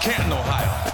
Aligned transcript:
Canton, 0.00 0.32
Ohio. 0.32 0.90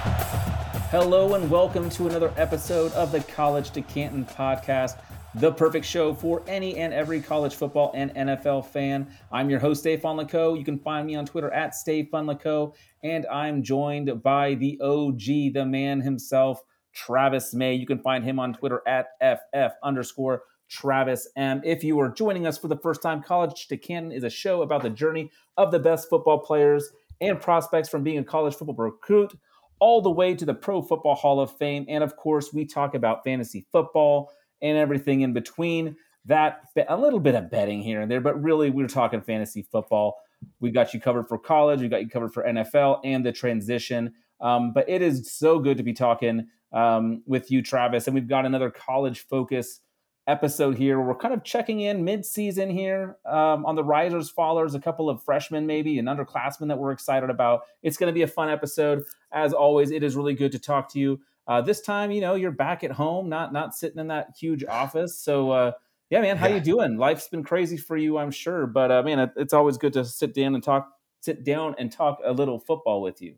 Hello 0.91 1.35
and 1.35 1.49
welcome 1.49 1.89
to 1.91 2.09
another 2.09 2.35
episode 2.37 2.91
of 2.95 3.13
the 3.13 3.21
College 3.21 3.71
to 3.71 3.81
Canton 3.81 4.25
podcast, 4.25 4.99
the 5.37 5.53
perfect 5.53 5.87
show 5.87 6.13
for 6.13 6.43
any 6.49 6.77
and 6.77 6.93
every 6.93 7.21
college 7.21 7.55
football 7.55 7.93
and 7.95 8.13
NFL 8.17 8.67
fan. 8.67 9.07
I'm 9.31 9.49
your 9.49 9.61
host, 9.61 9.83
Stefan 9.83 10.17
Lako. 10.17 10.59
You 10.59 10.65
can 10.65 10.81
find 10.81 11.07
me 11.07 11.15
on 11.15 11.25
Twitter 11.25 11.53
at 11.53 11.77
Stay 11.77 12.05
Funlico, 12.05 12.75
and 13.05 13.27
I'm 13.27 13.63
joined 13.63 14.25
by 14.25 14.55
the 14.55 14.77
OG, 14.81 15.55
the 15.55 15.65
man 15.65 16.01
himself, 16.01 16.65
Travis 16.93 17.55
May. 17.55 17.75
You 17.75 17.87
can 17.87 18.01
find 18.01 18.25
him 18.25 18.41
on 18.41 18.55
Twitter 18.55 18.83
at 18.89 19.11
FF 19.23 19.73
underscore 19.85 20.43
Travis 20.69 21.29
M. 21.37 21.61
If 21.65 21.85
you 21.85 22.01
are 22.01 22.09
joining 22.09 22.45
us 22.45 22.59
for 22.59 22.67
the 22.67 22.79
first 22.79 23.03
time, 23.03 23.23
College 23.23 23.69
to 23.69 23.77
Canton 23.77 24.11
is 24.11 24.25
a 24.25 24.31
show 24.31 24.63
about 24.63 24.83
the 24.83 24.91
journey 24.91 25.31
of 25.57 25.71
the 25.71 25.79
best 25.79 26.11
football 26.11 26.41
players 26.41 26.91
and 27.21 27.41
prospects 27.41 27.89
from 27.89 28.03
being 28.03 28.19
a 28.19 28.25
college 28.25 28.55
football 28.55 28.75
recruit 28.77 29.33
all 29.79 30.01
the 30.01 30.11
way 30.11 30.35
to 30.35 30.45
the 30.45 30.55
Pro 30.55 30.83
Football 30.83 31.15
Hall 31.15 31.41
of 31.41 31.57
Fame. 31.57 31.85
And 31.89 32.03
of 32.03 32.17
course, 32.17 32.53
we 32.53 32.65
talk 32.65 32.95
about 32.95 33.25
fantasy 33.25 33.67
football 33.73 34.31
and 34.63 34.77
everything 34.77 35.21
in 35.21 35.33
between. 35.33 35.97
That 36.25 36.63
a 36.89 36.97
little 36.97 37.21
bit 37.21 37.35
of 37.35 37.51
betting 37.51 37.83
here 37.83 38.01
and 38.01 38.11
there, 38.11 38.21
but 38.21 38.43
really 38.43 38.71
we're 38.71 38.89
talking 38.89 39.21
fantasy 39.21 39.63
football. 39.71 40.17
We 40.61 40.71
got 40.71 40.93
you 40.93 41.01
covered 41.01 41.29
for 41.29 41.39
college, 41.39 41.81
we 41.81 41.89
got 41.89 42.03
you 42.03 42.09
covered 42.09 42.33
for 42.35 42.43
NFL 42.43 43.01
and 43.05 43.25
the 43.25 43.33
transition. 43.33 44.13
Um, 44.41 44.73
but 44.73 44.89
it 44.89 45.03
is 45.03 45.33
so 45.33 45.59
good 45.59 45.77
to 45.77 45.83
be 45.83 45.93
talking 45.93 46.49
um, 46.73 47.23
with 47.27 47.51
you, 47.51 47.63
Travis. 47.63 48.07
And 48.07 48.15
we've 48.15 48.29
got 48.29 48.45
another 48.45 48.71
college 48.71 49.27
focus 49.29 49.81
episode 50.27 50.77
here. 50.77 51.01
We're 51.01 51.15
kind 51.15 51.35
of 51.35 51.45
checking 51.45 51.81
in 51.81 52.05
mid-season 52.05 52.71
here 52.71 53.17
um, 53.25 53.65
on 53.65 53.75
the 53.75 53.85
risers, 53.85 54.33
fallers, 54.33 54.75
a 54.75 54.81
couple 54.81 55.09
of 55.09 55.23
freshmen 55.23 55.67
maybe, 55.67 55.99
and 55.99 56.09
underclassmen 56.09 56.69
that 56.69 56.79
we're 56.79 56.93
excited 56.93 57.31
about. 57.31 57.63
It's 57.83 57.97
going 57.97 58.13
to 58.13 58.15
be 58.15 58.23
a 58.23 58.27
fun 58.29 58.51
episode. 58.51 59.05
As 59.33 59.53
always, 59.53 59.91
it 59.91 60.03
is 60.03 60.17
really 60.17 60.35
good 60.35 60.53
to 60.53 60.59
talk 60.59 60.93
to 60.93 60.99
you. 60.99 61.21
Uh, 61.49 61.61
this 61.61 61.81
time, 61.81 62.11
you 62.11 62.21
know, 62.21 62.35
you're 62.35 62.51
back 62.51 62.83
at 62.83 62.91
home, 62.91 63.29
not 63.29 63.53
not 63.53 63.75
sitting 63.75 64.01
in 64.01 64.09
that 64.09 64.31
huge 64.39 64.65
office. 64.65 65.17
So, 65.17 65.51
uh, 65.53 65.73
yeah, 66.11 66.21
man, 66.21 66.37
how 66.37 66.49
yeah. 66.49 66.57
you 66.57 66.61
doing? 66.61 66.97
Life's 66.97 67.29
been 67.29 67.45
crazy 67.45 67.77
for 67.77 67.97
you, 67.97 68.19
I'm 68.19 68.33
sure, 68.33 68.67
but 68.67 68.91
uh, 68.91 69.03
man, 69.03 69.31
it's 69.37 69.53
always 69.53 69.77
good 69.79 69.93
to 69.93 70.05
sit 70.05 70.35
down 70.35 70.55
and 70.55 70.63
talk, 70.63 70.91
sit 71.21 71.45
down 71.45 71.77
and 71.79 71.91
talk 71.91 72.19
a 72.25 72.33
little 72.33 72.59
football 72.59 73.01
with 73.01 73.23
you. 73.23 73.37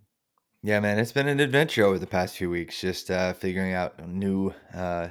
Yeah, 0.63 0.81
man, 0.81 0.99
it's 0.99 1.13
been 1.13 1.29
an 1.29 1.39
adventure 1.39 1.85
over 1.85 1.99
the 1.99 2.07
past 2.07 2.37
few 2.37 2.51
weeks, 2.51 2.81
just 2.81 3.11
uh, 3.11 3.33
figuring 3.35 3.75
out 3.75 4.07
new, 4.09 4.53
uh, 4.75 5.09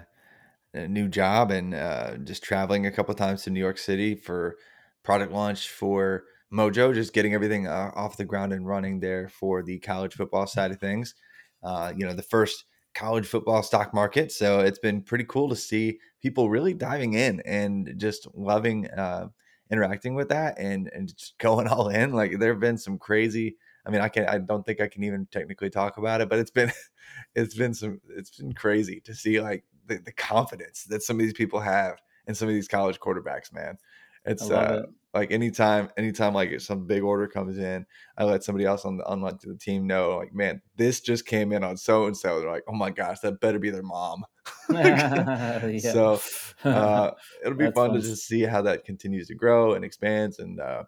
a 0.74 0.88
new 0.88 1.08
job 1.08 1.52
and 1.52 1.74
uh, 1.74 2.18
just 2.18 2.44
traveling 2.44 2.86
a 2.86 2.92
couple 2.92 3.14
times 3.16 3.44
to 3.44 3.50
New 3.50 3.60
York 3.60 3.78
City 3.78 4.16
for 4.16 4.58
product 5.04 5.32
launch 5.32 5.70
for 5.70 6.26
Mojo, 6.54 6.94
just 6.94 7.14
getting 7.14 7.34
everything 7.34 7.68
uh, 7.68 7.92
off 7.96 8.18
the 8.18 8.26
ground 8.26 8.54
and 8.54 8.68
running 8.68 9.00
there 9.00 9.30
for 9.30 9.64
the 9.64 9.80
college 9.80 10.14
football 10.14 10.48
side 10.48 10.72
of 10.72 10.80
things. 10.80 11.16
Uh, 11.64 11.94
you 11.96 12.06
know, 12.06 12.14
the 12.14 12.22
first 12.22 12.66
college 12.94 13.28
football 13.28 13.64
stock 13.64 13.94
market, 13.94 14.32
so 14.32 14.60
it's 14.60 14.80
been 14.80 15.02
pretty 15.02 15.26
cool 15.26 15.50
to 15.50 15.56
see 15.56 16.00
people 16.22 16.50
really 16.50 16.74
diving 16.74 17.14
in 17.14 17.42
and 17.42 17.94
just 17.98 18.28
loving 18.34 18.88
uh, 18.92 19.28
interacting 19.72 20.16
with 20.16 20.30
that 20.30 20.58
and 20.58 20.90
and 20.94 21.10
just 21.10 21.38
going 21.40 21.68
all 21.68 21.90
in. 21.90 22.14
Like 22.14 22.40
there 22.40 22.52
have 22.52 22.62
been 22.62 22.78
some 22.78 22.98
crazy 22.98 23.58
I 23.88 23.90
mean, 23.90 24.02
I 24.02 24.10
can 24.10 24.28
I 24.28 24.38
don't 24.38 24.66
think 24.66 24.82
I 24.82 24.88
can 24.88 25.04
even 25.06 25.28
technically 25.32 25.70
talk 25.70 25.98
about 25.98 26.20
it, 26.20 26.30
but 26.30 26.40
it's 26.40 26.52
been 26.52 26.72
it's 27.36 27.56
been 27.56 27.74
some 27.74 28.02
it's 28.16 28.38
been 28.38 28.54
crazy 28.54 29.02
to 29.06 29.16
see 29.16 29.40
like 29.42 29.64
the, 29.88 29.98
the 29.98 30.12
confidence 30.12 30.84
that 30.86 31.04
some 31.04 31.18
of 31.18 31.24
these 31.24 31.34
people 31.34 31.60
have 31.60 32.02
and 32.28 32.36
some 32.36 32.48
of 32.48 32.54
these 32.54 32.68
college 32.68 33.00
quarterbacks, 33.00 33.54
man. 33.54 33.78
It's 34.26 34.52
uh, 34.52 34.84
it. 34.84 34.90
like 35.14 35.32
anytime 35.32 35.90
anytime 35.98 36.34
like 36.34 36.60
some 36.60 36.86
big 36.86 37.02
order 37.02 37.28
comes 37.28 37.58
in, 37.58 37.86
I 38.18 38.26
let 38.26 38.44
somebody 38.44 38.66
else 38.66 38.84
on 38.84 38.98
the 38.98 39.06
on 39.06 39.22
like 39.22 39.40
the 39.40 39.56
team 39.56 39.88
know, 39.88 40.18
like, 40.18 40.34
man, 40.34 40.62
this 40.76 41.00
just 41.00 41.26
came 41.26 41.54
in 41.54 41.64
on 41.64 41.78
so 41.78 42.08
and 42.08 42.18
so. 42.18 42.40
They're 42.40 42.52
like, 42.52 42.66
oh 42.68 42.76
my 42.76 42.90
gosh, 42.90 43.20
that 43.22 43.40
better 43.40 43.58
be 43.58 43.70
their 43.70 43.84
mom. 43.84 44.26
yeah. 44.70 45.62
So 45.80 46.20
uh, 46.66 47.12
it'll 47.42 47.58
be 47.58 47.66
fun, 47.66 47.74
fun, 47.74 47.94
to 47.94 48.02
just 48.02 48.28
see 48.28 48.42
how 48.42 48.62
that 48.64 48.84
continues 48.84 49.28
to 49.28 49.36
grow 49.36 49.76
and 49.76 49.86
expands 49.86 50.40
and 50.40 50.60
uh, 50.60 50.84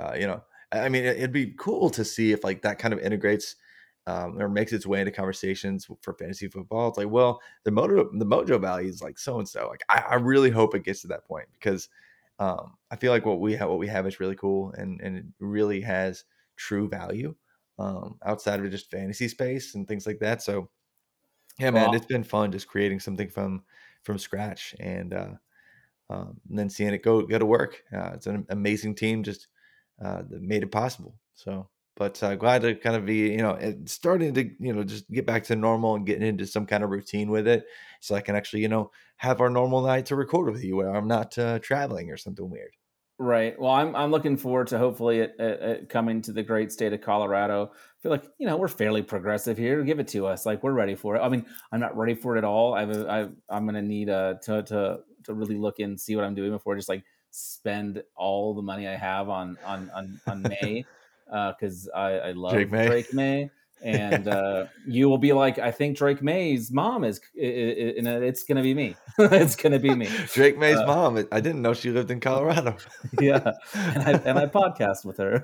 uh, 0.00 0.14
you 0.18 0.26
know 0.26 0.42
I 0.72 0.88
mean, 0.88 1.04
it'd 1.04 1.32
be 1.32 1.54
cool 1.58 1.90
to 1.90 2.04
see 2.04 2.32
if 2.32 2.42
like 2.44 2.62
that 2.62 2.78
kind 2.78 2.92
of 2.92 3.00
integrates 3.00 3.56
um, 4.06 4.40
or 4.40 4.48
makes 4.48 4.72
its 4.72 4.86
way 4.86 5.00
into 5.00 5.10
conversations 5.10 5.88
for 6.00 6.14
fantasy 6.14 6.48
football. 6.48 6.88
It's 6.88 6.98
like, 6.98 7.10
well, 7.10 7.40
the 7.64 7.70
mojo 7.70 8.08
the 8.18 8.26
mojo 8.26 8.60
value 8.60 8.88
is 8.88 9.02
like 9.02 9.18
so 9.18 9.38
and 9.38 9.48
so. 9.48 9.68
Like, 9.68 9.82
I, 9.88 10.04
I, 10.10 10.14
really 10.14 10.50
hope 10.50 10.74
it 10.74 10.84
gets 10.84 11.00
to 11.02 11.08
that 11.08 11.24
point 11.24 11.48
because 11.52 11.88
um, 12.38 12.74
I 12.90 12.96
feel 12.96 13.12
like 13.12 13.26
what 13.26 13.40
we 13.40 13.54
have 13.54 13.68
what 13.68 13.78
we 13.78 13.88
have 13.88 14.06
is 14.06 14.20
really 14.20 14.36
cool 14.36 14.72
and 14.78 15.00
and 15.00 15.16
it 15.16 15.24
really 15.40 15.80
has 15.80 16.24
true 16.56 16.88
value 16.88 17.34
um, 17.78 18.18
outside 18.24 18.60
of 18.60 18.70
just 18.70 18.90
fantasy 18.90 19.28
space 19.28 19.74
and 19.74 19.86
things 19.86 20.06
like 20.06 20.20
that. 20.20 20.42
So, 20.42 20.68
yeah, 21.58 21.70
man, 21.70 21.94
it's 21.94 22.06
been 22.06 22.24
fun 22.24 22.52
just 22.52 22.68
creating 22.68 23.00
something 23.00 23.28
from 23.28 23.62
from 24.02 24.18
scratch 24.18 24.74
and, 24.78 25.12
uh, 25.12 25.34
um, 26.10 26.40
and 26.48 26.56
then 26.58 26.70
seeing 26.70 26.94
it 26.94 27.02
go 27.02 27.22
go 27.22 27.38
to 27.38 27.46
work. 27.46 27.82
Uh, 27.92 28.12
it's 28.14 28.26
an 28.26 28.46
amazing 28.50 28.94
team. 28.94 29.22
Just 29.22 29.48
uh, 30.02 30.22
that 30.28 30.42
made 30.42 30.62
it 30.62 30.70
possible. 30.70 31.16
So, 31.34 31.68
but 31.96 32.22
uh, 32.22 32.36
glad 32.36 32.62
to 32.62 32.74
kind 32.74 32.94
of 32.94 33.06
be, 33.06 33.30
you 33.30 33.38
know, 33.38 33.58
starting 33.86 34.34
to, 34.34 34.50
you 34.60 34.72
know, 34.72 34.84
just 34.84 35.10
get 35.10 35.26
back 35.26 35.44
to 35.44 35.56
normal 35.56 35.94
and 35.94 36.06
getting 36.06 36.26
into 36.26 36.46
some 36.46 36.66
kind 36.66 36.84
of 36.84 36.90
routine 36.90 37.30
with 37.30 37.48
it, 37.48 37.64
so 38.00 38.14
I 38.14 38.20
can 38.20 38.36
actually, 38.36 38.62
you 38.62 38.68
know, 38.68 38.90
have 39.16 39.40
our 39.40 39.50
normal 39.50 39.82
night 39.82 40.06
to 40.06 40.16
record 40.16 40.52
with 40.52 40.62
you 40.62 40.76
where 40.76 40.94
I'm 40.94 41.08
not 41.08 41.36
uh, 41.38 41.58
traveling 41.58 42.10
or 42.10 42.16
something 42.16 42.48
weird. 42.48 42.72
Right. 43.18 43.58
Well, 43.58 43.70
I'm 43.70 43.96
I'm 43.96 44.10
looking 44.10 44.36
forward 44.36 44.66
to 44.68 44.78
hopefully 44.78 45.20
it, 45.20 45.36
it, 45.38 45.62
it, 45.62 45.88
coming 45.88 46.20
to 46.22 46.32
the 46.32 46.42
great 46.42 46.70
state 46.70 46.92
of 46.92 47.00
Colorado. 47.00 47.72
I 47.72 48.02
feel 48.02 48.12
like 48.12 48.24
you 48.36 48.46
know 48.46 48.58
we're 48.58 48.68
fairly 48.68 49.02
progressive 49.02 49.56
here. 49.56 49.82
Give 49.82 49.98
it 49.98 50.08
to 50.08 50.26
us. 50.26 50.44
Like 50.44 50.62
we're 50.62 50.74
ready 50.74 50.94
for 50.94 51.16
it. 51.16 51.20
I 51.20 51.30
mean, 51.30 51.46
I'm 51.72 51.80
not 51.80 51.96
ready 51.96 52.14
for 52.14 52.36
it 52.36 52.38
at 52.38 52.44
all. 52.44 52.74
I've 52.74 52.94
I, 53.06 53.28
I'm 53.48 53.64
gonna 53.64 53.80
need 53.80 54.10
uh 54.10 54.34
to 54.42 54.62
to 54.64 54.98
to 55.24 55.32
really 55.32 55.56
look 55.56 55.78
and 55.78 55.98
see 55.98 56.14
what 56.14 56.26
I'm 56.26 56.34
doing 56.34 56.50
before 56.50 56.76
just 56.76 56.90
like 56.90 57.04
spend 57.30 58.02
all 58.14 58.52
the 58.52 58.60
money 58.60 58.86
I 58.86 58.96
have 58.96 59.30
on 59.30 59.56
on 59.64 59.90
on, 59.94 60.20
on 60.26 60.42
Maye 60.42 60.84
because 61.26 61.88
uh, 61.94 61.98
I, 61.98 62.10
I 62.12 62.32
love 62.32 62.52
Drake 62.52 62.70
Maye. 62.70 62.86
Drake 62.86 63.14
Maye. 63.14 63.50
and 63.82 64.26
uh, 64.26 64.66
you 64.86 65.08
will 65.08 65.18
be 65.18 65.32
like, 65.32 65.58
I 65.58 65.70
think 65.70 65.98
Drake 65.98 66.22
Maye's 66.22 66.70
mom 66.70 67.04
is, 67.04 67.20
and 67.34 68.06
it's 68.06 68.42
gonna 68.44 68.62
be 68.62 68.74
me. 68.74 68.96
it's 69.18 69.56
gonna 69.56 69.78
be 69.78 69.94
me. 69.94 70.08
Drake 70.32 70.58
Maye's 70.58 70.78
uh, 70.78 70.86
mom. 70.86 71.26
I 71.30 71.40
didn't 71.40 71.62
know 71.62 71.74
she 71.74 71.90
lived 71.90 72.10
in 72.10 72.20
Colorado. 72.20 72.76
yeah, 73.20 73.52
and 73.74 74.02
I, 74.02 74.12
and 74.24 74.38
I 74.38 74.46
podcast 74.46 75.04
with 75.04 75.18
her. 75.18 75.42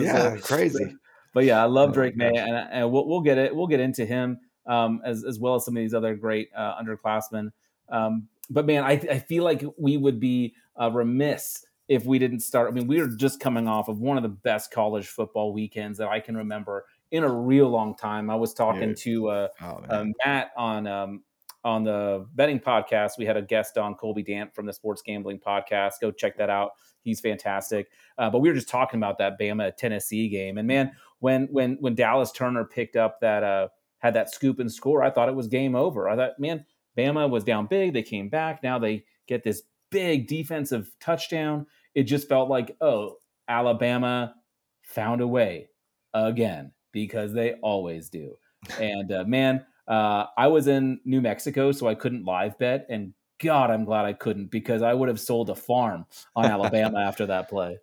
yeah, 0.00 0.36
so, 0.36 0.40
crazy. 0.42 0.84
But, 0.84 0.94
but, 1.34 1.44
yeah, 1.44 1.62
I 1.62 1.66
love 1.66 1.90
oh 1.90 1.92
Drake 1.92 2.16
Maye, 2.16 2.36
and, 2.36 2.56
and 2.56 2.90
we'll, 2.90 3.06
we'll, 3.06 3.20
get 3.20 3.36
it. 3.36 3.54
We'll 3.54 3.66
get 3.66 3.80
into 3.80 4.06
him 4.06 4.40
um, 4.66 5.02
as 5.04 5.24
as 5.24 5.38
well 5.38 5.56
as 5.56 5.64
some 5.64 5.76
of 5.76 5.82
these 5.82 5.94
other 5.94 6.14
great 6.14 6.48
uh, 6.56 6.80
underclassmen. 6.80 7.50
Um, 7.88 8.28
but 8.50 8.66
man, 8.66 8.84
I, 8.84 8.92
I 8.92 9.18
feel 9.18 9.44
like 9.44 9.62
we 9.76 9.96
would 9.96 10.20
be 10.20 10.54
uh, 10.80 10.90
remiss 10.90 11.64
if 11.88 12.04
we 12.04 12.18
didn't 12.18 12.40
start. 12.40 12.68
I 12.68 12.72
mean, 12.72 12.86
we 12.86 13.00
were 13.00 13.08
just 13.08 13.40
coming 13.40 13.68
off 13.68 13.88
of 13.88 14.00
one 14.00 14.16
of 14.16 14.22
the 14.22 14.28
best 14.28 14.70
college 14.70 15.06
football 15.06 15.52
weekends 15.52 15.98
that 15.98 16.08
I 16.08 16.20
can 16.20 16.36
remember 16.36 16.84
in 17.10 17.24
a 17.24 17.32
real 17.32 17.68
long 17.68 17.96
time. 17.96 18.28
I 18.30 18.34
was 18.34 18.52
talking 18.52 18.94
to 18.94 19.28
uh, 19.28 19.48
Oh, 19.60 19.84
uh, 19.88 20.04
Matt 20.24 20.50
on 20.56 20.86
um, 20.86 21.22
on 21.64 21.84
the 21.84 22.26
betting 22.34 22.60
podcast. 22.60 23.18
We 23.18 23.24
had 23.24 23.36
a 23.36 23.42
guest 23.42 23.78
on 23.78 23.94
Colby 23.94 24.22
Dant 24.22 24.54
from 24.54 24.66
the 24.66 24.72
Sports 24.72 25.02
Gambling 25.02 25.40
Podcast. 25.40 25.94
Go 26.00 26.10
check 26.10 26.36
that 26.38 26.50
out. 26.50 26.72
He's 27.02 27.20
fantastic. 27.20 27.88
Uh, 28.18 28.30
but 28.30 28.40
we 28.40 28.48
were 28.48 28.54
just 28.54 28.68
talking 28.68 28.98
about 28.98 29.18
that 29.18 29.38
Bama 29.38 29.76
Tennessee 29.76 30.28
game, 30.28 30.58
and 30.58 30.66
man, 30.66 30.92
when 31.20 31.46
when 31.52 31.76
when 31.80 31.94
Dallas 31.94 32.32
Turner 32.32 32.64
picked 32.64 32.96
up 32.96 33.20
that 33.20 33.44
uh, 33.44 33.68
had 33.98 34.14
that 34.14 34.32
scoop 34.32 34.58
and 34.58 34.70
score, 34.70 35.02
I 35.02 35.10
thought 35.10 35.28
it 35.28 35.34
was 35.34 35.46
game 35.46 35.76
over. 35.76 36.08
I 36.08 36.16
thought, 36.16 36.38
man, 36.40 36.64
Bama 36.98 37.30
was 37.30 37.44
down 37.44 37.66
big. 37.66 37.92
They 37.92 38.02
came 38.02 38.28
back. 38.28 38.62
Now 38.62 38.78
they 38.78 39.04
get 39.28 39.44
this 39.44 39.62
big 39.96 40.26
defensive 40.26 40.90
touchdown. 41.00 41.66
It 41.94 42.02
just 42.02 42.28
felt 42.28 42.50
like, 42.50 42.76
oh, 42.82 43.16
Alabama 43.48 44.34
found 44.82 45.22
a 45.22 45.26
way 45.26 45.70
again 46.12 46.72
because 46.92 47.32
they 47.32 47.54
always 47.62 48.10
do. 48.10 48.36
And 48.80 49.12
uh, 49.12 49.24
man, 49.24 49.64
uh, 49.86 50.26
I 50.36 50.48
was 50.48 50.66
in 50.66 51.00
New 51.04 51.20
Mexico, 51.20 51.70
so 51.72 51.86
I 51.86 51.94
couldn't 51.94 52.24
live 52.24 52.58
bet. 52.58 52.84
And 52.90 53.14
God, 53.40 53.70
I'm 53.70 53.84
glad 53.84 54.04
I 54.04 54.12
couldn't 54.12 54.50
because 54.50 54.82
I 54.82 54.92
would 54.92 55.08
have 55.08 55.20
sold 55.20 55.50
a 55.50 55.54
farm 55.54 56.04
on 56.34 56.44
Alabama 56.54 56.98
after 56.98 57.26
that 57.26 57.48
play. 57.48 57.78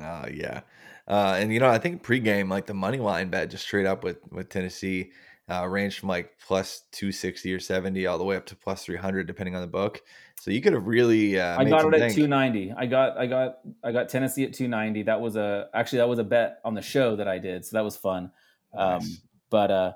Oh 0.00 0.24
yeah, 0.32 0.62
uh, 1.06 1.36
and 1.38 1.52
you 1.52 1.60
know 1.60 1.68
I 1.68 1.78
think 1.78 2.02
pregame 2.02 2.50
like 2.50 2.66
the 2.66 2.74
money 2.74 2.98
line 2.98 3.30
bet 3.30 3.50
just 3.50 3.64
straight 3.64 3.86
up 3.86 4.02
with 4.02 4.18
with 4.30 4.48
Tennessee 4.48 5.12
uh, 5.50 5.66
ranged 5.66 5.98
from 5.98 6.08
like 6.08 6.32
plus 6.46 6.82
two 6.92 7.10
sixty 7.12 7.52
or 7.54 7.60
seventy 7.60 8.06
all 8.06 8.18
the 8.18 8.24
way 8.24 8.36
up 8.36 8.46
to 8.46 8.56
plus 8.56 8.84
three 8.84 8.96
hundred 8.96 9.26
depending 9.26 9.54
on 9.54 9.60
the 9.62 9.66
book. 9.68 10.02
So 10.40 10.50
you 10.52 10.60
could 10.60 10.72
have 10.72 10.86
really 10.86 11.38
uh, 11.38 11.58
I 11.60 11.64
got 11.64 11.84
it 11.86 11.94
at 11.94 12.00
bank. 12.00 12.14
290. 12.14 12.72
I 12.76 12.86
got 12.86 13.18
I 13.18 13.26
got 13.26 13.58
I 13.82 13.92
got 13.92 14.08
Tennessee 14.08 14.44
at 14.44 14.52
290. 14.52 15.04
That 15.04 15.20
was 15.20 15.36
a 15.36 15.68
actually 15.74 15.98
that 15.98 16.08
was 16.08 16.18
a 16.18 16.24
bet 16.24 16.58
on 16.64 16.74
the 16.74 16.82
show 16.82 17.16
that 17.16 17.26
I 17.26 17.38
did, 17.38 17.64
so 17.64 17.76
that 17.76 17.84
was 17.84 17.96
fun. 17.96 18.30
Um, 18.72 18.98
Nice. 19.00 19.20
but 19.50 19.70
uh, 19.70 19.92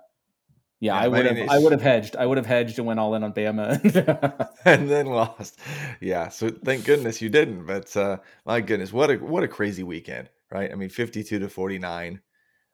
yeah, 0.81 0.94
Yeah, 0.94 1.00
I 1.00 1.08
would 1.08 1.26
have 1.26 1.37
it's- 1.37 1.50
I 1.50 1.58
would 1.58 1.70
have 1.72 1.82
hedged. 1.82 2.16
I 2.16 2.26
would 2.26 2.38
have 2.38 2.46
hedged 2.46 2.78
and 2.78 2.87
went 2.88 2.98
all 2.98 3.14
in 3.14 3.22
on 3.22 3.32
Bama. 3.32 4.48
and 4.64 4.90
then 4.90 5.06
lost. 5.06 5.60
Yeah, 6.00 6.28
so 6.28 6.48
thank 6.48 6.84
goodness 6.87 7.22
you 7.22 7.28
didn't. 7.28 7.66
But 7.66 7.96
uh, 7.96 8.16
my 8.44 8.60
goodness, 8.62 8.93
what 8.93 9.10
a 9.10 9.14
what 9.16 9.44
a 9.44 9.48
crazy 9.48 9.84
weekend, 9.84 10.28
right? 10.50 10.72
I 10.72 10.75
mean, 10.75 10.88
fifty-two 10.88 11.38
to 11.38 11.48
forty-nine. 11.48 12.20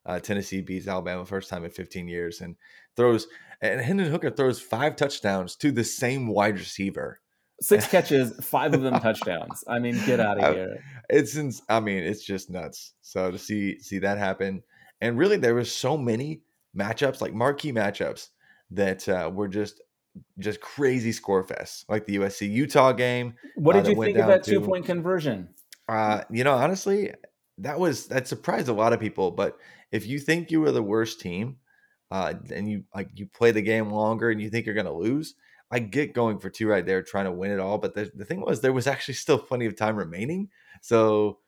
Uh, 0.09 0.19
Tennessee 0.19 0.63
beats 0.63 0.89
Alabama 0.89 1.25
first 1.25 1.51
time 1.51 1.65
in 1.65 1.71
15 1.71 2.09
years 2.09 2.41
and 2.41 2.57
throws 2.97 3.29
and 3.61 3.81
Hendon 3.81 4.11
Hooker 4.11 4.31
throws 4.31 4.61
five 4.61 4.97
touchdowns 4.97 5.55
to 5.57 5.71
the 5.71 5.85
same 5.85 6.29
wide 6.29 6.59
receiver. 6.59 7.21
Six 7.61 7.87
catches, 7.91 8.33
five 8.45 8.73
of 8.73 8.83
them 8.83 9.01
touchdowns. 9.01 9.65
I 9.69 9.81
mean, 9.81 10.01
get 10.07 10.21
out 10.21 10.43
of 10.43 10.55
here. 10.55 10.83
It's 11.11 11.37
ins- 11.37 11.63
I 11.69 11.81
mean, 11.81 12.05
it's 12.05 12.25
just 12.25 12.51
nuts. 12.51 12.95
So 13.03 13.31
to 13.31 13.39
see 13.39 13.81
see 13.81 13.99
that 13.99 14.17
happen, 14.19 14.63
and 15.01 15.19
really 15.19 15.37
there 15.37 15.55
was 15.55 15.75
so 15.75 15.99
many 15.99 16.43
matchups, 16.77 17.21
like 17.21 17.35
marquee 17.35 17.73
matchups, 17.73 18.29
that 18.71 19.09
uh, 19.09 19.31
were 19.33 19.49
just 19.49 19.81
just 20.39 20.61
crazy 20.61 21.13
score 21.13 21.45
fests, 21.45 21.85
like 21.89 22.07
the 22.07 22.17
USC 22.17 22.51
Utah 22.51 22.93
game. 22.93 23.35
What 23.57 23.75
uh, 23.75 23.81
did 23.81 23.87
that 23.87 23.97
you 23.97 24.05
think 24.05 24.19
of 24.19 24.29
that 24.29 24.45
two 24.45 24.61
point 24.61 24.87
conversion? 24.87 25.49
Uh, 25.89 26.23
you 26.31 26.45
know, 26.45 26.55
honestly, 26.55 27.13
that 27.59 27.79
was 27.79 28.07
that 28.07 28.29
surprised 28.29 28.69
a 28.69 28.73
lot 28.73 28.93
of 28.93 29.01
people. 29.01 29.31
But 29.31 29.59
if 29.91 30.07
you 30.07 30.19
think 30.19 30.51
you 30.51 30.61
were 30.61 30.73
the 30.73 30.83
worst 30.83 31.21
team, 31.21 31.57
uh, 32.11 32.35
and 32.51 32.69
you 32.71 32.85
like 32.95 33.11
you 33.15 33.27
play 33.27 33.51
the 33.51 33.63
game 33.63 33.91
longer 33.91 34.31
and 34.31 34.41
you 34.41 34.51
think 34.51 34.67
you're 34.67 34.75
gonna 34.75 34.93
lose, 34.93 35.35
I 35.71 35.81
get 35.81 36.15
going 36.15 36.39
for 36.39 36.51
two 36.51 36.69
right 36.69 36.85
there, 36.85 37.03
trying 37.03 37.27
to 37.27 37.33
win 37.33 37.51
it 37.51 37.61
all. 37.61 37.79
But 37.79 37.95
the, 37.95 38.11
the 38.15 38.25
thing 38.25 38.41
was, 38.41 38.61
there 38.61 38.73
was 38.73 38.87
actually 38.87 39.15
still 39.15 39.39
plenty 39.39 39.67
of 39.67 39.77
time 39.77 39.97
remaining. 39.97 40.49
So 40.81 41.39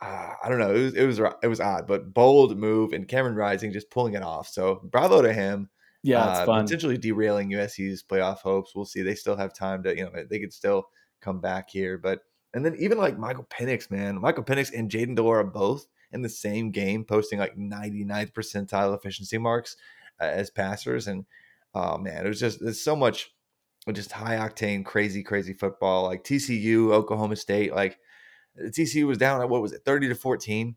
uh, 0.00 0.34
I 0.42 0.48
don't 0.48 0.58
know. 0.58 0.74
It 0.74 0.82
was 0.82 0.94
it 0.94 1.06
was 1.06 1.20
it 1.42 1.48
was 1.48 1.60
odd, 1.60 1.86
but 1.86 2.12
bold 2.12 2.56
move 2.58 2.92
and 2.92 3.06
Cameron 3.06 3.36
Rising 3.36 3.72
just 3.72 3.90
pulling 3.90 4.14
it 4.14 4.22
off. 4.22 4.48
So 4.48 4.80
bravo 4.84 5.22
to 5.22 5.32
him. 5.32 5.68
Yeah, 6.02 6.28
it's 6.28 6.40
uh, 6.40 6.46
fun. 6.46 6.64
Potentially 6.64 6.98
derailing 6.98 7.50
USC's 7.50 8.02
playoff 8.02 8.38
hopes. 8.38 8.74
We'll 8.74 8.84
see. 8.84 9.02
They 9.02 9.14
still 9.14 9.36
have 9.36 9.54
time 9.54 9.84
to, 9.84 9.96
you 9.96 10.04
know, 10.04 10.10
they 10.28 10.40
could 10.40 10.52
still 10.52 10.86
come 11.20 11.40
back 11.40 11.70
here. 11.70 11.96
But 11.96 12.22
and 12.54 12.64
then 12.64 12.76
even 12.78 12.98
like 12.98 13.18
Michael 13.18 13.46
Penix, 13.50 13.90
man, 13.90 14.20
Michael 14.20 14.44
Penix 14.44 14.72
and 14.76 14.90
Jayden 14.90 15.14
de 15.14 15.22
Laura 15.22 15.44
both 15.44 15.86
in 16.12 16.22
the 16.22 16.28
same 16.28 16.70
game, 16.70 17.04
posting 17.04 17.38
like 17.38 17.56
99th 17.56 18.32
percentile 18.32 18.96
efficiency 18.96 19.38
marks 19.38 19.76
uh, 20.20 20.24
as 20.24 20.50
passers. 20.50 21.06
And 21.06 21.24
oh 21.74 21.98
man, 21.98 22.24
it 22.24 22.28
was 22.28 22.40
just 22.40 22.60
there's 22.60 22.82
so 22.82 22.94
much 22.94 23.30
just 23.92 24.12
high 24.12 24.36
octane, 24.36 24.84
crazy, 24.84 25.22
crazy 25.22 25.54
football. 25.54 26.04
Like 26.04 26.24
TCU, 26.24 26.92
Oklahoma 26.92 27.36
State, 27.36 27.74
like 27.74 27.98
TCU 28.58 29.06
was 29.06 29.18
down 29.18 29.40
at 29.40 29.48
what 29.48 29.62
was 29.62 29.72
it, 29.72 29.82
30 29.84 30.08
to 30.08 30.14
14 30.14 30.76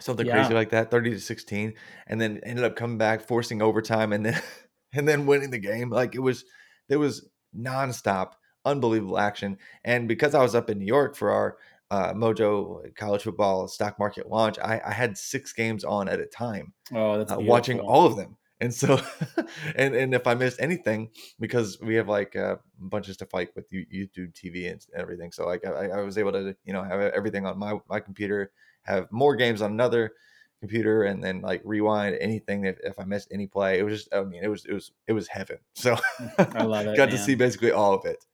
something 0.00 0.26
Yeah. 0.26 0.32
crazy 0.32 0.54
like 0.54 0.70
that 0.70 0.92
30 0.92 1.10
to 1.10 1.20
16 1.20 1.74
and 2.06 2.20
then 2.20 2.38
ended 2.44 2.64
up 2.64 2.76
coming 2.76 2.98
back 2.98 3.20
forcing 3.20 3.60
overtime 3.60 4.12
and 4.12 4.24
then 4.24 4.40
and 4.92 5.08
then 5.08 5.26
winning 5.26 5.50
the 5.50 5.58
game 5.58 5.90
like 5.90 6.14
it 6.14 6.20
was 6.20 6.44
there 6.88 7.00
was 7.00 7.28
nonstop 7.56 8.34
unbelievable 8.64 9.18
action 9.18 9.56
and 9.84 10.08
because 10.08 10.34
i 10.34 10.42
was 10.42 10.54
up 10.54 10.70
in 10.70 10.78
new 10.78 10.86
york 10.86 11.16
for 11.16 11.30
our 11.30 11.56
uh, 11.90 12.12
mojo 12.12 12.94
college 12.96 13.22
football 13.22 13.66
stock 13.66 13.98
market 13.98 14.28
launch 14.28 14.58
I, 14.58 14.80
I 14.84 14.92
had 14.92 15.16
six 15.16 15.54
games 15.54 15.84
on 15.84 16.06
at 16.06 16.20
a 16.20 16.26
time 16.26 16.74
oh, 16.94 17.16
that's 17.16 17.32
uh, 17.32 17.40
watching 17.40 17.80
all 17.80 18.04
of 18.04 18.16
them 18.16 18.36
and 18.60 18.74
so 18.74 19.00
and 19.76 19.94
and 19.94 20.14
if 20.14 20.26
i 20.26 20.34
missed 20.34 20.60
anything 20.60 21.10
because 21.40 21.78
we 21.80 21.94
have 21.94 22.08
like 22.08 22.36
uh, 22.36 22.56
a 22.56 22.58
bunch 22.78 23.08
of 23.08 23.14
stuff 23.14 23.32
like 23.32 23.52
with 23.54 23.70
youtube 23.70 24.32
tv 24.34 24.70
and 24.70 24.84
everything 24.94 25.32
so 25.32 25.46
like 25.46 25.64
I, 25.66 25.88
I 25.88 26.02
was 26.02 26.18
able 26.18 26.32
to 26.32 26.54
you 26.64 26.72
know 26.72 26.82
have 26.82 27.00
everything 27.00 27.46
on 27.46 27.58
my 27.58 27.78
my 27.88 28.00
computer 28.00 28.52
have 28.82 29.10
more 29.10 29.36
games 29.36 29.62
on 29.62 29.72
another 29.72 30.12
computer 30.60 31.04
and 31.04 31.22
then 31.22 31.40
like 31.40 31.62
rewind 31.64 32.16
anything 32.20 32.64
if, 32.64 32.78
if 32.82 32.98
i 32.98 33.04
missed 33.04 33.28
any 33.30 33.46
play 33.46 33.78
it 33.78 33.84
was 33.84 33.94
just 34.00 34.14
i 34.14 34.22
mean 34.24 34.42
it 34.42 34.48
was 34.48 34.64
it 34.64 34.72
was 34.72 34.90
it 35.06 35.12
was 35.12 35.28
heaven 35.28 35.58
so 35.74 35.96
I 36.36 36.64
love 36.64 36.86
it, 36.88 36.96
got 36.96 37.10
to 37.10 37.18
see 37.18 37.36
basically 37.36 37.70
all 37.70 37.94
of 37.94 38.04
it 38.04 38.24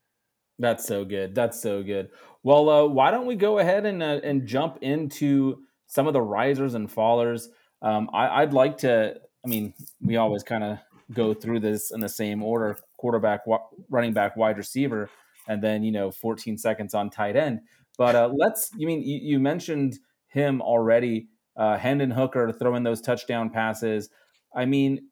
That's 0.59 0.87
so 0.87 1.05
good. 1.05 1.35
That's 1.35 1.61
so 1.61 1.83
good. 1.83 2.11
Well, 2.43 2.69
uh, 2.69 2.87
why 2.87 3.11
don't 3.11 3.27
we 3.27 3.35
go 3.37 3.59
ahead 3.59 3.87
and 3.87 4.03
uh, 4.03 4.21
and 4.23 4.47
jump 4.47 4.79
into 4.83 5.63
some 5.87 6.07
of 6.07 6.13
the 6.13 6.23
risers 6.23 6.75
and 6.75 6.89
fallers? 6.89 7.49
Um, 7.83 8.09
I, 8.13 8.43
I'd 8.43 8.53
like 8.53 8.79
to. 8.79 9.17
I 9.45 9.49
mean, 9.49 9.75
we 10.01 10.17
always 10.17 10.43
kind 10.43 10.63
of 10.65 10.79
go 11.13 11.35
through 11.35 11.61
this 11.61 11.91
in 11.91 12.01
the 12.01 12.09
same 12.09 12.43
order: 12.43 12.79
quarterback, 12.99 13.47
wa- 13.47 13.67
running 13.91 14.13
back, 14.13 14.37
wide 14.37 14.57
receiver, 14.59 15.11
and 15.49 15.63
then 15.63 15.83
you 15.83 15.91
know, 15.93 16.11
14 16.11 16.57
seconds 16.57 16.95
on 16.95 17.11
tight 17.11 17.37
end. 17.37 17.61
But 17.99 18.15
uh, 18.15 18.31
let's. 18.35 18.71
You 18.77 18.87
mean 18.87 19.03
you, 19.03 19.19
you 19.23 19.41
mentioned 19.41 19.99
him 20.29 20.63
already? 20.63 21.29
Uh, 21.57 21.79
Hendon 21.79 22.11
Hooker 22.11 22.53
throwing 22.53 22.83
those 22.83 23.01
touchdown 23.01 23.49
passes. 23.51 24.11
I 24.55 24.65
mean, 24.67 25.09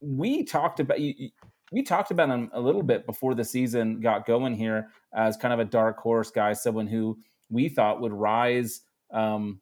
we 0.00 0.42
talked 0.44 0.80
about 0.80 1.00
you- 1.00 1.30
we 1.72 1.82
talked 1.82 2.10
about 2.10 2.28
him 2.28 2.50
a 2.52 2.60
little 2.60 2.82
bit 2.82 3.06
before 3.06 3.34
the 3.34 3.44
season 3.44 4.00
got 4.00 4.26
going 4.26 4.54
here 4.54 4.88
as 5.14 5.36
kind 5.36 5.54
of 5.54 5.60
a 5.60 5.64
dark 5.64 5.98
horse 5.98 6.30
guy, 6.30 6.52
someone 6.52 6.86
who 6.86 7.18
we 7.50 7.68
thought 7.68 8.00
would 8.00 8.12
rise. 8.12 8.82
Um, 9.12 9.60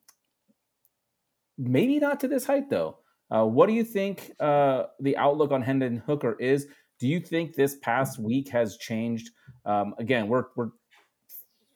maybe 1.57 1.99
not 1.99 2.21
to 2.21 2.29
this 2.29 2.45
height 2.45 2.69
though. 2.71 2.99
Uh, 3.31 3.45
what 3.47 3.69
do 3.69 3.73
you 3.75 3.85
think 3.85 4.33
uh, 4.41 4.85
the 4.99 5.17
outlook 5.17 5.53
on 5.53 5.63
Hendon 5.63 6.03
Hooker 6.05 6.37
is? 6.41 6.67
Do 6.99 7.07
you 7.07 7.21
think 7.21 7.55
this 7.55 7.77
past 7.77 8.19
week 8.19 8.49
has 8.49 8.77
changed? 8.77 9.31
Um, 9.65 9.95
again, 9.99 10.29
we're 10.29 10.47
we're 10.57 10.71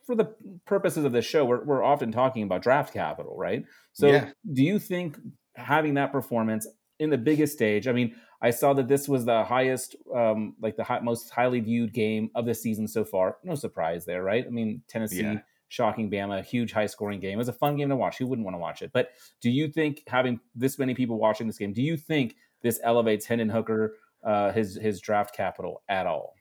for 0.04 0.14
the 0.14 0.34
purposes 0.66 1.04
of 1.04 1.12
this 1.12 1.24
show, 1.24 1.44
we're 1.44 1.64
we're 1.64 1.82
often 1.82 2.12
talking 2.12 2.42
about 2.42 2.62
draft 2.62 2.92
capital, 2.92 3.36
right? 3.36 3.64
So, 3.92 4.08
Yeah. 4.08 4.30
do 4.52 4.62
you 4.62 4.78
think 4.78 5.18
having 5.56 5.94
that 5.94 6.12
performance 6.12 6.66
in 6.98 7.10
the 7.10 7.18
biggest 7.18 7.52
stage? 7.54 7.88
I 7.88 7.92
mean, 7.92 8.14
I 8.44 8.50
saw 8.50 8.74
that 8.74 8.88
this 8.88 9.08
was 9.08 9.24
the 9.24 9.42
highest, 9.42 9.96
um, 10.14 10.54
like 10.60 10.76
the 10.76 10.84
high, 10.84 11.00
most 11.00 11.30
highly 11.30 11.60
viewed 11.60 11.94
game 11.94 12.30
of 12.34 12.44
the 12.44 12.54
season 12.54 12.86
so 12.86 13.02
far. 13.02 13.38
No 13.42 13.54
surprise 13.54 14.04
there, 14.04 14.22
right? 14.22 14.44
I 14.46 14.50
mean, 14.50 14.82
Tennessee 14.86 15.22
Yeah. 15.22 15.40
shocking 15.68 16.10
Bama, 16.10 16.44
huge 16.44 16.70
high 16.70 16.84
scoring 16.84 17.20
game. 17.20 17.36
It 17.36 17.38
was 17.38 17.48
a 17.48 17.54
fun 17.54 17.76
game 17.78 17.88
to 17.88 17.96
watch. 17.96 18.18
Who 18.18 18.26
wouldn't 18.26 18.44
want 18.44 18.54
to 18.54 18.58
watch 18.58 18.82
it? 18.82 18.90
But 18.92 19.12
do 19.40 19.48
you 19.50 19.68
think 19.68 20.02
having 20.08 20.40
this 20.54 20.78
many 20.78 20.92
people 20.94 21.18
watching 21.18 21.46
this 21.46 21.56
game, 21.56 21.72
do 21.72 21.80
you 21.80 21.96
think 21.96 22.36
this 22.60 22.78
elevates 22.82 23.24
Hendon 23.24 23.48
Hooker, 23.48 23.96
uh, 24.22 24.52
his 24.52 24.76
his 24.76 25.00
draft 25.00 25.34
capital 25.34 25.82
at 25.88 26.06
all? 26.06 26.34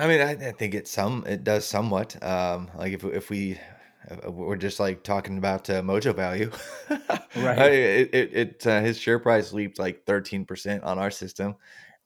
I 0.00 0.08
mean, 0.08 0.20
I, 0.20 0.32
I 0.32 0.52
think 0.52 0.74
it 0.74 0.88
some 0.88 1.24
it 1.28 1.44
does 1.44 1.64
somewhat. 1.64 2.20
Um, 2.24 2.72
like 2.76 2.92
if 2.92 3.04
if 3.04 3.30
we 3.30 3.60
we're 4.26 4.56
just 4.56 4.80
like 4.80 5.02
talking 5.02 5.38
about 5.38 5.68
uh, 5.70 5.82
Mojo 5.82 6.14
value, 6.14 6.50
Right. 7.36 7.58
It 7.58 8.14
it, 8.14 8.34
it 8.34 8.66
uh, 8.66 8.80
his 8.80 8.98
share 8.98 9.18
price 9.18 9.52
leaped 9.52 9.78
like 9.78 10.04
thirteen 10.04 10.44
percent 10.44 10.84
on 10.84 10.98
our 10.98 11.10
system. 11.10 11.56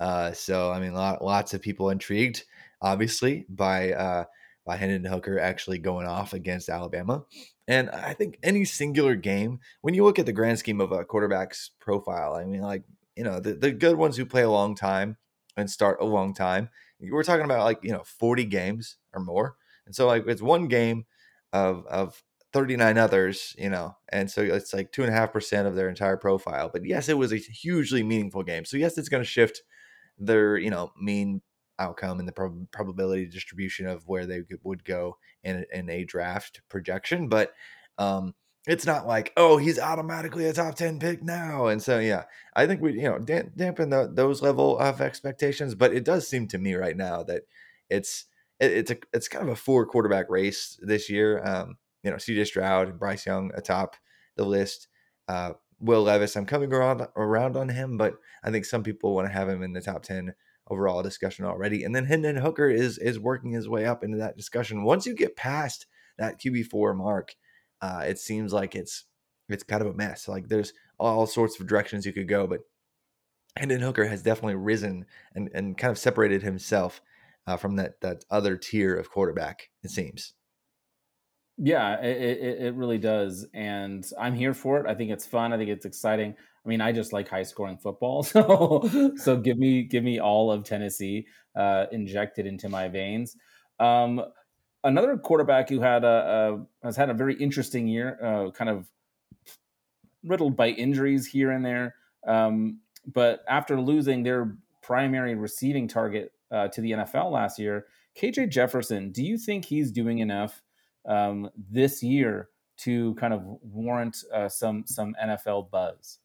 Uh, 0.00 0.32
so 0.32 0.70
I 0.70 0.80
mean, 0.80 0.94
lot, 0.94 1.22
lots 1.22 1.54
of 1.54 1.62
people 1.62 1.90
intrigued, 1.90 2.44
obviously, 2.80 3.46
by 3.48 3.92
uh, 3.92 4.24
by 4.64 4.76
Hendon 4.76 5.04
Hooker 5.04 5.38
actually 5.38 5.78
going 5.78 6.06
off 6.06 6.32
against 6.32 6.68
Alabama. 6.68 7.24
And 7.66 7.90
I 7.90 8.14
think 8.14 8.38
any 8.42 8.64
singular 8.64 9.14
game, 9.14 9.60
when 9.82 9.92
you 9.94 10.04
look 10.04 10.18
at 10.18 10.26
the 10.26 10.32
grand 10.32 10.58
scheme 10.58 10.80
of 10.80 10.92
a 10.92 11.04
quarterback's 11.04 11.70
profile, 11.80 12.34
I 12.34 12.44
mean, 12.44 12.62
like 12.62 12.84
you 13.16 13.24
know, 13.24 13.40
the, 13.40 13.54
the 13.54 13.72
good 13.72 13.96
ones 13.96 14.16
who 14.16 14.24
play 14.24 14.42
a 14.42 14.50
long 14.50 14.74
time 14.74 15.16
and 15.56 15.68
start 15.68 15.98
a 16.00 16.06
long 16.06 16.32
time 16.32 16.70
we're 17.00 17.22
talking 17.22 17.44
about 17.44 17.64
like 17.64 17.78
you 17.82 17.92
know 17.92 18.02
40 18.04 18.44
games 18.44 18.96
or 19.12 19.20
more, 19.20 19.56
and 19.86 19.94
so 19.94 20.06
like 20.06 20.24
it's 20.26 20.42
one 20.42 20.68
game 20.68 21.06
of 21.52 21.86
of 21.86 22.22
39 22.52 22.96
others, 22.98 23.54
you 23.58 23.68
know, 23.68 23.96
and 24.10 24.30
so 24.30 24.42
it's 24.42 24.72
like 24.72 24.90
two 24.92 25.02
and 25.02 25.12
a 25.12 25.16
half 25.16 25.32
percent 25.32 25.68
of 25.68 25.74
their 25.76 25.88
entire 25.88 26.16
profile. 26.16 26.70
But 26.72 26.86
yes, 26.86 27.08
it 27.08 27.18
was 27.18 27.32
a 27.32 27.36
hugely 27.36 28.02
meaningful 28.02 28.42
game. 28.42 28.64
So 28.64 28.76
yes, 28.76 28.96
it's 28.96 29.08
going 29.08 29.22
to 29.22 29.28
shift 29.28 29.62
their 30.18 30.56
you 30.56 30.70
know 30.70 30.92
mean 31.00 31.42
outcome 31.78 32.18
and 32.18 32.26
the 32.26 32.32
prob- 32.32 32.70
probability 32.72 33.26
distribution 33.26 33.86
of 33.86 34.02
where 34.06 34.26
they 34.26 34.42
would 34.64 34.84
go 34.84 35.16
in, 35.44 35.64
in 35.72 35.88
a 35.88 36.04
draft 36.04 36.60
projection. 36.68 37.28
But 37.28 37.52
um, 37.98 38.34
it's 38.68 38.86
not 38.86 39.06
like 39.06 39.32
oh 39.36 39.56
he's 39.56 39.78
automatically 39.78 40.46
a 40.46 40.52
top 40.52 40.74
10 40.74 41.00
pick 41.00 41.22
now 41.22 41.66
and 41.66 41.82
so 41.82 41.98
yeah 41.98 42.24
i 42.54 42.66
think 42.66 42.80
we 42.80 42.92
you 42.92 43.02
know 43.02 43.18
dampen 43.18 43.90
the, 43.90 44.10
those 44.12 44.42
level 44.42 44.78
of 44.78 45.00
expectations 45.00 45.74
but 45.74 45.92
it 45.92 46.04
does 46.04 46.28
seem 46.28 46.46
to 46.46 46.58
me 46.58 46.74
right 46.74 46.96
now 46.96 47.22
that 47.22 47.42
it's 47.88 48.26
it, 48.60 48.72
it's 48.72 48.90
a 48.90 48.96
it's 49.12 49.28
kind 49.28 49.44
of 49.44 49.52
a 49.52 49.56
four 49.56 49.86
quarterback 49.86 50.28
race 50.28 50.78
this 50.82 51.08
year 51.08 51.44
um 51.44 51.76
you 52.02 52.10
know 52.10 52.16
cj 52.16 52.46
stroud 52.46 52.88
and 52.88 52.98
bryce 52.98 53.26
young 53.26 53.50
atop 53.54 53.96
the 54.36 54.44
list 54.44 54.88
uh 55.28 55.52
will 55.80 56.02
levis 56.02 56.36
i'm 56.36 56.46
coming 56.46 56.72
around 56.72 57.06
around 57.16 57.56
on 57.56 57.68
him 57.68 57.96
but 57.96 58.14
i 58.42 58.50
think 58.50 58.64
some 58.64 58.82
people 58.82 59.14
want 59.14 59.26
to 59.26 59.32
have 59.32 59.48
him 59.48 59.62
in 59.62 59.72
the 59.72 59.80
top 59.80 60.02
10 60.02 60.34
overall 60.70 61.02
discussion 61.02 61.44
already 61.44 61.84
and 61.84 61.94
then 61.94 62.06
hendon 62.06 62.36
hooker 62.36 62.68
is 62.68 62.98
is 62.98 63.18
working 63.18 63.52
his 63.52 63.68
way 63.68 63.86
up 63.86 64.04
into 64.04 64.18
that 64.18 64.36
discussion 64.36 64.84
once 64.84 65.06
you 65.06 65.14
get 65.14 65.36
past 65.36 65.86
that 66.18 66.40
qb4 66.40 66.96
mark 66.96 67.34
uh, 67.80 68.04
it 68.06 68.18
seems 68.18 68.52
like 68.52 68.74
it's 68.74 69.04
it's 69.48 69.64
kind 69.64 69.82
of 69.82 69.88
a 69.88 69.94
mess. 69.94 70.28
Like 70.28 70.48
there's 70.48 70.72
all 70.98 71.26
sorts 71.26 71.58
of 71.58 71.66
directions 71.66 72.04
you 72.04 72.12
could 72.12 72.28
go, 72.28 72.46
but 72.46 72.60
Hendon 73.56 73.80
Hooker 73.80 74.06
has 74.06 74.22
definitely 74.22 74.56
risen 74.56 75.06
and, 75.34 75.50
and 75.54 75.76
kind 75.76 75.90
of 75.90 75.98
separated 75.98 76.42
himself 76.42 77.00
uh, 77.48 77.56
from 77.56 77.76
that 77.76 78.00
that 78.02 78.24
other 78.30 78.56
tier 78.56 78.94
of 78.94 79.10
quarterback. 79.10 79.70
It 79.82 79.90
seems. 79.90 80.34
Yeah, 81.60 82.00
it, 82.00 82.60
it, 82.66 82.74
really 82.76 82.98
does, 82.98 83.44
and 83.52 84.08
I'm 84.16 84.34
here 84.36 84.54
for 84.54 84.78
it. 84.78 84.86
I 84.86 84.94
think 84.94 85.10
it's 85.10 85.26
fun. 85.26 85.52
I 85.52 85.56
think 85.56 85.70
it's 85.70 85.84
exciting. 85.84 86.36
I 86.64 86.68
mean, 86.68 86.80
I 86.80 86.92
just 86.92 87.12
like 87.12 87.28
high 87.28 87.42
scoring 87.42 87.78
football, 87.78 88.22
so 88.22 88.88
so 89.16 89.36
give 89.38 89.58
me 89.58 89.82
give 89.82 90.04
me 90.04 90.20
all 90.20 90.52
of 90.52 90.62
Tennessee 90.62 91.26
uh, 91.56 91.86
injected 91.90 92.46
into 92.46 92.68
my 92.68 92.86
veins. 92.86 93.34
Um, 93.80 94.22
another 94.84 95.16
quarterback 95.16 95.68
who 95.68 95.80
had 95.80 96.04
a, 96.04 96.60
a, 96.84 96.86
has 96.86 96.96
had 96.96 97.10
a 97.10 97.14
very 97.14 97.34
interesting 97.34 97.88
year, 97.88 98.18
uh, 98.22 98.50
kind 98.52 98.70
of 98.70 98.86
riddled 100.22 100.56
by 100.56 100.68
injuries 100.68 101.26
here 101.26 101.50
and 101.50 101.64
there. 101.64 101.96
Um, 102.26 102.80
but 103.04 103.40
after 103.48 103.80
losing 103.80 104.22
their 104.22 104.56
primary 104.82 105.34
receiving 105.34 105.88
target 105.88 106.32
uh, 106.50 106.68
to 106.68 106.80
the 106.80 106.92
NFL 106.92 107.30
last 107.30 107.58
year, 107.58 107.86
KJ 108.20 108.50
Jefferson, 108.50 109.12
do 109.12 109.22
you 109.22 109.38
think 109.38 109.64
he's 109.64 109.92
doing 109.92 110.18
enough 110.18 110.62
um, 111.06 111.50
this 111.56 112.02
year 112.02 112.48
to 112.78 113.14
kind 113.14 113.32
of 113.32 113.42
warrant 113.62 114.16
uh, 114.34 114.48
some 114.48 114.84
some 114.86 115.14
NFL 115.22 115.70
buzz? 115.70 116.18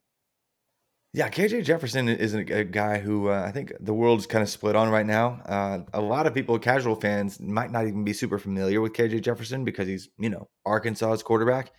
Yeah, 1.16 1.30
KJ 1.30 1.64
Jefferson 1.64 2.10
is 2.10 2.34
a, 2.34 2.44
guy 2.44 2.98
who 2.98 3.30
uh, 3.30 3.44
I 3.46 3.52
think 3.52 3.72
the 3.80 3.94
world's 3.94 4.26
kind 4.26 4.42
of 4.42 4.50
split 4.50 4.76
on 4.76 4.90
right 4.90 5.06
now. 5.06 5.42
Uh, 5.46 5.80
a 5.94 6.02
lot 6.02 6.26
of 6.26 6.34
people, 6.34 6.58
casual 6.58 6.96
fans, 6.96 7.40
might 7.40 7.70
not 7.70 7.86
even 7.86 8.04
be 8.04 8.14
super 8.14 8.40
familiar 8.40 8.82
with 8.82 8.94
KJ 8.94 9.22
Jefferson 9.22 9.64
because 9.64 9.88
he's, 9.88 10.10
you 10.18 10.32
know, 10.32 10.50
Arkansas's 10.66 11.22
quarterback. 11.22 11.72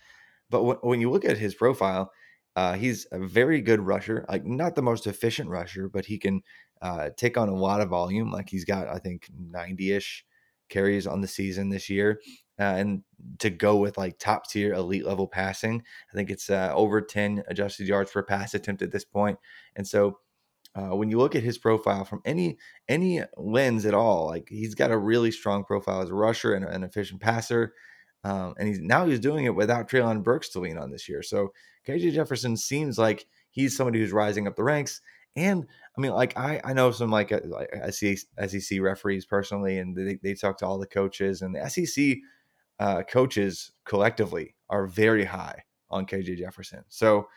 But 0.49 0.59
w- 0.59 0.79
when 0.83 1.01
you 1.01 1.11
look 1.11 1.25
at 1.25 1.37
his 1.37 1.53
profile, 1.53 2.13
uh, 2.55 2.73
he's 2.73 3.05
a 3.11 3.19
very 3.19 3.61
good 3.61 3.81
rusher. 3.81 4.25
Like 4.29 4.45
not 4.45 4.75
the 4.75 4.81
most 4.81 5.07
efficient 5.07 5.49
rusher, 5.49 5.89
but 5.89 6.05
he 6.05 6.17
can 6.17 6.41
uh, 6.81 7.09
take 7.17 7.37
on 7.37 7.49
a 7.49 7.55
lot 7.55 7.81
of 7.81 7.89
volume. 7.89 8.31
Like 8.31 8.49
he's 8.49 8.65
got, 8.65 8.87
I 8.87 8.99
think, 8.99 9.29
ninety 9.37 9.91
ish 9.91 10.25
carries 10.69 11.05
on 11.07 11.21
the 11.21 11.27
season 11.27 11.69
this 11.69 11.89
year 11.89 12.19
uh, 12.59 12.63
and 12.63 13.03
to 13.39 13.49
go 13.49 13.75
with 13.75 13.97
like 13.97 14.17
top 14.17 14.49
tier 14.49 14.73
elite 14.73 15.05
level 15.05 15.27
passing. 15.27 15.83
I 16.11 16.15
think 16.15 16.29
it's 16.29 16.49
uh, 16.49 16.71
over 16.73 17.01
10 17.01 17.43
adjusted 17.47 17.87
yards 17.87 18.11
per 18.11 18.23
pass 18.23 18.53
attempt 18.53 18.81
at 18.81 18.91
this 18.91 19.05
point. 19.05 19.37
And 19.75 19.87
so 19.87 20.19
uh, 20.75 20.95
when 20.95 21.09
you 21.09 21.17
look 21.17 21.35
at 21.35 21.43
his 21.43 21.57
profile 21.57 22.03
from 22.03 22.21
any 22.25 22.57
any 22.89 23.21
lens 23.37 23.85
at 23.85 23.93
all, 23.93 24.27
like 24.27 24.47
he's 24.49 24.75
got 24.75 24.91
a 24.91 24.97
really 24.97 25.31
strong 25.31 25.63
profile 25.63 26.01
as 26.01 26.09
a 26.09 26.15
rusher 26.15 26.53
and 26.53 26.65
an 26.65 26.83
efficient 26.83 27.21
passer. 27.21 27.73
Um, 28.25 28.55
and 28.57 28.67
he's 28.67 28.79
now 28.79 29.05
he's 29.05 29.19
doing 29.19 29.45
it 29.45 29.53
without 29.53 29.87
Treylon 29.87 30.23
Burks 30.23 30.49
to 30.49 30.59
lean 30.59 30.79
on 30.79 30.89
this 30.89 31.07
year. 31.07 31.21
So 31.21 31.53
KJ 31.87 32.11
Jefferson 32.13 32.57
seems 32.57 32.97
like 32.97 33.27
he's 33.51 33.77
somebody 33.77 33.99
who's 33.99 34.11
rising 34.11 34.47
up 34.47 34.55
the 34.55 34.63
ranks. 34.63 34.99
And 35.35 35.67
I 35.95 36.01
mean, 36.01 36.11
like 36.11 36.35
I, 36.35 36.59
I 36.63 36.73
know 36.73 36.89
some 36.89 37.11
like, 37.11 37.31
uh, 37.31 37.41
like 37.45 37.69
SEC, 37.91 38.17
SEC 38.47 38.81
referees 38.81 39.27
personally, 39.27 39.77
and 39.77 39.95
they, 39.95 40.17
they 40.23 40.33
talk 40.33 40.57
to 40.57 40.65
all 40.65 40.79
the 40.79 40.87
coaches, 40.87 41.43
and 41.43 41.53
the 41.53 41.69
SEC 41.69 42.17
uh, 42.79 43.03
coaches 43.03 43.73
collectively 43.85 44.55
are 44.71 44.87
very 44.87 45.25
high 45.25 45.63
on 45.91 46.07
KJ 46.07 46.39
Jefferson. 46.39 46.83
So 46.87 47.27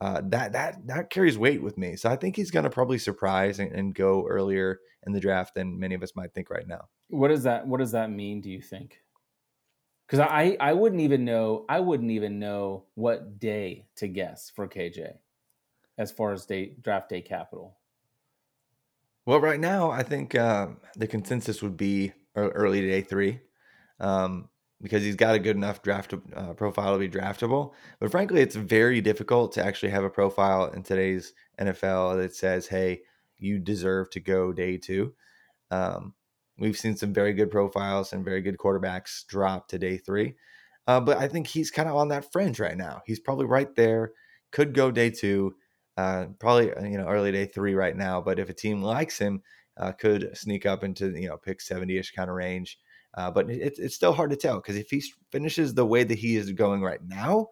uh, 0.00 0.22
that 0.24 0.52
that 0.54 0.84
that 0.88 1.10
carries 1.10 1.38
weight 1.38 1.62
with 1.62 1.78
me. 1.78 1.94
So 1.94 2.10
I 2.10 2.16
think 2.16 2.34
he's 2.34 2.50
going 2.50 2.64
to 2.64 2.70
probably 2.70 2.98
surprise 2.98 3.60
and, 3.60 3.70
and, 3.70 3.94
go 3.94 4.26
earlier 4.26 4.80
in 5.06 5.12
the 5.12 5.20
draft 5.20 5.54
than 5.54 5.78
many 5.78 5.94
of 5.94 6.02
us 6.02 6.16
might 6.16 6.34
think 6.34 6.50
right 6.50 6.66
now. 6.66 6.88
What 7.10 7.28
does 7.28 7.44
that 7.44 7.68
What 7.68 7.78
does 7.78 7.92
that 7.92 8.10
mean? 8.10 8.40
Do 8.40 8.50
you 8.50 8.60
think? 8.60 9.01
Because 10.12 10.28
I 10.30 10.58
I 10.60 10.74
wouldn't 10.74 11.00
even 11.00 11.24
know 11.24 11.64
I 11.70 11.80
wouldn't 11.80 12.10
even 12.10 12.38
know 12.38 12.84
what 12.94 13.38
day 13.38 13.86
to 13.96 14.08
guess 14.08 14.50
for 14.54 14.68
KJ 14.68 15.14
as 15.96 16.12
far 16.12 16.32
as 16.32 16.44
day 16.44 16.74
draft 16.82 17.08
day 17.08 17.22
capital. 17.22 17.78
Well, 19.24 19.40
right 19.40 19.58
now 19.58 19.90
I 19.90 20.02
think 20.02 20.34
uh, 20.34 20.68
the 20.96 21.06
consensus 21.06 21.62
would 21.62 21.78
be 21.78 22.12
early 22.36 22.82
day 22.82 23.00
three. 23.00 23.40
Um, 24.00 24.50
because 24.82 25.04
he's 25.04 25.16
got 25.16 25.36
a 25.36 25.38
good 25.38 25.56
enough 25.56 25.80
draft 25.80 26.12
uh, 26.34 26.52
profile 26.54 26.92
to 26.94 26.98
be 26.98 27.08
draftable. 27.08 27.72
But 28.00 28.10
frankly, 28.10 28.40
it's 28.40 28.56
very 28.56 29.00
difficult 29.00 29.52
to 29.52 29.64
actually 29.64 29.92
have 29.92 30.02
a 30.02 30.10
profile 30.10 30.66
in 30.72 30.82
today's 30.82 31.32
NFL 31.58 32.16
that 32.20 32.34
says, 32.34 32.66
"Hey, 32.66 33.02
you 33.38 33.58
deserve 33.58 34.10
to 34.10 34.20
go 34.20 34.52
day 34.52 34.76
two. 34.76 35.14
Um, 35.70 36.14
we've 36.62 36.78
seen 36.78 36.96
some 36.96 37.12
very 37.12 37.32
good 37.32 37.50
profiles 37.50 38.12
and 38.12 38.24
very 38.24 38.40
good 38.40 38.56
quarterbacks 38.56 39.26
drop 39.26 39.66
to 39.68 39.78
day 39.78 39.98
three, 39.98 40.36
uh, 40.86 41.00
but 41.00 41.18
I 41.18 41.26
think 41.26 41.48
he's 41.48 41.72
kind 41.72 41.88
of 41.88 41.96
on 41.96 42.08
that 42.08 42.30
fringe 42.32 42.60
right 42.60 42.76
now. 42.76 43.02
He's 43.04 43.18
probably 43.18 43.46
right 43.46 43.74
there. 43.74 44.12
Could 44.52 44.72
go 44.72 44.90
day 44.92 45.10
two, 45.10 45.56
uh, 45.96 46.26
probably 46.38 46.72
uh, 46.72 46.84
you 46.84 46.96
know 46.96 47.08
early 47.08 47.32
day 47.32 47.46
three 47.46 47.74
right 47.74 47.96
now. 47.96 48.20
But 48.20 48.38
if 48.38 48.48
a 48.48 48.54
team 48.54 48.80
likes 48.80 49.18
him, 49.18 49.42
uh, 49.76 49.92
could 49.92 50.36
sneak 50.36 50.64
up 50.64 50.84
into 50.84 51.10
you 51.10 51.28
know 51.28 51.36
pick 51.36 51.60
seventy 51.60 51.98
ish 51.98 52.12
kind 52.12 52.30
of 52.30 52.36
range. 52.36 52.78
Uh, 53.14 53.30
but 53.30 53.50
it, 53.50 53.74
it's 53.78 53.94
still 53.94 54.12
hard 54.12 54.30
to 54.30 54.36
tell 54.36 54.56
because 54.56 54.76
if 54.76 54.88
he 54.88 55.02
finishes 55.30 55.74
the 55.74 55.84
way 55.84 56.04
that 56.04 56.18
he 56.18 56.36
is 56.36 56.52
going 56.52 56.80
right 56.80 57.00
now, 57.04 57.48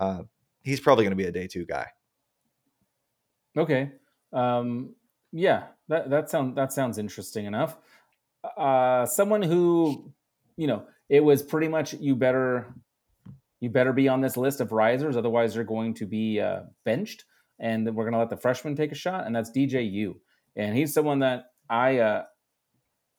uh, 0.00 0.22
he's 0.62 0.80
probably 0.80 1.04
going 1.04 1.16
to 1.16 1.22
be 1.22 1.28
a 1.28 1.32
day 1.32 1.46
two 1.46 1.66
guy. 1.66 1.86
Okay. 3.56 3.92
Um, 4.32 4.94
yeah, 5.32 5.64
that 5.88 6.10
that 6.10 6.30
sounds 6.30 6.54
that 6.54 6.72
sounds 6.72 6.98
interesting 6.98 7.44
enough. 7.44 7.76
Uh, 8.56 9.06
someone 9.06 9.42
who, 9.42 10.12
you 10.56 10.66
know, 10.66 10.86
it 11.08 11.20
was 11.20 11.42
pretty 11.42 11.68
much 11.68 11.94
you 11.94 12.14
better 12.16 12.74
you 13.60 13.70
better 13.70 13.92
be 13.92 14.08
on 14.08 14.20
this 14.20 14.36
list 14.36 14.60
of 14.60 14.72
risers, 14.72 15.16
otherwise 15.16 15.54
you're 15.54 15.64
going 15.64 15.94
to 15.94 16.06
be 16.06 16.40
uh, 16.40 16.60
benched, 16.84 17.24
and 17.58 17.86
we're 17.94 18.04
going 18.04 18.12
to 18.12 18.18
let 18.18 18.30
the 18.30 18.36
freshman 18.36 18.76
take 18.76 18.92
a 18.92 18.94
shot, 18.94 19.26
and 19.26 19.34
that's 19.34 19.50
DJU, 19.50 20.14
and 20.56 20.76
he's 20.76 20.92
someone 20.92 21.20
that 21.20 21.46
I 21.70 21.98
uh, 21.98 22.24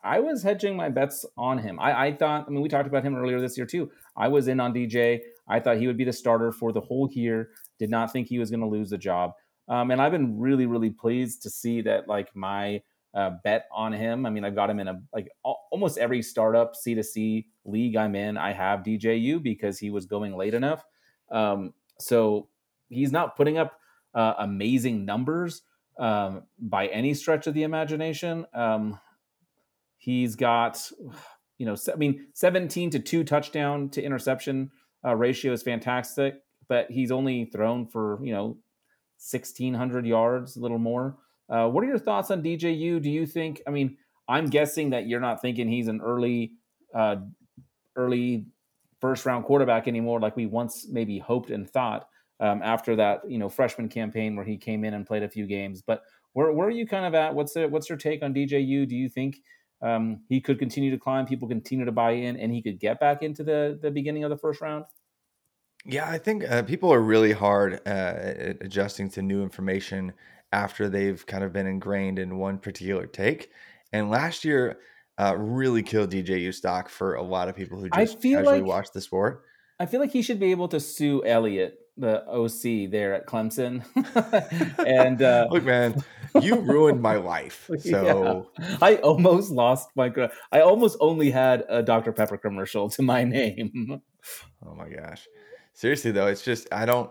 I 0.05 0.19
was 0.19 0.43
hedging 0.43 0.75
my 0.75 0.89
bets 0.89 1.25
on 1.35 1.57
him. 1.57 1.79
I, 1.79 2.07
I, 2.07 2.13
thought, 2.13 2.45
I 2.47 2.51
mean, 2.51 2.61
we 2.61 2.69
talked 2.69 2.87
about 2.87 3.03
him 3.03 3.15
earlier 3.15 3.41
this 3.41 3.57
year 3.57 3.65
too. 3.65 3.89
I 4.15 4.27
was 4.27 4.47
in 4.47 4.59
on 4.59 4.71
DJ. 4.71 5.19
I 5.49 5.59
thought 5.59 5.77
he 5.77 5.87
would 5.87 5.97
be 5.97 6.03
the 6.03 6.13
starter 6.13 6.51
for 6.51 6.71
the 6.71 6.79
whole 6.79 7.09
year. 7.11 7.49
Did 7.79 7.89
not 7.89 8.13
think 8.13 8.27
he 8.27 8.37
was 8.37 8.51
going 8.51 8.59
to 8.59 8.67
lose 8.67 8.91
the 8.91 8.99
job. 8.99 9.31
Um, 9.67 9.89
and 9.89 9.99
I've 9.99 10.11
been 10.11 10.39
really, 10.39 10.67
really 10.67 10.91
pleased 10.91 11.41
to 11.41 11.49
see 11.49 11.81
that, 11.81 12.07
like, 12.07 12.35
my 12.35 12.83
uh, 13.15 13.31
bet 13.43 13.67
on 13.71 13.93
him. 13.93 14.25
I 14.25 14.29
mean, 14.29 14.43
I've 14.43 14.55
got 14.55 14.69
him 14.69 14.79
in 14.79 14.87
a 14.87 15.01
like 15.13 15.29
almost 15.71 15.97
every 15.97 16.21
startup 16.21 16.75
C 16.75 16.93
to 16.95 17.03
C 17.03 17.47
league 17.63 17.95
I'm 17.95 18.15
in. 18.15 18.37
I 18.37 18.51
have 18.51 18.81
DJU 18.81 19.41
because 19.41 19.79
he 19.79 19.89
was 19.89 20.05
going 20.05 20.35
late 20.35 20.53
enough. 20.53 20.83
Um, 21.31 21.73
so 21.99 22.49
he's 22.89 23.11
not 23.11 23.35
putting 23.35 23.57
up 23.57 23.79
uh, 24.13 24.33
amazing 24.39 25.05
numbers 25.05 25.61
um, 25.97 26.43
by 26.59 26.87
any 26.87 27.13
stretch 27.13 27.47
of 27.47 27.53
the 27.53 27.63
imagination. 27.63 28.45
Um, 28.53 28.99
He's 30.05 30.35
got, 30.35 30.91
you 31.57 31.65
know, 31.65 31.75
I 31.91 31.95
mean, 31.95 32.27
17 32.35 32.91
to 32.91 32.99
two 32.99 33.23
touchdown 33.23 33.89
to 33.89 34.03
interception 34.03 34.69
uh, 35.03 35.15
ratio 35.15 35.51
is 35.51 35.63
fantastic, 35.63 36.43
but 36.67 36.91
he's 36.91 37.09
only 37.09 37.45
thrown 37.45 37.87
for, 37.87 38.19
you 38.23 38.31
know, 38.31 38.59
1,600 39.31 40.05
yards, 40.05 40.57
a 40.57 40.59
little 40.59 40.77
more. 40.77 41.17
Uh, 41.49 41.67
what 41.69 41.83
are 41.83 41.87
your 41.87 41.99
thoughts 41.99 42.31
on 42.31 42.41
DJU? 42.41 43.01
Do 43.01 43.09
you 43.09 43.25
think, 43.25 43.61
I 43.67 43.71
mean, 43.71 43.97
I'm 44.27 44.47
guessing 44.47 44.89
that 44.91 45.07
you're 45.07 45.19
not 45.19 45.41
thinking 45.41 45.67
he's 45.67 45.87
an 45.87 46.01
early, 46.01 46.53
uh, 46.93 47.17
early 47.95 48.47
first 48.99 49.25
round 49.25 49.45
quarterback 49.45 49.87
anymore, 49.87 50.19
like 50.19 50.35
we 50.35 50.45
once 50.47 50.87
maybe 50.89 51.19
hoped 51.19 51.51
and 51.51 51.69
thought 51.69 52.07
um, 52.39 52.61
after 52.63 52.95
that, 52.95 53.29
you 53.29 53.37
know, 53.37 53.49
freshman 53.49 53.89
campaign 53.89 54.35
where 54.35 54.45
he 54.45 54.57
came 54.57 54.83
in 54.83 54.93
and 54.93 55.05
played 55.05 55.23
a 55.23 55.29
few 55.29 55.45
games. 55.45 55.81
But 55.81 56.01
where, 56.33 56.51
where 56.51 56.67
are 56.67 56.71
you 56.71 56.87
kind 56.87 57.05
of 57.05 57.13
at? 57.13 57.35
What's 57.35 57.53
the, 57.53 57.67
what's 57.67 57.87
your 57.87 57.97
take 57.97 58.23
on 58.23 58.33
DJU? 58.33 58.87
Do 58.87 58.95
you 58.95 59.07
think 59.07 59.37
um, 59.81 60.21
he 60.27 60.41
could 60.41 60.59
continue 60.59 60.91
to 60.91 60.97
climb, 60.97 61.25
people 61.25 61.47
continue 61.47 61.85
to 61.85 61.91
buy 61.91 62.11
in, 62.11 62.37
and 62.37 62.51
he 62.51 62.61
could 62.61 62.79
get 62.79 62.99
back 62.99 63.21
into 63.21 63.43
the 63.43 63.77
the 63.81 63.91
beginning 63.91 64.23
of 64.23 64.29
the 64.29 64.37
first 64.37 64.61
round? 64.61 64.85
Yeah, 65.85 66.09
I 66.09 66.17
think 66.17 66.49
uh, 66.49 66.63
people 66.63 66.91
are 66.91 67.01
really 67.01 67.31
hard 67.31 67.81
uh, 67.85 67.89
at 67.89 68.57
adjusting 68.61 69.09
to 69.11 69.21
new 69.21 69.43
information 69.43 70.13
after 70.55 70.87
they've 70.89 71.25
kind 71.25 71.43
of 71.43 71.51
been 71.51 71.67
ingrained 71.67 72.17
in 72.17 72.37
one 72.37 72.57
particular 72.57 73.05
take. 73.07 73.49
And 73.91 74.09
last 74.09 74.45
year 74.45 74.79
uh, 75.17 75.35
really 75.37 75.83
killed 75.83 76.11
DJU 76.11 76.53
stock 76.53 76.87
for 76.89 77.15
a 77.15 77.21
lot 77.21 77.49
of 77.49 77.55
people 77.55 77.79
who 77.79 77.89
I 77.91 78.05
just 78.05 78.19
feel 78.21 78.39
casually 78.39 78.59
like- 78.61 78.67
watch 78.69 78.87
the 78.93 79.01
sport. 79.01 79.43
I 79.79 79.85
feel 79.85 79.99
like 79.99 80.11
he 80.11 80.21
should 80.21 80.39
be 80.39 80.51
able 80.51 80.69
to 80.69 80.79
sue 80.79 81.21
Elliott, 81.25 81.77
the 81.97 82.23
OC 82.29 82.89
there 82.91 83.13
at 83.13 83.27
Clemson, 83.27 83.83
and 84.87 85.21
uh, 85.21 85.47
Look, 85.51 85.65
man, 85.65 86.01
you 86.41 86.55
ruined 86.55 87.01
my 87.01 87.15
life. 87.33 87.69
So 87.79 88.47
Yeah. 88.57 88.77
I 88.81 88.95
almost 88.95 89.51
lost 89.51 89.89
my. 89.95 90.13
I 90.53 90.61
almost 90.61 90.95
only 91.01 91.29
had 91.29 91.65
a 91.67 91.83
Dr 91.83 92.13
Pepper 92.13 92.37
commercial 92.37 92.89
to 92.91 93.01
my 93.01 93.23
name. 93.37 94.01
Oh 94.65 94.75
my 94.75 94.87
gosh. 94.87 95.27
Seriously 95.73 96.11
though, 96.11 96.27
it's 96.27 96.41
just 96.41 96.69
I 96.71 96.85
don't 96.85 97.09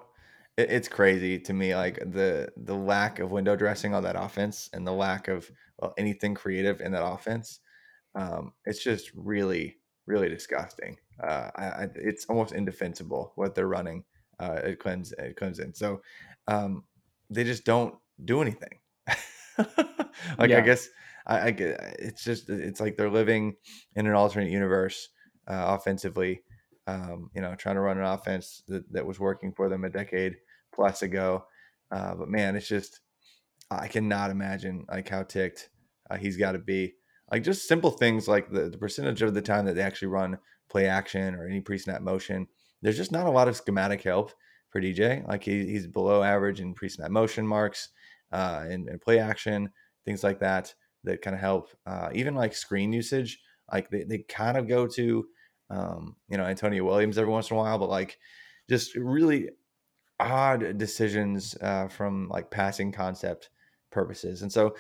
it's 0.56 0.88
crazy 0.88 1.38
to 1.40 1.52
me 1.52 1.74
like 1.74 1.98
the 1.98 2.48
the 2.56 2.74
lack 2.74 3.18
of 3.18 3.30
window 3.30 3.56
dressing 3.56 3.94
on 3.94 4.04
that 4.04 4.16
offense 4.16 4.70
and 4.72 4.86
the 4.86 4.92
lack 4.92 5.28
of 5.28 5.50
well, 5.78 5.94
anything 5.98 6.34
creative 6.34 6.80
in 6.80 6.92
that 6.92 7.04
offense. 7.04 7.60
Um, 8.14 8.52
it's 8.64 8.82
just 8.82 9.10
really 9.14 9.78
really 10.06 10.28
disgusting. 10.28 10.96
Uh, 11.22 11.50
I, 11.56 11.64
I, 11.64 11.88
it's 11.96 12.26
almost 12.26 12.52
indefensible 12.52 13.32
what 13.36 13.54
they're 13.54 13.66
running 13.66 14.04
uh, 14.38 14.60
at 14.64 14.78
Clemson. 14.78 15.12
At 15.18 15.36
Clemson. 15.36 15.76
So 15.76 16.02
um, 16.46 16.84
they 17.30 17.42
just 17.44 17.64
don't 17.64 17.94
do 18.24 18.40
anything. 18.40 18.78
like 20.38 20.50
Yeah. 20.50 20.58
I 20.58 20.60
guess 20.60 20.88
I, 21.26 21.46
I 21.46 21.50
get 21.50 21.96
it's 21.98 22.22
just 22.22 22.48
it's 22.48 22.80
like 22.80 22.96
they're 22.96 23.10
living 23.10 23.56
in 23.96 24.06
an 24.06 24.14
alternate 24.14 24.50
universe 24.50 25.08
uh, 25.48 25.76
offensively 25.78 26.42
um, 26.86 27.30
you 27.34 27.40
know, 27.40 27.54
trying 27.54 27.76
to 27.76 27.80
run 27.80 27.98
an 27.98 28.04
offense 28.04 28.62
that, 28.68 28.90
that 28.92 29.06
was 29.06 29.18
working 29.18 29.52
for 29.52 29.68
them 29.68 29.84
a 29.84 29.90
decade 29.90 30.36
plus 30.74 31.02
ago. 31.02 31.44
Uh, 31.90 32.14
but 32.14 32.28
man, 32.28 32.56
it's 32.56 32.68
just 32.68 33.00
I 33.70 33.88
cannot 33.88 34.30
imagine 34.30 34.84
like 34.90 35.08
how 35.08 35.22
ticked 35.22 35.70
uh, 36.10 36.16
he's 36.16 36.36
got 36.36 36.52
to 36.52 36.58
be. 36.58 36.94
Like 37.30 37.42
just 37.42 37.66
simple 37.66 37.90
things 37.90 38.28
like 38.28 38.50
the, 38.50 38.68
the 38.68 38.78
percentage 38.78 39.22
of 39.22 39.34
the 39.34 39.42
time 39.42 39.64
that 39.66 39.74
they 39.74 39.82
actually 39.82 40.08
run 40.08 40.38
play 40.68 40.86
action 40.86 41.34
or 41.34 41.46
any 41.46 41.60
pre-snap 41.60 42.02
motion. 42.02 42.46
There's 42.82 42.96
just 42.96 43.12
not 43.12 43.26
a 43.26 43.30
lot 43.30 43.48
of 43.48 43.56
schematic 43.56 44.02
help 44.02 44.32
for 44.70 44.80
DJ. 44.80 45.26
Like 45.26 45.44
he, 45.44 45.66
he's 45.66 45.86
below 45.86 46.22
average 46.22 46.60
in 46.60 46.74
pre-snap 46.74 47.10
motion 47.10 47.46
marks 47.46 47.88
uh, 48.32 48.64
and, 48.68 48.88
and 48.88 49.00
play 49.00 49.18
action, 49.18 49.70
things 50.04 50.22
like 50.22 50.40
that 50.40 50.74
that 51.04 51.22
kind 51.22 51.34
of 51.34 51.40
help. 51.40 51.68
Uh, 51.86 52.10
even 52.12 52.34
like 52.34 52.54
screen 52.54 52.92
usage, 52.92 53.40
like 53.72 53.90
they, 53.90 54.04
they 54.04 54.18
kind 54.18 54.56
of 54.56 54.68
go 54.68 54.86
to 54.86 55.26
um, 55.70 56.16
you 56.28 56.36
know, 56.36 56.44
Antonio 56.44 56.84
Williams 56.84 57.18
every 57.18 57.32
once 57.32 57.50
in 57.50 57.56
a 57.56 57.60
while, 57.60 57.78
but 57.78 57.88
like 57.88 58.18
just 58.68 58.94
really 58.94 59.50
odd 60.24 60.78
decisions 60.78 61.56
uh, 61.60 61.88
from 61.88 62.28
like 62.28 62.50
passing 62.50 62.92
concept 62.92 63.50
purposes. 63.90 64.42
And 64.42 64.52
so, 64.52 64.74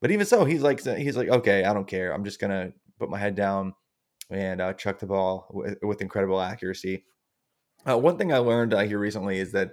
but 0.00 0.10
even 0.10 0.26
so, 0.26 0.44
he's 0.44 0.62
like, 0.62 0.84
he's 0.84 1.16
like, 1.16 1.28
okay, 1.28 1.64
I 1.64 1.72
don't 1.72 1.86
care. 1.86 2.12
I'm 2.12 2.24
just 2.24 2.40
gonna 2.40 2.72
put 2.98 3.10
my 3.10 3.18
head 3.18 3.34
down 3.34 3.74
and 4.30 4.60
uh, 4.60 4.72
chuck 4.74 4.98
the 4.98 5.06
ball 5.06 5.46
with, 5.50 5.78
with 5.82 6.00
incredible 6.00 6.40
accuracy. 6.40 7.04
Uh, 7.88 7.98
one 7.98 8.16
thing 8.18 8.32
I 8.32 8.38
learned 8.38 8.74
uh, 8.74 8.80
here 8.80 8.98
recently 8.98 9.38
is 9.38 9.52
that 9.52 9.72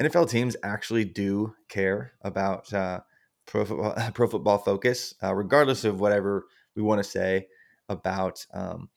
NFL 0.00 0.30
teams 0.30 0.56
actually 0.62 1.04
do 1.04 1.54
care 1.68 2.12
about 2.22 2.72
uh, 2.72 3.00
pro 3.46 3.64
football, 3.64 3.94
pro 4.14 4.28
football 4.28 4.58
focus, 4.58 5.14
uh, 5.22 5.34
regardless 5.34 5.84
of 5.84 6.00
whatever 6.00 6.46
we 6.76 6.82
want 6.82 7.02
to 7.02 7.08
say 7.08 7.48
about 7.88 8.44
um, 8.54 8.88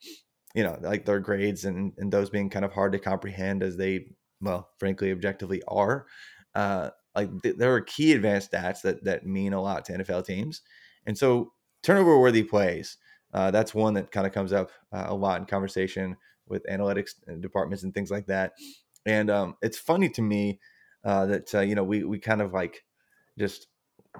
you 0.54 0.62
know, 0.62 0.78
like 0.82 1.04
their 1.04 1.20
grades 1.20 1.64
and, 1.64 1.92
and 1.98 2.12
those 2.12 2.30
being 2.30 2.50
kind 2.50 2.64
of 2.64 2.72
hard 2.72 2.92
to 2.92 2.98
comprehend 2.98 3.62
as 3.62 3.76
they, 3.76 4.06
well, 4.42 4.68
frankly, 4.78 5.12
objectively 5.12 5.62
are. 5.68 6.06
Uh, 6.54 6.90
like 7.14 7.30
th- 7.42 7.56
there 7.56 7.74
are 7.74 7.80
key 7.80 8.12
advanced 8.12 8.52
stats 8.52 8.82
that 8.82 9.04
that 9.04 9.26
mean 9.26 9.52
a 9.52 9.60
lot 9.60 9.84
to 9.86 9.92
NFL 9.92 10.26
teams, 10.26 10.62
and 11.06 11.16
so 11.16 11.52
turnover 11.82 12.18
worthy 12.18 12.42
plays. 12.42 12.98
Uh, 13.32 13.50
that's 13.50 13.74
one 13.74 13.94
that 13.94 14.10
kind 14.10 14.26
of 14.26 14.32
comes 14.32 14.52
up 14.52 14.70
uh, 14.92 15.06
a 15.08 15.14
lot 15.14 15.40
in 15.40 15.46
conversation 15.46 16.16
with 16.46 16.66
analytics 16.70 17.14
departments 17.40 17.82
and 17.82 17.94
things 17.94 18.10
like 18.10 18.26
that. 18.26 18.52
And 19.06 19.30
um, 19.30 19.56
it's 19.62 19.78
funny 19.78 20.10
to 20.10 20.22
me 20.22 20.60
uh, 21.04 21.26
that 21.26 21.54
uh, 21.54 21.60
you 21.60 21.74
know 21.74 21.84
we 21.84 22.04
we 22.04 22.18
kind 22.18 22.42
of 22.42 22.52
like 22.52 22.84
just 23.38 23.68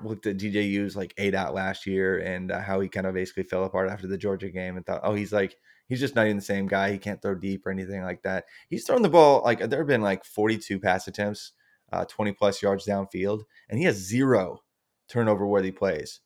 looked 0.02 0.26
at 0.26 0.38
DJU's 0.38 0.96
like 0.96 1.12
eight 1.18 1.34
out 1.34 1.54
last 1.54 1.86
year 1.86 2.18
and 2.18 2.50
uh, 2.50 2.60
how 2.60 2.80
he 2.80 2.88
kind 2.88 3.06
of 3.06 3.14
basically 3.14 3.42
fell 3.42 3.64
apart 3.64 3.90
after 3.90 4.06
the 4.06 4.16
Georgia 4.16 4.48
game 4.48 4.76
and 4.76 4.86
thought, 4.86 5.02
oh, 5.04 5.14
he's 5.14 5.32
like 5.32 5.56
he's 5.92 6.00
just 6.00 6.14
not 6.16 6.24
even 6.24 6.38
the 6.38 6.42
same 6.42 6.66
guy. 6.66 6.90
He 6.90 6.96
can't 6.96 7.20
throw 7.20 7.34
deep 7.34 7.66
or 7.66 7.70
anything 7.70 8.02
like 8.02 8.22
that. 8.22 8.46
He's 8.70 8.86
thrown 8.86 9.02
the 9.02 9.10
ball 9.10 9.42
like 9.44 9.58
there 9.58 9.80
have 9.80 9.86
been 9.86 10.00
like 10.00 10.24
42 10.24 10.80
pass 10.80 11.06
attempts, 11.06 11.52
uh, 11.92 12.06
20 12.06 12.32
plus 12.32 12.62
yards 12.62 12.86
downfield, 12.86 13.42
and 13.68 13.78
he 13.78 13.84
has 13.84 13.96
zero 13.96 14.62
turnover 15.06 15.46
worthy 15.46 15.70
plays 15.70 16.20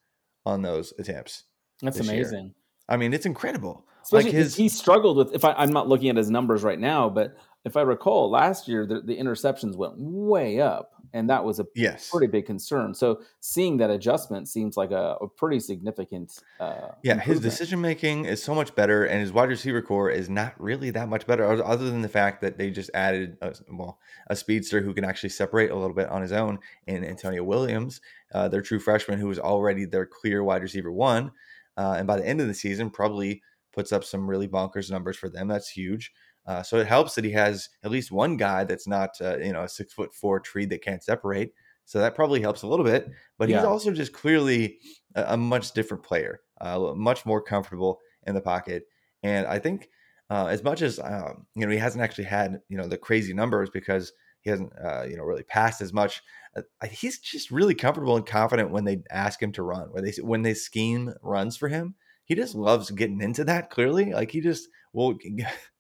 on 0.45 0.63
those 0.63 0.95
attempts. 1.01 1.43
That's 1.83 1.99
This 1.99 2.07
year. 2.07 2.21
amazing. 2.21 2.55
I 2.89 2.97
mean, 2.97 3.13
it's 3.13 3.27
incredible. 3.27 3.85
Especially 4.05 4.31
like 4.31 4.35
his 4.35 4.55
he 4.55 4.69
struggled 4.69 5.17
with. 5.17 5.35
If 5.35 5.45
I, 5.45 5.53
I'm 5.55 5.73
not 5.73 5.89
looking 5.89 6.11
at 6.11 6.17
his 6.17 6.31
numbers 6.31 6.63
right 6.63 6.79
now, 6.79 7.09
but 7.09 7.37
if 7.67 7.77
I 7.77 7.83
recall, 7.83 8.31
last 8.31 8.69
year 8.69 8.87
the, 8.87 9.01
the 9.01 9.19
interceptions 9.19 9.77
went 9.77 9.95
way 9.99 10.61
up, 10.61 10.93
and 11.13 11.29
that 11.31 11.45
was 11.45 11.59
a 11.59 11.67
yes, 11.75 12.11
pretty 12.11 12.29
big 12.29 12.47
concern. 12.47 12.95
So 12.95 13.23
seeing 13.41 13.79
that 13.79 13.91
adjustment 13.91 14.49
seems 14.49 14.77
like 14.77 14.93
a, 14.93 15.17
a 15.21 15.29
pretty 15.29 15.59
significant. 15.59 16.33
Uh, 16.61 16.93
Yeah, 17.03 17.19
his 17.19 17.41
decision 17.41 17.81
making 17.81 18.25
is 18.25 18.41
so 18.41 18.55
much 18.55 18.73
better, 18.77 19.05
and 19.05 19.21
his 19.21 19.33
wide 19.33 19.49
receiver 19.49 19.83
corps 19.83 20.11
is 20.11 20.31
not 20.31 20.55
really 20.61 20.91
that 20.91 21.09
much 21.09 21.27
better, 21.27 21.45
other 21.45 21.91
than 21.91 22.03
the 22.03 22.09
fact 22.09 22.41
that 22.43 22.57
they 22.57 22.71
just 22.71 22.91
added 22.95 23.37
a, 23.43 23.53
well 23.69 23.99
a 24.29 24.37
speedster 24.37 24.81
who 24.81 24.95
can 24.95 25.05
actually 25.05 25.31
separate 25.31 25.73
a 25.73 25.77
little 25.77 25.95
bit 25.95 26.09
on 26.09 26.23
his 26.23 26.33
own 26.33 26.61
in 26.87 27.05
Antonio 27.05 27.43
Williams, 27.43 28.01
uh, 28.33 28.49
their 28.49 28.63
true 28.63 28.79
freshman 28.79 29.19
who 29.19 29.27
was 29.27 29.41
already 29.41 29.85
their 29.87 30.07
clear 30.07 30.45
wide 30.45 30.63
receiver 30.63 30.93
one, 30.93 31.33
uh, 31.77 31.97
and 31.99 32.07
by 32.07 32.17
the 32.17 32.27
end 32.27 32.41
of 32.41 32.47
the 32.47 32.55
season 32.55 32.91
probably 32.91 33.43
puts 33.73 33.93
up 33.93 34.05
some 34.05 34.29
really 34.29 34.49
bonkers 34.49 34.91
numbers 34.91 35.17
for 35.17 35.29
them. 35.29 35.49
That's 35.49 35.69
huge. 35.69 36.13
Uh, 36.47 36.63
so 36.63 36.77
it 36.79 36.87
helps 36.87 37.15
that 37.15 37.25
he 37.25 37.33
has 37.33 37.69
at 37.83 37.91
least 37.91 38.13
one 38.13 38.37
guy 38.37 38.65
that's 38.65 38.87
not 38.87 39.11
uh, 39.21 39.37
you 39.39 39.53
know 39.53 39.63
a 39.65 39.69
six 39.69 39.93
foot 39.93 40.15
four 40.15 40.41
tree 40.41 40.65
that 40.67 40.83
can't 40.83 41.03
separate. 41.03 41.53
So 41.85 41.99
that 42.01 42.15
probably 42.17 42.41
helps 42.41 42.63
a 42.63 42.67
little 42.67 42.85
bit. 42.85 43.09
But 43.39 43.49
he's 43.49 43.59
Yeah. 43.59 43.67
also 43.67 43.93
just 43.93 44.13
clearly 44.13 44.79
a, 45.15 45.35
a 45.35 45.37
much 45.37 45.73
different 45.73 46.03
player, 46.03 46.41
uh, 46.61 46.93
much 46.97 47.25
more 47.25 47.41
comfortable 47.41 48.01
in 48.27 48.35
the 48.35 48.41
pocket. 48.41 48.85
And 49.23 49.47
I 49.47 49.59
think 49.59 49.89
uh, 50.31 50.47
as 50.47 50.63
much 50.65 50.83
as 50.83 50.99
um, 50.99 51.47
you 51.55 51.65
know 51.67 51.73
he 51.73 51.79
hasn't 51.79 52.03
actually 52.03 52.25
had 52.25 52.61
you 52.69 52.77
know 52.77 52.89
the 52.89 52.99
crazy 52.99 53.33
numbers 53.35 53.71
because 53.71 54.13
he 54.41 54.51
hasn't 54.51 54.73
uh, 54.85 55.05
you 55.05 55.17
know 55.17 55.25
really 55.25 55.43
passed 55.45 55.81
as 55.81 55.93
much. 55.93 56.23
Uh, 56.57 56.63
he's 56.89 57.19
just 57.19 57.51
really 57.51 57.75
comfortable 57.75 58.17
and 58.17 58.27
confident 58.27 58.71
when 58.71 58.85
they 58.85 59.03
ask 59.11 59.43
him 59.43 59.53
to 59.53 59.63
run, 59.63 59.89
when 59.93 60.05
they 60.05 60.13
when 60.23 60.43
they 60.43 60.55
scheme 60.55 61.13
runs 61.23 61.57
for 61.57 61.69
him. 61.69 61.95
He 62.25 62.35
just 62.35 62.55
loves 62.57 62.91
getting 62.91 63.21
into 63.21 63.45
that. 63.45 63.71
Clearly, 63.71 64.13
like 64.13 64.33
he 64.33 64.41
just 64.41 64.69
will, 64.93 65.17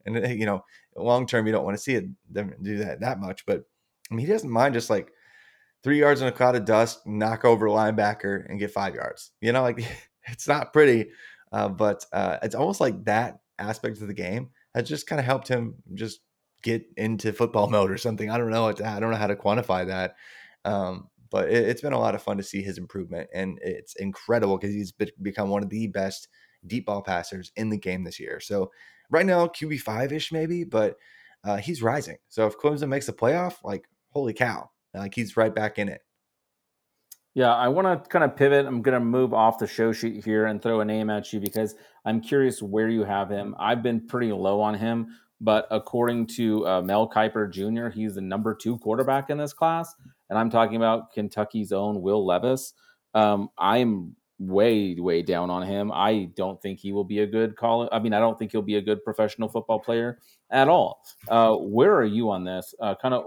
and 0.06 0.16
uh, 0.24 0.28
you 0.28 0.46
know, 0.46 0.64
long 0.96 1.26
term 1.26 1.46
you 1.46 1.52
don't 1.52 1.64
want 1.64 1.76
to 1.76 1.82
see 1.82 1.94
it 1.94 2.04
do 2.32 2.78
that 2.78 3.00
that 3.00 3.20
much, 3.20 3.44
but 3.46 3.64
I 4.10 4.14
mean 4.14 4.26
he 4.26 4.32
doesn't 4.32 4.50
mind 4.50 4.74
just 4.74 4.90
like 4.90 5.10
three 5.82 6.00
yards 6.00 6.20
in 6.22 6.28
a 6.28 6.32
cloud 6.32 6.56
of 6.56 6.64
dust, 6.64 7.06
knock 7.06 7.44
over 7.44 7.66
a 7.66 7.70
linebacker 7.70 8.44
and 8.48 8.58
get 8.58 8.70
five 8.72 8.94
yards. 8.94 9.32
You 9.40 9.52
know, 9.52 9.62
like 9.62 9.84
it's 10.28 10.48
not 10.48 10.72
pretty, 10.72 11.10
uh, 11.52 11.68
but 11.68 12.04
uh, 12.12 12.38
it's 12.42 12.54
almost 12.54 12.80
like 12.80 13.04
that 13.04 13.38
aspect 13.58 14.00
of 14.00 14.08
the 14.08 14.14
game 14.14 14.50
has 14.74 14.88
just 14.88 15.06
kind 15.06 15.18
of 15.20 15.24
helped 15.26 15.48
him 15.48 15.74
just 15.94 16.20
get 16.62 16.84
into 16.96 17.32
football 17.32 17.68
mode 17.70 17.90
or 17.90 17.98
something. 17.98 18.30
I 18.30 18.38
don't 18.38 18.50
know. 18.50 18.70
to- 18.72 18.86
I 18.86 19.00
don't 19.00 19.10
know 19.10 19.16
how 19.16 19.26
to 19.28 19.36
quantify 19.36 19.86
that. 19.86 20.16
Um, 20.64 21.08
but 21.30 21.48
it, 21.50 21.68
it's 21.68 21.80
been 21.80 21.92
a 21.92 21.98
lot 21.98 22.14
of 22.14 22.22
fun 22.22 22.36
to 22.36 22.42
see 22.42 22.62
his 22.62 22.78
improvement, 22.78 23.28
and 23.34 23.58
it's 23.62 23.94
incredible 23.96 24.58
because 24.58 24.74
he's 24.74 24.92
be- 24.92 25.12
become 25.22 25.48
one 25.48 25.62
of 25.62 25.70
the 25.70 25.86
best 25.88 26.28
deep 26.66 26.86
ball 26.86 27.02
passers 27.02 27.52
in 27.56 27.68
the 27.68 27.78
game 27.78 28.04
this 28.04 28.18
year. 28.18 28.40
So 28.40 28.70
right 29.10 29.26
now, 29.26 29.46
QB 29.46 29.80
five 29.80 30.12
ish 30.12 30.32
maybe, 30.32 30.64
but 30.64 30.96
uh, 31.44 31.56
he's 31.56 31.82
rising. 31.82 32.16
So 32.28 32.46
if 32.46 32.58
Clemson 32.58 32.88
makes 32.88 33.06
the 33.06 33.12
playoff, 33.12 33.56
like 33.62 33.84
holy 34.10 34.32
cow, 34.32 34.70
like 34.94 35.14
he's 35.14 35.36
right 35.36 35.54
back 35.54 35.78
in 35.78 35.88
it. 35.88 36.00
Yeah, 37.34 37.54
I 37.54 37.68
want 37.68 38.02
to 38.02 38.08
kind 38.08 38.24
of 38.24 38.34
pivot. 38.34 38.64
I'm 38.64 38.80
going 38.80 38.94
to 38.94 39.04
move 39.04 39.34
off 39.34 39.58
the 39.58 39.66
show 39.66 39.92
sheet 39.92 40.24
here 40.24 40.46
and 40.46 40.62
throw 40.62 40.80
a 40.80 40.84
name 40.86 41.10
at 41.10 41.34
you 41.34 41.38
because 41.38 41.74
I'm 42.06 42.22
curious 42.22 42.62
where 42.62 42.88
you 42.88 43.04
have 43.04 43.28
him. 43.28 43.54
I've 43.58 43.82
been 43.82 44.06
pretty 44.06 44.32
low 44.32 44.58
on 44.58 44.72
him, 44.72 45.08
but 45.38 45.66
according 45.70 46.28
to 46.28 46.66
uh, 46.66 46.80
Mel 46.80 47.06
Kiper 47.06 47.52
Jr., 47.52 47.88
he's 47.88 48.14
the 48.14 48.22
number 48.22 48.54
two 48.54 48.78
quarterback 48.78 49.28
in 49.28 49.36
this 49.36 49.52
class. 49.52 49.94
And 50.30 50.38
I'm 50.38 50.48
talking 50.48 50.76
about 50.76 51.12
Kentucky's 51.12 51.72
own 51.72 52.00
Will 52.00 52.24
Levis. 52.24 52.72
Um, 53.12 53.50
I'm 53.58 54.16
way, 54.38 54.94
way 54.98 55.22
down 55.22 55.50
on 55.50 55.62
him. 55.62 55.90
I 55.92 56.28
don't 56.36 56.60
think 56.60 56.78
he 56.78 56.92
will 56.92 57.04
be 57.04 57.20
a 57.20 57.26
good 57.26 57.56
college. 57.56 57.88
I 57.92 57.98
mean, 57.98 58.12
I 58.12 58.18
don't 58.18 58.38
think 58.38 58.52
he'll 58.52 58.62
be 58.62 58.76
a 58.76 58.82
good 58.82 59.02
professional 59.04 59.48
football 59.48 59.80
player 59.80 60.18
at 60.50 60.68
all. 60.68 61.02
Uh, 61.28 61.54
where 61.54 61.94
are 61.94 62.04
you 62.04 62.30
on 62.30 62.44
this? 62.44 62.74
Uh, 62.80 62.94
kind 63.00 63.14
of 63.14 63.24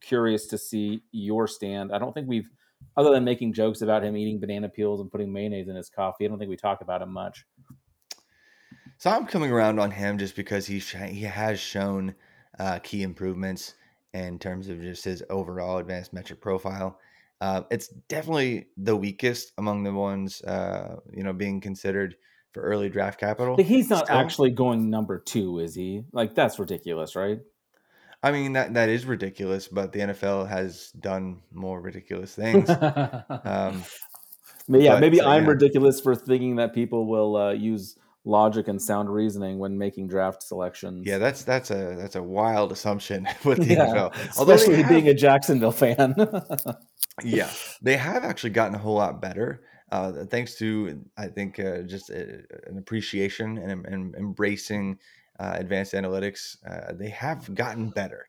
curious 0.00 0.46
to 0.46 0.58
see 0.58 1.02
your 1.12 1.46
stand. 1.48 1.92
I 1.92 1.98
don't 1.98 2.12
think 2.12 2.28
we've 2.28 2.48
other 2.96 3.10
than 3.10 3.24
making 3.24 3.52
jokes 3.52 3.80
about 3.80 4.04
him 4.04 4.16
eating 4.16 4.38
banana 4.38 4.68
peels 4.68 5.00
and 5.00 5.10
putting 5.10 5.32
mayonnaise 5.32 5.68
in 5.68 5.76
his 5.76 5.88
coffee, 5.88 6.24
I 6.24 6.28
don't 6.28 6.38
think 6.38 6.50
we 6.50 6.56
talk 6.56 6.80
about 6.80 7.02
him 7.02 7.12
much. 7.12 7.44
So 8.98 9.10
I'm 9.10 9.26
coming 9.26 9.50
around 9.50 9.80
on 9.80 9.90
him 9.90 10.18
just 10.18 10.36
because 10.36 10.66
he 10.66 10.78
sh- 10.78 10.96
he 11.08 11.22
has 11.22 11.58
shown 11.58 12.14
uh, 12.58 12.78
key 12.80 13.02
improvements 13.02 13.74
in 14.12 14.38
terms 14.38 14.68
of 14.68 14.80
just 14.80 15.04
his 15.04 15.22
overall 15.28 15.78
advanced 15.78 16.12
metric 16.12 16.40
profile. 16.40 16.98
Uh, 17.44 17.62
it's 17.70 17.88
definitely 18.08 18.68
the 18.78 18.96
weakest 18.96 19.52
among 19.58 19.82
the 19.82 19.92
ones 19.92 20.40
uh, 20.44 20.96
you 21.12 21.22
know 21.22 21.34
being 21.34 21.60
considered 21.60 22.16
for 22.52 22.62
early 22.62 22.88
draft 22.88 23.20
capital. 23.20 23.54
But 23.54 23.66
he's 23.66 23.90
not 23.90 24.08
actually 24.08 24.50
going 24.50 24.88
number 24.88 25.18
two, 25.18 25.58
is 25.58 25.74
he? 25.74 26.04
Like 26.12 26.34
that's 26.34 26.58
ridiculous, 26.58 27.14
right? 27.14 27.40
I 28.22 28.32
mean 28.32 28.54
that 28.54 28.72
that 28.72 28.88
is 28.88 29.04
ridiculous, 29.04 29.68
but 29.68 29.92
the 29.92 30.00
NFL 30.00 30.48
has 30.48 30.90
done 30.92 31.42
more 31.52 31.82
ridiculous 31.82 32.34
things. 32.42 32.70
um, 32.70 33.84
yeah, 34.66 34.94
but, 34.94 35.00
maybe 35.00 35.20
uh, 35.20 35.28
I'm 35.28 35.44
yeah. 35.44 35.50
ridiculous 35.50 36.00
for 36.00 36.14
thinking 36.14 36.56
that 36.56 36.72
people 36.72 37.04
will 37.06 37.36
uh, 37.36 37.52
use 37.52 37.98
logic 38.24 38.68
and 38.68 38.80
sound 38.80 39.12
reasoning 39.12 39.58
when 39.58 39.76
making 39.76 40.08
draft 40.08 40.42
selections. 40.42 41.04
yeah, 41.06 41.18
that's 41.18 41.44
that's 41.44 41.70
a 41.70 41.94
that's 41.98 42.16
a 42.16 42.22
wild 42.22 42.72
assumption 42.72 43.28
with 43.44 43.58
the 43.58 43.74
Yeah, 43.74 43.86
NFL. 43.86 44.38
Although 44.38 44.54
especially 44.54 44.82
have- 44.82 44.88
being 44.90 45.08
a 45.08 45.14
Jacksonville 45.14 45.72
fan. 45.72 46.14
yeah, 47.22 47.50
they 47.82 47.96
have 47.96 48.24
actually 48.24 48.50
gotten 48.50 48.74
a 48.74 48.78
whole 48.78 48.94
lot 48.96 49.20
better. 49.20 49.62
Uh, 49.92 50.24
thanks 50.30 50.56
to 50.56 51.02
I 51.16 51.28
think 51.28 51.60
uh, 51.60 51.82
just 51.82 52.10
uh 52.10 52.14
an 52.66 52.78
appreciation 52.78 53.58
and, 53.58 53.86
and 53.86 54.14
embracing 54.16 54.98
uh, 55.38 55.52
advanced 55.56 55.92
analytics, 55.92 56.56
uh, 56.68 56.92
they 56.94 57.10
have 57.10 57.54
gotten 57.54 57.90
better. 57.90 58.28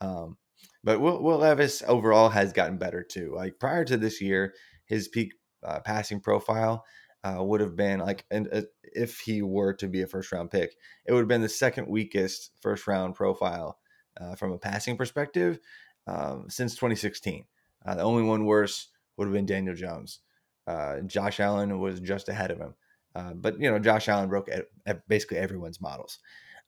Um, 0.00 0.36
but 0.84 1.00
Will, 1.00 1.22
Will 1.22 1.38
Levis 1.38 1.82
overall 1.86 2.28
has 2.30 2.52
gotten 2.52 2.78
better 2.78 3.02
too. 3.02 3.32
Like 3.34 3.58
prior 3.58 3.84
to 3.84 3.96
this 3.96 4.20
year, 4.20 4.54
his 4.86 5.08
peak 5.08 5.32
uh, 5.62 5.80
passing 5.80 6.20
profile 6.20 6.84
uh, 7.24 7.42
would 7.42 7.60
have 7.60 7.76
been 7.76 8.00
like, 8.00 8.24
and 8.30 8.48
uh, 8.52 8.62
if 8.82 9.20
he 9.20 9.42
were 9.42 9.72
to 9.74 9.88
be 9.88 10.02
a 10.02 10.06
first 10.06 10.32
round 10.32 10.50
pick, 10.50 10.76
it 11.06 11.12
would 11.12 11.20
have 11.20 11.28
been 11.28 11.42
the 11.42 11.48
second 11.48 11.88
weakest 11.88 12.52
first 12.60 12.86
round 12.86 13.14
profile 13.14 13.78
uh, 14.20 14.34
from 14.34 14.52
a 14.52 14.58
passing 14.58 14.96
perspective 14.96 15.58
um, 16.06 16.46
since 16.48 16.74
2016. 16.74 17.44
Uh, 17.84 17.94
the 17.94 18.02
only 18.02 18.22
one 18.22 18.44
worse 18.44 18.88
would 19.16 19.26
have 19.26 19.34
been 19.34 19.46
Daniel 19.46 19.74
Jones. 19.74 20.20
Uh, 20.66 21.00
Josh 21.00 21.40
Allen 21.40 21.78
was 21.80 22.00
just 22.00 22.28
ahead 22.28 22.50
of 22.50 22.58
him. 22.58 22.74
Uh, 23.14 23.32
but, 23.34 23.58
you 23.60 23.70
know, 23.70 23.78
Josh 23.78 24.08
Allen 24.08 24.28
broke 24.28 24.48
e- 24.48 24.90
e- 24.90 24.94
basically 25.08 25.38
everyone's 25.38 25.80
models. 25.80 26.18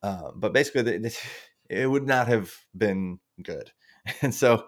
But 0.03 0.53
basically, 0.53 0.83
the, 0.83 0.99
this, 0.99 1.21
it 1.69 1.89
would 1.89 2.07
not 2.07 2.29
have 2.29 2.55
been 2.77 3.19
good. 3.43 3.71
And 4.23 4.35
so 4.35 4.65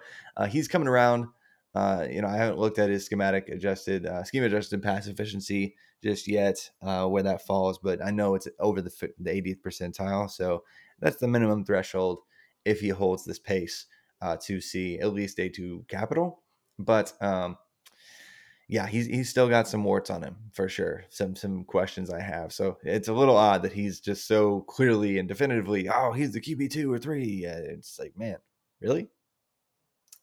he's 0.51 0.69
coming 0.69 0.89
around. 0.89 1.27
Uh, 1.75 2.07
you 2.11 2.21
know, 2.21 2.29
I 2.29 2.37
haven't 2.37 2.59
looked 2.59 2.79
at 2.79 2.91
his 2.91 3.05
schematic 3.05 3.49
adjusted, 3.49 4.07
uh, 4.07 4.25
scheme 4.25 4.45
adjusted 4.45 4.83
pass 4.83 5.07
efficiency 5.07 5.75
just 6.03 6.29
yet, 6.29 6.71
uh, 6.83 7.07
where 7.07 7.23
that 7.23 7.47
falls, 7.47 7.79
but 7.79 8.05
I 8.05 8.11
know 8.11 8.35
it's 8.35 8.49
over 8.59 8.83
the, 8.83 8.91
the 9.19 9.31
80th 9.31 9.61
percentile. 9.63 10.31
So 10.31 10.65
that's 11.01 11.17
the 11.17 11.29
minimum 11.29 11.65
threshold 11.65 12.21
if 12.65 12.81
he 12.81 12.89
holds 12.89 13.25
this 13.25 13.39
pace 13.39 13.87
uh, 14.21 14.37
to 14.43 14.61
see 14.61 14.99
at 14.99 15.15
least 15.15 15.39
A2 15.39 15.89
capital. 15.89 16.43
But 16.79 17.13
um, 17.21 17.57
yeah, 18.69 18.87
he's 18.87 19.07
he's 19.07 19.29
still 19.29 19.49
got 19.49 19.69
some 19.69 19.85
warts 19.85 20.11
on 20.11 20.23
him 20.23 20.37
for 20.53 20.69
sure. 20.69 21.05
Some 21.11 21.37
some 21.37 21.65
questions 21.65 22.11
I 22.11 22.21
have. 22.21 22.53
So 22.53 22.79
it's 22.83 23.09
a 23.09 23.13
little 23.13 23.37
odd 23.37 23.63
that 23.63 23.73
he's 23.73 24.01
just 24.01 24.27
so 24.27 24.63
clearly 24.63 25.19
and 25.19 25.29
definitively, 25.29 25.89
oh, 25.89 26.13
he's 26.13 26.33
the 26.33 26.41
QB 26.41 26.71
two 26.71 26.93
or 26.93 26.99
three. 26.99 27.45
It's 27.45 27.99
like, 27.99 28.17
man, 28.17 28.39
really? 28.81 29.09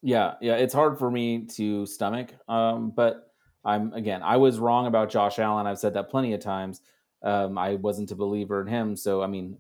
Yeah, 0.02 0.36
yeah, 0.42 0.56
it's 0.56 0.74
hard 0.74 0.98
for 0.98 1.12
me 1.12 1.46
to 1.58 1.86
stomach. 1.86 2.34
Um, 2.48 2.92
but 2.96 3.34
I'm 3.66 3.94
again, 3.94 4.22
I 4.24 4.38
was 4.38 4.60
wrong 4.60 4.88
about 4.88 5.10
Josh 5.10 5.40
Allen. 5.40 5.68
I've 5.68 5.80
said 5.80 5.94
that 5.96 6.10
plenty 6.10 6.34
of 6.34 6.40
times. 6.40 6.82
Um, 7.22 7.58
I 7.58 7.76
wasn't 7.76 8.12
a 8.12 8.16
believer 8.16 8.62
in 8.62 8.68
him, 8.68 8.96
so 8.96 9.22
I 9.22 9.28
mean, 9.28 9.58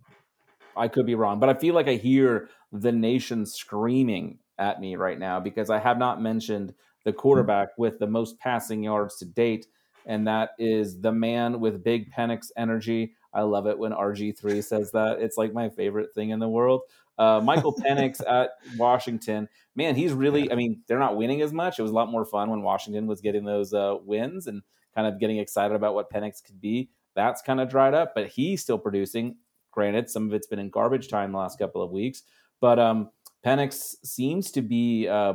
I 0.77 0.87
could 0.87 1.05
be 1.05 1.15
wrong, 1.15 1.39
but 1.39 1.49
I 1.49 1.53
feel 1.55 1.75
like 1.75 1.89
I 1.89 1.95
hear 1.95 2.49
the 2.71 2.91
nation 2.91 3.45
screaming 3.45 4.39
at 4.57 4.79
me 4.79 4.95
right 4.95 5.19
now 5.19 5.39
because 5.39 5.69
I 5.69 5.79
have 5.79 5.97
not 5.97 6.21
mentioned 6.21 6.73
the 7.03 7.11
quarterback 7.11 7.69
with 7.77 7.99
the 7.99 8.07
most 8.07 8.39
passing 8.39 8.83
yards 8.83 9.17
to 9.17 9.25
date, 9.25 9.67
and 10.05 10.27
that 10.27 10.51
is 10.57 10.99
the 10.99 11.11
man 11.11 11.59
with 11.59 11.83
big 11.83 12.11
Penix 12.11 12.51
energy. 12.57 13.13
I 13.33 13.41
love 13.41 13.67
it 13.67 13.77
when 13.77 13.91
RG3 13.91 14.63
says 14.63 14.91
that. 14.91 15.19
It's 15.19 15.37
like 15.37 15.53
my 15.53 15.69
favorite 15.69 16.13
thing 16.15 16.31
in 16.31 16.39
the 16.39 16.49
world. 16.49 16.81
Uh, 17.17 17.41
Michael 17.43 17.73
Penix 17.85 18.21
at 18.27 18.51
Washington, 18.77 19.47
man, 19.75 19.95
he's 19.95 20.13
really, 20.13 20.51
I 20.51 20.55
mean, 20.55 20.81
they're 20.87 20.99
not 20.99 21.17
winning 21.17 21.41
as 21.41 21.53
much. 21.53 21.77
It 21.77 21.83
was 21.83 21.91
a 21.91 21.95
lot 21.95 22.09
more 22.09 22.25
fun 22.25 22.49
when 22.49 22.61
Washington 22.61 23.07
was 23.07 23.21
getting 23.21 23.43
those 23.43 23.73
uh, 23.73 23.97
wins 24.03 24.47
and 24.47 24.61
kind 24.95 25.05
of 25.07 25.19
getting 25.19 25.37
excited 25.37 25.75
about 25.75 25.93
what 25.95 26.11
Penix 26.11 26.43
could 26.43 26.59
be. 26.59 26.89
That's 27.15 27.41
kind 27.41 27.59
of 27.59 27.69
dried 27.69 27.93
up, 27.93 28.13
but 28.15 28.27
he's 28.27 28.61
still 28.61 28.77
producing. 28.77 29.35
Granted, 29.71 30.09
some 30.09 30.27
of 30.27 30.33
it's 30.33 30.47
been 30.47 30.59
in 30.59 30.69
garbage 30.69 31.09
time 31.09 31.31
the 31.31 31.37
last 31.37 31.59
couple 31.59 31.81
of 31.81 31.91
weeks, 31.91 32.23
but 32.59 32.79
um, 32.79 33.09
Penix 33.45 33.95
seems 34.03 34.51
to 34.51 34.61
be 34.61 35.07
uh, 35.07 35.33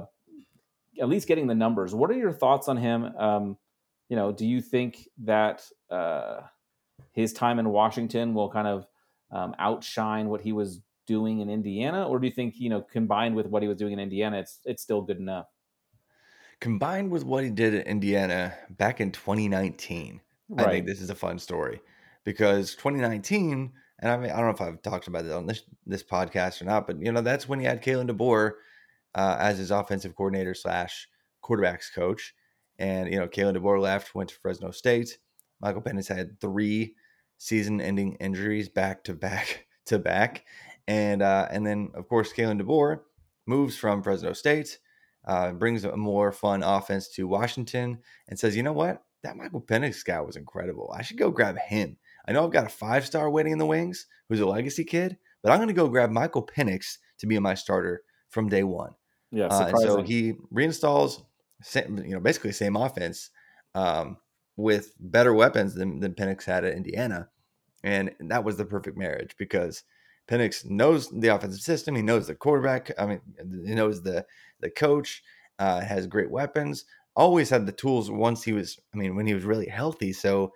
at 1.00 1.08
least 1.08 1.28
getting 1.28 1.46
the 1.46 1.54
numbers. 1.54 1.94
What 1.94 2.10
are 2.10 2.14
your 2.14 2.32
thoughts 2.32 2.68
on 2.68 2.76
him? 2.76 3.04
Um, 3.16 3.56
you 4.14 4.20
know, 4.20 4.30
do 4.30 4.46
you 4.46 4.60
think 4.60 5.08
that 5.24 5.68
uh, 5.90 6.42
his 7.10 7.32
time 7.32 7.58
in 7.58 7.70
Washington 7.70 8.32
will 8.32 8.48
kind 8.48 8.68
of 8.68 8.86
um, 9.32 9.56
outshine 9.58 10.28
what 10.28 10.40
he 10.40 10.52
was 10.52 10.82
doing 11.04 11.40
in 11.40 11.50
Indiana, 11.50 12.06
or 12.06 12.20
do 12.20 12.28
you 12.28 12.32
think 12.32 12.54
you 12.56 12.70
know, 12.70 12.80
combined 12.80 13.34
with 13.34 13.46
what 13.46 13.60
he 13.62 13.68
was 13.68 13.76
doing 13.76 13.92
in 13.92 13.98
Indiana, 13.98 14.38
it's 14.38 14.60
it's 14.64 14.84
still 14.84 15.02
good 15.02 15.18
enough? 15.18 15.46
Combined 16.60 17.10
with 17.10 17.24
what 17.24 17.42
he 17.42 17.50
did 17.50 17.74
at 17.74 17.88
Indiana 17.88 18.54
back 18.70 19.00
in 19.00 19.10
2019, 19.10 20.20
I 20.58 20.62
think 20.62 20.86
this 20.86 21.00
is 21.00 21.10
a 21.10 21.16
fun 21.16 21.40
story. 21.40 21.80
Because 22.22 22.76
2019, 22.76 23.72
and 23.98 24.12
I 24.12 24.16
mean, 24.16 24.30
I 24.30 24.36
don't 24.36 24.44
know 24.44 24.50
if 24.50 24.60
I've 24.60 24.80
talked 24.82 25.08
about 25.08 25.24
it 25.24 25.32
on 25.32 25.46
this 25.46 25.62
this 25.88 26.04
podcast 26.04 26.62
or 26.62 26.66
not, 26.66 26.86
but 26.86 27.02
you 27.02 27.10
know, 27.10 27.20
that's 27.20 27.48
when 27.48 27.58
he 27.58 27.66
had 27.66 27.82
Kalen 27.82 28.08
DeBoer 28.08 28.52
uh, 29.16 29.36
as 29.40 29.58
his 29.58 29.72
offensive 29.72 30.14
coordinator 30.14 30.54
slash 30.54 31.08
quarterbacks 31.42 31.92
coach, 31.92 32.32
and 32.78 33.12
you 33.12 33.18
know, 33.18 33.28
Kalen 33.28 33.56
DeBoer 33.56 33.80
left, 33.80 34.14
went 34.14 34.30
to 34.30 34.36
Fresno 34.36 34.70
State. 34.70 35.18
Michael 35.60 35.82
Penix 35.82 36.08
had 36.08 36.40
three 36.40 36.94
season-ending 37.38 38.14
injuries 38.14 38.68
back 38.68 39.04
to 39.04 39.14
back 39.14 39.66
to 39.86 39.98
back, 39.98 40.44
and 40.86 41.22
uh, 41.22 41.48
and 41.50 41.66
then 41.66 41.90
of 41.94 42.08
course, 42.08 42.32
Kalen 42.32 42.60
DeBoer 42.60 43.00
moves 43.46 43.76
from 43.76 44.02
Fresno 44.02 44.32
State 44.32 44.78
uh, 45.26 45.52
brings 45.52 45.84
a 45.84 45.96
more 45.96 46.32
fun 46.32 46.62
offense 46.62 47.08
to 47.08 47.26
Washington 47.26 47.98
and 48.28 48.38
says, 48.38 48.56
you 48.56 48.62
know 48.62 48.72
what? 48.72 49.02
That 49.22 49.36
Michael 49.36 49.62
Penix 49.62 50.04
guy 50.04 50.20
was 50.20 50.36
incredible. 50.36 50.94
I 50.96 51.02
should 51.02 51.16
go 51.16 51.30
grab 51.30 51.58
him. 51.58 51.96
I 52.28 52.32
know 52.32 52.44
I've 52.44 52.52
got 52.52 52.66
a 52.66 52.70
five 52.70 53.06
star 53.06 53.30
waiting 53.30 53.52
in 53.52 53.58
the 53.58 53.66
wings 53.66 54.06
who's 54.28 54.40
a 54.40 54.46
legacy 54.46 54.84
kid, 54.84 55.16
but 55.42 55.50
I'm 55.50 55.58
going 55.58 55.68
to 55.68 55.74
go 55.74 55.88
grab 55.88 56.10
Michael 56.10 56.46
Penix 56.46 56.98
to 57.18 57.26
be 57.26 57.38
my 57.38 57.54
starter 57.54 58.02
from 58.28 58.48
day 58.48 58.64
one. 58.64 58.94
Yeah, 59.30 59.46
Uh, 59.46 59.72
so 59.78 60.02
he 60.02 60.34
reinstalls, 60.52 61.22
same, 61.64 61.98
you 61.98 62.12
know, 62.12 62.20
basically 62.20 62.52
same 62.52 62.76
offense 62.76 63.30
um, 63.74 64.18
with 64.56 64.94
better 65.00 65.34
weapons 65.34 65.74
than, 65.74 65.98
than 66.00 66.14
Penix 66.14 66.44
had 66.44 66.64
at 66.64 66.74
Indiana. 66.74 67.28
And 67.82 68.12
that 68.20 68.44
was 68.44 68.56
the 68.56 68.64
perfect 68.64 68.96
marriage 68.96 69.34
because 69.38 69.82
Penix 70.28 70.64
knows 70.64 71.08
the 71.10 71.28
offensive 71.28 71.60
system. 71.60 71.96
He 71.96 72.02
knows 72.02 72.26
the 72.26 72.34
quarterback. 72.34 72.90
I 72.98 73.06
mean, 73.06 73.20
he 73.66 73.74
knows 73.74 74.02
the 74.02 74.24
the 74.60 74.70
coach. 74.70 75.22
Uh, 75.60 75.80
has 75.80 76.08
great 76.08 76.32
weapons. 76.32 76.84
Always 77.14 77.48
had 77.48 77.64
the 77.64 77.70
tools 77.70 78.10
once 78.10 78.42
he 78.42 78.52
was. 78.52 78.76
I 78.92 78.96
mean, 78.96 79.14
when 79.14 79.24
he 79.24 79.34
was 79.34 79.44
really 79.44 79.68
healthy. 79.68 80.12
So, 80.12 80.52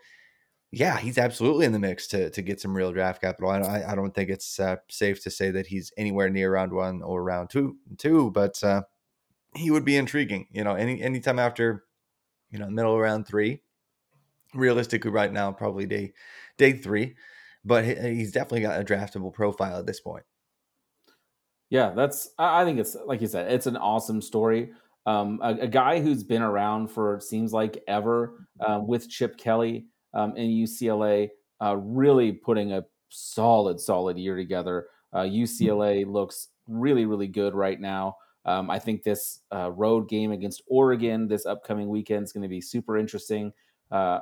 yeah, 0.73 0.99
he's 0.99 1.19
absolutely 1.19 1.67
in 1.67 1.73
the 1.73 1.79
mix 1.79 2.09
to 2.09 2.31
to 2.31 2.43
get 2.43 2.61
some 2.61 2.77
real 2.77 2.93
draft 2.93 3.21
capital. 3.21 3.49
I 3.49 3.59
I, 3.61 3.93
I 3.93 3.95
don't 3.95 4.13
think 4.13 4.29
it's 4.29 4.59
uh, 4.59 4.77
safe 4.89 5.23
to 5.23 5.31
say 5.31 5.53
that 5.53 5.69
he's 5.69 5.93
anywhere 5.97 6.29
near 6.31 6.53
round 6.53 6.73
one 6.73 7.01
or 7.03 7.23
round 7.23 7.51
two. 7.51 7.77
Two, 7.97 8.33
but 8.33 8.61
uh, 8.65 8.83
he 9.55 9.71
would 9.71 9.85
be 9.85 9.97
intriguing. 9.97 10.47
You 10.51 10.65
know, 10.65 10.75
any 10.75 11.03
anytime 11.03 11.39
after, 11.39 11.85
you 12.51 12.59
know, 12.59 12.69
middle 12.69 12.95
of 12.95 13.01
round 13.01 13.27
three. 13.27 13.63
Realistically, 14.55 15.11
right 15.11 15.31
now, 15.31 15.53
probably 15.53 15.85
day 15.85 16.15
day 16.57 16.73
three, 16.73 17.17
but 17.65 17.85
he, 17.85 17.95
he's 17.95 18.33
definitely 18.33 18.63
got 18.63 18.81
a 18.81 18.85
draftable 18.85 19.33
profile 19.33 19.79
at 19.79 19.87
this 19.87 20.01
point. 20.01 20.25
Yeah, 21.71 21.91
that's. 21.91 22.31
I 22.39 22.63
I 22.63 22.65
think 22.65 22.79
it's 22.79 22.97
like 23.05 23.21
you 23.21 23.27
said, 23.27 23.53
it's 23.53 23.67
an 23.67 23.77
awesome 23.77 24.23
story. 24.23 24.71
Um, 25.05 25.41
a, 25.43 25.51
a 25.61 25.69
guy 25.69 26.01
who's 26.01 26.25
been 26.25 26.43
around 26.43 26.89
for 26.89 27.21
seems 27.21 27.53
like 27.53 27.83
ever 27.87 28.47
uh, 28.61 28.81
with 28.83 29.09
Chip 29.09 29.37
Kelly 29.37 29.87
um, 30.15 30.37
in 30.37 30.49
UCLA, 30.49 31.29
uh, 31.63 31.77
really 31.77 32.33
putting 32.33 32.73
a 32.73 32.85
solid, 33.09 33.81
solid 33.81 34.19
year 34.19 34.37
together. 34.37 34.87
Uh, 35.13 35.21
UCLA 35.21 36.07
looks 36.07 36.49
really, 36.67 37.07
really 37.07 37.27
good 37.27 37.55
right 37.55 37.81
now. 37.81 38.17
Um, 38.49 38.71
I 38.71 38.79
think 38.79 39.03
this 39.03 39.41
uh, 39.55 39.71
road 39.73 40.09
game 40.09 40.33
against 40.33 40.63
Oregon 40.69 41.29
this 41.29 41.45
upcoming 41.45 41.91
weekend 41.91 42.25
is 42.25 42.33
going 42.33 42.45
to 42.45 42.49
be 42.49 42.63
super 42.63 42.97
interesting. 42.97 43.53
Uh, 43.91 44.21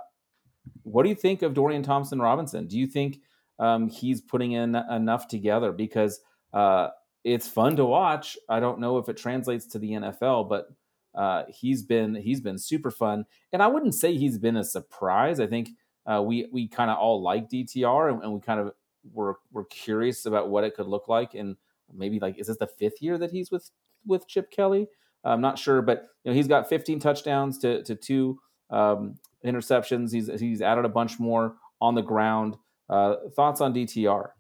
what 0.82 1.04
do 1.04 1.10
you 1.10 1.14
think 1.14 1.42
of 1.42 1.54
Dorian 1.54 1.84
Thompson 1.84 2.20
Robinson? 2.20 2.66
Do 2.66 2.76
you 2.76 2.88
think 2.88 3.20
um, 3.60 3.88
he's 3.88 4.20
putting 4.20 4.50
in 4.50 4.74
enough 4.74 5.28
together? 5.28 5.70
Because 5.70 6.18
uh, 6.52 6.88
it's 7.22 7.46
fun 7.46 7.76
to 7.76 7.84
watch. 7.84 8.36
I 8.48 8.58
don't 8.58 8.80
know 8.80 8.98
if 8.98 9.08
it 9.08 9.16
translates 9.16 9.64
to 9.68 9.78
the 9.78 9.92
NFL, 9.92 10.48
but 10.48 10.70
uh, 11.14 11.44
he's 11.48 11.84
been 11.84 12.16
he's 12.16 12.40
been 12.40 12.58
super 12.58 12.90
fun, 12.90 13.26
and 13.52 13.62
I 13.62 13.68
wouldn't 13.68 13.94
say 13.94 14.16
he's 14.16 14.38
been 14.38 14.56
a 14.56 14.64
surprise. 14.64 15.38
I 15.38 15.46
think 15.46 15.68
uh, 16.04 16.20
we 16.20 16.48
we 16.52 16.66
kind 16.66 16.90
of 16.90 16.98
all 16.98 17.22
like 17.22 17.48
DTR, 17.48 18.12
and, 18.12 18.24
and 18.24 18.32
we 18.32 18.40
kind 18.40 18.58
of 18.58 18.72
were 19.12 19.38
were 19.52 19.66
curious 19.66 20.26
about 20.26 20.48
what 20.50 20.64
it 20.64 20.74
could 20.74 20.88
look 20.88 21.06
like, 21.06 21.34
and 21.34 21.56
maybe 21.94 22.18
like 22.18 22.40
is 22.40 22.48
this 22.48 22.56
the 22.56 22.66
fifth 22.66 23.00
year 23.00 23.18
that 23.18 23.30
he's 23.30 23.52
with 23.52 23.70
with 24.06 24.26
Chip 24.28 24.50
Kelly? 24.50 24.88
I'm 25.24 25.40
not 25.40 25.58
sure, 25.58 25.82
but 25.82 26.08
you 26.24 26.30
know 26.30 26.34
he's 26.36 26.48
got 26.48 26.68
15 26.68 27.00
touchdowns 27.00 27.58
to 27.58 27.82
to 27.84 27.94
two 27.96 28.38
um, 28.70 29.16
interceptions. 29.44 30.12
He's 30.12 30.28
he's 30.40 30.62
added 30.62 30.84
a 30.84 30.88
bunch 30.88 31.18
more 31.18 31.56
on 31.80 31.94
the 31.94 32.02
ground. 32.02 32.56
Uh, 32.88 33.16
thoughts 33.34 33.60
on 33.60 33.72
DTR? 33.72 34.32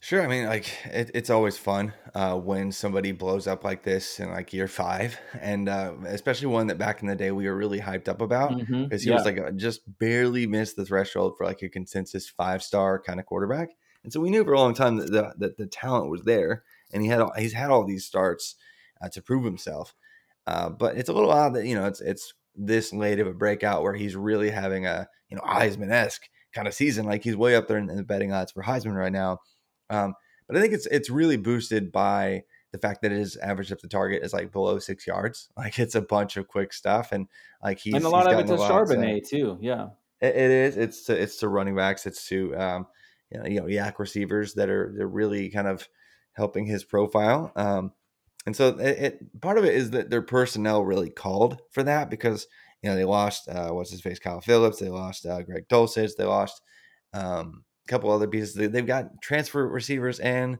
Sure. 0.00 0.20
I 0.20 0.26
mean, 0.26 0.46
like 0.46 0.66
it, 0.86 1.12
it's 1.14 1.30
always 1.30 1.56
fun 1.56 1.94
uh, 2.14 2.36
when 2.36 2.72
somebody 2.72 3.12
blows 3.12 3.46
up 3.46 3.62
like 3.62 3.84
this 3.84 4.18
in 4.18 4.30
like 4.30 4.52
year 4.52 4.66
five, 4.66 5.16
and 5.40 5.68
uh, 5.68 5.94
especially 6.06 6.48
one 6.48 6.66
that 6.68 6.78
back 6.78 7.02
in 7.02 7.08
the 7.08 7.14
day 7.14 7.30
we 7.30 7.46
were 7.46 7.56
really 7.56 7.78
hyped 7.78 8.08
up 8.08 8.20
about 8.20 8.58
because 8.88 9.02
Mhm. 9.02 9.04
he 9.04 9.10
Yeah. 9.10 9.14
was 9.14 9.24
like 9.24 9.36
a, 9.36 9.52
just 9.52 9.82
barely 10.00 10.44
missed 10.48 10.74
the 10.74 10.84
threshold 10.84 11.36
for 11.38 11.46
like 11.46 11.62
a 11.62 11.68
consensus 11.68 12.28
five 12.28 12.64
star 12.64 13.00
kind 13.00 13.20
of 13.20 13.26
quarterback, 13.26 13.70
and 14.02 14.12
so 14.12 14.20
we 14.20 14.30
knew 14.30 14.42
for 14.42 14.54
a 14.54 14.58
long 14.58 14.74
time 14.74 14.96
that 14.96 15.12
the, 15.12 15.34
that 15.38 15.56
the 15.56 15.66
talent 15.68 16.10
was 16.10 16.22
there, 16.24 16.64
and 16.92 17.02
he 17.02 17.08
had 17.08 17.20
all, 17.20 17.32
he's 17.36 17.52
had 17.52 17.70
all 17.70 17.84
these 17.84 18.04
starts 18.04 18.56
uh, 19.02 19.08
to 19.10 19.22
prove 19.22 19.44
himself. 19.44 19.94
Uh, 20.46 20.70
but 20.70 20.96
it's 20.96 21.08
a 21.08 21.12
little 21.12 21.30
odd 21.30 21.54
that 21.54 21.66
you 21.66 21.74
know 21.74 21.86
it's 21.86 22.00
it's 22.00 22.34
this 22.54 22.92
late 22.92 23.20
of 23.20 23.26
a 23.26 23.32
breakout 23.32 23.82
where 23.82 23.94
he's 23.94 24.16
really 24.16 24.50
having 24.50 24.86
a 24.86 25.06
you 25.28 25.36
know 25.36 25.42
Heisman 25.42 25.90
esque 25.90 26.28
kind 26.52 26.68
of 26.68 26.74
season. 26.74 27.06
Like 27.06 27.22
he's 27.22 27.36
way 27.36 27.56
up 27.56 27.68
there 27.68 27.78
in, 27.78 27.88
in 27.88 27.96
the 27.96 28.02
betting 28.02 28.32
odds 28.32 28.52
for 28.52 28.62
Heisman 28.62 28.96
right 28.96 29.12
now. 29.12 29.38
Um, 29.90 30.14
but 30.46 30.56
I 30.56 30.60
think 30.60 30.74
it's 30.74 30.86
it's 30.86 31.10
really 31.10 31.36
boosted 31.36 31.92
by 31.92 32.42
the 32.72 32.78
fact 32.78 33.02
that 33.02 33.12
his 33.12 33.36
average 33.36 33.70
up 33.70 33.80
the 33.80 33.88
target 33.88 34.22
is 34.22 34.32
like 34.32 34.52
below 34.52 34.78
six 34.78 35.06
yards. 35.06 35.48
Like 35.56 35.78
it's 35.78 35.94
a 35.94 36.02
bunch 36.02 36.36
of 36.36 36.48
quick 36.48 36.72
stuff, 36.72 37.12
and 37.12 37.28
like 37.62 37.78
he's 37.78 37.94
and 37.94 38.04
a 38.04 38.08
lot 38.08 38.30
of 38.30 38.38
it's 38.38 38.50
a 38.50 38.56
Charbonnet 38.56 39.28
too. 39.28 39.58
Yeah. 39.60 39.88
it, 40.20 40.34
it 40.34 40.50
is. 40.50 40.76
It's 40.76 41.04
to 41.04 41.20
it's 41.20 41.36
to 41.36 41.48
running 41.48 41.76
backs. 41.76 42.06
It's 42.06 42.26
to 42.28 42.56
um, 42.56 42.86
you 43.30 43.38
know, 43.38 43.46
you 43.46 43.60
know 43.60 43.66
YAC 43.66 43.98
receivers 43.98 44.54
that 44.54 44.68
are 44.68 44.92
they're 44.96 45.06
really 45.06 45.50
kind 45.50 45.68
of 45.68 45.86
helping 46.34 46.66
his 46.66 46.84
profile. 46.84 47.52
Um, 47.56 47.92
and 48.46 48.56
so 48.56 48.68
it, 48.68 48.98
it 48.98 49.40
part 49.40 49.58
of 49.58 49.64
it 49.64 49.74
is 49.74 49.90
that 49.90 50.10
their 50.10 50.22
personnel 50.22 50.84
really 50.84 51.10
called 51.10 51.60
for 51.70 51.82
that 51.84 52.10
because 52.10 52.46
you 52.82 52.90
know 52.90 52.96
they 52.96 53.04
lost 53.04 53.48
uh, 53.48 53.70
what's 53.70 53.90
his 53.90 54.00
face 54.00 54.18
Kyle 54.18 54.40
Phillips. 54.40 54.78
They 54.78 54.88
lost 54.88 55.26
uh, 55.26 55.42
Greg 55.42 55.68
Dulcich. 55.68 56.16
They 56.16 56.24
lost 56.24 56.60
um, 57.12 57.64
a 57.86 57.88
couple 57.88 58.10
other 58.10 58.28
pieces. 58.28 58.54
They, 58.54 58.66
they've 58.66 58.86
got 58.86 59.22
transfer 59.22 59.66
receivers 59.68 60.18
and 60.18 60.58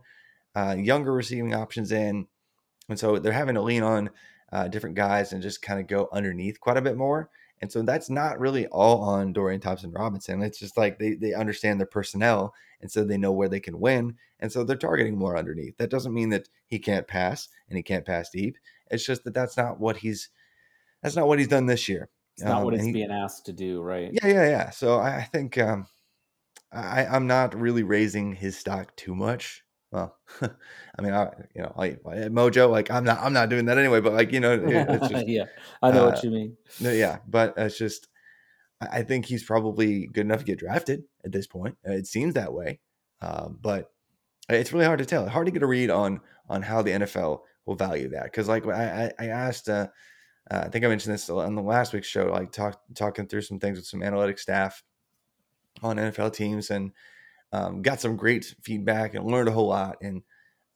uh, 0.54 0.76
younger 0.78 1.12
receiving 1.12 1.54
options 1.54 1.90
in, 1.90 2.26
and 2.88 2.98
so 2.98 3.18
they're 3.18 3.32
having 3.32 3.56
to 3.56 3.62
lean 3.62 3.82
on 3.82 4.10
uh, 4.52 4.68
different 4.68 4.94
guys 4.94 5.32
and 5.32 5.42
just 5.42 5.62
kind 5.62 5.80
of 5.80 5.86
go 5.86 6.08
underneath 6.12 6.60
quite 6.60 6.76
a 6.76 6.82
bit 6.82 6.96
more. 6.96 7.30
And 7.62 7.70
so 7.72 7.80
that's 7.82 8.10
not 8.10 8.38
really 8.40 8.66
all 8.66 9.00
on 9.02 9.32
Dorian 9.32 9.60
Thompson 9.60 9.92
Robinson. 9.92 10.42
It's 10.42 10.58
just 10.58 10.76
like 10.76 10.98
they, 10.98 11.14
they 11.14 11.32
understand 11.32 11.78
their 11.80 11.86
personnel 11.86 12.52
and 12.80 12.90
so 12.90 13.04
they 13.04 13.16
know 13.16 13.32
where 13.32 13.48
they 13.48 13.60
can 13.60 13.78
win. 13.78 14.16
And 14.40 14.50
so 14.50 14.64
they're 14.64 14.76
targeting 14.76 15.16
more 15.16 15.36
underneath. 15.38 15.76
That 15.78 15.88
doesn't 15.88 16.12
mean 16.12 16.28
that 16.30 16.48
he 16.66 16.80
can't 16.80 17.06
pass 17.06 17.48
and 17.68 17.76
he 17.76 17.82
can't 17.84 18.04
pass 18.04 18.30
deep. 18.30 18.58
It's 18.90 19.06
just 19.06 19.22
that 19.24 19.32
that's 19.34 19.56
not 19.56 19.78
what 19.78 19.96
he's 19.96 20.28
that's 21.02 21.16
not 21.16 21.28
what 21.28 21.38
he's 21.38 21.48
done 21.48 21.66
this 21.66 21.88
year. 21.88 22.10
It's 22.36 22.44
not 22.44 22.58
Um, 22.58 22.64
what 22.64 22.74
he's 22.74 22.84
he- 22.86 22.92
being 22.92 23.10
asked 23.12 23.46
to 23.46 23.52
do, 23.52 23.80
right? 23.80 24.10
yeah, 24.12 24.26
yeah, 24.26 24.48
yeah. 24.48 24.70
So 24.70 24.98
I, 24.98 25.18
I 25.18 25.22
think 25.22 25.56
um, 25.58 25.86
I, 26.72 27.06
I'm 27.06 27.26
not 27.26 27.54
really 27.54 27.82
raising 27.84 28.34
his 28.34 28.58
stock 28.58 28.94
too 28.96 29.14
much. 29.14 29.62
Well, 29.92 30.16
I 30.42 31.02
mean, 31.02 31.12
I, 31.12 31.30
you 31.54 31.62
know, 31.62 31.72
I, 31.78 31.90
Mojo, 32.30 32.70
like 32.70 32.90
I'm 32.90 33.04
not, 33.04 33.20
I'm 33.20 33.34
not 33.34 33.50
doing 33.50 33.66
that 33.66 33.76
anyway. 33.78 34.00
But 34.00 34.14
like, 34.14 34.32
you 34.32 34.40
know, 34.40 34.52
it- 34.66 35.08
just, 35.10 35.28
yeah, 35.28 35.44
I 35.82 35.90
know 35.92 36.04
uh, 36.08 36.10
what 36.10 36.24
you 36.24 36.30
mean. 36.30 36.56
no, 36.80 36.90
yeah. 36.90 37.18
But 37.28 37.54
it's 37.56 37.76
just, 37.78 38.08
I 38.80 39.02
think 39.02 39.26
he's 39.26 39.44
probably 39.44 40.06
good 40.06 40.22
enough 40.22 40.40
to 40.40 40.44
get 40.44 40.58
drafted 40.58 41.04
at 41.24 41.30
this 41.30 41.46
point. 41.46 41.76
Uh, 41.86 41.92
It 41.92 42.06
seems 42.06 42.34
that 42.34 42.52
way, 42.52 42.80
um, 43.20 43.58
but 43.60 43.92
it's 44.48 44.72
really 44.72 44.86
hard 44.86 44.98
to 44.98 45.06
tell. 45.06 45.28
Hard 45.28 45.46
to 45.46 45.52
get 45.52 45.62
a 45.62 45.66
read 45.66 45.90
on 45.90 46.20
on 46.48 46.62
how 46.62 46.82
the 46.82 46.90
NFL 46.90 47.42
will 47.66 47.76
value 47.76 48.08
that 48.08 48.24
because, 48.24 48.48
like, 48.48 48.66
I, 48.66 49.12
I 49.18 49.24
I 49.24 49.28
asked. 49.28 49.68
Uh, 49.68 49.88
uh, 50.50 50.64
I 50.66 50.68
think 50.68 50.84
I 50.84 50.88
mentioned 50.88 51.14
this 51.14 51.30
on 51.30 51.54
the 51.54 51.62
last 51.62 51.92
week's 51.92 52.08
show, 52.08 52.26
like 52.26 52.50
talk, 52.50 52.80
talking 52.96 53.28
through 53.28 53.42
some 53.42 53.60
things 53.60 53.78
with 53.78 53.86
some 53.86 54.02
analytic 54.02 54.40
staff 54.40 54.82
on 55.82 55.96
NFL 55.98 56.32
teams 56.32 56.70
and 56.70 56.90
um, 57.52 57.82
got 57.82 58.00
some 58.00 58.16
great 58.16 58.54
feedback 58.62 59.14
and 59.14 59.26
learned 59.26 59.48
a 59.48 59.52
whole 59.52 59.68
lot. 59.68 59.98
And 60.02 60.22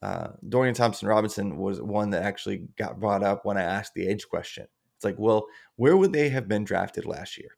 uh, 0.02 0.28
Dorian 0.46 0.74
Thompson 0.74 1.08
Robinson 1.08 1.56
was 1.56 1.80
one 1.80 2.10
that 2.10 2.22
actually 2.22 2.68
got 2.76 3.00
brought 3.00 3.22
up 3.22 3.44
when 3.44 3.56
I 3.56 3.62
asked 3.62 3.94
the 3.94 4.06
age 4.06 4.28
question. 4.28 4.66
It's 4.96 5.04
like, 5.04 5.18
well, 5.18 5.46
where 5.76 5.96
would 5.96 6.12
they 6.12 6.28
have 6.28 6.48
been 6.48 6.64
drafted 6.64 7.06
last 7.06 7.38
year? 7.38 7.50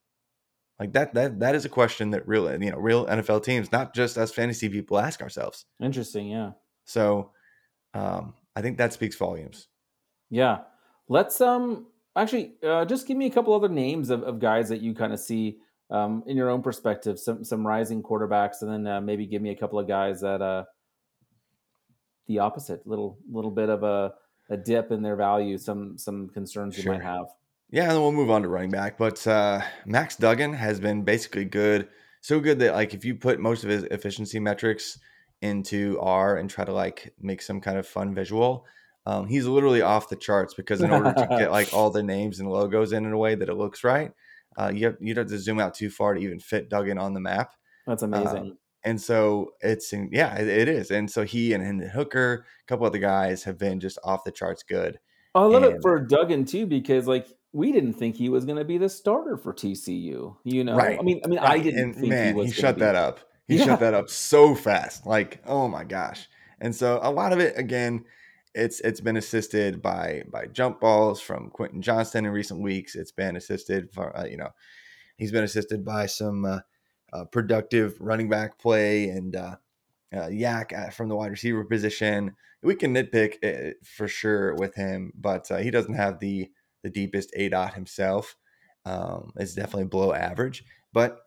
Like 0.78 0.92
that, 0.92 1.14
that, 1.14 1.40
that 1.40 1.54
is 1.54 1.64
a 1.64 1.68
question 1.68 2.11
that 2.11 2.26
real, 2.28 2.50
you 2.62 2.70
know, 2.70 2.78
real 2.78 3.07
NFL 3.07 3.42
teams, 3.42 3.72
not 3.72 3.94
just 3.94 4.16
us 4.16 4.33
fantasy 4.33 4.68
people, 4.68 4.98
ask 4.98 5.20
ourselves. 5.20 5.66
Interesting. 5.83 6.28
Yeah. 6.28 6.52
So 6.85 7.33
um, 7.94 8.35
I 8.54 8.62
think 8.62 8.78
that 8.78 8.92
speaks 8.92 9.16
volumes. 9.16 9.66
Yeah. 10.31 10.59
Let's 11.09 11.40
um 11.40 11.87
actually 12.14 12.54
uh, 12.62 12.85
just 12.85 13.07
give 13.09 13.16
me 13.16 13.26
a 13.26 13.31
couple 13.31 13.54
other 13.54 13.68
names 13.68 14.11
of, 14.11 14.22
of 14.22 14.38
guys 14.38 14.68
that 14.68 14.81
you 14.81 14.94
kind 14.94 15.12
of 15.12 15.18
see 15.18 15.59
um, 15.90 16.22
in 16.27 16.37
your 16.37 16.51
own 16.51 16.62
perspective, 16.62 17.18
some 17.18 17.44
some 17.44 17.66
rising 17.66 18.03
quarterbacks, 18.03 18.62
and 18.62 18.70
then 18.70 18.87
uh, 18.87 19.01
maybe 19.01 19.27
give 19.27 19.42
me 19.42 19.51
a 19.51 19.57
couple 19.57 19.79
of 19.79 19.88
guys 19.88 20.20
that 20.20 20.42
uh 20.42 20.64
the 22.29 22.38
opposite, 22.38 22.87
little 22.87 23.18
little 23.31 23.51
bit 23.51 23.70
of 23.70 23.83
a, 23.83 24.12
a 24.51 24.57
dip 24.57 24.92
in 24.92 25.03
their 25.03 25.16
value, 25.16 25.59
some 25.59 25.98
some 25.98 26.29
concerns 26.29 26.79
you 26.79 26.88
might 26.88 27.03
have. 27.03 27.27
Yeah, 27.70 27.85
and 27.85 27.92
then 27.92 28.01
we'll 28.01 28.12
move 28.12 28.31
on 28.31 28.42
to 28.42 28.48
running 28.48 28.70
back. 28.70 28.96
But 28.96 29.27
uh, 29.27 29.62
Max 29.85 30.16
Duggan 30.16 30.53
has 30.55 30.79
been 30.79 31.03
basically 31.03 31.44
good, 31.44 31.88
so 32.20 32.38
good 32.38 32.59
that 32.61 32.74
like 32.74 32.94
if 32.94 33.05
you 33.05 33.14
put 33.14 33.40
most 33.40 33.64
of 33.64 33.70
his 33.70 33.85
efficiency 33.85 34.38
metrics 34.38 34.98
into 35.40 35.98
R 36.01 36.37
and 36.37 36.48
try 36.48 36.64
to 36.64 36.72
like 36.72 37.14
make 37.20 37.42
some 37.42 37.61
kind 37.61 37.79
of 37.79 37.87
fun 37.87 38.14
visual, 38.14 38.66
um, 39.07 39.27
he's 39.27 39.46
literally 39.46 39.83
off 39.83 40.09
the 40.09 40.16
charts 40.16 40.55
because 40.55 40.83
in 40.83 40.90
order 40.90 41.12
to 41.12 41.27
get 41.31 41.51
like 41.51 41.72
all 41.72 41.90
the 41.90 42.03
names 42.14 42.40
and 42.40 42.51
logos 42.51 42.92
in 42.92 43.07
in 43.07 43.12
a 43.12 43.18
way 43.18 43.35
that 43.35 43.48
it 43.48 43.55
looks 43.55 43.85
right, 43.85 44.12
uh, 44.56 44.70
you 44.74 44.87
have 44.87 44.96
you'd 45.00 45.16
have 45.16 45.28
to 45.28 45.38
zoom 45.38 45.61
out 45.61 45.74
too 45.74 45.90
far 45.90 46.14
to 46.14 46.20
even 46.20 46.40
fit 46.40 46.68
Duggan 46.68 46.98
on 46.98 47.14
the 47.14 47.20
map. 47.20 47.52
That's 47.87 48.02
amazing. 48.02 48.56
And 48.84 49.00
so 49.00 49.52
it's 49.61 49.92
yeah, 49.92 50.37
it, 50.37 50.48
it 50.48 50.68
is. 50.68 50.90
And 50.90 51.11
so 51.11 51.24
he 51.24 51.52
and 51.52 51.82
Hooker, 51.82 52.44
a 52.62 52.66
couple 52.66 52.87
other 52.87 52.98
guys 52.98 53.44
have 53.44 53.58
been 53.58 53.80
just 53.80 53.98
off 54.04 54.24
the 54.24 54.30
charts 54.32 54.62
good. 54.62 54.98
I 55.34 55.42
love 55.44 55.64
it 55.64 55.78
for 55.82 56.00
Duggan 56.00 56.44
too 56.46 56.66
because 56.66 57.06
like 57.06 57.26
we 57.52 57.72
didn't 57.72 57.94
think 57.94 58.16
he 58.16 58.28
was 58.28 58.44
going 58.44 58.58
to 58.58 58.64
be 58.64 58.78
the 58.78 58.88
starter 58.88 59.37
for 59.37 59.52
TCU. 59.52 60.37
You 60.44 60.64
know, 60.64 60.76
Right. 60.76 60.98
I 60.98 61.02
mean, 61.02 61.20
I 61.24 61.28
mean, 61.28 61.38
I 61.38 61.48
Right, 61.54 61.62
didn't 61.62 61.80
and 61.80 61.94
think 61.94 62.08
man, 62.08 62.28
he 62.28 62.32
was. 62.34 62.46
he 62.46 62.52
shut 62.52 62.76
be- 62.76 62.80
that 62.80 62.94
up. 62.94 63.20
He 63.48 63.56
Yeah. 63.56 63.64
shut 63.64 63.80
that 63.80 63.94
up 63.94 64.11
so 64.11 64.54
fast. 64.54 65.06
Like, 65.06 65.40
oh 65.46 65.68
my 65.68 65.82
gosh. 65.82 66.28
And 66.61 66.74
so 66.74 67.00
a 67.02 67.11
lot 67.11 67.32
of 67.32 67.38
it 67.40 67.56
again, 67.58 68.04
it's 68.54 68.80
it's 68.80 69.00
been 69.00 69.16
assisted 69.16 69.82
by 69.82 70.22
by 70.30 70.46
jump 70.46 70.80
balls 70.80 71.20
from 71.20 71.50
Quentin 71.50 71.82
Johnston 71.82 72.24
in 72.24 72.32
recent 72.32 72.61
weeks. 72.61 72.94
It's 72.94 73.12
been 73.12 73.37
assisted 73.37 73.90
for 73.92 74.16
uh, 74.16 74.24
you 74.24 74.37
know, 74.37 74.50
he's 75.16 75.32
been 75.32 75.44
assisted 75.44 75.84
by 75.84 76.06
some 76.06 76.44
uh, 76.44 76.61
uh, 77.12 77.24
productive 77.24 77.96
running 78.00 78.28
back 78.28 78.58
play 78.58 79.08
and 79.08 79.37
uh, 79.37 79.56
uh, 80.14 80.28
YAC 80.28 80.72
at, 80.72 80.94
from 80.94 81.08
the 81.08 81.16
wide 81.16 81.30
receiver 81.30 81.64
position. 81.64 82.34
We 82.62 82.74
can 82.74 82.94
nitpick 82.94 83.37
uh, 83.44 83.74
for 83.84 84.08
sure 84.08 84.54
with 84.54 84.74
him, 84.74 85.12
but 85.14 85.50
uh, 85.50 85.58
he 85.58 85.70
doesn't 85.70 85.94
have 85.94 86.18
the 86.18 86.50
the 86.82 86.90
deepest 86.90 87.34
aDOT 87.38 87.74
himself. 87.74 88.37
Um, 88.84 89.32
it's 89.37 89.54
definitely 89.54 89.88
below 89.88 90.12
average, 90.12 90.64
but 90.92 91.20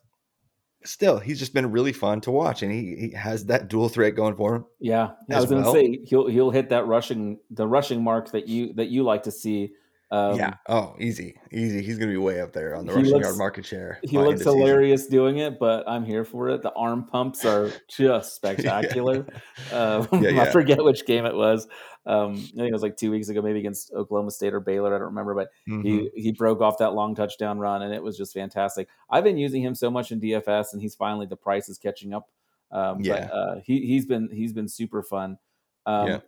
still, 0.84 1.20
he's 1.20 1.40
just 1.40 1.54
been 1.54 1.72
really 1.72 1.94
fun 1.94 2.22
to 2.22 2.32
watch, 2.32 2.64
and 2.64 2.72
he, 2.72 2.96
he 2.96 3.10
has 3.12 3.46
that 3.46 3.68
dual 3.68 3.90
threat 3.90 4.16
going 4.16 4.36
for 4.36 4.56
him. 4.56 4.66
Yeah, 4.80 5.12
I 5.30 5.40
was 5.40 5.50
going 5.50 5.64
to 5.64 5.72
well. 5.72 5.74
say 5.74 6.00
he'll 6.06 6.28
he'll 6.28 6.52
hit 6.52 6.70
that 6.70 6.88
rushing 6.88 7.40
the 7.50 7.68
rushing 7.68 8.04
mark 8.04 8.32
that 8.32 8.48
you 8.48 8.74
that 8.74 8.88
you 8.88 9.04
like 9.04 9.24
to 9.24 9.32
see. 9.32 9.74
Um, 10.12 10.36
yeah. 10.38 10.56
Oh, 10.68 10.94
easy, 11.00 11.36
easy. 11.54 11.82
He's 11.82 11.98
going 11.98 12.10
to 12.10 12.14
be 12.14 12.18
way 12.18 12.42
up 12.42 12.52
there 12.52 12.76
on 12.76 12.86
the 12.86 12.92
He 12.92 12.98
rushing 12.98 13.14
looks- 13.14 13.28
yard 13.28 13.38
market 13.38 13.66
share. 13.66 13.98
he 14.04 14.18
looks 14.18 14.42
of 14.42 14.48
season. 14.48 14.58
hilarious 14.60 15.08
doing 15.08 15.38
it, 15.38 15.58
but 15.58 15.88
I'm 15.88 16.04
here 16.04 16.26
for 16.26 16.50
it. 16.50 16.62
The 16.62 16.74
arm 16.74 17.06
pumps 17.06 17.46
are 17.46 17.72
just 17.88 18.36
spectacular. 18.36 19.26
Um, 19.72 20.08
Yeah, 20.22 20.42
I 20.42 20.50
forget 20.52 20.84
which 20.84 21.06
game 21.06 21.26
it 21.26 21.34
was. 21.36 21.66
Um, 22.06 22.34
I 22.34 22.36
think 22.58 22.58
it 22.70 22.74
was 22.74 22.82
like 22.82 22.98
two 22.98 23.10
weeks 23.12 23.30
ago, 23.30 23.42
maybe 23.42 23.60
against 23.60 23.94
Oklahoma 23.94 24.32
State 24.32 24.54
or 24.54 24.60
Baylor. 24.60 24.94
I 24.94 24.98
don't 24.98 25.08
remember, 25.08 25.34
but 25.36 25.50
Mhm. 25.70 25.84
he 25.86 26.10
he 26.22 26.32
broke 26.32 26.60
off 26.60 26.80
that 26.80 26.94
long 26.94 27.14
touchdown 27.16 27.58
run, 27.60 27.84
and 27.84 27.94
it 27.94 28.02
was 28.04 28.18
just 28.18 28.34
fantastic. 28.34 28.90
I've 29.10 29.24
been 29.24 29.38
using 29.38 29.62
him 29.62 29.76
so 29.76 29.90
much 29.92 30.12
in 30.12 30.20
DFS, 30.20 30.74
and 30.74 30.82
he's 30.82 30.96
finally 30.96 31.26
the 31.28 31.36
price 31.38 31.70
is 31.70 31.78
catching 31.78 32.14
up. 32.14 32.28
Um, 32.72 33.02
Yeah. 33.02 33.28
but 33.30 33.34
uh, 33.34 33.56
he 33.64 33.86
he's 33.86 34.06
been 34.08 34.30
he's 34.32 34.52
been 34.52 34.68
super 34.68 35.04
fun. 35.04 35.38
Um, 35.86 36.08
Yeah. 36.08 36.20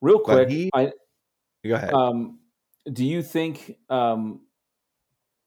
Real 0.00 0.18
quick, 0.18 0.50
he- 0.50 0.70
I 0.74 0.92
Go 1.64 1.74
ahead. 1.76 1.94
um, 1.94 2.40
do 2.90 3.04
you 3.04 3.22
think 3.22 3.76
um 3.88 4.40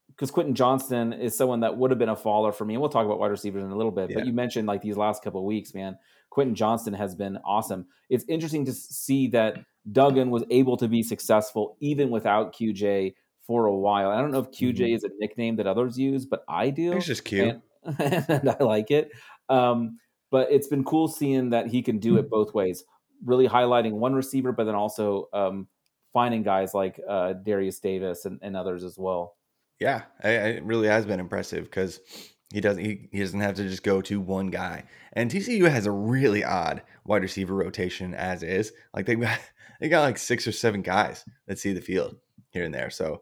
because 0.09 0.31
Quentin 0.31 0.55
Johnston 0.55 1.11
is 1.11 1.37
someone 1.37 1.59
that 1.59 1.75
would 1.75 1.91
have 1.91 1.99
been 1.99 2.07
a 2.07 2.15
faller 2.15 2.53
for 2.53 2.63
me, 2.63 2.73
and 2.75 2.79
we'll 2.81 2.89
talk 2.89 3.05
about 3.05 3.19
wide 3.19 3.31
receivers 3.31 3.65
in 3.65 3.69
a 3.71 3.75
little 3.75 3.91
bit. 3.91 4.09
Yeah. 4.09 4.15
But 4.19 4.25
you 4.27 4.31
mentioned 4.31 4.65
like 4.65 4.81
these 4.81 4.95
last 4.95 5.21
couple 5.21 5.41
of 5.41 5.45
weeks, 5.45 5.73
man. 5.73 5.97
Quentin 6.29 6.55
Johnston 6.55 6.93
has 6.93 7.15
been 7.15 7.37
awesome. 7.43 7.85
It's 8.09 8.23
interesting 8.29 8.63
to 8.65 8.71
see 8.73 9.27
that 9.29 9.57
Duggan 9.91 10.29
was 10.29 10.43
able 10.49 10.77
to 10.77 10.87
be 10.87 11.03
successful 11.03 11.75
even 11.81 12.09
without 12.11 12.55
QJ 12.55 13.13
for 13.45 13.65
a 13.65 13.75
while. 13.75 14.09
I 14.09 14.21
don't 14.21 14.31
know 14.31 14.39
if 14.39 14.51
QJ 14.51 14.79
Mhm. 14.91 14.95
is 14.95 15.03
a 15.03 15.09
nickname 15.19 15.57
that 15.57 15.67
others 15.67 15.99
use, 15.99 16.25
but 16.25 16.45
I 16.47 16.69
do. 16.69 16.93
It's 16.93 17.05
just 17.05 17.25
cute. 17.25 17.59
And- 17.83 17.99
and 17.99 18.49
I 18.49 18.63
like 18.63 18.91
it. 18.91 19.11
Um, 19.49 19.99
but 20.31 20.49
it's 20.49 20.67
been 20.67 20.83
cool 20.85 21.07
seeing 21.09 21.49
that 21.49 21.67
he 21.67 21.81
can 21.81 21.99
do 21.99 22.17
it 22.17 22.29
both 22.29 22.53
ways, 22.53 22.83
really 23.23 23.47
highlighting 23.49 23.91
one 23.93 24.13
receiver, 24.15 24.51
but 24.53 24.63
then 24.63 24.75
also 24.75 25.27
um, 25.33 25.67
finding 26.15 26.41
guys 26.41 26.73
like 26.73 26.99
uh, 27.07 27.33
Derius 27.33 27.79
Davis 27.79 28.23
and, 28.25 28.39
and 28.41 28.55
others 28.55 28.83
as 28.83 28.97
well. 28.97 29.35
Yeah, 29.79 30.03
I, 30.23 30.29
I, 30.29 30.31
it 30.57 30.63
really 30.63 30.87
has 30.87 31.05
been 31.05 31.19
impressive 31.19 31.65
because 31.65 31.99
he 32.53 32.61
doesn't 32.61 32.83
he, 32.83 33.09
he 33.11 33.19
doesn't 33.19 33.41
have 33.41 33.55
to 33.55 33.67
just 33.67 33.83
go 33.83 34.01
to 34.03 34.19
one 34.21 34.47
guy. 34.47 34.85
And 35.13 35.29
TCU 35.29 35.69
has 35.69 35.85
a 35.85 35.91
really 35.91 36.43
odd 36.45 36.81
wide 37.05 37.21
receiver 37.21 37.53
rotation 37.53 38.13
as 38.13 38.41
is. 38.41 38.71
Like 38.93 39.05
they 39.05 39.15
got 39.15 39.37
they 39.81 39.89
got 39.89 40.03
like 40.03 40.17
six 40.17 40.47
or 40.47 40.53
seven 40.53 40.81
guys 40.81 41.25
that 41.47 41.59
see 41.59 41.73
the 41.73 41.81
field 41.81 42.15
here 42.51 42.63
and 42.63 42.73
there. 42.73 42.89
So 42.89 43.21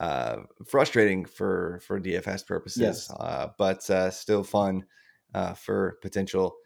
uh, 0.00 0.38
frustrating 0.66 1.24
for 1.24 1.80
for 1.86 2.00
DFS 2.00 2.44
purposes, 2.44 2.80
Yes. 2.80 3.10
uh, 3.10 3.48
but 3.56 3.88
uh, 3.88 4.10
still 4.10 4.42
fun 4.42 4.84
uh, 5.32 5.54
for 5.54 5.98
potential 6.02 6.56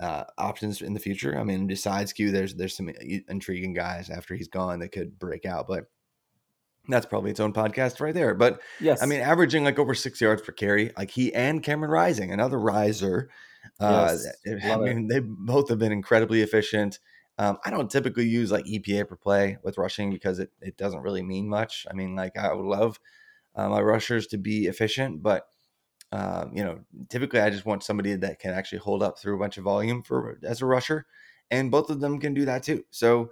uh, 0.00 0.24
options 0.38 0.80
in 0.82 0.94
the 0.94 1.00
future. 1.00 1.38
I 1.38 1.44
mean, 1.44 1.66
besides 1.66 2.12
Q, 2.12 2.30
there's 2.32 2.54
there's 2.54 2.76
some 2.76 2.88
intriguing 3.28 3.74
guys 3.74 4.10
after 4.10 4.34
he's 4.34 4.48
gone 4.48 4.80
that 4.80 4.92
could 4.92 5.18
break 5.18 5.44
out, 5.44 5.68
but 5.68 5.84
that's 6.88 7.06
probably 7.06 7.30
its 7.30 7.40
own 7.40 7.52
podcast 7.52 8.00
right 8.00 8.14
there. 8.14 8.34
But 8.34 8.60
Yes, 8.80 9.02
I 9.02 9.06
mean, 9.06 9.20
averaging 9.20 9.62
like 9.64 9.78
over 9.78 9.94
six 9.94 10.20
yards 10.20 10.42
per 10.42 10.52
carry, 10.52 10.92
like 10.96 11.10
he 11.10 11.32
and 11.34 11.62
Cameron 11.62 11.90
Rising, 11.90 12.32
another 12.32 12.58
riser. 12.58 13.30
Uh, 13.78 14.08
Yes, 14.14 14.26
I 14.46 14.68
love 14.68 14.86
it. 14.86 14.94
mean, 14.94 15.08
they 15.08 15.20
both 15.20 15.68
have 15.68 15.78
been 15.78 15.92
incredibly 15.92 16.40
efficient. 16.40 16.98
Um, 17.38 17.58
I 17.64 17.70
don't 17.70 17.90
typically 17.90 18.26
use 18.26 18.50
like 18.50 18.64
EPA 18.66 19.06
per 19.08 19.16
play 19.16 19.58
with 19.62 19.78
rushing 19.78 20.10
because 20.10 20.38
it, 20.38 20.50
it 20.60 20.76
doesn't 20.76 21.00
really 21.00 21.22
mean 21.22 21.48
much. 21.48 21.86
I 21.90 21.94
mean, 21.94 22.16
like 22.16 22.36
I 22.36 22.52
would 22.52 22.66
love 22.66 22.98
uh, 23.54 23.68
my 23.68 23.80
rushers 23.80 24.26
to 24.28 24.38
be 24.38 24.66
efficient, 24.66 25.22
but 25.22 25.46
um, 26.12 26.52
you 26.54 26.64
know, 26.64 26.80
typically 27.08 27.40
I 27.40 27.50
just 27.50 27.66
want 27.66 27.84
somebody 27.84 28.14
that 28.16 28.38
can 28.38 28.52
actually 28.52 28.78
hold 28.78 29.02
up 29.02 29.18
through 29.18 29.36
a 29.36 29.38
bunch 29.38 29.58
of 29.58 29.64
volume 29.64 30.02
for 30.02 30.38
as 30.42 30.62
a 30.62 30.66
rusher, 30.66 31.06
and 31.50 31.70
both 31.70 31.90
of 31.90 32.00
them 32.00 32.18
can 32.18 32.34
do 32.34 32.44
that 32.46 32.62
too. 32.62 32.84
So 32.90 33.30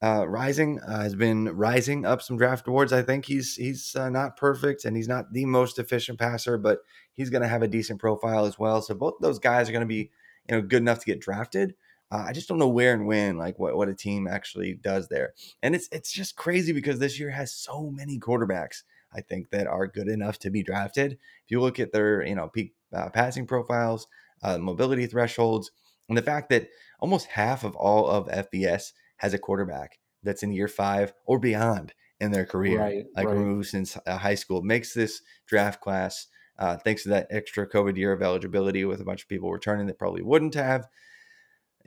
uh, 0.00 0.26
Rising 0.28 0.80
uh, 0.80 1.02
has 1.02 1.14
been 1.14 1.46
rising 1.56 2.06
up 2.06 2.22
some 2.22 2.36
draft 2.36 2.68
awards. 2.68 2.92
I 2.92 3.02
think 3.02 3.24
he's 3.24 3.56
he's 3.56 3.96
uh, 3.96 4.08
not 4.08 4.36
perfect 4.36 4.84
and 4.84 4.96
he's 4.96 5.08
not 5.08 5.32
the 5.32 5.44
most 5.44 5.78
efficient 5.78 6.18
passer, 6.18 6.56
but 6.56 6.80
he's 7.12 7.30
going 7.30 7.42
to 7.42 7.48
have 7.48 7.62
a 7.62 7.68
decent 7.68 7.98
profile 7.98 8.44
as 8.44 8.58
well. 8.58 8.80
So 8.80 8.94
both 8.94 9.14
those 9.20 9.40
guys 9.40 9.68
are 9.68 9.72
going 9.72 9.80
to 9.80 9.86
be 9.86 10.10
you 10.48 10.56
know 10.56 10.62
good 10.62 10.82
enough 10.82 11.00
to 11.00 11.06
get 11.06 11.20
drafted. 11.20 11.74
Uh, 12.10 12.24
I 12.28 12.32
just 12.32 12.48
don't 12.48 12.58
know 12.58 12.68
where 12.68 12.94
and 12.94 13.06
when, 13.06 13.36
like 13.36 13.58
what, 13.58 13.76
what 13.76 13.88
a 13.88 13.94
team 13.94 14.26
actually 14.28 14.74
does 14.74 15.08
there. 15.08 15.34
And 15.62 15.74
it's 15.74 15.88
it's 15.90 16.12
just 16.12 16.36
crazy 16.36 16.72
because 16.72 17.00
this 17.00 17.18
year 17.18 17.30
has 17.30 17.52
so 17.52 17.90
many 17.90 18.20
quarterbacks. 18.20 18.84
I 19.12 19.20
think 19.20 19.50
that 19.50 19.66
are 19.66 19.86
good 19.86 20.08
enough 20.08 20.38
to 20.40 20.50
be 20.50 20.62
drafted. 20.62 21.12
If 21.12 21.50
you 21.50 21.60
look 21.60 21.80
at 21.80 21.92
their 21.92 22.24
you 22.26 22.34
know 22.34 22.48
peak 22.48 22.74
uh, 22.92 23.10
passing 23.10 23.46
profiles, 23.46 24.06
uh, 24.42 24.58
mobility 24.58 25.06
thresholds, 25.06 25.70
and 26.08 26.16
the 26.16 26.22
fact 26.22 26.50
that 26.50 26.68
almost 27.00 27.26
half 27.26 27.64
of 27.64 27.74
all 27.76 28.08
of 28.08 28.28
FBS 28.28 28.92
has 29.18 29.34
a 29.34 29.38
quarterback 29.38 29.98
that's 30.22 30.42
in 30.42 30.52
year 30.52 30.68
five 30.68 31.12
or 31.26 31.38
beyond 31.38 31.94
in 32.20 32.32
their 32.32 32.44
career, 32.46 32.80
Right, 32.80 33.04
like 33.16 33.26
right. 33.26 33.36
removed 33.36 33.68
since 33.68 33.96
uh, 34.06 34.18
high 34.18 34.34
school, 34.34 34.62
makes 34.62 34.92
this 34.92 35.22
draft 35.46 35.80
class, 35.80 36.26
uh, 36.58 36.76
thanks 36.76 37.04
to 37.04 37.10
that 37.10 37.28
extra 37.30 37.68
COVID 37.68 37.96
year 37.96 38.12
of 38.12 38.22
eligibility 38.22 38.84
with 38.84 39.00
a 39.00 39.04
bunch 39.04 39.22
of 39.22 39.28
people 39.28 39.52
returning 39.52 39.86
that 39.86 39.98
probably 39.98 40.22
wouldn't 40.22 40.54
have. 40.54 40.88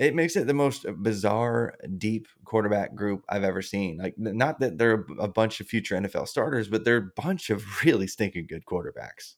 It 0.01 0.15
makes 0.15 0.35
it 0.35 0.47
the 0.47 0.55
most 0.55 0.87
bizarre, 1.03 1.75
deep 1.99 2.27
quarterback 2.43 2.95
group 2.95 3.23
I've 3.29 3.43
ever 3.43 3.61
seen. 3.61 3.97
Like, 3.97 4.15
not 4.17 4.59
that 4.59 4.79
they're 4.79 5.05
a 5.19 5.27
bunch 5.27 5.61
of 5.61 5.67
future 5.67 5.95
NFL 5.95 6.27
starters, 6.27 6.67
but 6.67 6.83
they're 6.83 6.97
a 6.97 7.21
bunch 7.21 7.51
of 7.51 7.63
really 7.85 8.07
stinking 8.07 8.47
good 8.47 8.65
quarterbacks. 8.65 9.35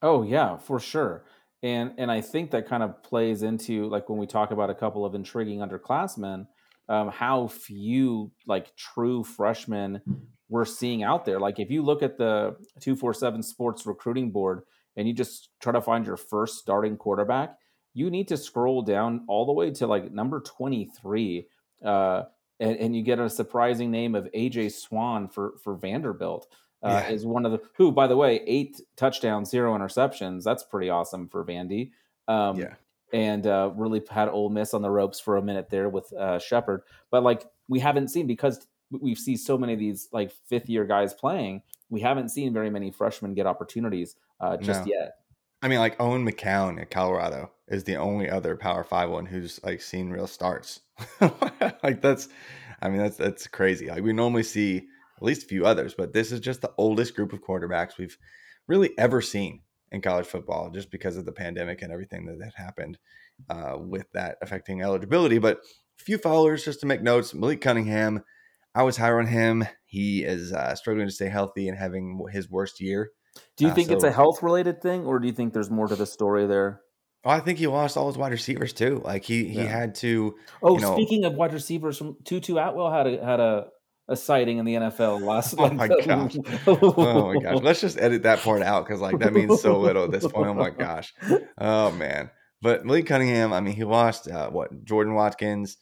Oh 0.00 0.22
yeah, 0.22 0.56
for 0.56 0.80
sure. 0.80 1.26
And 1.62 1.92
and 1.98 2.10
I 2.10 2.22
think 2.22 2.50
that 2.52 2.66
kind 2.66 2.82
of 2.82 3.02
plays 3.02 3.42
into 3.42 3.86
like 3.90 4.08
when 4.08 4.18
we 4.18 4.26
talk 4.26 4.52
about 4.52 4.70
a 4.70 4.74
couple 4.74 5.04
of 5.04 5.14
intriguing 5.14 5.58
underclassmen, 5.58 6.46
um, 6.88 7.10
how 7.10 7.48
few 7.48 8.32
like 8.46 8.74
true 8.76 9.22
freshmen 9.22 10.00
we're 10.48 10.64
seeing 10.64 11.02
out 11.02 11.26
there. 11.26 11.38
Like 11.38 11.58
if 11.58 11.70
you 11.70 11.82
look 11.82 12.02
at 12.02 12.16
the 12.16 12.56
two 12.80 12.96
four 12.96 13.12
seven 13.12 13.42
Sports 13.42 13.84
recruiting 13.84 14.30
board 14.30 14.62
and 14.96 15.06
you 15.06 15.12
just 15.12 15.50
try 15.60 15.74
to 15.74 15.82
find 15.82 16.06
your 16.06 16.16
first 16.16 16.56
starting 16.58 16.96
quarterback, 16.96 17.58
you 17.94 18.10
need 18.10 18.28
to 18.28 18.36
scroll 18.36 18.82
down 18.82 19.24
all 19.28 19.46
the 19.46 19.52
way 19.52 19.70
to 19.70 19.86
like 19.86 20.12
number 20.12 20.40
twenty 20.40 20.84
three. 20.86 21.46
Uh, 21.84 22.24
and, 22.60 22.76
and 22.78 22.96
you 22.96 23.02
get 23.02 23.18
a 23.18 23.28
surprising 23.28 23.90
name 23.90 24.14
of 24.14 24.28
AJ 24.34 24.72
Swann 24.72 25.28
for 25.28 25.54
for 25.62 25.74
Vanderbilt 25.76 26.46
uh, 26.82 27.02
Yeah. 27.04 27.08
is 27.14 27.24
one 27.26 27.46
of 27.46 27.52
the 27.52 27.60
who, 27.76 27.90
by 27.92 28.06
the 28.06 28.16
way, 28.16 28.42
eight 28.46 28.80
touchdowns, 28.96 29.50
zero 29.50 29.76
interceptions. 29.76 30.42
That's 30.44 30.62
pretty 30.62 30.90
awesome 30.90 31.28
for 31.28 31.44
Vandy. 31.44 31.90
Um, 32.28 32.56
Yeah. 32.56 32.74
and 33.12 33.46
uh, 33.46 33.70
really 33.74 34.02
had 34.10 34.28
Ole 34.28 34.50
Miss 34.50 34.74
on 34.74 34.82
the 34.82 34.90
ropes 34.90 35.20
for 35.20 35.36
a 35.36 35.42
minute 35.42 35.68
there 35.70 35.88
with 35.88 36.12
uh, 36.12 36.38
Shepard. 36.38 36.82
But 37.10 37.22
like 37.22 37.44
we 37.68 37.80
haven't 37.80 38.08
seen 38.08 38.26
because 38.26 38.66
we 38.90 39.14
see 39.14 39.36
so 39.36 39.58
many 39.58 39.72
of 39.72 39.78
these 39.78 40.08
like 40.12 40.30
fifth 40.30 40.68
year 40.68 40.84
guys 40.84 41.12
playing. 41.14 41.62
We 41.90 42.00
haven't 42.00 42.28
seen 42.30 42.52
very 42.52 42.70
many 42.70 42.90
freshmen 42.90 43.34
get 43.34 43.46
opportunities 43.46 44.16
uh, 44.40 44.56
just 44.56 44.86
No. 44.86 44.92
yet. 44.92 45.16
I 45.64 45.68
mean, 45.68 45.78
like 45.78 45.98
Owen 45.98 46.30
McCown 46.30 46.78
at 46.78 46.90
Colorado 46.90 47.50
is 47.68 47.84
the 47.84 47.96
only 47.96 48.28
other 48.28 48.54
Power 48.54 48.84
Five 48.84 49.08
one 49.08 49.24
who's 49.24 49.58
like 49.64 49.80
seen 49.80 50.10
real 50.10 50.26
starts. 50.26 50.80
like 51.82 52.02
that's, 52.02 52.28
I 52.82 52.90
mean, 52.90 52.98
that's 52.98 53.16
that's 53.16 53.46
crazy. 53.46 53.88
Like 53.88 54.02
we 54.02 54.12
normally 54.12 54.42
see 54.42 54.76
at 55.16 55.22
least 55.22 55.44
a 55.44 55.46
few 55.46 55.64
others, 55.64 55.94
but 55.96 56.12
this 56.12 56.32
is 56.32 56.40
just 56.40 56.60
the 56.60 56.74
oldest 56.76 57.16
group 57.16 57.32
of 57.32 57.40
quarterbacks 57.40 57.96
we've 57.96 58.18
really 58.68 58.90
ever 58.98 59.22
seen 59.22 59.62
in 59.90 60.02
college 60.02 60.26
football, 60.26 60.68
just 60.68 60.90
because 60.90 61.16
of 61.16 61.24
the 61.24 61.32
pandemic 61.32 61.80
and 61.80 61.90
everything 61.90 62.26
that, 62.26 62.38
that 62.40 62.52
happened 62.56 62.98
uh, 63.48 63.78
with 63.78 64.04
that 64.12 64.36
affecting 64.42 64.82
eligibility. 64.82 65.38
But 65.38 65.60
a 65.98 66.04
few 66.04 66.18
followers 66.18 66.66
just 66.66 66.80
to 66.80 66.86
make 66.86 67.00
notes. 67.00 67.32
Malik 67.32 67.62
Cunningham, 67.62 68.22
I 68.74 68.82
was 68.82 68.98
higher 68.98 69.18
on 69.18 69.28
him. 69.28 69.64
He 69.86 70.24
is 70.24 70.52
uh, 70.52 70.74
struggling 70.74 71.06
to 71.06 71.14
stay 71.14 71.30
healthy 71.30 71.68
and 71.70 71.78
having 71.78 72.22
his 72.30 72.50
worst 72.50 72.82
year. 72.82 73.12
Do 73.56 73.64
you 73.64 73.70
Uh, 73.70 73.74
think 73.74 73.90
it's 73.90 74.04
a 74.04 74.12
health 74.12 74.42
related 74.42 74.80
thing, 74.82 75.04
or 75.04 75.18
do 75.18 75.26
you 75.26 75.32
think 75.32 75.52
there's 75.52 75.70
more 75.70 75.86
to 75.88 75.96
the 75.96 76.06
story 76.06 76.46
there? 76.46 76.80
Oh, 77.24 77.30
I 77.30 77.40
think 77.40 77.58
he 77.58 77.66
lost 77.66 77.96
all 77.96 78.06
his 78.08 78.18
wide 78.18 78.32
receivers 78.32 78.72
too. 78.72 79.00
Like 79.04 79.24
he 79.24 79.44
he 79.44 79.60
Yeah. 79.62 79.64
had 79.64 79.94
to. 79.96 80.34
Oh, 80.62 80.74
You 80.76 80.82
know- 80.82 80.92
speaking 80.94 81.24
of 81.24 81.34
wide 81.34 81.52
receivers, 81.52 81.96
from 81.98 82.16
Tutu 82.24 82.56
Atwell 82.58 82.90
had 82.92 83.06
a 83.06 83.24
had 83.24 83.40
a, 83.40 83.66
a 84.08 84.16
sighting 84.16 84.58
in 84.58 84.64
the 84.66 84.74
NFL 84.74 85.18
last. 85.24 85.54
Oh 85.58 85.70
my 85.70 85.88
gosh. 86.04 86.36
Oh 86.66 87.32
my 87.34 87.40
gosh, 87.40 87.62
let's 87.62 87.80
just 87.80 87.98
edit 87.98 88.22
that 88.24 88.40
part 88.40 88.60
out 88.62 88.84
because 88.86 89.00
like 89.00 89.18
that 89.20 89.32
means 89.32 89.60
so 89.62 89.78
little 89.80 90.04
at 90.04 90.10
this 90.10 90.26
point. 90.26 90.48
Oh 90.48 90.54
my 90.54 90.70
gosh, 90.70 91.14
oh 91.58 91.90
man. 91.92 92.30
But 92.60 92.84
Malik 92.84 93.06
Cunningham, 93.06 93.52
I 93.52 93.60
mean, 93.60 93.74
he 93.74 93.84
lost 93.84 94.28
uh, 94.30 94.48
what 94.50 94.84
Jordan 94.84 95.14
Watkins 95.14 95.76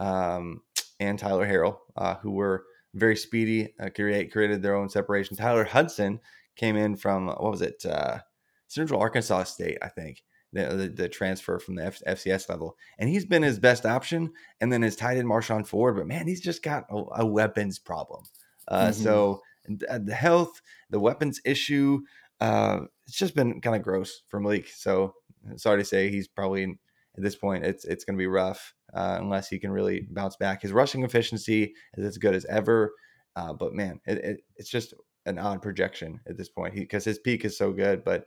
um, 0.00 0.60
and 1.00 1.18
Tyler 1.18 1.46
Harrell, 1.46 1.78
uh, 1.96 2.14
who 2.16 2.32
were 2.32 2.64
very 2.94 3.16
speedy, 3.16 3.74
uh, 3.80 3.88
create 3.94 4.32
created 4.32 4.62
their 4.62 4.74
own 4.74 4.88
separation. 4.88 5.36
Tyler 5.36 5.64
Hudson 5.64 6.20
came 6.58 6.76
in 6.76 6.96
from 6.96 7.28
what 7.28 7.42
was 7.42 7.62
it, 7.62 7.84
uh, 7.86 8.18
Central 8.66 9.00
Arkansas 9.00 9.44
State, 9.44 9.78
I 9.80 9.88
think. 9.88 10.22
The, 10.50 10.64
the, 10.74 10.88
the 10.88 11.08
transfer 11.10 11.58
from 11.58 11.74
the 11.74 11.84
F- 11.84 12.00
FCS 12.06 12.48
level, 12.48 12.78
and 12.98 13.10
he's 13.10 13.26
been 13.26 13.42
his 13.42 13.58
best 13.58 13.84
option. 13.84 14.32
And 14.62 14.72
then 14.72 14.80
his 14.80 14.96
tight 14.96 15.18
end 15.18 15.28
Marshon 15.28 15.66
Ford, 15.66 15.96
but 15.96 16.06
man, 16.06 16.26
he's 16.26 16.40
just 16.40 16.62
got 16.62 16.84
a, 16.90 17.02
a 17.16 17.26
weapons 17.26 17.78
problem. 17.78 18.24
Uh, 18.66 18.88
Mhm. 18.88 18.94
So 18.94 19.42
and, 19.66 19.84
uh, 19.84 19.98
the 20.02 20.14
health, 20.14 20.62
the 20.88 21.00
weapons 21.00 21.38
issue, 21.44 22.00
uh, 22.40 22.80
it's 23.06 23.18
just 23.18 23.34
been 23.34 23.60
kind 23.60 23.76
of 23.76 23.82
gross 23.82 24.22
for 24.28 24.40
Malik. 24.40 24.68
So 24.68 25.12
sorry 25.56 25.80
to 25.80 25.84
say, 25.84 26.08
he's 26.10 26.28
probably 26.28 26.64
at 26.64 27.22
this 27.22 27.36
point 27.36 27.66
it's 27.66 27.84
it's 27.84 28.04
going 28.04 28.16
to 28.16 28.22
be 28.22 28.26
rough 28.26 28.72
uh, 28.94 29.18
unless 29.20 29.48
he 29.48 29.58
can 29.58 29.70
really 29.70 30.06
bounce 30.10 30.36
back. 30.36 30.62
His 30.62 30.72
rushing 30.72 31.02
efficiency 31.04 31.74
is 31.98 32.06
as 32.06 32.16
good 32.16 32.34
as 32.34 32.46
ever, 32.46 32.92
uh, 33.36 33.52
but 33.52 33.74
man, 33.74 34.00
it, 34.06 34.16
it, 34.24 34.40
it's 34.56 34.70
just 34.70 34.94
an 35.26 35.38
odd 35.38 35.62
projection 35.62 36.20
at 36.28 36.36
this 36.36 36.48
point 36.48 36.74
because 36.74 37.04
his 37.04 37.18
peak 37.18 37.44
is 37.44 37.56
so 37.56 37.72
good. 37.72 38.04
But 38.04 38.26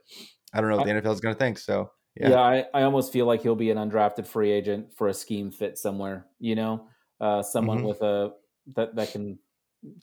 I 0.53 0.61
don't 0.61 0.69
know 0.69 0.77
what 0.77 0.85
the 0.85 0.91
NFL 0.93 1.13
is 1.13 1.21
going 1.21 1.35
to 1.35 1.39
think. 1.39 1.57
So 1.57 1.91
Yeah, 2.15 2.29
yeah, 2.31 2.39
I, 2.39 2.65
I 2.73 2.83
almost 2.83 3.11
feel 3.13 3.25
like 3.25 3.41
he'll 3.41 3.55
be 3.55 3.71
an 3.71 3.77
undrafted 3.77 4.27
free 4.27 4.51
agent 4.51 4.93
for 4.93 5.07
a 5.07 5.13
scheme 5.13 5.51
fit 5.51 5.77
somewhere. 5.77 6.27
You 6.39 6.55
know, 6.55 6.87
uh, 7.19 7.41
someone 7.41 7.79
Mhm. 7.79 7.87
with 7.87 8.01
a 8.01 8.31
that 8.75 8.95
that 8.95 9.11
can. 9.11 9.39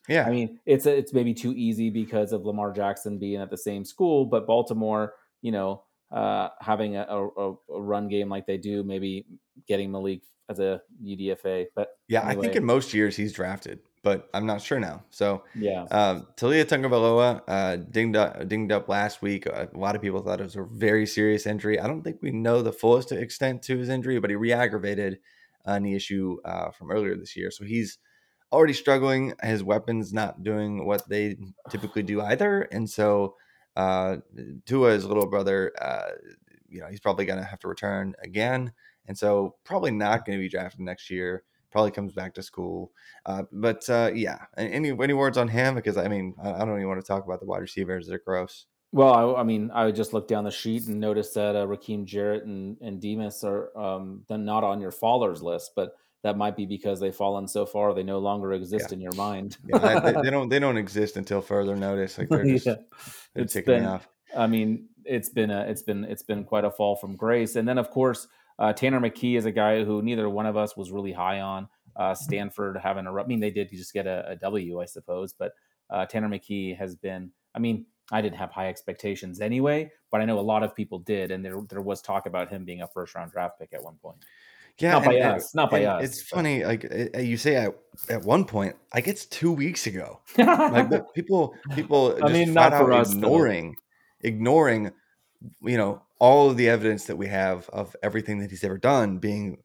yeah, 0.08 0.26
I 0.26 0.30
mean, 0.30 0.58
it's 0.66 0.86
it's 0.86 1.12
maybe 1.12 1.34
too 1.34 1.52
easy 1.52 1.90
because 1.90 2.32
of 2.32 2.44
Lamar 2.44 2.72
Jackson 2.72 3.18
being 3.18 3.40
at 3.40 3.50
the 3.50 3.56
same 3.56 3.84
school, 3.84 4.24
but 4.24 4.46
Baltimore, 4.46 5.14
you 5.42 5.52
know, 5.52 5.84
uh, 6.10 6.48
having 6.60 6.96
a, 6.96 7.02
a, 7.02 7.52
a 7.52 7.80
run 7.80 8.08
game 8.08 8.28
like 8.28 8.46
they 8.46 8.56
do, 8.56 8.82
maybe 8.82 9.26
getting 9.68 9.92
Malik 9.92 10.22
as 10.48 10.58
a 10.58 10.80
UDFA. 11.04 11.66
But 11.76 11.90
yeah. 12.08 12.26
I 12.26 12.34
think 12.34 12.56
in 12.56 12.64
most 12.64 12.94
years 12.94 13.16
he's 13.16 13.32
drafted, 13.32 13.80
but 14.08 14.18
I'm 14.34 14.46
not 14.52 14.60
sure 14.68 14.80
now. 14.80 14.96
So 15.10 15.26
yeah, 15.54 15.82
Um, 15.98 16.26
Taulia 16.36 16.64
Tagovailoa 16.64 17.30
uh, 17.56 17.76
dinged 17.76 18.16
up, 18.16 18.48
dinged 18.48 18.72
up 18.76 18.88
last 18.88 19.22
week. 19.22 19.46
A 19.46 19.68
lot 19.74 19.96
of 19.96 20.02
people 20.02 20.22
thought 20.22 20.40
it 20.40 20.50
was 20.50 20.56
a 20.56 20.66
very 20.86 21.06
serious 21.06 21.46
injury. 21.46 21.76
I 21.78 21.86
don't 21.86 22.02
think 22.02 22.18
we 22.22 22.30
know 22.30 22.62
the 22.62 22.78
fullest 22.82 23.12
extent 23.12 23.62
to 23.68 23.78
his 23.78 23.88
injury, 23.88 24.18
but 24.20 24.30
he 24.30 24.36
re-aggravated 24.36 25.12
a 25.64 25.78
knee 25.80 25.96
issue 26.00 26.38
uh, 26.44 26.70
from 26.70 26.90
earlier 26.90 27.16
this 27.16 27.36
year. 27.36 27.50
So 27.50 27.64
he's 27.64 27.98
already 28.50 28.72
struggling. 28.72 29.34
His 29.42 29.62
weapons 29.62 30.12
not 30.12 30.42
doing 30.42 30.86
what 30.86 31.08
they 31.08 31.36
typically 31.70 32.02
do 32.02 32.20
either, 32.20 32.62
and 32.72 32.88
so 32.88 33.34
Uh, 33.78 34.18
Tua's 34.66 35.04
little 35.04 35.28
brother, 35.30 35.70
uh, 35.80 36.10
you 36.68 36.80
know, 36.80 36.88
he's 36.90 37.04
probably 37.06 37.26
going 37.26 37.38
to 37.38 37.50
have 37.52 37.60
to 37.60 37.68
return 37.68 38.14
again, 38.28 38.72
and 39.06 39.16
so 39.16 39.54
probably 39.62 39.92
not 39.92 40.24
going 40.24 40.36
to 40.36 40.42
be 40.42 40.48
drafted 40.48 40.80
next 40.80 41.10
year. 41.10 41.44
Probably 41.70 41.90
comes 41.90 42.12
back 42.12 42.34
to 42.34 42.42
school, 42.42 42.92
uh, 43.26 43.42
but 43.52 43.88
uh, 43.90 44.10
yeah. 44.14 44.38
Any 44.56 44.90
any 44.90 45.12
words 45.12 45.36
on 45.36 45.48
him? 45.48 45.74
Because 45.74 45.96
I 45.96 46.08
mean, 46.08 46.34
I, 46.42 46.58
don't 46.60 46.76
even 46.76 46.88
want 46.88 47.00
to 47.00 47.06
talk 47.06 47.24
about 47.24 47.40
the 47.40 47.46
wide 47.46 47.60
receivers. 47.60 48.06
They're 48.06 48.18
gross. 48.24 48.66
Well, 48.90 49.36
I, 49.36 49.40
I, 49.40 49.42
mean, 49.42 49.70
I 49.74 49.84
would 49.84 49.94
just 49.94 50.14
look 50.14 50.28
down 50.28 50.44
the 50.44 50.50
sheet 50.50 50.86
and 50.86 50.98
notice 50.98 51.30
that 51.34 51.54
uh, 51.54 51.66
Rakim 51.66 52.06
Jarrett 52.06 52.44
and, 52.44 52.78
and 52.80 53.00
Demus 53.00 53.44
are 53.44 53.76
um, 53.78 54.24
not 54.30 54.64
on 54.64 54.80
your 54.80 54.92
fallers 54.92 55.42
list, 55.42 55.72
but 55.76 55.92
that 56.22 56.36
might 56.36 56.56
be 56.56 56.66
because 56.66 56.98
they've 56.98 57.14
fallen 57.14 57.46
so 57.46 57.64
far 57.64 57.94
they 57.94 58.02
no 58.02 58.18
longer 58.18 58.52
exist 58.52 58.86
yeah. 58.88 58.94
in 58.94 59.00
your 59.00 59.12
mind. 59.12 59.58
yeah, 59.66 60.00
they, 60.00 60.12
they, 60.12 60.30
don't 60.30 60.48
they 60.48 60.58
don't 60.58 60.76
exist 60.76 61.16
until 61.16 61.40
further 61.40 61.76
notice. 61.76 62.18
Like 62.18 62.28
they're 62.28 62.44
just 62.46 62.66
yeah. 62.66 62.74
they're 63.34 63.44
it's 63.44 63.60
been, 63.60 63.84
off. 63.84 64.08
I 64.36 64.46
mean, 64.46 64.88
it's 65.04 65.28
been 65.28 65.50
a, 65.50 65.62
it's 65.62 65.82
been 65.82 66.04
it's 66.04 66.22
been 66.22 66.44
quite 66.44 66.64
a 66.64 66.70
fall 66.70 66.96
from 66.96 67.16
grace. 67.16 67.56
And 67.56 67.68
then 67.68 67.78
of 67.78 67.90
course, 67.90 68.26
uh, 68.58 68.72
Tanner 68.72 69.00
McKee 69.00 69.36
is 69.36 69.46
a 69.46 69.52
guy 69.52 69.84
who 69.84 70.02
neither 70.02 70.28
one 70.28 70.46
of 70.46 70.56
us 70.56 70.76
was 70.76 70.90
really 70.90 71.12
high 71.12 71.40
on. 71.40 71.68
Uh, 71.96 72.14
Stanford 72.14 72.76
having 72.76 73.06
a, 73.06 73.14
I 73.14 73.26
mean, 73.26 73.40
they 73.40 73.50
did 73.50 73.70
just 73.70 73.92
get 73.92 74.06
a, 74.06 74.30
a 74.30 74.36
W, 74.36 74.80
I 74.80 74.84
suppose, 74.84 75.32
but 75.32 75.52
uh, 75.90 76.06
Tanner 76.06 76.28
McKee 76.28 76.76
has 76.76 76.94
been. 76.94 77.30
I 77.54 77.58
mean, 77.58 77.86
I 78.12 78.20
didn't 78.20 78.36
have 78.36 78.50
high 78.50 78.68
expectations 78.68 79.40
anyway, 79.40 79.90
but 80.10 80.20
I 80.20 80.24
know 80.24 80.38
a 80.38 80.40
lot 80.40 80.62
of 80.62 80.74
people 80.74 81.00
did, 81.00 81.30
and 81.30 81.44
there 81.44 81.60
there 81.68 81.80
was 81.80 82.00
talk 82.00 82.26
about 82.26 82.50
him 82.50 82.64
being 82.64 82.82
a 82.82 82.88
first 82.88 83.14
round 83.14 83.32
draft 83.32 83.58
pick 83.58 83.72
at 83.72 83.82
one 83.82 83.96
point. 83.96 84.18
Yeah, 84.78 84.92
not 84.92 85.04
by 85.04 85.14
and, 85.14 85.24
us, 85.24 85.54
not 85.54 85.70
by 85.70 85.84
us. 85.84 86.04
It's 86.04 86.22
funny, 86.22 86.64
like 86.64 86.86
you 87.18 87.36
say 87.36 87.56
at, 87.56 87.74
at 88.08 88.22
one 88.22 88.44
point, 88.44 88.76
like 88.94 89.08
it's 89.08 89.26
two 89.26 89.50
weeks 89.50 89.88
ago. 89.88 90.20
like 90.38 91.12
people, 91.14 91.54
people, 91.74 92.16
I 92.22 92.32
mean, 92.32 92.52
not 92.52 92.72
for 92.72 92.92
us, 92.92 93.12
ignoring, 93.12 93.74
though. 94.22 94.28
ignoring, 94.28 94.92
you 95.62 95.76
know, 95.76 96.02
all 96.18 96.50
of 96.50 96.56
the 96.56 96.68
evidence 96.68 97.04
that 97.04 97.16
we 97.16 97.28
have 97.28 97.68
of 97.70 97.94
everything 98.02 98.38
that 98.38 98.50
he's 98.50 98.64
ever 98.64 98.78
done 98.78 99.18
being 99.18 99.58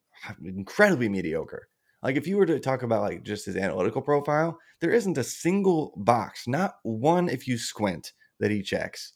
incredibly 0.44 1.10
mediocre. 1.10 1.68
Like 2.02 2.18
if 2.18 2.28
you 2.28 2.38
were 2.38 2.46
to 2.46 2.60
talk 2.60 2.84
about 2.84 3.02
like 3.02 3.24
just 3.24 3.46
his 3.46 3.56
analytical 3.56 4.02
profile, 4.02 4.60
there 4.82 4.92
isn't 4.92 5.18
a 5.18 5.24
single 5.24 5.94
box, 5.96 6.48
not 6.48 6.76
one 6.84 7.30
if 7.30 7.48
you 7.48 7.58
squint 7.58 8.12
that 8.40 8.52
he 8.52 8.62
checks. 8.62 9.14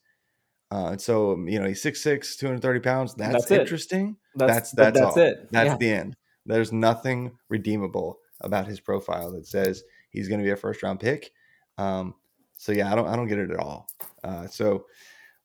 Uh, 0.71 0.97
so 0.97 1.33
um, 1.33 1.47
you 1.47 1.59
know 1.59 1.67
he's 1.67 1.83
6'6", 1.83 2.37
230 2.37 2.79
pounds. 2.79 3.13
That's, 3.13 3.33
that's 3.33 3.51
interesting. 3.51 4.17
That's 4.35 4.71
that's 4.71 4.71
that's, 4.71 4.99
that's 4.99 5.17
it. 5.17 5.51
That's 5.51 5.69
yeah. 5.69 5.77
the 5.77 5.91
end. 5.91 6.17
There's 6.45 6.71
nothing 6.71 7.37
redeemable 7.49 8.19
about 8.41 8.67
his 8.67 8.79
profile 8.79 9.31
that 9.33 9.47
says 9.47 9.83
he's 10.09 10.27
going 10.27 10.39
to 10.39 10.45
be 10.45 10.51
a 10.51 10.55
first 10.55 10.83
round 10.83 10.99
pick. 10.99 11.31
Um, 11.77 12.15
so 12.57 12.71
yeah, 12.71 12.91
I 12.91 12.95
don't 12.95 13.07
I 13.07 13.15
don't 13.15 13.27
get 13.27 13.39
it 13.39 13.51
at 13.51 13.59
all. 13.59 13.87
Uh, 14.23 14.47
so 14.47 14.85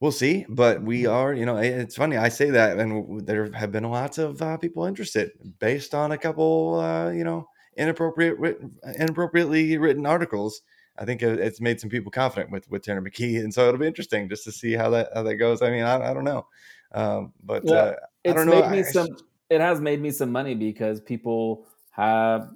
we'll 0.02 0.12
see. 0.12 0.44
But 0.50 0.82
we 0.82 1.04
mm-hmm. 1.04 1.12
are, 1.12 1.32
you 1.32 1.46
know, 1.46 1.56
it's 1.56 1.96
funny 1.96 2.18
I 2.18 2.28
say 2.28 2.50
that, 2.50 2.78
and 2.78 3.26
there 3.26 3.50
have 3.52 3.72
been 3.72 3.84
lots 3.84 4.18
of 4.18 4.42
uh, 4.42 4.58
people 4.58 4.84
interested 4.84 5.30
based 5.60 5.94
on 5.94 6.12
a 6.12 6.18
couple, 6.18 6.80
uh, 6.80 7.10
you 7.10 7.24
know, 7.24 7.48
inappropriate, 7.78 8.38
written, 8.38 8.74
inappropriately 8.98 9.78
written 9.78 10.04
articles 10.04 10.60
I 10.98 11.04
think 11.04 11.22
it's 11.22 11.60
made 11.60 11.80
some 11.80 11.90
people 11.90 12.10
confident 12.10 12.50
with 12.50 12.68
with 12.70 12.82
Tanner 12.82 13.00
McKee, 13.00 13.40
and 13.40 13.52
so 13.52 13.66
it'll 13.66 13.80
be 13.80 13.86
interesting 13.86 14.28
just 14.28 14.44
to 14.44 14.52
see 14.52 14.72
how 14.72 14.90
that 14.90 15.08
how 15.14 15.22
that 15.22 15.36
goes. 15.36 15.62
I 15.62 15.70
mean, 15.70 15.84
I, 15.84 16.10
I 16.10 16.14
don't 16.14 16.24
know, 16.24 16.46
um, 16.92 17.32
but 17.42 17.64
yeah, 17.64 17.74
uh, 17.74 17.94
I 18.26 18.32
don't 18.32 18.46
know. 18.46 18.60
Made 18.60 18.70
me 18.70 18.78
I, 18.80 18.82
some, 18.82 19.08
it 19.48 19.60
has 19.60 19.80
made 19.80 20.00
me 20.02 20.10
some 20.10 20.30
money 20.30 20.54
because 20.54 21.00
people 21.00 21.66
have 21.92 22.50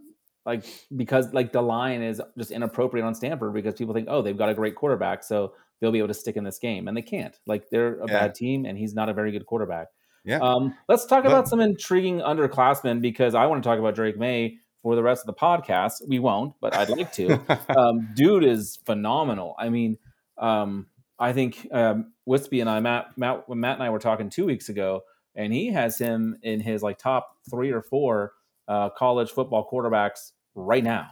like 0.44 0.64
because 0.96 1.32
like 1.32 1.52
the 1.52 1.62
line 1.62 2.02
is 2.02 2.20
just 2.36 2.50
inappropriate 2.50 3.06
on 3.06 3.14
Stanford 3.14 3.54
because 3.54 3.74
people 3.74 3.94
think 3.94 4.06
oh 4.10 4.20
they've 4.20 4.36
got 4.36 4.48
a 4.48 4.54
great 4.54 4.74
quarterback 4.74 5.24
so 5.24 5.52
they'll 5.80 5.92
be 5.92 5.98
able 5.98 6.08
to 6.08 6.14
stick 6.14 6.36
in 6.36 6.44
this 6.44 6.58
game 6.58 6.88
and 6.88 6.96
they 6.96 7.02
can't 7.02 7.38
like 7.46 7.68
they're 7.70 8.00
a 8.00 8.06
yeah. 8.08 8.20
bad 8.20 8.34
team 8.34 8.64
and 8.64 8.78
he's 8.78 8.94
not 8.94 9.08
a 9.08 9.14
very 9.14 9.32
good 9.32 9.46
quarterback. 9.46 9.88
Yeah. 10.24 10.38
Um, 10.38 10.74
let's 10.88 11.06
talk 11.06 11.22
but, 11.22 11.32
about 11.32 11.48
some 11.48 11.60
intriguing 11.60 12.20
underclassmen 12.20 13.00
because 13.00 13.34
I 13.34 13.46
want 13.46 13.62
to 13.62 13.68
talk 13.68 13.78
about 13.78 13.94
Drake 13.94 14.18
Maye 14.18 14.58
for 14.82 14.96
the 14.96 15.02
rest 15.02 15.22
of 15.22 15.26
the 15.26 15.34
podcast. 15.34 15.94
We 16.06 16.18
won't, 16.18 16.54
but 16.60 16.74
I'd 16.74 16.88
like 16.88 17.12
to. 17.12 17.40
um, 17.76 18.08
dude 18.14 18.44
is 18.44 18.78
phenomenal. 18.84 19.54
I 19.58 19.68
mean, 19.68 19.98
um, 20.38 20.86
I 21.18 21.32
think 21.32 21.68
um, 21.72 22.12
Wispy 22.26 22.60
and 22.60 22.68
I, 22.68 22.80
Matt, 22.80 23.16
Matt, 23.16 23.48
when 23.48 23.60
Matt 23.60 23.74
and 23.74 23.82
I 23.82 23.90
were 23.90 23.98
talking 23.98 24.28
two 24.28 24.44
weeks 24.44 24.68
ago, 24.68 25.02
and 25.34 25.52
he 25.52 25.68
has 25.68 25.98
him 25.98 26.36
in 26.42 26.60
his 26.60 26.82
like 26.82 26.98
top 26.98 27.28
three 27.48 27.70
or 27.70 27.82
four 27.82 28.32
uh, 28.68 28.90
college 28.90 29.30
football 29.30 29.68
quarterbacks 29.70 30.32
right 30.54 30.82
now. 30.82 31.06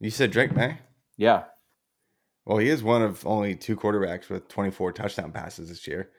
You 0.00 0.10
said 0.10 0.30
Drake 0.30 0.54
Maye. 0.54 0.78
Yeah. 1.16 1.44
Well, 2.44 2.58
he 2.58 2.68
is 2.68 2.82
one 2.82 3.02
of 3.02 3.26
only 3.26 3.54
two 3.56 3.76
quarterbacks 3.76 4.28
with 4.28 4.48
24 4.48 4.92
touchdown 4.92 5.32
passes 5.32 5.68
this 5.70 5.86
year. 5.86 6.10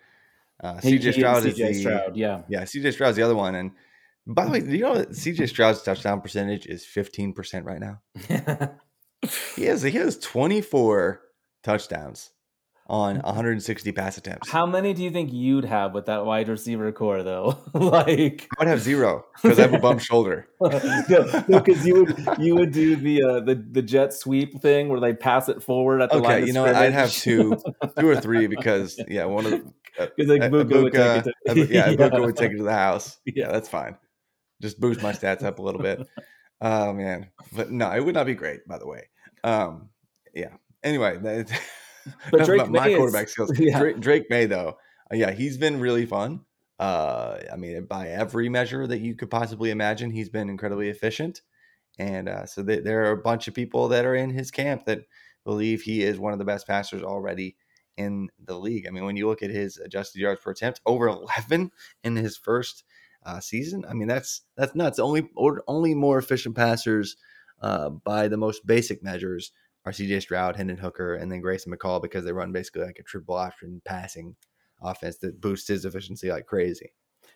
Uh, 0.63 0.75
CJ 0.75 1.13
Stroud 1.13 1.45
is, 1.45 1.55
the 1.57 1.73
Stroud, 1.73 2.15
yeah, 2.15 2.41
yeah. 2.47 2.63
CJ 2.63 2.93
Stroud's 2.93 3.17
the 3.17 3.23
other 3.23 3.35
one, 3.35 3.55
and 3.55 3.71
by 4.25 4.45
the 4.45 4.51
way, 4.51 4.61
do 4.61 4.71
you 4.71 4.83
know 4.83 4.95
that 4.95 5.09
CJ 5.11 5.49
Stroud's 5.49 5.83
touchdown 5.83 6.21
percentage 6.21 6.65
is 6.65 6.85
15% 6.85 7.65
right 7.65 7.79
now? 7.79 8.01
he 9.55 9.65
has 9.65 9.81
he 9.81 9.91
has 9.91 10.17
24 10.17 11.21
touchdowns 11.63 12.31
on 12.87 13.17
160 13.19 13.91
pass 13.93 14.17
attempts. 14.17 14.49
How 14.49 14.65
many 14.65 14.93
do 14.93 15.03
you 15.03 15.11
think 15.11 15.33
you'd 15.33 15.65
have 15.65 15.93
with 15.93 16.05
that 16.05 16.25
wide 16.25 16.47
receiver 16.47 16.91
corps 16.91 17.23
though? 17.23 17.57
like 17.73 18.47
I 18.57 18.63
would 18.63 18.67
have 18.67 18.81
zero 18.81 19.25
because 19.41 19.57
I 19.57 19.63
have 19.63 19.73
a 19.73 19.79
bum 19.79 19.99
shoulder. 19.99 20.47
no, 20.61 21.43
because 21.47 21.85
you 21.85 22.05
would 22.05 22.25
you 22.39 22.55
would 22.55 22.71
do 22.71 22.95
the 22.95 23.23
uh, 23.23 23.39
the 23.39 23.55
the 23.55 23.81
jet 23.81 24.13
sweep 24.13 24.61
thing 24.61 24.89
where 24.89 24.99
they 24.99 25.13
pass 25.13 25.49
it 25.49 25.63
forward 25.63 26.01
at 26.01 26.09
the 26.09 26.17
okay, 26.17 26.27
line. 26.27 26.47
you 26.47 26.53
know 26.53 26.63
what? 26.63 26.75
I'd 26.75 26.93
have 26.93 27.11
two, 27.11 27.57
two 27.97 28.07
or 28.07 28.19
three 28.19 28.47
because 28.47 28.99
yeah, 29.07 29.25
one 29.25 29.45
of 29.45 29.51
because 29.97 30.29
uh, 30.29 30.33
like 30.33 30.41
Egbuka, 30.41 30.83
would 30.83 30.93
take 30.93 31.25
it 31.25 31.55
to, 31.55 31.73
yeah, 31.73 31.89
yeah. 31.97 32.19
would 32.19 32.35
take 32.35 32.51
it 32.51 32.57
to 32.57 32.63
the 32.63 32.73
house. 32.73 33.17
Yeah, 33.25 33.51
that's 33.51 33.69
fine 33.69 33.97
just 34.61 34.79
boost 34.79 35.01
my 35.01 35.11
stats 35.11 35.43
up 35.43 35.59
a 35.59 35.61
little 35.61 35.81
bit. 35.81 36.07
Oh 36.61 36.93
man, 36.93 37.29
but 37.53 37.71
no, 37.71 37.91
it 37.91 38.03
would 38.03 38.15
not 38.15 38.25
be 38.25 38.33
great. 38.33 38.67
By 38.67 38.77
the 38.77 38.87
way, 38.87 39.09
um, 39.43 39.89
yeah. 40.33 40.53
Anyway, 40.83 41.17
that, 41.17 41.61
but 42.31 42.45
Drake 42.45 42.69
my 42.69 42.87
Maye 42.87 42.95
quarterback 42.95 43.27
is, 43.27 43.31
skills. 43.31 43.51
Yeah. 43.59 43.79
Drake, 43.79 43.99
Drake, 43.99 44.29
Maye, 44.29 44.45
though, 44.45 44.77
uh, 45.11 45.15
yeah, 45.15 45.31
he's 45.31 45.57
been 45.57 45.79
really 45.79 46.05
fun. 46.05 46.41
Uh, 46.77 47.39
I 47.51 47.55
mean, 47.55 47.85
by 47.85 48.09
every 48.09 48.49
measure 48.49 48.85
that 48.87 48.99
you 48.99 49.15
could 49.15 49.29
possibly 49.29 49.71
imagine, 49.71 50.11
he's 50.11 50.29
been 50.29 50.49
incredibly 50.49 50.89
efficient. 50.89 51.41
And 51.97 52.27
uh, 52.27 52.45
so 52.45 52.63
th- 52.63 52.83
there 52.83 53.05
are 53.05 53.11
a 53.11 53.21
bunch 53.21 53.47
of 53.47 53.53
people 53.53 53.87
that 53.89 54.05
are 54.05 54.15
in 54.15 54.29
his 54.29 54.51
camp 54.51 54.85
that 54.85 55.01
believe 55.45 55.81
he 55.81 56.03
is 56.03 56.19
one 56.19 56.33
of 56.33 56.39
the 56.39 56.45
best 56.45 56.67
passers 56.67 57.03
already 57.03 57.55
in 57.95 58.29
the 58.43 58.57
league. 58.57 58.85
I 58.87 58.91
mean, 58.91 59.05
when 59.05 59.15
you 59.15 59.27
look 59.27 59.41
at 59.41 59.51
his 59.51 59.77
adjusted 59.77 60.19
yards 60.19 60.41
per 60.41 60.51
attempt, 60.51 60.81
over 60.85 61.07
11 61.39 61.71
in 62.03 62.15
his 62.17 62.35
first 62.35 62.83
uh, 63.25 63.39
season. 63.39 63.83
I 63.89 63.93
mean, 63.93 64.07
that's 64.07 64.41
that's 64.55 64.75
nuts. 64.75 64.99
Only 64.99 65.29
or 65.35 65.63
only 65.67 65.95
more 65.95 66.17
efficient 66.17 66.55
passers 66.55 67.17
uh, 67.61 67.89
by 67.89 68.27
the 68.27 68.37
most 68.37 68.65
basic 68.65 69.03
measures 69.03 69.51
are 69.85 69.93
C.J. 69.93 70.21
Stroud, 70.21 70.55
Hendon 70.55 70.77
Hooker, 70.77 71.15
and 71.15 71.31
then 71.31 71.41
Grayson 71.41 71.71
McCall 71.71 72.01
because 72.01 72.25
they 72.25 72.31
run 72.31 72.51
basically 72.51 72.83
like 72.83 72.99
a 72.99 73.03
triple 73.03 73.35
option 73.35 73.81
passing 73.85 74.35
offense 74.81 75.17
that 75.17 75.39
boosts 75.39 75.67
his 75.67 75.85
efficiency 75.85 76.29
like 76.29 76.45
crazy. 76.45 76.91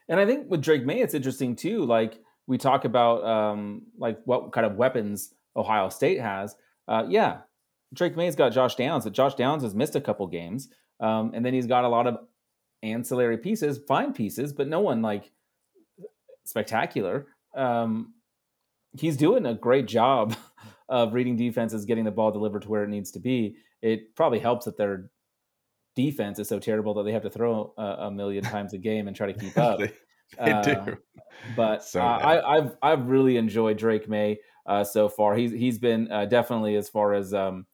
And 0.08 0.20
I 0.20 0.26
think 0.26 0.50
with 0.50 0.62
Drake 0.62 0.86
Maye, 0.86 1.02
it's 1.02 1.14
interesting 1.14 1.56
too. 1.56 1.86
Like 1.86 2.20
we 2.47 2.58
talk 2.58 2.86
about 2.86 3.24
um, 3.24 3.84
like 3.97 4.20
what 4.26 4.52
kind 4.52 4.66
of 4.66 4.76
weapons 4.76 5.34
Ohio 5.56 5.89
State 5.89 6.20
has. 6.20 6.56
Uh, 6.88 7.06
yeah, 7.08 7.41
Drake 7.93 8.18
Maye's 8.18 8.36
got 8.36 8.52
Josh 8.52 8.76
Downs, 8.76 9.04
but 9.04 9.14
Josh 9.14 9.36
Downs 9.36 9.64
has 9.64 9.76
missed 9.76 9.95
a 9.95 10.02
couple 10.02 10.26
games, 10.28 10.70
um, 11.00 11.32
and 11.34 11.45
then 11.45 11.54
he's 11.54 11.68
got 11.68 11.84
a 11.84 11.89
lot 11.89 12.08
of 12.08 12.18
ancillary 12.82 13.38
pieces, 13.38 13.80
fine 13.88 14.14
pieces, 14.14 14.54
but 14.54 14.68
no 14.68 14.80
one 14.80 15.02
like 15.02 15.32
spectacular. 16.45 17.28
Um, 17.56 18.14
he's 18.97 19.18
doing 19.18 19.45
a 19.45 19.54
great 19.54 19.86
job 19.86 20.36
of 20.89 21.13
reading 21.13 21.35
defenses, 21.35 21.85
getting 21.85 22.05
the 22.05 22.11
ball 22.11 22.31
delivered 22.31 22.63
to 22.63 22.69
where 22.69 22.83
it 22.83 22.89
needs 22.89 23.11
to 23.11 23.19
be. 23.19 23.55
It 23.81 24.15
probably 24.15 24.39
helps 24.39 24.65
that 24.65 24.77
their 24.77 25.09
defense 25.95 26.39
is 26.39 26.47
so 26.47 26.59
terrible 26.59 26.93
that 26.95 27.03
they 27.03 27.11
have 27.11 27.23
to 27.23 27.29
throw 27.29 27.73
a, 27.77 27.83
a 27.83 28.11
million 28.11 28.43
times 28.55 28.73
a 28.73 28.77
game 28.77 29.07
and 29.07 29.15
try 29.15 29.31
to 29.31 29.39
keep 29.39 29.57
up. 29.57 29.79
they, 29.79 29.91
they 30.43 30.51
uh, 30.51 30.61
do. 30.61 30.97
But 31.55 31.83
so 31.83 32.01
uh, 32.01 32.41
I, 32.45 32.55
have 32.55 32.75
I've 32.81 33.07
really 33.07 33.37
enjoyed 33.37 33.77
Drake 33.77 34.09
Maye 34.09 34.39
uh, 34.65 34.83
so 34.83 35.09
far. 35.09 35.35
He's 35.35 35.51
he's 35.51 35.77
been 35.77 36.11
uh, 36.11 36.25
definitely 36.25 36.75
as 36.75 36.89
far 36.89 37.13
as 37.13 37.33
um, 37.33 37.65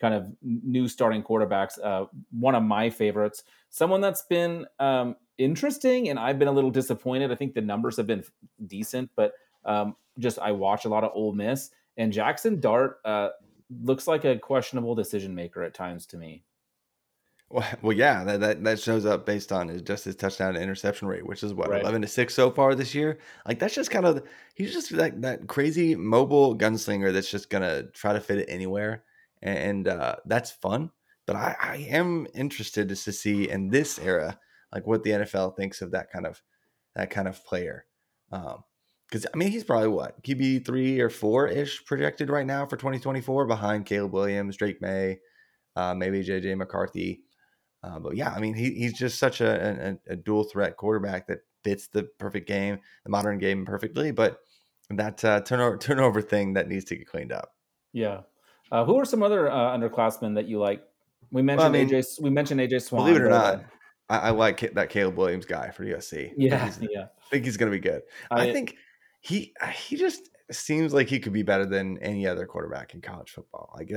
kind 0.00 0.14
of 0.14 0.26
new 0.42 0.88
starting 0.88 1.22
quarterbacks, 1.22 1.78
uh, 1.82 2.06
one 2.30 2.54
of 2.54 2.62
my 2.62 2.90
favorites. 2.90 3.44
Someone 3.70 4.00
that's 4.00 4.22
been 4.28 4.66
um, 4.78 5.16
interesting, 5.38 6.08
and 6.08 6.18
I've 6.18 6.38
been 6.38 6.48
a 6.48 6.52
little 6.52 6.70
disappointed. 6.70 7.30
I 7.30 7.36
think 7.36 7.54
the 7.54 7.60
numbers 7.60 7.96
have 7.96 8.06
been 8.06 8.24
decent, 8.66 9.10
but 9.16 9.32
um, 9.64 9.96
just 10.18 10.38
I 10.38 10.52
watch 10.52 10.84
a 10.84 10.88
lot 10.88 11.04
of 11.04 11.12
Ole 11.14 11.32
Miss, 11.32 11.70
and 11.96 12.12
Jackson 12.12 12.60
Dart 12.60 12.98
uh, 13.04 13.30
looks 13.82 14.06
like 14.06 14.24
a 14.24 14.38
questionable 14.38 14.94
decision 14.94 15.34
maker 15.34 15.62
at 15.62 15.74
times 15.74 16.06
to 16.06 16.16
me. 16.16 16.44
Well, 17.52 17.68
well 17.82 17.96
yeah, 17.96 18.24
that, 18.24 18.40
that, 18.40 18.64
that 18.64 18.80
shows 18.80 19.06
up 19.06 19.26
based 19.26 19.52
on 19.52 19.68
his, 19.68 19.82
just 19.82 20.04
his 20.04 20.16
touchdown 20.16 20.54
to 20.54 20.60
interception 20.60 21.08
rate, 21.08 21.26
which 21.26 21.42
is 21.42 21.54
what 21.54 21.70
right. 21.70 21.82
eleven 21.82 22.02
to 22.02 22.08
six 22.08 22.34
so 22.34 22.50
far 22.50 22.74
this 22.74 22.94
year. 22.94 23.18
Like 23.46 23.58
that's 23.58 23.74
just 23.74 23.90
kind 23.90 24.06
of 24.06 24.22
he's 24.54 24.72
just 24.72 24.90
like 24.92 25.20
that 25.20 25.46
crazy 25.46 25.94
mobile 25.94 26.56
gunslinger 26.56 27.12
that's 27.12 27.30
just 27.30 27.50
gonna 27.50 27.84
try 27.92 28.12
to 28.12 28.20
fit 28.20 28.38
it 28.38 28.48
anywhere, 28.48 29.04
and 29.42 29.86
uh, 29.86 30.16
that's 30.26 30.50
fun. 30.50 30.90
but 31.26 31.36
I, 31.36 31.56
I 31.60 31.76
am 31.90 32.26
interested 32.34 32.88
just 32.88 33.04
to 33.04 33.12
see 33.12 33.48
in 33.48 33.68
this 33.68 33.98
era, 33.98 34.38
like 34.72 34.86
what 34.86 35.02
the 35.04 35.10
NFL 35.10 35.56
thinks 35.56 35.82
of 35.82 35.92
that 35.92 36.10
kind 36.10 36.26
of 36.26 36.42
that 36.96 37.10
kind 37.10 37.28
of 37.28 37.44
player. 37.44 37.86
Um, 38.30 38.64
because 39.12 39.26
I 39.32 39.36
mean 39.36 39.50
he's 39.50 39.64
probably 39.64 39.88
what 39.88 40.22
QB 40.22 40.64
three 40.64 40.98
or 40.98 41.10
four 41.10 41.46
ish 41.46 41.84
projected 41.84 42.30
right 42.30 42.46
now 42.46 42.64
for 42.64 42.78
2024 42.78 43.46
behind 43.46 43.84
Caleb 43.84 44.14
Williams, 44.14 44.56
Drake 44.56 44.80
Maye, 44.80 45.18
uh, 45.76 45.92
maybe 45.94 46.24
JJ 46.24 46.56
McCarthy. 46.56 47.20
Uh, 47.82 47.98
but 47.98 48.16
yeah, 48.16 48.30
I 48.30 48.40
mean 48.40 48.54
he, 48.54 48.70
he's 48.70 48.94
just 48.94 49.18
such 49.18 49.42
a, 49.42 49.98
a, 50.08 50.12
a, 50.12 50.16
dual 50.16 50.44
threat 50.44 50.78
quarterback 50.78 51.26
that 51.26 51.40
fits 51.62 51.88
the 51.88 52.04
perfect 52.18 52.48
game, 52.48 52.78
the 53.04 53.10
modern 53.10 53.38
game 53.38 53.66
perfectly. 53.66 54.12
But 54.12 54.38
that 54.88 55.22
uh, 55.24 55.42
turnover 55.42 55.76
turnover 55.78 56.22
thing 56.22 56.54
that 56.54 56.68
needs 56.68 56.86
to 56.86 56.96
get 56.96 57.06
cleaned 57.06 57.32
up. 57.32 57.50
Yeah. 57.92 58.22
Uh, 58.70 58.86
who 58.86 58.98
are 58.98 59.04
some 59.04 59.22
other 59.22 59.50
uh, 59.50 59.76
underclassmen 59.76 60.36
that 60.36 60.48
you 60.48 60.58
like? 60.58 60.82
We 61.30 61.42
mentioned 61.42 61.72
well, 61.74 61.82
I 61.82 61.84
mean, 61.84 61.94
AJ. 61.94 62.22
We 62.22 62.30
mentioned 62.30 62.60
AJ 62.60 62.82
Swann. 62.82 63.04
Believe 63.04 63.16
it 63.16 63.24
or 63.24 63.28
not, 63.28 63.64
I, 64.08 64.18
I, 64.18 64.30
like 64.30 64.72
that 64.74 64.88
Caleb 64.88 65.16
Williams 65.18 65.44
guy 65.44 65.70
for 65.70 65.84
USC. 65.84 66.32
Yeah, 66.38 66.64
I 66.64 66.86
yeah. 66.90 67.02
I 67.02 67.30
think 67.30 67.44
he's 67.44 67.58
going 67.58 67.70
to 67.70 67.76
be 67.76 67.80
good. 67.80 68.02
I, 68.30 68.48
I 68.48 68.52
think 68.52 68.76
he 69.22 69.54
he 69.74 69.96
just 69.96 70.28
seems 70.50 70.92
like 70.92 71.08
he 71.08 71.20
could 71.20 71.32
be 71.32 71.42
better 71.42 71.64
than 71.64 71.96
any 71.98 72.26
other 72.26 72.44
quarterback 72.44 72.92
in 72.92 73.00
college 73.00 73.30
football. 73.30 73.74
Like 73.74 73.88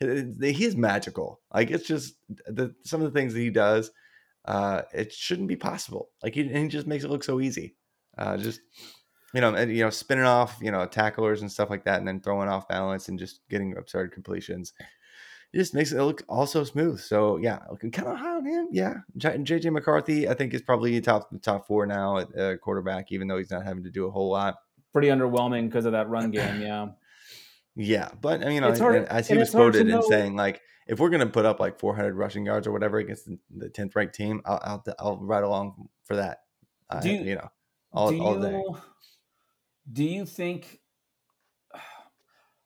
he's 0.40 0.76
magical. 0.76 1.40
Like 1.52 1.70
it's 1.70 1.86
just 1.86 2.14
the 2.46 2.74
some 2.84 3.02
of 3.02 3.12
the 3.12 3.18
things 3.18 3.34
that 3.34 3.40
he 3.40 3.50
does. 3.50 3.90
Uh, 4.44 4.82
it 4.92 5.12
shouldn't 5.12 5.48
be 5.48 5.56
possible. 5.56 6.10
Like 6.22 6.34
he, 6.34 6.44
he 6.44 6.68
just 6.68 6.86
makes 6.86 7.04
it 7.04 7.10
look 7.10 7.24
so 7.24 7.40
easy. 7.40 7.76
Uh, 8.16 8.36
just 8.36 8.60
you 9.34 9.40
know, 9.40 9.52
and, 9.52 9.74
you 9.74 9.82
know, 9.82 9.90
spinning 9.90 10.24
off, 10.24 10.58
you 10.62 10.70
know, 10.70 10.86
tacklers 10.86 11.40
and 11.40 11.50
stuff 11.50 11.68
like 11.68 11.84
that, 11.84 11.98
and 11.98 12.06
then 12.06 12.20
throwing 12.20 12.48
off 12.48 12.68
balance 12.68 13.08
and 13.08 13.18
just 13.18 13.40
getting 13.50 13.76
absurd 13.76 14.12
completions. 14.12 14.72
It 15.54 15.58
just 15.58 15.72
makes 15.72 15.92
it 15.92 16.02
look 16.02 16.24
also 16.28 16.64
smooth. 16.64 16.98
So 16.98 17.36
yeah, 17.36 17.60
looking 17.70 17.92
kind 17.92 18.08
of 18.08 18.18
high 18.18 18.38
on 18.38 18.44
him. 18.44 18.68
Yeah, 18.72 18.94
JJ 19.16 19.70
McCarthy, 19.72 20.28
I 20.28 20.34
think 20.34 20.52
is 20.52 20.62
probably 20.62 21.00
top 21.00 21.30
top 21.42 21.68
four 21.68 21.86
now 21.86 22.18
at 22.18 22.36
uh, 22.36 22.56
quarterback, 22.56 23.12
even 23.12 23.28
though 23.28 23.38
he's 23.38 23.52
not 23.52 23.62
having 23.62 23.84
to 23.84 23.90
do 23.90 24.06
a 24.06 24.10
whole 24.10 24.32
lot. 24.32 24.56
Pretty 24.92 25.08
underwhelming 25.08 25.66
because 25.66 25.84
of 25.84 25.92
that 25.92 26.08
run 26.08 26.32
game. 26.32 26.60
Yeah. 26.60 26.88
yeah, 27.76 28.08
but 28.20 28.42
I 28.42 28.46
mean, 28.46 28.54
you 28.54 28.60
know, 28.62 28.74
hard, 28.74 29.04
as 29.04 29.28
he 29.28 29.36
was 29.36 29.50
quoted 29.50 29.88
in 29.88 30.02
saying, 30.02 30.34
like, 30.34 30.60
if 30.88 30.98
we're 30.98 31.10
gonna 31.10 31.28
put 31.28 31.44
up 31.44 31.60
like 31.60 31.78
400 31.78 32.16
rushing 32.16 32.44
yards 32.44 32.66
or 32.66 32.72
whatever 32.72 32.98
against 32.98 33.26
the 33.26 33.68
10th 33.68 33.94
ranked 33.94 34.16
team, 34.16 34.42
I'll, 34.44 34.60
I'll 34.64 34.84
I'll 34.98 35.16
ride 35.18 35.44
along 35.44 35.88
for 36.02 36.16
that. 36.16 36.38
Do 37.00 37.08
you, 37.08 37.20
you 37.20 37.34
know, 37.36 37.48
all, 37.92 38.20
all 38.20 38.40
day. 38.40 38.50
You, 38.50 38.76
do 39.92 40.02
you 40.02 40.26
think? 40.26 40.80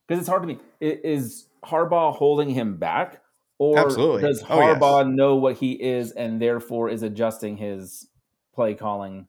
Because 0.09 0.21
it's 0.21 0.29
hard 0.29 0.43
to 0.43 0.49
me. 0.49 0.59
Is 0.81 1.47
Harbaugh 1.65 2.15
holding 2.15 2.49
him 2.49 2.79
back, 2.79 3.23
or 3.59 3.79
Absolutely. 3.79 4.23
does 4.23 4.43
Harbaugh 4.43 5.05
oh, 5.05 5.07
yes. 5.07 5.17
know 5.17 5.37
what 5.37 5.57
he 5.57 5.73
is 5.73 6.13
and 6.13 6.41
therefore 6.41 6.89
is 6.89 7.03
adjusting 7.03 7.59
his 7.59 8.09
play 8.55 8.75
calling? 8.75 9.27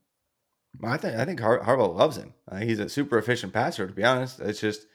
I 0.84 0.98
think 0.98 1.18
I 1.18 1.26
think 1.26 1.40
Har- 1.40 1.64
Harbaugh 1.64 1.94
loves 1.94 2.18
him. 2.18 2.34
Uh, 2.50 2.58
he's 2.58 2.80
a 2.80 2.88
super 2.88 3.18
efficient 3.18 3.54
passer. 3.54 3.88
To 3.88 3.94
be 3.94 4.04
honest, 4.04 4.40
it's 4.40 4.62
just 4.62 4.86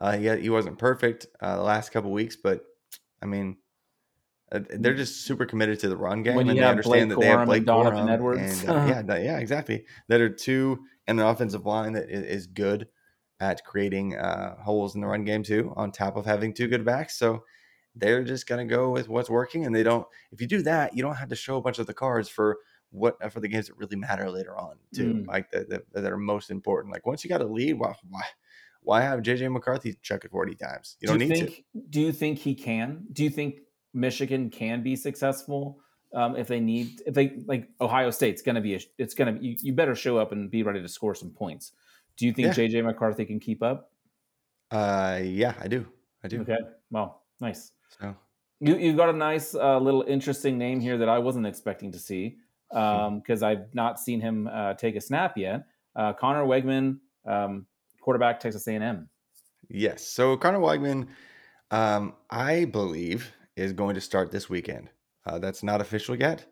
uh, 0.00 0.16
he 0.16 0.28
he 0.36 0.50
wasn't 0.50 0.78
perfect 0.78 1.26
uh, 1.40 1.56
the 1.56 1.62
last 1.62 1.90
couple 1.90 2.10
weeks, 2.10 2.36
but 2.36 2.64
I 3.22 3.26
mean, 3.26 3.56
uh, 4.52 4.60
they're 4.68 4.94
just 4.94 5.24
super 5.24 5.46
committed 5.46 5.80
to 5.80 5.88
the 5.88 5.96
run 5.96 6.22
game, 6.22 6.34
when 6.34 6.48
and 6.50 6.58
they 6.58 6.64
understand 6.64 7.10
Blake 7.10 7.18
that 7.18 7.24
they 7.24 7.30
have 7.30 7.46
Blake 7.46 7.58
and 7.58 7.66
Donovan 7.66 8.06
Corum 8.06 8.12
Edwards, 8.12 8.64
and, 8.64 8.70
uh, 8.70 9.02
yeah, 9.08 9.18
yeah, 9.18 9.38
exactly. 9.38 9.86
That 10.08 10.20
are 10.20 10.28
two 10.28 10.80
and 11.06 11.18
an 11.18 11.26
offensive 11.26 11.64
line 11.64 11.94
that 11.94 12.10
is 12.10 12.46
good 12.46 12.88
at 13.40 13.64
creating 13.64 14.16
uh, 14.16 14.56
holes 14.62 14.94
in 14.94 15.00
the 15.00 15.06
run 15.06 15.24
game 15.24 15.42
too, 15.42 15.72
on 15.76 15.90
top 15.90 16.16
of 16.16 16.26
having 16.26 16.52
two 16.52 16.68
good 16.68 16.84
backs. 16.84 17.18
So 17.18 17.44
they're 17.96 18.22
just 18.22 18.46
going 18.46 18.66
to 18.66 18.72
go 18.74 18.90
with 18.90 19.08
what's 19.08 19.30
working, 19.30 19.66
and 19.66 19.74
they 19.74 19.82
don't. 19.82 20.06
If 20.30 20.40
you 20.40 20.46
do 20.46 20.62
that, 20.62 20.94
you 20.94 21.02
don't 21.02 21.16
have 21.16 21.28
to 21.30 21.36
show 21.36 21.56
a 21.56 21.62
bunch 21.62 21.78
of 21.78 21.86
the 21.86 21.94
cards 21.94 22.28
for 22.28 22.58
what 22.90 23.16
uh, 23.22 23.28
for 23.28 23.40
the 23.40 23.48
games 23.48 23.68
that 23.68 23.76
really 23.76 23.96
matter 23.96 24.30
later 24.30 24.56
on 24.56 24.76
too, 24.94 25.14
mm. 25.14 25.26
like 25.26 25.50
that, 25.50 25.68
that, 25.68 25.82
that 25.92 26.12
are 26.12 26.16
most 26.16 26.50
important. 26.50 26.92
Like 26.92 27.06
once 27.06 27.24
you 27.24 27.30
got 27.30 27.40
a 27.40 27.46
lead, 27.46 27.74
why 27.74 27.94
why 28.08 28.22
why 28.82 29.00
have 29.02 29.20
JJ 29.20 29.52
McCarthy 29.52 29.96
check 30.02 30.24
it 30.24 30.30
forty 30.30 30.54
times? 30.54 30.96
You 31.00 31.08
don't 31.08 31.18
do 31.18 31.24
you 31.24 31.30
need 31.30 31.38
think, 31.38 31.56
to. 31.56 31.82
Do 31.90 32.00
you 32.00 32.12
think 32.12 32.38
he 32.38 32.54
can? 32.54 33.04
Do 33.12 33.24
you 33.24 33.30
think 33.30 33.60
Michigan 33.94 34.50
can 34.50 34.82
be 34.82 34.96
successful 34.96 35.80
um, 36.14 36.36
if 36.36 36.48
they 36.48 36.60
need 36.60 37.02
if 37.06 37.14
they 37.14 37.38
like 37.46 37.68
Ohio 37.80 38.10
State's 38.10 38.42
going 38.42 38.56
to 38.56 38.60
be 38.60 38.74
a, 38.74 38.80
it's 38.98 39.14
going 39.14 39.34
to 39.34 39.44
you, 39.44 39.56
you 39.60 39.72
better 39.72 39.94
show 39.94 40.18
up 40.18 40.32
and 40.32 40.50
be 40.50 40.62
ready 40.62 40.82
to 40.82 40.88
score 40.88 41.14
some 41.14 41.30
points. 41.30 41.72
Do 42.20 42.26
you 42.26 42.32
think 42.32 42.48
yeah. 42.48 42.64
JJ 42.64 42.84
McCarthy 42.84 43.24
can 43.24 43.40
keep 43.40 43.62
up? 43.62 43.90
Uh, 44.70 45.20
yeah, 45.22 45.54
I 45.58 45.68
do. 45.68 45.86
I 46.22 46.28
do. 46.28 46.42
Okay. 46.42 46.58
Well, 46.90 47.22
nice. 47.40 47.72
So 47.98 48.14
you 48.60 48.76
you've 48.76 48.96
got 48.96 49.08
a 49.08 49.14
nice 49.14 49.54
uh, 49.54 49.78
little 49.78 50.04
interesting 50.06 50.58
name 50.58 50.80
here 50.80 50.98
that 50.98 51.08
I 51.08 51.18
wasn't 51.18 51.46
expecting 51.46 51.90
to 51.92 51.98
see 51.98 52.36
because 52.68 53.42
um, 53.42 53.48
I've 53.48 53.74
not 53.74 53.98
seen 53.98 54.20
him 54.20 54.48
uh, 54.52 54.74
take 54.74 54.96
a 54.96 55.00
snap 55.00 55.38
yet. 55.38 55.64
Uh, 55.96 56.12
Conner 56.12 56.44
Weigman, 56.44 56.98
um, 57.26 57.66
quarterback, 58.00 58.38
Texas 58.38 58.68
A&M. 58.68 59.08
Yes. 59.70 60.06
So 60.06 60.36
Conner 60.36 60.60
Weigman, 60.60 61.08
um, 61.70 62.14
I 62.28 62.66
believe 62.66 63.32
is 63.56 63.72
going 63.72 63.94
to 63.94 64.00
start 64.00 64.30
this 64.30 64.50
weekend. 64.50 64.90
Uh, 65.26 65.38
that's 65.38 65.62
not 65.62 65.80
official 65.80 66.14
yet. 66.14 66.44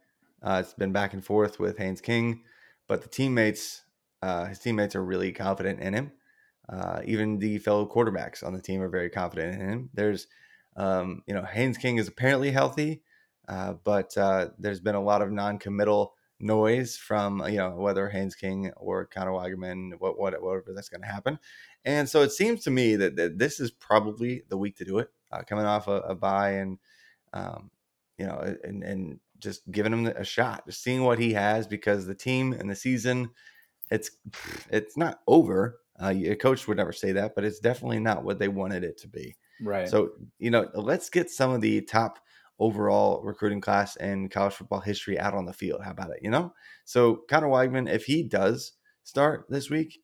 Uh, 0.42 0.62
it's 0.64 0.74
been 0.74 0.92
back 0.92 1.12
and 1.12 1.24
forth 1.24 1.60
with 1.60 1.76
Haynes 1.78 2.00
King, 2.00 2.42
but 2.88 3.02
the 3.02 3.08
teammates, 3.08 3.82
uh, 4.22 4.46
his 4.46 4.58
teammates 4.58 4.94
are 4.94 5.04
really 5.04 5.32
confident 5.32 5.80
in 5.80 5.94
him. 5.94 6.12
Uh, 6.68 7.00
even 7.04 7.38
the 7.38 7.58
fellow 7.58 7.86
quarterbacks 7.86 8.44
on 8.44 8.52
the 8.52 8.60
team 8.60 8.82
are 8.82 8.88
very 8.88 9.08
confident 9.08 9.60
in 9.60 9.68
him. 9.68 9.90
There's, 9.94 10.26
um, 10.76 11.22
you 11.26 11.34
know, 11.34 11.44
Haynes 11.44 11.78
King 11.78 11.96
is 11.96 12.08
apparently 12.08 12.50
healthy, 12.50 13.02
uh, 13.48 13.74
but 13.84 14.16
uh, 14.16 14.48
there's 14.58 14.80
been 14.80 14.94
a 14.94 15.02
lot 15.02 15.22
of 15.22 15.32
non-committal 15.32 16.14
noise 16.40 16.96
from 16.96 17.42
you 17.48 17.56
know 17.56 17.70
whether 17.70 18.08
Haynes 18.08 18.36
King 18.36 18.70
or 18.76 19.06
Conner 19.06 19.32
Weigman, 19.32 19.92
what, 19.98 20.18
what 20.18 20.40
whatever 20.40 20.72
that's 20.74 20.88
going 20.88 21.00
to 21.00 21.08
happen. 21.08 21.38
And 21.84 22.08
so 22.08 22.22
it 22.22 22.32
seems 22.32 22.62
to 22.64 22.70
me 22.70 22.96
that, 22.96 23.16
that 23.16 23.38
this 23.38 23.60
is 23.60 23.70
probably 23.70 24.42
the 24.48 24.58
week 24.58 24.76
to 24.76 24.84
do 24.84 24.98
it, 24.98 25.10
coming 25.46 25.64
off 25.64 25.88
a, 25.88 26.00
a 26.00 26.14
bye 26.14 26.50
and 26.50 26.78
um, 27.32 27.70
you 28.18 28.26
know, 28.26 28.56
and, 28.64 28.82
and 28.82 29.20
just 29.38 29.70
giving 29.70 29.92
him 29.92 30.06
a 30.06 30.24
shot, 30.24 30.66
just 30.66 30.82
seeing 30.82 31.04
what 31.04 31.18
he 31.18 31.32
has 31.32 31.66
because 31.66 32.06
the 32.06 32.14
team 32.14 32.52
and 32.52 32.68
the 32.68 32.74
season, 32.74 33.30
it's 33.91 34.11
it's 34.70 34.97
not 34.97 35.20
over. 35.26 35.80
Uh, 36.01 36.14
a 36.14 36.36
coach 36.36 36.68
would 36.68 36.76
never 36.76 36.93
say 36.93 37.12
that, 37.12 37.34
but 37.34 37.45
it's 37.45 37.59
definitely 37.59 37.99
not 37.99 38.22
what 38.22 38.39
they 38.39 38.49
wanted 38.49 38.84
it 38.84 38.99
to 38.99 39.09
be. 39.09 39.36
Right. 39.61 39.89
So 39.89 40.11
you 40.39 40.51
know, 40.51 40.68
let's 40.74 41.11
get 41.11 41.30
some 41.30 41.51
of 41.51 41.61
the 41.61 41.80
top 41.82 42.18
overall 42.61 43.22
recruiting 43.22 43.61
class 43.61 43.97
in 43.97 44.28
college 44.28 44.55
football 44.55 44.80
history 44.80 45.18
out 45.18 45.34
on 45.34 45.47
the 45.47 45.53
field. 45.53 45.82
How 45.82 45.93
about 45.93 46.11
it? 46.11 46.20
You 46.22 46.30
know, 46.30 46.53
so 46.84 47.22
Conner 47.28 47.49
Weigman, 47.49 47.89
if 47.89 48.05
he 48.05 48.22
does 48.22 48.72
start 49.05 49.47
this 49.49 49.70
week, 49.70 50.01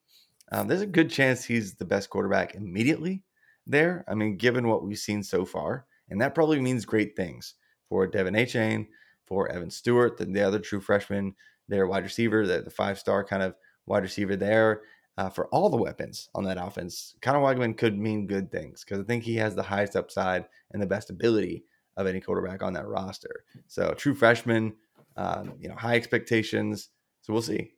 um, 0.53 0.69
there's 0.69 0.81
a 0.81 0.87
good 0.87 1.11
chance 1.11 1.45
he's 1.45 1.75
the 1.75 1.85
best 1.85 2.11
quarterback 2.11 2.55
immediately 2.55 3.23
there. 3.67 4.05
I 4.09 4.15
mean, 4.15 4.37
given 4.37 4.69
what 4.69 4.85
we've 4.85 4.99
seen 4.99 5.23
so 5.23 5.45
far. 5.45 5.87
And 6.09 6.21
that 6.21 6.35
probably 6.35 6.61
means 6.61 6.85
great 6.85 7.17
things 7.17 7.55
for 7.89 8.09
De'Von 8.09 8.39
Achane, 8.39 8.89
for 9.27 9.51
Evan 9.51 9.71
Stewart, 9.71 10.19
the, 10.19 10.27
the 10.27 10.43
other 10.43 10.59
true 10.59 10.81
freshman, 10.81 11.35
their 11.69 11.87
wide 11.87 12.05
receiver, 12.05 12.47
the, 12.47 12.61
the 12.61 12.71
five 12.71 12.99
star 12.99 13.25
kind 13.25 13.43
of 13.43 13.55
wide 13.87 14.03
receiver 14.03 14.37
there. 14.37 14.83
Uh, 15.17 15.29
for 15.29 15.47
all 15.49 15.71
the 15.71 15.77
weapons 15.77 16.29
on 16.35 16.43
that 16.43 16.59
offense, 16.61 17.15
Conner 17.23 17.39
Weigman 17.39 17.77
could 17.77 17.97
mean 17.97 18.27
good 18.27 18.51
things 18.51 18.83
because 18.83 18.99
I 18.99 19.05
think 19.05 19.23
he 19.23 19.37
has 19.37 19.55
the 19.55 19.63
highest 19.63 19.95
upside 19.95 20.47
and 20.73 20.83
the 20.83 20.87
best 20.87 21.09
ability 21.09 21.65
of 21.97 22.09
any 22.09 22.21
quarterback 22.21 22.65
on 22.65 22.73
that 22.73 22.89
roster. 22.89 23.45
So 23.69 23.95
true 23.95 24.15
freshman, 24.15 24.75
um, 25.17 25.55
you 25.61 25.69
know, 25.69 25.77
high 25.77 25.95
expectations. 25.95 26.89
So 27.23 27.33
we'll 27.33 27.43
see. 27.43 27.71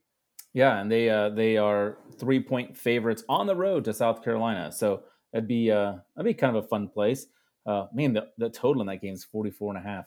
Yeah, 0.54 0.80
and 0.80 0.90
they 0.90 1.10
uh, 1.10 1.28
they 1.28 1.58
are 1.58 1.98
three 2.18 2.40
point 2.40 2.74
favorites 2.74 3.22
on 3.28 3.46
the 3.46 3.54
road 3.54 3.84
to 3.84 3.92
South 3.92 4.24
Carolina. 4.24 4.72
So 4.72 5.02
that'd 5.30 5.46
be 5.46 5.70
uh, 5.70 5.96
that'd 6.14 6.24
be 6.24 6.32
kind 6.32 6.56
of 6.56 6.64
a 6.64 6.68
fun 6.68 6.88
place. 6.88 7.26
Uh, 7.66 7.86
man, 7.92 8.14
the, 8.14 8.28
the 8.38 8.48
total 8.48 8.80
in 8.80 8.86
that 8.86 9.02
game 9.02 9.12
is 9.12 9.24
44 9.24 9.76
and 9.76 9.84
a 9.84 9.88
half. 9.88 10.06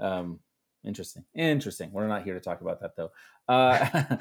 Um, 0.00 0.40
interesting. 0.84 1.24
Interesting. 1.34 1.90
We're 1.92 2.06
not 2.06 2.22
here 2.22 2.34
to 2.34 2.40
talk 2.40 2.60
about 2.60 2.80
that 2.80 2.96
though. 2.96 3.10
Uh, 3.48 4.16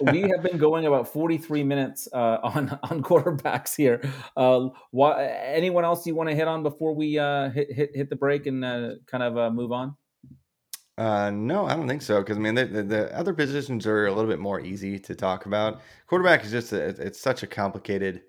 we 0.00 0.22
have 0.22 0.42
been 0.42 0.58
going 0.58 0.86
about 0.86 1.08
43 1.08 1.62
minutes 1.62 2.08
uh, 2.12 2.38
on 2.42 2.78
on 2.90 3.02
quarterbacks 3.02 3.76
here. 3.76 4.02
Uh, 4.36 4.68
anyone 5.10 5.84
else 5.84 6.06
you 6.06 6.14
want 6.14 6.28
to 6.28 6.34
hit 6.34 6.48
on 6.48 6.62
before 6.62 6.94
we 6.94 7.18
uh, 7.18 7.50
hit, 7.50 7.72
hit 7.72 7.90
hit 7.94 8.10
the 8.10 8.16
break 8.16 8.46
and 8.46 8.64
uh, 8.64 8.90
kind 9.06 9.22
of 9.22 9.36
uh, 9.36 9.50
move 9.50 9.72
on? 9.72 9.96
Uh, 10.96 11.30
no, 11.30 11.66
I 11.66 11.74
don't 11.74 11.88
think 11.88 12.02
so. 12.02 12.20
Because 12.20 12.36
I 12.36 12.40
mean, 12.40 12.54
the, 12.54 12.66
the, 12.66 12.82
the, 12.82 13.18
other 13.18 13.34
positions 13.34 13.84
are 13.84 14.06
a 14.06 14.12
little 14.12 14.30
bit 14.30 14.38
more 14.38 14.60
easy 14.60 14.98
to 15.00 15.14
talk 15.14 15.46
about. 15.46 15.80
Quarterback 16.06 16.44
is 16.44 16.52
just 16.52 16.72
a, 16.72 16.86
it's 17.04 17.20
such 17.20 17.42
a 17.42 17.48
complicated 17.48 18.22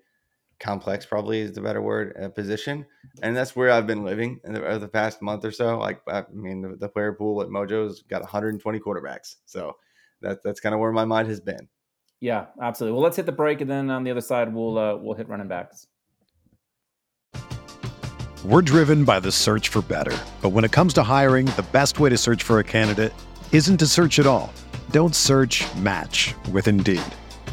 complex 0.58 1.04
probably 1.04 1.40
is 1.40 1.52
the 1.52 1.60
better 1.60 1.82
word 1.82 2.16
uh, 2.22 2.28
position 2.28 2.86
and 3.22 3.36
that's 3.36 3.54
where 3.54 3.70
i've 3.70 3.86
been 3.86 4.04
living 4.04 4.40
in 4.44 4.54
the, 4.54 4.78
the 4.78 4.88
past 4.88 5.20
month 5.20 5.44
or 5.44 5.52
so 5.52 5.78
like 5.78 6.00
i 6.08 6.24
mean 6.32 6.62
the, 6.62 6.76
the, 6.76 6.88
player 6.88 7.12
pool 7.12 7.42
at 7.42 7.48
mojo's 7.48 8.02
got 8.02 8.22
120 8.22 8.78
quarterbacks 8.80 9.36
so 9.44 9.76
that, 10.22 10.42
that's 10.42 10.60
kind 10.60 10.74
of 10.74 10.80
where 10.80 10.92
my 10.92 11.04
mind 11.04 11.28
has 11.28 11.40
been 11.40 11.68
yeah 12.20 12.46
absolutely 12.62 12.94
well 12.94 13.02
let's 13.02 13.16
hit 13.16 13.26
the 13.26 13.32
break 13.32 13.60
and 13.60 13.70
then 13.70 13.90
on 13.90 14.02
the 14.02 14.10
other 14.10 14.20
side 14.20 14.52
we'll 14.52 14.78
uh, 14.78 14.96
we'll 14.96 15.14
hit 15.14 15.28
running 15.28 15.48
backs 15.48 15.88
We're 18.46 18.62
driven 18.62 19.04
by 19.04 19.18
the 19.18 19.32
search 19.32 19.70
for 19.70 19.82
better. 19.82 20.16
But 20.40 20.50
when 20.50 20.64
it 20.64 20.70
comes 20.70 20.94
to 20.94 21.02
hiring, 21.02 21.46
the 21.56 21.66
best 21.72 21.98
way 21.98 22.10
to 22.10 22.16
search 22.16 22.44
for 22.44 22.60
a 22.60 22.64
candidate 22.64 23.12
isn't 23.50 23.78
to 23.78 23.88
search 23.88 24.20
at 24.20 24.26
all. 24.26 24.52
Don't 24.92 25.16
search 25.16 25.64
match 25.74 26.32
with 26.52 26.68
Indeed. 26.68 27.02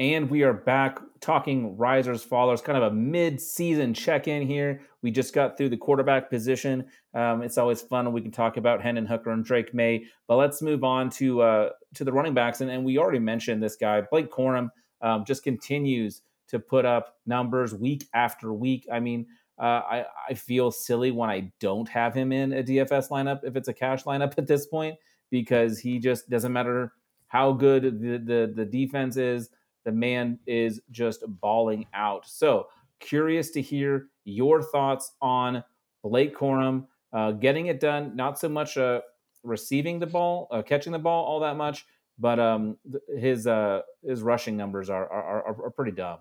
And 0.00 0.30
we 0.30 0.44
are 0.44 0.54
back 0.54 0.98
talking 1.20 1.76
risers, 1.76 2.24
fallers, 2.24 2.64
kind 2.64 2.78
of 2.78 2.90
a 2.90 2.96
mid-season 2.96 3.92
check-in 3.92 4.46
here. 4.46 4.80
We 5.02 5.10
just 5.10 5.34
got 5.34 5.58
through 5.58 5.68
the 5.68 5.76
quarterback 5.76 6.30
position. 6.30 6.86
Um, 7.12 7.42
it's 7.42 7.58
always 7.58 7.82
fun 7.82 8.06
when 8.06 8.14
we 8.14 8.22
can 8.22 8.30
talk 8.30 8.56
about 8.56 8.80
Hendon 8.80 9.04
Hooker 9.04 9.30
and 9.30 9.44
Drake 9.44 9.74
Maye. 9.74 10.06
But 10.26 10.36
let's 10.36 10.62
move 10.62 10.84
on 10.84 11.10
to 11.10 11.42
uh, 11.42 11.68
to 11.96 12.04
the 12.04 12.12
running 12.14 12.32
backs. 12.32 12.62
And, 12.62 12.70
and 12.70 12.82
we 12.82 12.96
already 12.96 13.18
mentioned 13.18 13.62
this 13.62 13.76
guy, 13.76 14.00
Blake 14.00 14.32
Corum, 14.32 14.70
um, 15.02 15.26
just 15.26 15.42
continues 15.42 16.22
to 16.48 16.58
put 16.58 16.86
up 16.86 17.16
numbers 17.26 17.74
week 17.74 18.08
after 18.14 18.54
week. 18.54 18.88
I 18.90 19.00
mean, 19.00 19.26
uh, 19.58 19.82
I, 19.84 20.06
I 20.30 20.32
feel 20.32 20.70
silly 20.70 21.10
when 21.10 21.28
I 21.28 21.52
don't 21.60 21.88
have 21.90 22.14
him 22.14 22.32
in 22.32 22.54
a 22.54 22.62
DFS 22.62 23.10
lineup 23.10 23.40
if 23.44 23.54
it's 23.54 23.68
a 23.68 23.74
cash 23.74 24.04
lineup 24.04 24.32
at 24.38 24.46
this 24.46 24.64
point 24.64 24.96
because 25.30 25.78
he 25.78 25.98
just 25.98 26.30
doesn't 26.30 26.54
matter 26.54 26.94
how 27.26 27.52
good 27.52 28.00
the, 28.00 28.16
the, 28.16 28.52
the 28.56 28.64
defense 28.64 29.18
is 29.18 29.50
the 29.90 29.96
man 29.96 30.38
is 30.46 30.80
just 30.90 31.24
balling 31.26 31.86
out. 31.92 32.26
So, 32.26 32.68
curious 33.00 33.50
to 33.50 33.60
hear 33.60 34.06
your 34.24 34.62
thoughts 34.62 35.12
on 35.20 35.64
Blake 36.02 36.36
Corum 36.36 36.86
uh, 37.12 37.32
getting 37.32 37.66
it 37.66 37.80
done. 37.80 38.14
Not 38.14 38.38
so 38.38 38.48
much 38.48 38.76
uh, 38.76 39.00
receiving 39.42 39.98
the 39.98 40.06
ball, 40.06 40.46
uh, 40.52 40.62
catching 40.62 40.92
the 40.92 40.98
ball 40.98 41.24
all 41.24 41.40
that 41.40 41.56
much, 41.56 41.86
but 42.18 42.38
um, 42.38 42.76
his 43.18 43.46
uh, 43.46 43.80
his 44.06 44.22
rushing 44.22 44.56
numbers 44.56 44.88
are 44.88 45.10
are, 45.10 45.42
are, 45.42 45.64
are 45.66 45.70
pretty 45.70 45.92
dumb. 45.92 46.18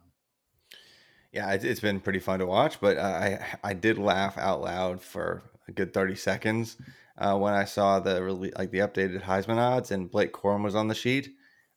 Yeah, 1.32 1.54
it's 1.54 1.80
been 1.80 2.00
pretty 2.00 2.20
fun 2.20 2.40
to 2.40 2.48
watch, 2.48 2.82
but 2.82 2.98
I 2.98 3.46
I 3.64 3.74
did 3.74 4.00
laugh 4.00 4.36
out 4.38 4.62
loud 4.62 5.00
for 5.00 5.44
a 5.68 5.72
good 5.72 5.94
thirty 5.94 6.16
seconds 6.16 6.78
uh, 7.20 7.38
when 7.38 7.54
I 7.54 7.66
saw 7.66 8.00
the 8.00 8.24
really 8.24 8.52
like 8.58 8.72
the 8.72 8.80
updated 8.80 9.22
Heisman 9.22 9.58
odds 9.58 9.92
and 9.92 10.10
Blake 10.10 10.34
Corum 10.34 10.64
was 10.64 10.74
on 10.74 10.88
the 10.88 10.96
sheet 10.96 11.30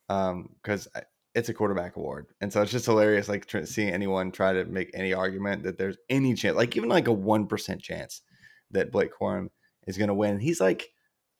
because 0.08 0.88
um, 0.94 1.02
it's 1.34 1.48
a 1.48 1.54
quarterback 1.54 1.96
award, 1.96 2.26
and 2.40 2.52
so 2.52 2.62
it's 2.62 2.72
just 2.72 2.86
hilarious, 2.86 3.28
like 3.28 3.46
tr- 3.46 3.64
seeing 3.64 3.90
anyone 3.90 4.32
try 4.32 4.52
to 4.52 4.64
make 4.66 4.90
any 4.94 5.14
argument 5.14 5.62
that 5.62 5.78
there's 5.78 5.96
any 6.10 6.34
chance, 6.34 6.56
like 6.56 6.76
even 6.76 6.88
like 6.88 7.08
a 7.08 7.12
one 7.12 7.46
percent 7.46 7.82
chance 7.82 8.22
that 8.70 8.92
Blake 8.92 9.10
Corum 9.18 9.48
is 9.86 9.96
going 9.96 10.08
to 10.08 10.14
win. 10.14 10.38
He's 10.38 10.60
like, 10.60 10.90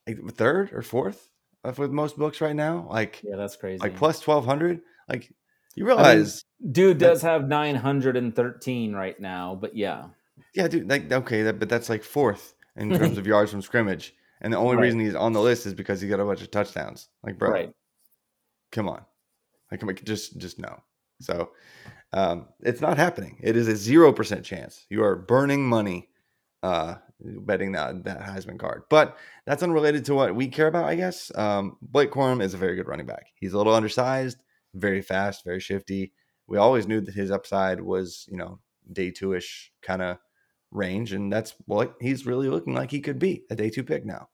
like 0.06 0.18
third 0.32 0.72
or 0.72 0.82
fourth 0.82 1.30
with 1.64 1.90
most 1.90 2.16
books 2.16 2.40
right 2.40 2.56
now. 2.56 2.86
Like, 2.90 3.20
yeah, 3.22 3.36
that's 3.36 3.56
crazy. 3.56 3.78
Like 3.78 3.96
plus 3.96 4.20
twelve 4.20 4.44
hundred. 4.44 4.80
Like, 5.08 5.32
you 5.74 5.84
realize, 5.84 6.44
I 6.60 6.64
mean, 6.64 6.72
dude 6.72 6.98
does 6.98 7.22
have 7.22 7.48
nine 7.48 7.74
hundred 7.74 8.16
and 8.16 8.34
thirteen 8.34 8.94
right 8.94 9.18
now, 9.18 9.56
but 9.60 9.76
yeah, 9.76 10.06
yeah, 10.54 10.68
dude. 10.68 10.88
Like, 10.88 11.10
okay, 11.10 11.42
that, 11.42 11.58
but 11.58 11.68
that's 11.68 11.88
like 11.88 12.02
fourth 12.02 12.54
in 12.76 12.90
terms 12.98 13.18
of 13.18 13.26
yards 13.26 13.50
from 13.50 13.62
scrimmage, 13.62 14.14
and 14.40 14.52
the 14.52 14.58
only 14.58 14.76
right. 14.76 14.82
reason 14.82 15.00
he's 15.00 15.14
on 15.14 15.32
the 15.32 15.40
list 15.40 15.66
is 15.66 15.74
because 15.74 16.00
he 16.00 16.08
got 16.08 16.20
a 16.20 16.24
bunch 16.24 16.42
of 16.42 16.50
touchdowns. 16.50 17.08
Like, 17.22 17.38
bro, 17.38 17.50
right. 17.50 17.72
come 18.70 18.88
on. 18.88 19.02
Like, 19.80 20.04
just 20.04 20.38
just 20.38 20.58
no. 20.58 20.82
So 21.20 21.50
um, 22.12 22.48
it's 22.60 22.80
not 22.80 22.96
happening. 22.98 23.38
It 23.42 23.56
is 23.56 23.68
a 23.68 23.76
zero 23.76 24.12
percent 24.12 24.44
chance. 24.44 24.86
You 24.90 25.02
are 25.04 25.16
burning 25.16 25.66
money 25.66 26.08
uh, 26.62 26.96
betting 27.20 27.72
that 27.72 28.04
that 28.04 28.20
Heisman 28.20 28.58
card. 28.58 28.82
But 28.90 29.16
that's 29.46 29.62
unrelated 29.62 30.04
to 30.06 30.14
what 30.14 30.34
we 30.34 30.48
care 30.48 30.66
about, 30.66 30.84
I 30.84 30.94
guess. 30.94 31.32
Um, 31.36 31.76
Blake 31.80 32.10
Corum 32.10 32.42
is 32.42 32.54
a 32.54 32.58
very 32.58 32.76
good 32.76 32.88
running 32.88 33.06
back. 33.06 33.26
He's 33.34 33.52
a 33.52 33.58
little 33.58 33.74
undersized, 33.74 34.38
very 34.74 35.02
fast, 35.02 35.44
very 35.44 35.60
shifty. 35.60 36.12
We 36.46 36.58
always 36.58 36.86
knew 36.86 37.00
that 37.00 37.14
his 37.14 37.30
upside 37.30 37.80
was, 37.80 38.26
you 38.30 38.36
know, 38.36 38.58
day 38.92 39.10
two 39.10 39.34
ish 39.34 39.72
kind 39.80 40.02
of 40.02 40.18
range, 40.70 41.12
and 41.12 41.32
that's 41.32 41.54
what 41.66 41.94
he's 42.00 42.26
really 42.26 42.48
looking 42.48 42.74
like 42.74 42.90
he 42.90 43.00
could 43.00 43.18
be 43.18 43.44
a 43.50 43.54
day 43.54 43.70
two 43.70 43.84
pick 43.84 44.04
now. 44.04 44.28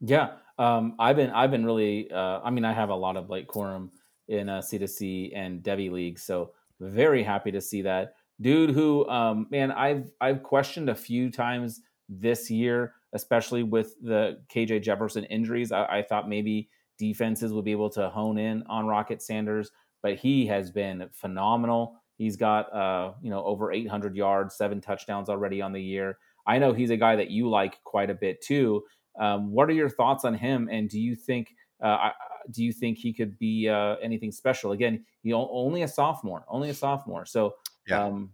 Yeah, 0.00 0.32
um, 0.58 0.94
I've 0.98 1.16
been 1.16 1.30
I've 1.30 1.50
been 1.50 1.64
really. 1.64 2.10
Uh, 2.10 2.40
I 2.42 2.50
mean, 2.50 2.64
I 2.64 2.72
have 2.72 2.88
a 2.88 2.94
lot 2.94 3.16
of 3.16 3.28
Blake 3.28 3.48
Corum 3.48 3.90
in 4.30 4.48
uh, 4.48 4.60
C2C 4.60 5.32
and 5.36 5.62
Devy 5.62 5.90
League. 5.90 6.18
So 6.18 6.52
very 6.80 7.22
happy 7.22 7.50
to 7.50 7.60
see 7.60 7.82
that 7.82 8.14
dude. 8.40 8.70
Who, 8.70 9.08
um, 9.08 9.46
man, 9.50 9.70
I've 9.70 10.10
I've 10.20 10.42
questioned 10.42 10.88
a 10.88 10.94
few 10.94 11.30
times 11.30 11.82
this 12.08 12.50
year, 12.50 12.94
especially 13.12 13.62
with 13.62 13.94
the 14.02 14.42
KJ 14.52 14.82
Jefferson 14.82 15.24
injuries. 15.24 15.72
I, 15.72 15.84
I 15.84 16.02
thought 16.02 16.28
maybe 16.28 16.70
defenses 16.98 17.52
would 17.52 17.64
be 17.64 17.72
able 17.72 17.90
to 17.90 18.08
hone 18.08 18.38
in 18.38 18.62
on 18.68 18.86
Rocket 18.86 19.22
Sanders, 19.22 19.70
but 20.02 20.16
he 20.16 20.46
has 20.46 20.70
been 20.70 21.08
phenomenal. 21.12 21.96
He's 22.16 22.36
got 22.36 22.72
uh, 22.74 23.12
you 23.22 23.30
know 23.30 23.44
over 23.44 23.72
800 23.72 24.16
yards, 24.16 24.56
seven 24.56 24.80
touchdowns 24.80 25.28
already 25.28 25.60
on 25.60 25.72
the 25.72 25.82
year. 25.82 26.18
I 26.46 26.58
know 26.58 26.72
he's 26.72 26.90
a 26.90 26.96
guy 26.96 27.16
that 27.16 27.30
you 27.30 27.50
like 27.50 27.82
quite 27.84 28.10
a 28.10 28.14
bit 28.14 28.40
too. 28.40 28.82
Um, 29.20 29.52
what 29.52 29.68
are 29.68 29.74
your 29.74 29.90
thoughts 29.90 30.24
on 30.24 30.34
him? 30.34 30.68
And 30.70 30.88
do 30.88 30.98
you 30.98 31.14
think 31.14 31.54
uh, 31.82 32.10
do 32.50 32.64
you 32.64 32.72
think 32.72 32.98
he 32.98 33.12
could 33.12 33.38
be 33.38 33.68
uh, 33.68 33.96
anything 34.02 34.32
special? 34.32 34.72
Again, 34.72 35.04
he 35.22 35.32
only 35.32 35.82
a 35.82 35.88
sophomore, 35.88 36.44
only 36.48 36.70
a 36.70 36.74
sophomore. 36.74 37.24
So, 37.24 37.54
yeah. 37.86 38.04
um, 38.04 38.30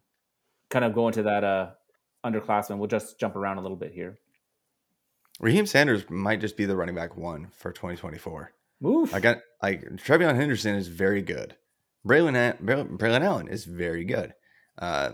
kind 0.70 0.84
of 0.84 0.94
go 0.94 1.09
into 1.09 1.22
that 1.24 1.44
uh, 1.44 1.70
underclassman. 2.24 2.78
We'll 2.78 2.88
just 2.88 3.18
jump 3.18 3.36
around 3.36 3.59
a 3.59 3.62
little 3.62 3.76
bit 3.76 3.92
here. 3.92 4.18
Raheem 5.40 5.66
Sanders 5.66 6.09
might 6.09 6.40
just 6.40 6.57
be 6.57 6.64
the 6.64 6.76
running 6.76 6.94
back 6.94 7.16
one 7.16 7.49
for 7.53 7.70
2024. 7.72 8.53
Move. 8.80 9.14
I 9.14 9.20
got 9.20 9.38
like 9.62 9.82
TreVeyon 9.82 10.36
Henderson 10.36 10.74
is 10.74 10.88
very 10.88 11.22
good. 11.22 11.57
Braylon 12.07 12.61
Braylon 12.62 13.22
Allen 13.22 13.49
is 13.49 13.64
very 13.64 14.05
good. 14.05 14.34
Uh, 14.78 15.12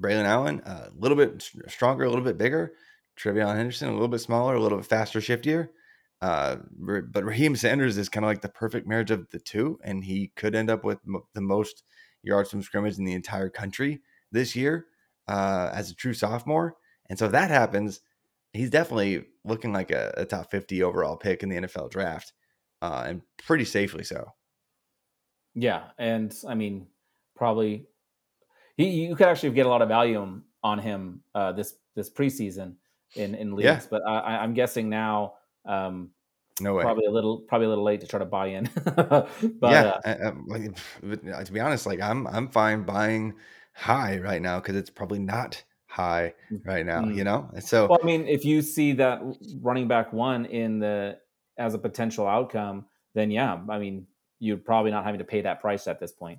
Braylon 0.00 0.24
Allen 0.24 0.62
a 0.64 0.88
little 0.96 1.16
bit 1.16 1.42
stronger, 1.68 2.04
a 2.04 2.08
little 2.08 2.24
bit 2.24 2.38
bigger. 2.38 2.72
TreVeyon 3.18 3.56
Henderson 3.56 3.88
a 3.88 3.92
little 3.92 4.08
bit 4.08 4.20
smaller, 4.20 4.54
a 4.54 4.60
little 4.60 4.78
bit 4.78 4.86
faster, 4.86 5.20
shiftier. 5.20 5.68
Uh, 6.22 6.58
but 6.78 7.24
Raheem 7.24 7.56
Sanders 7.56 7.98
is 7.98 8.08
kind 8.08 8.24
of 8.24 8.28
like 8.28 8.42
the 8.42 8.48
perfect 8.48 8.86
marriage 8.86 9.10
of 9.10 9.28
the 9.30 9.40
two, 9.40 9.80
and 9.82 10.04
he 10.04 10.30
could 10.36 10.54
end 10.54 10.70
up 10.70 10.84
with 10.84 11.00
m- 11.04 11.24
the 11.34 11.40
most 11.40 11.82
yards 12.22 12.48
from 12.48 12.62
scrimmage 12.62 12.96
in 12.96 13.04
the 13.04 13.12
entire 13.12 13.48
country 13.48 14.00
this 14.30 14.54
year 14.54 14.86
uh, 15.26 15.70
as 15.74 15.90
a 15.90 15.96
true 15.96 16.14
sophomore. 16.14 16.76
And 17.10 17.18
so 17.18 17.26
if 17.26 17.32
that 17.32 17.50
happens, 17.50 18.02
he's 18.52 18.70
definitely 18.70 19.24
looking 19.44 19.72
like 19.72 19.90
a, 19.90 20.14
a 20.16 20.24
top 20.24 20.48
50 20.52 20.84
overall 20.84 21.16
pick 21.16 21.42
in 21.42 21.48
the 21.48 21.56
NFL 21.56 21.90
draft, 21.90 22.32
uh, 22.80 23.02
and 23.04 23.22
pretty 23.44 23.64
safely 23.64 24.04
so. 24.04 24.28
Yeah, 25.56 25.88
and 25.98 26.32
I 26.48 26.54
mean, 26.54 26.86
probably 27.34 27.88
he 28.76 28.90
you 28.90 29.16
could 29.16 29.26
actually 29.26 29.50
get 29.50 29.66
a 29.66 29.68
lot 29.68 29.82
of 29.82 29.88
value 29.88 30.40
on 30.62 30.78
him 30.78 31.24
uh, 31.34 31.50
this 31.50 31.74
this 31.96 32.08
preseason 32.08 32.76
in 33.16 33.34
in 33.34 33.56
leagues, 33.56 33.66
yeah. 33.66 33.80
but 33.90 34.02
I, 34.06 34.38
I'm 34.38 34.54
guessing 34.54 34.88
now 34.88 35.34
um, 35.64 36.10
no 36.60 36.74
way. 36.74 36.82
Probably 36.82 37.06
a 37.06 37.10
little, 37.10 37.38
probably 37.40 37.66
a 37.66 37.68
little 37.70 37.84
late 37.84 38.00
to 38.02 38.06
try 38.06 38.18
to 38.18 38.24
buy 38.24 38.48
in. 38.48 38.70
but, 38.84 39.28
yeah, 39.62 39.98
uh, 40.04 40.32
uh, 41.32 41.44
to 41.44 41.52
be 41.52 41.60
honest, 41.60 41.86
like 41.86 42.00
I'm, 42.00 42.26
I'm 42.26 42.48
fine 42.48 42.82
buying 42.84 43.34
high 43.72 44.18
right 44.18 44.40
now 44.40 44.60
because 44.60 44.76
it's 44.76 44.90
probably 44.90 45.18
not 45.18 45.62
high 45.86 46.34
right 46.64 46.84
now. 46.84 47.02
Mm-hmm. 47.02 47.18
You 47.18 47.24
know, 47.24 47.50
so 47.60 47.86
well, 47.88 47.98
I 48.02 48.06
mean, 48.06 48.26
if 48.26 48.44
you 48.44 48.62
see 48.62 48.92
that 48.94 49.20
running 49.60 49.88
back 49.88 50.12
one 50.12 50.46
in 50.46 50.78
the 50.78 51.18
as 51.58 51.74
a 51.74 51.78
potential 51.78 52.26
outcome, 52.26 52.86
then 53.14 53.30
yeah, 53.30 53.58
I 53.68 53.78
mean, 53.78 54.06
you're 54.38 54.58
probably 54.58 54.90
not 54.90 55.04
having 55.04 55.18
to 55.18 55.24
pay 55.24 55.40
that 55.42 55.60
price 55.60 55.86
at 55.86 56.00
this 56.00 56.12
point. 56.12 56.38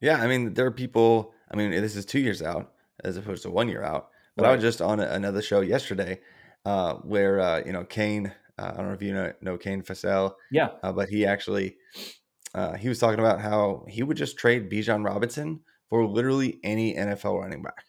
Yeah, 0.00 0.20
I 0.20 0.26
mean, 0.26 0.54
there 0.54 0.66
are 0.66 0.72
people. 0.72 1.32
I 1.50 1.56
mean, 1.56 1.70
this 1.70 1.96
is 1.96 2.04
two 2.04 2.20
years 2.20 2.42
out. 2.42 2.72
as 3.04 3.16
opposed 3.16 3.42
to 3.42 3.50
one 3.50 3.68
year 3.68 3.82
out. 3.82 4.10
But 4.36 4.44
right. 4.44 4.50
I 4.50 4.54
was 4.54 4.62
just 4.62 4.80
on 4.80 5.00
another 5.00 5.42
show 5.42 5.60
yesterday 5.60 6.20
uh, 6.64 6.94
where 6.94 7.40
uh, 7.40 7.62
you 7.64 7.72
know 7.72 7.84
Kane. 7.84 8.32
Uh, 8.62 8.72
I 8.72 8.76
don't 8.76 8.88
know 8.88 8.94
if 8.94 9.02
you 9.02 9.12
know, 9.12 9.32
know 9.40 9.58
Kane 9.58 9.82
Fassel. 9.82 10.34
Yeah. 10.50 10.68
Uh, 10.82 10.92
but 10.92 11.08
he 11.08 11.26
actually 11.26 11.76
uh, 12.54 12.74
he 12.74 12.88
was 12.88 12.98
talking 12.98 13.18
about 13.18 13.40
how 13.40 13.84
he 13.88 14.02
would 14.02 14.16
just 14.16 14.38
trade 14.38 14.70
Bijan 14.70 15.04
Robinson 15.04 15.60
for 15.88 16.06
literally 16.06 16.60
any 16.62 16.94
NFL 16.94 17.40
running 17.40 17.62
back, 17.62 17.84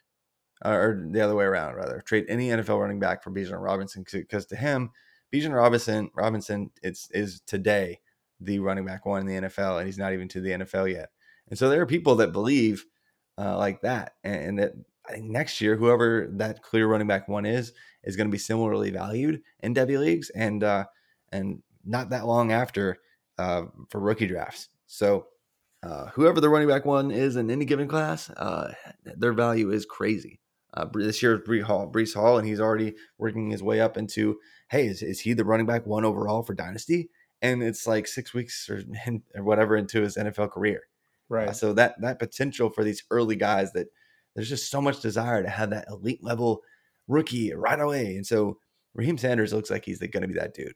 or 0.64 1.06
the 1.12 1.22
other 1.22 1.36
way 1.36 1.46
around, 1.46 1.76
rather 1.76 2.02
trade 2.02 2.26
any 2.28 2.50
NFL 2.50 2.80
running 2.80 3.00
back 3.00 3.24
for 3.24 3.32
Bijan 3.32 3.62
Robinson 3.62 4.06
because 4.12 4.46
to 4.48 4.56
him, 4.56 4.92
Bijan 5.34 5.54
Robinson 5.54 6.10
Robinson 6.16 6.72
it's 6.82 7.10
is 7.12 7.42
today 7.46 8.00
the 8.40 8.60
running 8.60 8.86
back 8.86 9.06
one 9.06 9.22
in 9.22 9.28
the 9.28 9.48
NFL, 9.48 9.78
and 9.78 9.86
he's 9.86 9.98
not 9.98 10.14
even 10.14 10.28
to 10.30 10.42
the 10.42 10.52
NFL 10.52 10.92
yet. 10.92 11.10
And 11.50 11.60
so 11.60 11.70
there 11.70 11.82
are 11.82 11.86
people 11.86 12.16
that 12.16 12.32
believe 12.32 12.86
uh, 13.38 13.58
like 13.58 13.82
that, 13.82 14.14
and, 14.24 14.36
and 14.44 14.60
that 14.60 14.74
I 15.08 15.14
think 15.14 15.26
next 15.26 15.60
year, 15.60 15.76
whoever 15.76 16.28
that 16.34 16.62
clear 16.62 16.88
running 16.88 17.08
back 17.08 17.28
one 17.28 17.46
is, 17.46 17.74
is 18.04 18.16
going 18.16 18.28
to 18.28 18.32
be 18.32 18.38
similarly 18.38 18.92
valued 18.92 19.42
in 19.60 19.74
Devy 19.74 20.00
leagues, 20.00 20.30
and 20.32 20.64
uh, 20.64 20.86
and 21.32 21.62
not 21.86 22.10
that 22.12 22.26
long 22.26 22.52
after 22.52 22.98
uh, 23.38 23.64
for 23.90 24.00
rookie 24.00 24.28
drafts. 24.28 24.70
So 24.88 25.28
uh, 25.84 26.08
whoever 26.08 26.40
the 26.40 26.50
running 26.50 26.68
back 26.68 26.86
one 26.86 27.12
is 27.12 27.36
in 27.36 27.52
any 27.52 27.66
given 27.66 27.88
class, 27.88 28.30
uh, 28.30 28.74
their 29.04 29.34
value 29.34 29.72
is 29.72 29.86
crazy. 29.86 30.40
Uh, 30.74 30.86
this 30.94 31.22
year, 31.22 31.38
Breece 31.38 31.64
Hall, 31.64 31.92
Breece 31.92 32.16
Hall, 32.16 32.38
and 32.38 32.48
he's 32.48 32.60
already 32.60 32.96
working 33.18 33.52
his 33.52 33.62
way 33.62 33.80
up 33.80 33.98
into, 33.98 34.40
hey, 34.70 34.88
is, 34.88 35.04
is 35.04 35.20
he 35.20 35.34
the 35.34 35.46
running 35.46 35.68
back 35.68 35.86
one 35.86 36.06
overall 36.06 36.42
for 36.42 36.56
Dynasty? 36.56 37.10
And 37.42 37.62
it's 37.62 37.86
like 37.86 38.08
six 38.08 38.34
weeks 38.34 38.70
or, 38.70 38.82
or 39.36 39.44
whatever 39.44 39.76
into 39.76 40.02
his 40.02 40.18
NFL 40.18 40.52
career. 40.52 40.84
Right. 41.30 41.50
Uh, 41.50 41.54
so 41.54 41.74
that 41.74 42.00
that 42.02 42.20
potential 42.20 42.70
for 42.70 42.84
these 42.84 43.04
early 43.10 43.36
guys 43.36 43.72
that 43.74 43.88
there's 44.36 44.50
just 44.50 44.70
so 44.70 44.82
much 44.82 45.02
desire 45.02 45.44
to 45.44 45.50
have 45.50 45.70
that 45.72 45.88
elite 45.90 46.24
level 46.24 46.62
rookie 47.08 47.54
right 47.54 47.80
away. 47.80 48.16
And 48.16 48.26
so 48.26 48.58
Raheem 48.96 49.18
Sanders 49.18 49.54
looks 49.54 49.70
like 49.70 49.86
he's 49.86 50.00
going 50.00 50.22
to 50.22 50.28
be 50.28 50.36
that 50.36 50.54
dude. 50.54 50.74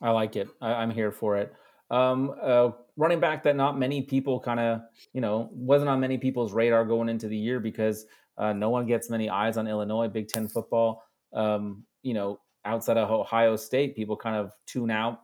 I 0.00 0.10
like 0.10 0.36
it. 0.36 0.48
I, 0.60 0.82
am 0.82 0.90
here 0.90 1.12
for 1.12 1.36
it. 1.36 1.52
Um, 1.90 2.34
uh, 2.40 2.70
running 2.96 3.20
back 3.20 3.42
that 3.42 3.56
not 3.56 3.78
many 3.78 4.02
people 4.02 4.40
kind 4.40 4.60
of, 4.60 4.80
you 5.12 5.20
know, 5.20 5.50
wasn't 5.52 5.90
on 5.90 6.00
many 6.00 6.18
people's 6.18 6.52
radar 6.52 6.84
going 6.84 7.08
into 7.08 7.28
the 7.28 7.36
year 7.36 7.60
because 7.60 8.06
uh, 8.38 8.52
no 8.52 8.70
one 8.70 8.86
gets 8.86 9.10
many 9.10 9.28
eyes 9.28 9.56
on 9.56 9.66
Illinois, 9.66 10.08
Big 10.08 10.28
Ten 10.28 10.48
football. 10.48 11.02
Um, 11.34 11.84
you 12.02 12.14
know, 12.14 12.40
outside 12.64 12.96
of 12.96 13.10
Ohio 13.10 13.56
State, 13.56 13.96
people 13.96 14.16
kind 14.16 14.36
of 14.36 14.52
tune 14.66 14.90
out 14.90 15.20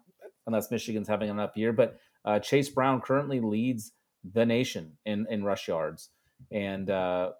unless 0.47 0.71
Michigan's 0.71 1.09
having 1.09 1.31
an 1.31 1.41
up 1.41 1.57
year. 1.57 1.73
But 1.73 1.99
uh, 2.25 2.39
Chase 2.41 2.69
Brown 2.69 3.01
currently 3.01 3.41
leads 3.41 3.93
the 4.35 4.45
nation 4.45 4.93
in, 5.07 5.27
in 5.31 5.45
rush 5.45 5.69
yards 5.69 6.11
and 6.51 6.91
uh, 6.91 7.31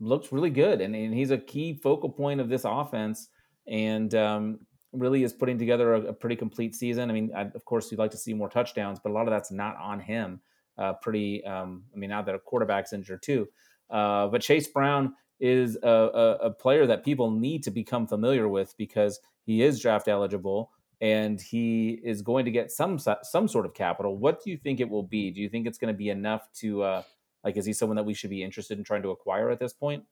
looks 0.00 0.32
really 0.32 0.50
good. 0.50 0.80
And, 0.80 0.94
and, 0.94 1.14
he's 1.14 1.30
a 1.30 1.38
key 1.38 1.74
focal 1.74 2.10
point 2.10 2.40
of 2.40 2.48
this 2.48 2.64
offense 2.64 3.28
and 3.66 4.14
um, 4.14 4.60
really 4.92 5.22
is 5.22 5.32
putting 5.32 5.58
together 5.58 5.94
a, 5.94 6.00
a, 6.02 6.12
pretty 6.12 6.36
complete 6.36 6.74
season. 6.74 7.10
I 7.10 7.12
mean, 7.12 7.30
I, 7.34 7.42
of 7.42 7.64
course, 7.64 7.90
you'd 7.90 7.98
like 7.98 8.10
to 8.12 8.16
see 8.16 8.34
more 8.34 8.48
touchdowns, 8.48 8.98
but 9.02 9.10
a 9.10 9.12
lot 9.12 9.26
of 9.26 9.30
that's 9.30 9.50
not 9.50 9.76
on 9.76 10.00
him. 10.00 10.40
Uh, 10.78 10.92
pretty, 10.92 11.42
um, 11.44 11.84
I 11.94 11.98
mean, 11.98 12.10
now 12.10 12.20
that 12.22 12.34
a 12.34 12.38
quarterback's 12.38 12.92
injured 12.92 13.22
too. 13.22 13.48
Uh, 13.88 14.26
but 14.26 14.42
Chase 14.42 14.68
Brown 14.68 15.14
is 15.40 15.78
a, 15.82 15.88
a, 15.88 16.32
a, 16.34 16.50
player 16.50 16.86
that 16.86 17.04
people 17.04 17.30
need 17.30 17.62
to 17.62 17.70
become 17.70 18.06
familiar 18.06 18.48
with 18.48 18.74
because 18.76 19.20
he 19.44 19.62
is 19.62 19.80
draft 19.80 20.08
eligible 20.08 20.70
and 21.00 21.40
he 21.40 22.00
is 22.02 22.22
going 22.22 22.44
to 22.44 22.50
get 22.50 22.70
some 22.70 22.98
some 22.98 23.48
sort 23.48 23.66
of 23.66 23.74
capital. 23.74 24.16
What 24.16 24.42
do 24.42 24.50
you 24.50 24.56
think 24.56 24.80
it 24.80 24.88
will 24.88 25.02
be? 25.02 25.30
Do 25.30 25.40
you 25.40 25.48
think 25.48 25.66
it's 25.66 25.78
going 25.78 25.92
to 25.92 25.96
be 25.96 26.08
enough 26.08 26.48
to 26.60 26.82
uh, 26.82 27.02
like, 27.46 27.56
is 27.56 27.64
he 27.64 27.72
someone 27.72 27.94
that 27.94 28.02
we 28.02 28.12
should 28.12 28.30
be 28.30 28.42
interested 28.42 28.76
in 28.76 28.82
trying 28.82 29.02
to 29.02 29.10
acquire 29.10 29.50
at 29.50 29.60
this 29.60 29.72
point? 29.72 30.02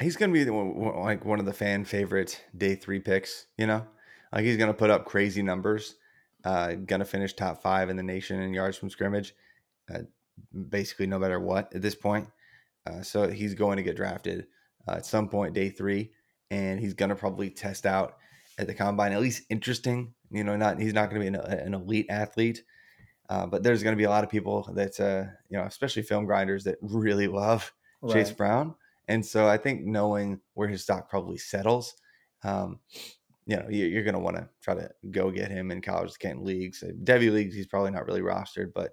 He's 0.00 0.16
going 0.16 0.32
to 0.32 0.44
be 0.44 0.50
like 0.50 1.26
one 1.26 1.40
of 1.40 1.44
the 1.44 1.52
fan 1.52 1.84
favorite 1.84 2.42
day 2.56 2.74
three 2.74 3.00
picks. 3.00 3.48
You 3.58 3.66
know, 3.66 3.86
like 4.32 4.44
he's 4.44 4.56
going 4.56 4.70
to 4.70 4.74
put 4.74 4.88
up 4.88 5.04
crazy 5.04 5.42
numbers. 5.42 5.96
Uh, 6.42 6.72
going 6.72 7.00
to 7.00 7.04
finish 7.04 7.34
top 7.34 7.62
five 7.62 7.90
in 7.90 7.96
the 7.96 8.02
nation 8.02 8.40
in 8.40 8.54
yards 8.54 8.78
from 8.78 8.88
scrimmage, 8.88 9.34
uh, 9.92 10.00
basically 10.70 11.06
no 11.06 11.18
matter 11.18 11.38
what 11.38 11.74
at 11.74 11.82
this 11.82 11.94
point. 11.94 12.28
Uh, 12.86 13.02
so 13.02 13.28
he's 13.28 13.52
going 13.52 13.76
to 13.76 13.82
get 13.82 13.96
drafted 13.96 14.46
uh, 14.88 14.92
at 14.92 15.04
some 15.04 15.28
point 15.28 15.52
day 15.52 15.68
three, 15.68 16.12
and 16.50 16.80
he's 16.80 16.94
going 16.94 17.10
to 17.10 17.14
probably 17.14 17.50
test 17.50 17.84
out 17.84 18.16
at 18.58 18.66
the 18.66 18.74
combine 18.74 19.12
at 19.12 19.20
least 19.20 19.42
interesting. 19.50 20.14
You 20.30 20.44
know, 20.44 20.56
not 20.56 20.80
he's 20.80 20.94
not 20.94 21.10
going 21.10 21.20
to 21.20 21.30
be 21.30 21.36
an, 21.36 21.44
an 21.58 21.74
elite 21.74 22.06
athlete, 22.08 22.62
uh, 23.28 23.46
but 23.46 23.62
there's 23.62 23.82
going 23.82 23.94
to 23.94 23.98
be 23.98 24.04
a 24.04 24.10
lot 24.10 24.24
of 24.24 24.30
people 24.30 24.70
that, 24.74 24.98
uh, 25.00 25.30
you 25.48 25.58
know, 25.58 25.64
especially 25.64 26.02
film 26.02 26.24
grinders 26.24 26.64
that 26.64 26.76
really 26.80 27.26
love 27.26 27.72
right. 28.02 28.12
Chase 28.12 28.30
Brown. 28.30 28.74
And 29.08 29.24
so 29.24 29.46
I 29.46 29.56
think 29.56 29.84
knowing 29.84 30.40
where 30.54 30.68
his 30.68 30.82
stock 30.82 31.08
probably 31.08 31.38
settles, 31.38 31.94
um, 32.44 32.80
you 33.46 33.56
know, 33.56 33.66
you're 33.68 34.02
going 34.02 34.14
to 34.14 34.20
want 34.20 34.36
to 34.36 34.48
try 34.60 34.74
to 34.74 34.90
go 35.10 35.30
get 35.30 35.50
him 35.50 35.70
in 35.70 35.80
college 35.80 36.18
Canton 36.18 36.44
leagues. 36.44 36.82
Devy 37.04 37.32
leagues, 37.32 37.54
he's 37.54 37.68
probably 37.68 37.92
not 37.92 38.06
really 38.06 38.20
rostered, 38.20 38.72
but 38.74 38.90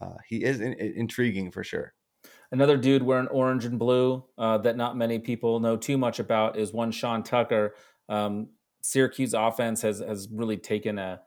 uh, 0.00 0.16
he 0.26 0.42
is 0.42 0.60
in, 0.60 0.72
in, 0.74 0.94
intriguing 0.94 1.50
for 1.50 1.62
sure. 1.62 1.94
Another 2.50 2.76
dude 2.76 3.02
wearing 3.02 3.28
orange 3.28 3.64
and 3.64 3.78
blue 3.78 4.24
uh, 4.38 4.58
that 4.58 4.76
not 4.76 4.96
many 4.96 5.18
people 5.18 5.60
know 5.60 5.76
too 5.76 5.96
much 5.96 6.18
about 6.18 6.58
is 6.58 6.72
one 6.72 6.90
Sean 6.90 7.22
Tucker. 7.22 7.74
Um, 8.08 8.48
Syracuse 8.82 9.34
offense 9.34 9.82
has 9.82 10.00
has 10.00 10.28
really 10.30 10.56
taken 10.56 10.98
a 10.98 11.20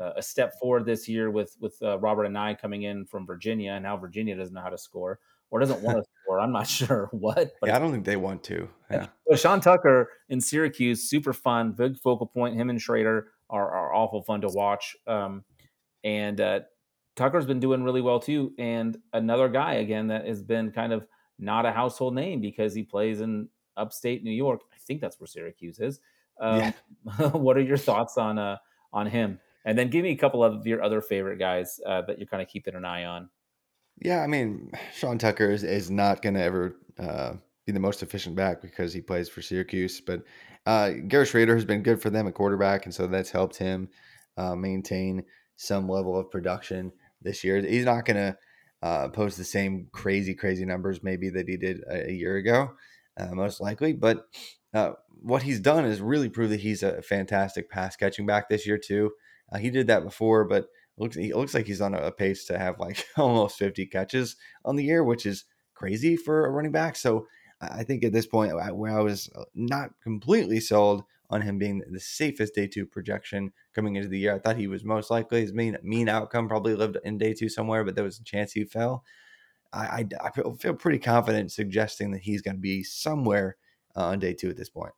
uh, 0.00 0.12
a 0.16 0.22
step 0.22 0.58
forward 0.58 0.84
this 0.84 1.08
year 1.08 1.30
with 1.30 1.56
with 1.60 1.76
uh, 1.82 1.98
Robert 1.98 2.26
Anae 2.26 2.58
coming 2.58 2.82
in 2.82 3.04
from 3.04 3.26
Virginia, 3.26 3.72
and 3.72 3.82
now 3.82 3.96
Virginia 3.96 4.36
doesn't 4.36 4.54
know 4.54 4.62
how 4.62 4.70
to 4.70 4.78
score 4.78 5.18
or 5.50 5.60
doesn't 5.60 5.82
want 5.82 5.98
to 5.98 6.04
score. 6.22 6.40
I'm 6.40 6.52
not 6.52 6.66
sure 6.68 7.08
what. 7.12 7.52
But 7.60 7.68
yeah, 7.68 7.76
I 7.76 7.78
don't 7.78 7.92
think 7.92 8.04
they 8.04 8.16
want 8.16 8.42
to. 8.44 8.68
Yeah. 8.90 9.06
But 9.26 9.38
Sean 9.38 9.60
Tucker 9.60 10.10
in 10.28 10.40
Syracuse, 10.40 11.08
super 11.08 11.32
fun, 11.32 11.72
big 11.72 11.98
focal 11.98 12.26
point. 12.26 12.56
Him 12.56 12.70
and 12.70 12.78
Shrader 12.78 13.24
are, 13.48 13.70
are 13.70 13.94
awful 13.94 14.22
fun 14.22 14.40
to 14.42 14.48
watch. 14.48 14.96
Um, 15.06 15.44
and 16.04 16.40
uh, 16.40 16.60
Tucker's 17.16 17.46
been 17.46 17.60
doing 17.60 17.82
really 17.82 18.00
well 18.00 18.20
too. 18.20 18.52
And 18.58 18.96
another 19.12 19.48
guy 19.48 19.74
again 19.74 20.06
that 20.08 20.26
has 20.26 20.42
been 20.42 20.70
kind 20.70 20.92
of 20.92 21.06
not 21.38 21.66
a 21.66 21.72
household 21.72 22.14
name 22.14 22.40
because 22.40 22.74
he 22.74 22.82
plays 22.82 23.20
in 23.20 23.48
upstate 23.76 24.22
New 24.22 24.30
York. 24.30 24.62
I 24.72 24.76
think 24.78 25.00
that's 25.00 25.18
where 25.18 25.26
Syracuse 25.26 25.78
is. 25.80 26.00
Um, 26.40 26.58
yeah. 26.58 27.28
what 27.32 27.56
are 27.56 27.62
your 27.62 27.76
thoughts 27.76 28.16
on 28.16 28.38
uh, 28.38 28.56
on 28.92 29.06
him? 29.06 29.38
And 29.64 29.78
then 29.78 29.90
give 29.90 30.02
me 30.02 30.10
a 30.10 30.16
couple 30.16 30.42
of 30.42 30.66
your 30.66 30.82
other 30.82 31.00
favorite 31.00 31.38
guys 31.38 31.78
uh, 31.86 32.02
that 32.02 32.18
you're 32.18 32.26
kind 32.26 32.42
of 32.42 32.48
keeping 32.48 32.74
an 32.74 32.84
eye 32.84 33.04
on. 33.04 33.28
Yeah, 34.00 34.22
I 34.22 34.26
mean, 34.26 34.70
Sean 34.94 35.18
Tucker 35.18 35.50
is, 35.50 35.62
is 35.62 35.90
not 35.90 36.22
going 36.22 36.34
to 36.34 36.42
ever 36.42 36.76
uh, 36.98 37.34
be 37.66 37.72
the 37.72 37.80
most 37.80 38.02
efficient 38.02 38.34
back 38.34 38.62
because 38.62 38.94
he 38.94 39.02
plays 39.02 39.28
for 39.28 39.42
Syracuse. 39.42 40.00
But 40.00 40.22
uh, 40.64 40.92
Garrett 41.08 41.28
Shrader 41.28 41.54
has 41.54 41.64
been 41.64 41.82
good 41.82 42.00
for 42.00 42.08
them 42.08 42.26
at 42.26 42.34
quarterback, 42.34 42.86
and 42.86 42.94
so 42.94 43.06
that's 43.06 43.30
helped 43.30 43.56
him 43.56 43.88
uh, 44.36 44.54
maintain 44.54 45.24
some 45.56 45.88
level 45.88 46.18
of 46.18 46.30
production 46.30 46.92
this 47.20 47.44
year. 47.44 47.60
He's 47.60 47.84
not 47.84 48.06
going 48.06 48.16
to 48.16 48.38
uh, 48.82 49.08
post 49.08 49.36
the 49.36 49.44
same 49.44 49.88
crazy, 49.92 50.34
crazy 50.34 50.64
numbers 50.64 51.02
maybe 51.02 51.28
that 51.30 51.48
he 51.48 51.56
did 51.56 51.82
a, 51.90 52.08
a 52.08 52.12
year 52.12 52.36
ago, 52.36 52.72
uh, 53.18 53.34
most 53.34 53.60
likely. 53.60 53.92
But 53.92 54.26
uh, 54.72 54.92
what 55.20 55.42
he's 55.42 55.60
done 55.60 55.84
is 55.84 56.00
really 56.00 56.30
prove 56.30 56.50
that 56.50 56.60
he's 56.60 56.82
a 56.82 57.02
fantastic 57.02 57.70
pass 57.70 57.96
catching 57.96 58.26
back 58.26 58.48
this 58.48 58.66
year 58.66 58.78
too. 58.78 59.12
Uh, 59.52 59.58
he 59.58 59.70
did 59.70 59.86
that 59.88 60.04
before, 60.04 60.44
but 60.44 60.66
looks 60.98 61.16
he 61.16 61.32
looks 61.32 61.54
like 61.54 61.66
he's 61.66 61.80
on 61.80 61.94
a 61.94 62.10
pace 62.10 62.44
to 62.46 62.58
have 62.58 62.78
like 62.78 63.04
almost 63.16 63.58
50 63.58 63.86
catches 63.86 64.36
on 64.64 64.76
the 64.76 64.84
year, 64.84 65.02
which 65.02 65.26
is 65.26 65.44
crazy 65.74 66.16
for 66.16 66.46
a 66.46 66.50
running 66.50 66.72
back. 66.72 66.96
So 66.96 67.26
I 67.60 67.84
think 67.84 68.04
at 68.04 68.12
this 68.12 68.26
point, 68.26 68.54
where 68.74 68.98
I 68.98 69.02
was 69.02 69.28
uh, 69.34 69.44
not 69.54 69.90
completely 70.02 70.60
sold 70.60 71.04
on 71.28 71.42
him 71.42 71.58
being 71.58 71.82
the 71.90 72.00
safest 72.00 72.54
day 72.54 72.66
two 72.66 72.86
projection 72.86 73.52
coming 73.74 73.96
into 73.96 74.08
the 74.08 74.18
year, 74.18 74.34
I 74.34 74.38
thought 74.38 74.56
he 74.56 74.66
was 74.66 74.84
most 74.84 75.10
likely 75.10 75.42
his 75.42 75.52
mean 75.52 75.76
mean 75.82 76.08
outcome 76.08 76.48
probably 76.48 76.74
lived 76.74 76.98
in 77.04 77.18
day 77.18 77.34
two 77.34 77.48
somewhere, 77.48 77.84
but 77.84 77.94
there 77.94 78.04
was 78.04 78.18
a 78.18 78.24
chance 78.24 78.52
he 78.52 78.64
fell. 78.64 79.04
I, 79.72 80.06
I, 80.22 80.28
I 80.28 80.30
feel 80.30 80.74
pretty 80.74 80.98
confident 80.98 81.52
suggesting 81.52 82.10
that 82.12 82.22
he's 82.22 82.42
going 82.42 82.56
to 82.56 82.60
be 82.60 82.82
somewhere 82.82 83.56
uh, 83.94 84.06
on 84.06 84.18
day 84.18 84.34
two 84.34 84.48
at 84.48 84.56
this 84.56 84.70
point. 84.70 84.92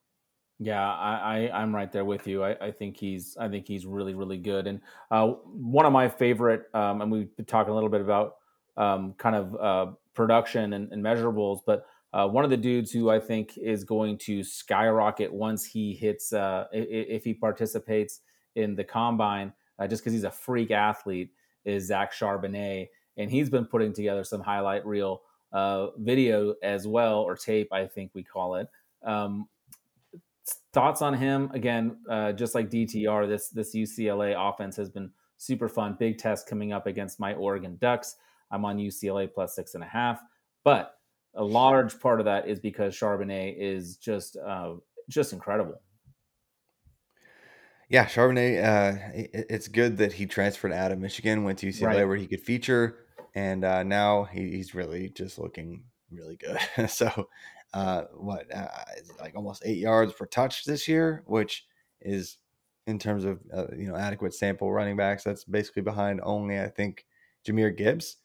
Yeah, 0.64 0.92
I, 0.92 1.48
I 1.52 1.62
am 1.62 1.74
right 1.74 1.90
there 1.90 2.04
with 2.04 2.28
you. 2.28 2.44
I, 2.44 2.66
I 2.66 2.70
think 2.70 2.96
he's 2.96 3.36
I 3.36 3.48
think 3.48 3.66
he's 3.66 3.84
really 3.84 4.14
really 4.14 4.36
good. 4.36 4.68
And 4.68 4.80
uh, 5.10 5.28
one 5.44 5.86
of 5.86 5.92
my 5.92 6.08
favorite, 6.08 6.66
um, 6.72 7.02
and 7.02 7.10
we've 7.10 7.36
been 7.36 7.46
talking 7.46 7.72
a 7.72 7.74
little 7.74 7.88
bit 7.88 8.00
about 8.00 8.36
um, 8.76 9.14
kind 9.18 9.34
of 9.34 9.56
uh, 9.56 9.92
production 10.14 10.74
and, 10.74 10.92
and, 10.92 11.04
measurables, 11.04 11.60
but 11.66 11.84
uh, 12.14 12.26
one 12.28 12.44
of 12.44 12.50
the 12.50 12.56
dudes 12.56 12.92
who 12.92 13.10
I 13.10 13.18
think 13.18 13.58
is 13.58 13.84
going 13.84 14.18
to 14.18 14.44
skyrocket 14.44 15.32
once 15.32 15.66
he 15.66 15.94
hits 15.94 16.32
uh, 16.32 16.66
if 16.72 17.24
he 17.24 17.34
participates 17.34 18.20
in 18.54 18.76
the 18.76 18.84
combine, 18.84 19.52
uh, 19.78 19.86
just 19.88 20.02
because 20.02 20.12
he's 20.12 20.24
a 20.24 20.30
freak 20.30 20.70
athlete, 20.70 21.30
is 21.64 21.88
Zach 21.88 22.12
Charbonnet, 22.12 22.88
and 23.16 23.30
he's 23.30 23.50
been 23.50 23.66
putting 23.66 23.92
together 23.92 24.24
some 24.24 24.40
highlight 24.40 24.86
reel 24.86 25.22
uh, 25.52 25.88
video 25.98 26.54
as 26.62 26.86
well, 26.86 27.20
or 27.20 27.36
tape, 27.36 27.72
I 27.72 27.86
think 27.86 28.12
we 28.14 28.22
call 28.22 28.54
it. 28.54 28.68
Um, 29.04 29.48
thoughts 30.72 31.02
on 31.02 31.14
him 31.14 31.50
again 31.54 31.96
uh, 32.10 32.32
just 32.32 32.54
like 32.54 32.68
dtr 32.68 33.28
this 33.28 33.48
this 33.50 33.74
ucla 33.76 34.34
offense 34.36 34.76
has 34.76 34.90
been 34.90 35.10
super 35.36 35.68
fun 35.68 35.96
big 35.98 36.18
test 36.18 36.48
coming 36.48 36.72
up 36.72 36.86
against 36.86 37.20
my 37.20 37.34
oregon 37.34 37.76
ducks 37.80 38.16
i'm 38.50 38.64
on 38.64 38.76
ucla 38.78 39.32
plus 39.32 39.54
six 39.54 39.74
and 39.74 39.84
a 39.84 39.86
half 39.86 40.20
but 40.64 40.94
a 41.34 41.44
large 41.44 41.98
part 42.00 42.20
of 42.20 42.26
that 42.26 42.46
is 42.46 42.60
because 42.60 42.94
Charbonnet 42.94 43.56
is 43.58 43.96
just 43.96 44.36
uh, 44.36 44.74
just 45.08 45.32
incredible. 45.32 45.80
Yeah, 47.88 48.06
Charbonnet. 48.06 48.62
Uh, 48.62 48.98
it, 49.14 49.46
it's 49.50 49.68
good 49.68 49.98
that 49.98 50.12
he 50.12 50.26
transferred 50.26 50.72
out 50.72 50.92
of 50.92 50.98
Michigan, 50.98 51.44
went 51.44 51.58
to 51.60 51.66
UCLA 51.68 51.86
Right. 51.86 52.04
where 52.06 52.16
he 52.16 52.26
could 52.26 52.40
feature, 52.40 52.98
and 53.34 53.64
uh, 53.64 53.82
now 53.82 54.24
he, 54.24 54.50
he's 54.50 54.74
really 54.74 55.08
just 55.10 55.38
looking 55.38 55.84
really 56.12 56.36
good. 56.36 56.58
so, 56.90 57.28
uh, 57.74 58.02
what 58.14 58.54
uh, 58.54 58.68
like 59.20 59.34
almost 59.34 59.62
eight 59.64 59.78
yards 59.78 60.12
per 60.12 60.26
touch 60.26 60.64
this 60.64 60.86
year, 60.86 61.22
which 61.26 61.66
is 62.00 62.38
in 62.86 62.98
terms 62.98 63.24
of 63.24 63.40
uh, 63.54 63.66
you 63.76 63.86
know 63.88 63.96
adequate 63.96 64.34
sample 64.34 64.72
running 64.72 64.96
backs. 64.96 65.24
That's 65.24 65.44
basically 65.44 65.82
behind 65.82 66.20
only 66.22 66.60
I 66.60 66.68
think 66.68 67.06
Jahmyr 67.46 67.76
Gibbs. 67.76 68.16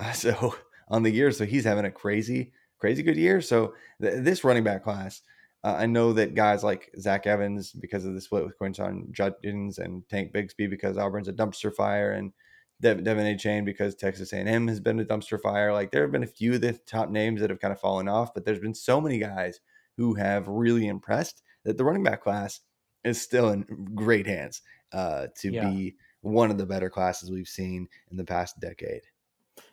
So 0.14 0.54
on 0.88 1.02
the 1.02 1.10
year, 1.10 1.32
so 1.32 1.44
he's 1.44 1.64
having 1.64 1.84
a 1.84 1.90
crazy, 1.90 2.52
crazy 2.78 3.02
good 3.02 3.16
year. 3.16 3.40
So 3.40 3.74
th- 4.00 4.22
this 4.22 4.44
running 4.44 4.62
back 4.62 4.84
class. 4.84 5.22
Uh, 5.64 5.74
I 5.76 5.86
know 5.86 6.12
that 6.12 6.36
guys 6.36 6.62
like 6.62 6.92
Zach 7.00 7.26
Evans, 7.26 7.72
because 7.72 8.04
of 8.04 8.14
the 8.14 8.20
split 8.20 8.44
with 8.44 8.56
Quinshon 8.60 9.10
Judkins 9.10 9.78
and 9.78 10.08
Tank 10.08 10.32
Bigsby, 10.32 10.70
because 10.70 10.96
Auburn's 10.96 11.26
a 11.26 11.32
dumpster 11.32 11.74
fire, 11.74 12.12
and 12.12 12.32
Dev- 12.80 12.98
De'Von 12.98 13.34
Achane, 13.34 13.64
because 13.64 13.94
Texas 13.94 14.32
A&M 14.32 14.68
has 14.68 14.80
been 14.80 15.00
a 15.00 15.04
dumpster 15.04 15.40
fire. 15.40 15.72
Like 15.72 15.90
there 15.90 16.02
have 16.02 16.12
been 16.12 16.22
a 16.22 16.26
few 16.26 16.54
of 16.54 16.60
the 16.60 16.72
top 16.72 17.10
names 17.10 17.40
that 17.40 17.50
have 17.50 17.60
kind 17.60 17.72
of 17.72 17.80
fallen 17.80 18.08
off, 18.08 18.32
but 18.34 18.44
there's 18.44 18.60
been 18.60 18.74
so 18.74 19.00
many 19.00 19.18
guys 19.18 19.60
who 19.96 20.14
have 20.14 20.46
really 20.46 20.86
impressed 20.86 21.42
that 21.64 21.76
the 21.76 21.84
running 21.84 22.04
back 22.04 22.22
class 22.22 22.60
is 23.04 23.20
still 23.20 23.50
in 23.50 23.62
great 23.94 24.26
hands 24.26 24.62
uh, 24.92 25.26
to 25.36 25.50
Yeah. 25.52 25.68
be 25.68 25.96
one 26.20 26.50
of 26.50 26.58
the 26.58 26.66
better 26.66 26.90
classes 26.90 27.30
we've 27.30 27.48
seen 27.48 27.88
in 28.10 28.16
the 28.16 28.24
past 28.24 28.58
decade. 28.60 29.02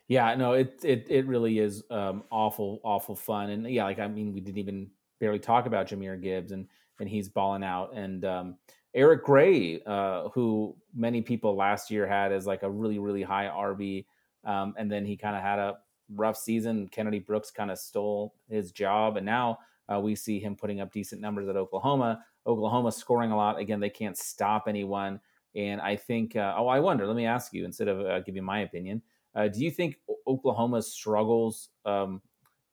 Yeah, 0.08 0.34
no, 0.36 0.54
it 0.54 0.80
it 0.84 1.08
it 1.10 1.26
really 1.28 1.60
is 1.60 1.84
um, 1.90 2.24
awful, 2.32 2.80
awful 2.84 3.16
fun, 3.16 3.50
and 3.50 3.68
yeah, 3.70 3.84
like 3.86 4.00
I 4.00 4.08
mean, 4.08 4.34
we 4.34 4.40
didn't 4.40 4.60
even 4.60 4.92
barely 5.20 5.40
talk 5.40 5.66
about 5.66 5.88
Jahmyr 5.88 6.22
Gibbs, 6.22 6.52
and 6.52 6.68
and 7.00 7.10
he's 7.10 7.28
balling 7.30 7.64
out, 7.64 7.94
and 7.96 8.24
um, 8.24 8.58
Eric 8.96 9.26
Gray, 9.26 9.82
uh, 9.86 10.30
who 10.30 10.76
many 10.96 11.22
people 11.22 11.56
last 11.56 11.92
year 11.92 12.08
had 12.08 12.32
as 12.32 12.48
like 12.48 12.64
a 12.64 12.70
really 12.70 12.98
really 12.98 13.22
high 13.24 13.46
RB, 13.46 14.06
um, 14.46 14.74
and 14.78 14.90
then 14.90 15.06
he 15.06 15.18
kind 15.18 15.36
of 15.36 15.42
had 15.42 15.60
a 15.60 15.78
rough 16.16 16.38
season. 16.38 16.88
Kennedy 16.88 17.20
Brooks 17.20 17.52
kind 17.52 17.70
of 17.70 17.78
stole 17.78 18.34
his 18.50 18.72
job, 18.72 19.18
and 19.18 19.26
now 19.26 19.60
uh, 19.94 20.00
we 20.00 20.16
see 20.16 20.40
him 20.40 20.56
putting 20.56 20.80
up 20.80 20.94
decent 20.94 21.22
numbers 21.22 21.50
at 21.50 21.58
Oklahoma. 21.58 22.24
Oklahoma 22.48 22.92
scoring 22.92 23.32
a 23.32 23.36
lot. 23.36 23.60
Again, 23.60 23.80
they 23.80 23.90
can't 23.90 24.18
stop 24.18 24.66
anyone, 24.68 25.20
and 25.56 25.82
I 25.82 25.98
think. 25.98 26.36
Uh, 26.36 26.56
oh, 26.58 26.68
I 26.68 26.80
wonder. 26.80 27.06
Let 27.06 27.18
me 27.18 27.26
ask 27.26 27.54
you 27.54 27.66
instead 27.66 27.90
of 27.90 28.00
uh, 28.00 28.22
giving 28.22 28.44
my 28.44 28.60
opinion. 28.62 29.02
Uh, 29.36 29.50
do 29.50 29.60
you 29.60 29.72
think 29.72 29.98
O- 30.10 30.20
Oklahoma's 30.26 30.94
struggles, 30.94 31.70
um, 31.86 32.22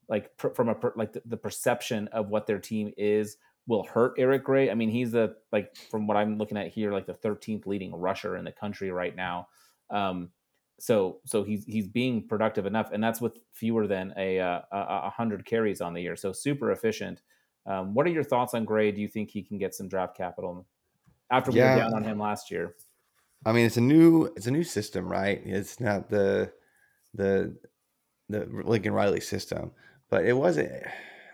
like 0.08 0.36
per, 0.36 0.54
from 0.54 0.68
a 0.68 0.74
per, 0.74 0.92
like 0.94 1.12
the, 1.12 1.22
the 1.26 1.36
perception 1.36 2.06
of 2.08 2.28
what 2.28 2.46
their 2.46 2.60
team 2.60 2.92
is, 2.96 3.36
will 3.66 3.84
hurt 3.84 4.14
Eric 4.18 4.44
Gray? 4.44 4.70
I 4.70 4.74
mean, 4.74 4.90
he's 4.90 5.12
the 5.12 5.36
like 5.52 5.76
from 5.76 6.06
what 6.06 6.16
I'm 6.16 6.38
looking 6.38 6.58
at 6.58 6.68
here, 6.68 6.92
like 6.92 7.06
the 7.06 7.14
13th 7.14 7.66
leading 7.66 7.94
rusher 7.94 8.36
in 8.36 8.44
the 8.44 8.52
country 8.52 8.90
right 8.90 9.14
now. 9.14 9.48
Um, 9.90 10.30
so 10.80 11.20
so 11.26 11.44
he's 11.44 11.64
he's 11.64 11.86
being 11.86 12.26
productive 12.26 12.66
enough, 12.66 12.90
and 12.92 13.02
that's 13.02 13.20
with 13.20 13.38
fewer 13.52 13.86
than 13.86 14.12
a 14.16 14.40
uh, 14.40 14.62
a 14.72 15.10
hundred 15.10 15.44
carries 15.44 15.80
on 15.80 15.94
the 15.94 16.00
year. 16.02 16.16
So 16.16 16.32
super 16.32 16.72
efficient. 16.72 17.22
Um, 17.66 17.94
what 17.94 18.06
are 18.06 18.10
your 18.10 18.24
thoughts 18.24 18.54
on 18.54 18.64
Gray? 18.64 18.90
Do 18.90 19.00
you 19.00 19.08
think 19.08 19.30
he 19.30 19.42
can 19.42 19.58
get 19.58 19.74
some 19.74 19.88
draft 19.88 20.16
capital 20.16 20.66
after 21.30 21.52
we 21.52 21.58
Yeah. 21.58 21.64
were 21.64 21.72
down 21.72 21.94
on 21.94 22.04
him 22.04 22.18
last 22.18 22.50
year? 22.50 22.76
I 23.44 23.52
mean, 23.52 23.66
it's 23.66 23.76
a 23.76 23.80
new 23.80 24.26
it's 24.36 24.46
a 24.46 24.50
new 24.50 24.64
system, 24.64 25.08
right? 25.10 25.40
It's 25.44 25.80
not 25.80 26.08
the 26.08 26.52
the 27.14 27.58
the 28.28 28.46
Lincoln 28.46 28.92
Riley 28.92 29.20
system, 29.20 29.72
but 30.10 30.24
it 30.24 30.34
wasn't. 30.34 30.84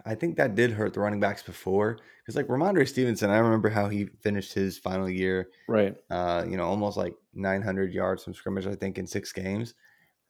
I 0.05 0.15
think 0.15 0.37
that 0.37 0.55
did 0.55 0.73
hurt 0.73 0.95
the 0.95 1.01
running 1.01 1.21
backs 1.21 1.43
before 1.43 1.99
because, 2.21 2.37
like 2.37 2.47
Rhamondre 2.47 2.89
Stevenson, 2.89 3.31
I 3.31 3.39
remember 3.39 3.69
how 3.69 3.89
he 3.89 4.07
finished 4.23 4.53
his 4.55 4.79
final 4.79 5.09
year. 5.09 5.49
Right. 5.69 5.97
Uh, 6.11 6.45
you 6.49 6.57
know, 6.57 6.65
almost 6.65 6.97
like 6.97 7.15
900 7.35 7.93
yards 7.93 8.25
from 8.25 8.35
scrimmage, 8.35 8.67
I 8.67 8.75
think, 8.75 8.99
in 8.99 9.07
six 9.07 9.33
games. 9.33 9.75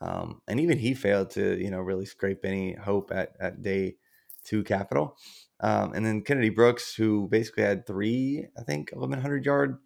Um, 0.00 0.40
and 0.46 0.60
even 0.60 0.78
he 0.78 0.94
failed 0.94 1.30
to, 1.30 1.60
you 1.62 1.70
know, 1.70 1.80
really 1.80 2.06
scrape 2.06 2.44
any 2.44 2.74
hope 2.74 3.10
at 3.12 3.32
at 3.40 3.62
day 3.62 3.96
two 4.44 4.64
capital. 4.64 5.16
Um, 5.60 5.92
and 5.92 6.06
then 6.06 6.22
Kennedy 6.22 6.50
Brooks, 6.50 6.94
who 6.94 7.28
basically 7.28 7.64
had 7.64 7.86
three, 7.86 8.46
I 8.56 8.62
think, 8.62 8.90
1100 8.92 9.44
yard 9.44 9.78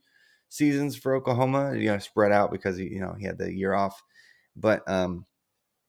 seasons 0.48 0.96
for 0.96 1.14
Oklahoma, 1.14 1.74
you 1.74 1.86
know, 1.86 1.98
spread 1.98 2.30
out 2.30 2.52
because 2.52 2.76
he, 2.76 2.84
you 2.84 3.00
know, 3.00 3.14
he 3.18 3.24
had 3.24 3.38
the 3.38 3.52
year 3.52 3.72
off. 3.72 4.02
But 4.54 4.88
um, 4.88 5.24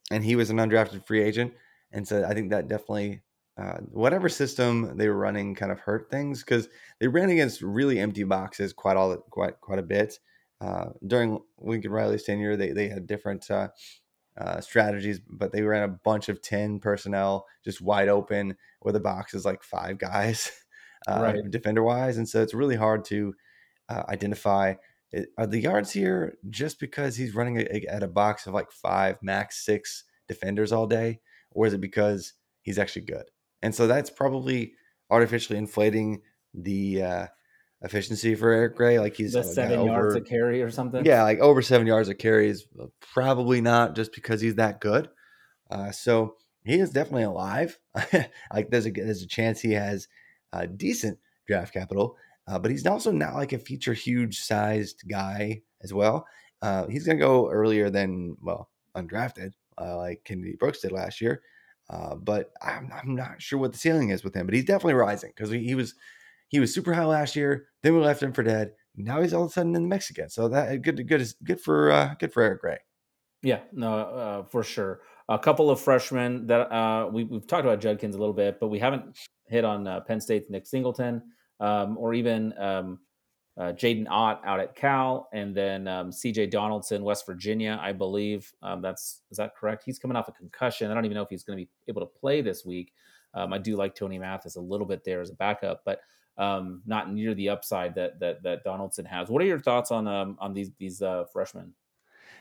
and 0.09 0.23
he 0.23 0.35
was 0.35 0.49
an 0.49 0.57
undrafted 0.57 1.05
free 1.05 1.21
agent, 1.21 1.53
and 1.91 2.07
so 2.07 2.23
I 2.23 2.33
think 2.33 2.51
that 2.51 2.69
definitely 2.69 3.21
uh, 3.57 3.77
whatever 3.91 4.29
system 4.29 4.97
they 4.97 5.07
were 5.07 5.17
running 5.17 5.53
kind 5.55 5.71
of 5.71 5.79
hurt 5.79 6.09
things 6.09 6.39
because 6.43 6.69
they 6.99 7.07
ran 7.07 7.29
against 7.29 7.61
really 7.61 7.99
empty 7.99 8.23
boxes 8.23 8.73
quite 8.73 8.97
all 8.97 9.15
quite 9.29 9.61
quite 9.61 9.79
a 9.79 9.83
bit 9.83 10.19
uh, 10.61 10.89
during 11.05 11.39
Lincoln 11.59 11.91
Riley's 11.91 12.23
tenure. 12.23 12.57
They 12.57 12.71
they 12.71 12.87
had 12.89 13.05
different 13.07 13.49
uh, 13.51 13.69
uh, 14.37 14.61
strategies, 14.61 15.19
but 15.19 15.51
they 15.51 15.61
ran 15.61 15.83
a 15.83 15.87
bunch 15.87 16.29
of 16.29 16.41
ten 16.41 16.79
personnel 16.79 17.45
just 17.63 17.81
wide 17.81 18.09
open 18.09 18.57
where 18.79 18.93
the 18.93 18.99
box 18.99 19.33
is 19.33 19.45
like 19.45 19.63
five 19.63 19.97
guys, 19.99 20.51
uh, 21.07 21.21
Right. 21.21 21.43
defender 21.49 21.83
wise, 21.83 22.17
and 22.17 22.27
so 22.27 22.41
it's 22.41 22.53
really 22.53 22.75
hard 22.75 23.05
to 23.05 23.35
uh, 23.89 24.03
identify. 24.09 24.75
Are 25.37 25.45
the 25.45 25.59
yards 25.61 25.91
here 25.91 26.37
just 26.49 26.79
because 26.79 27.15
he's 27.17 27.35
running 27.35 27.57
a, 27.59 27.65
a- 27.71 27.85
at 27.87 28.01
a 28.01 28.07
box 28.07 28.47
of 28.47 28.53
like 28.55 28.71
five, 28.71 29.17
max 29.21 29.63
six 29.63 30.05
defenders 30.27 30.71
all 30.71 30.87
day, 30.87 31.21
or 31.51 31.67
is 31.67 31.73
it 31.73 31.81
because 31.81 32.33
he's 32.63 32.79
actually 32.79 33.03
good? 33.05 33.25
And 33.63 33.73
so 33.73 33.87
that's 33.87 34.09
probably 34.11 34.73
artificially 35.09 35.57
inflating 35.57 36.21
the 36.53 37.01
uh, 37.01 37.27
efficiency 37.81 38.35
for 38.35 38.51
Eric 38.51 38.75
Gray. 38.75 38.99
Like 38.99 39.15
he's 39.15 39.33
The 39.33 39.39
a 39.39 39.43
seven 39.43 39.85
yards 39.85 40.15
over- 40.15 40.17
a 40.17 40.21
carry 40.21 40.61
or 40.61 40.69
something. 40.69 41.05
yeah, 41.05 41.23
like 41.23 41.39
over 41.39 41.61
seven 41.61 41.87
yards 41.87 42.09
of 42.09 42.17
carry 42.17 42.49
is 42.49 42.65
probably 43.13 43.61
not 43.61 43.95
just 43.95 44.13
because 44.13 44.41
he's 44.41 44.55
that 44.55 44.79
good. 44.81 45.09
Uh, 45.71 45.91
so 45.91 46.35
he 46.63 46.75
is 46.79 46.91
definitely 46.91 47.23
alive. 47.23 47.79
like 48.53 48.69
there's 48.69 48.85
a 48.85 48.91
there's 48.91 49.23
a 49.23 49.27
chance 49.27 49.59
he 49.61 49.71
has 49.71 50.07
uh, 50.51 50.65
decent 50.65 51.17
draft 51.47 51.73
capital, 51.73 52.15
uh, 52.47 52.59
but 52.59 52.69
he's 52.71 52.85
also 52.85 53.11
not 53.11 53.33
like 53.33 53.53
a 53.53 53.57
feature 53.59 53.93
huge 53.93 54.39
sized 54.39 55.03
guy 55.09 55.61
as 55.81 55.93
well. 55.93 56.27
Uh, 56.61 56.85
he's 56.87 57.05
gonna 57.05 57.17
go 57.19 57.49
earlier 57.49 57.89
than 57.89 58.37
well 58.41 58.69
undrafted, 58.95 59.51
uh, 59.81 59.97
like 59.97 60.21
Kennedy 60.23 60.55
Brooks 60.59 60.81
did 60.81 60.91
last 60.91 61.19
year. 61.21 61.41
Uh, 61.93 62.15
but 62.15 62.51
I'm, 62.61 62.91
I'm 62.91 63.15
not 63.15 63.39
sure 63.41 63.59
what 63.59 63.71
the 63.71 63.77
ceiling 63.77 64.09
is 64.09 64.23
with 64.23 64.35
him. 64.35 64.47
But 64.47 64.55
he's 64.55 64.65
definitely 64.65 64.95
rising 64.95 65.31
because 65.35 65.51
he, 65.51 65.59
he 65.59 65.75
was 65.75 65.93
he 66.49 66.59
was 66.59 66.73
super 66.73 66.93
high 66.93 67.05
last 67.05 67.35
year. 67.35 67.67
Then 67.83 67.93
we 67.93 68.01
left 68.01 68.23
him 68.23 68.33
for 68.33 68.43
dead. 68.43 68.71
Now 68.95 69.21
he's 69.21 69.33
all 69.33 69.43
of 69.43 69.49
a 69.49 69.53
sudden 69.53 69.75
in 69.75 69.83
the 69.83 69.87
mix 69.87 70.09
again. 70.09 70.29
So 70.29 70.47
that 70.49 70.81
good 70.81 71.07
good 71.07 71.21
is 71.21 71.35
good 71.43 71.61
for 71.61 71.91
uh, 71.91 72.15
good 72.19 72.33
for 72.33 72.41
Eric 72.41 72.61
Gray. 72.61 72.77
Yeah, 73.43 73.59
no, 73.73 73.93
uh, 73.93 74.43
for 74.43 74.63
sure. 74.63 75.01
A 75.29 75.37
couple 75.37 75.69
of 75.69 75.79
freshmen 75.79 76.47
that 76.47 76.71
uh, 76.71 77.09
we, 77.11 77.25
we've 77.25 77.45
talked 77.45 77.65
about 77.65 77.79
Judkins 77.79 78.15
a 78.15 78.19
little 78.19 78.33
bit, 78.33 78.59
but 78.59 78.69
we 78.69 78.79
haven't 78.79 79.17
hit 79.47 79.65
on 79.65 79.85
uh, 79.87 79.99
Penn 80.01 80.21
State's 80.21 80.49
Nick 80.49 80.65
Singleton 80.65 81.21
um, 81.59 81.97
or 81.97 82.13
even 82.13 82.57
um, 82.57 82.99
uh, 83.57 83.71
Jaydn 83.73 84.07
Ott 84.09 84.41
out 84.45 84.59
at 84.59 84.75
Cal, 84.75 85.29
and 85.31 85.55
then 85.55 85.87
um, 85.87 86.11
C.J. 86.11 86.47
Donaldson, 86.47 87.03
West 87.03 87.25
Virginia, 87.25 87.79
I 87.81 87.91
believe. 87.91 88.51
Um, 88.63 88.81
that's 88.81 89.21
is 89.29 89.37
that 89.37 89.55
correct? 89.55 89.83
He's 89.85 89.99
coming 89.99 90.17
off 90.17 90.27
a 90.27 90.31
concussion. 90.31 90.89
I 90.89 90.93
don't 90.93 91.05
even 91.05 91.15
know 91.15 91.21
if 91.21 91.29
he's 91.29 91.43
going 91.43 91.59
to 91.59 91.63
be 91.63 91.69
able 91.87 92.01
to 92.01 92.19
play 92.19 92.41
this 92.41 92.65
week. 92.65 92.93
Um, 93.35 93.53
I 93.53 93.59
do 93.59 93.75
like 93.75 93.95
Tony 93.95 94.17
Mathis 94.17 94.55
a 94.55 94.61
little 94.61 94.87
bit 94.87 95.03
there 95.03 95.21
as 95.21 95.29
a 95.29 95.35
backup, 95.35 95.81
but 95.85 95.99
um, 96.37 96.81
not 96.85 97.11
near 97.13 97.35
the 97.35 97.49
upside 97.49 97.95
that 97.95 98.19
that 98.19 98.41
that 98.43 98.63
Donaldson 98.63 99.05
has. 99.05 99.29
What 99.29 99.41
are 99.41 99.45
your 99.45 99.59
thoughts 99.59 99.91
on 99.91 100.07
um, 100.07 100.37
on 100.39 100.53
these 100.53 100.71
these 100.79 101.01
uh, 101.01 101.25
freshmen? 101.31 101.73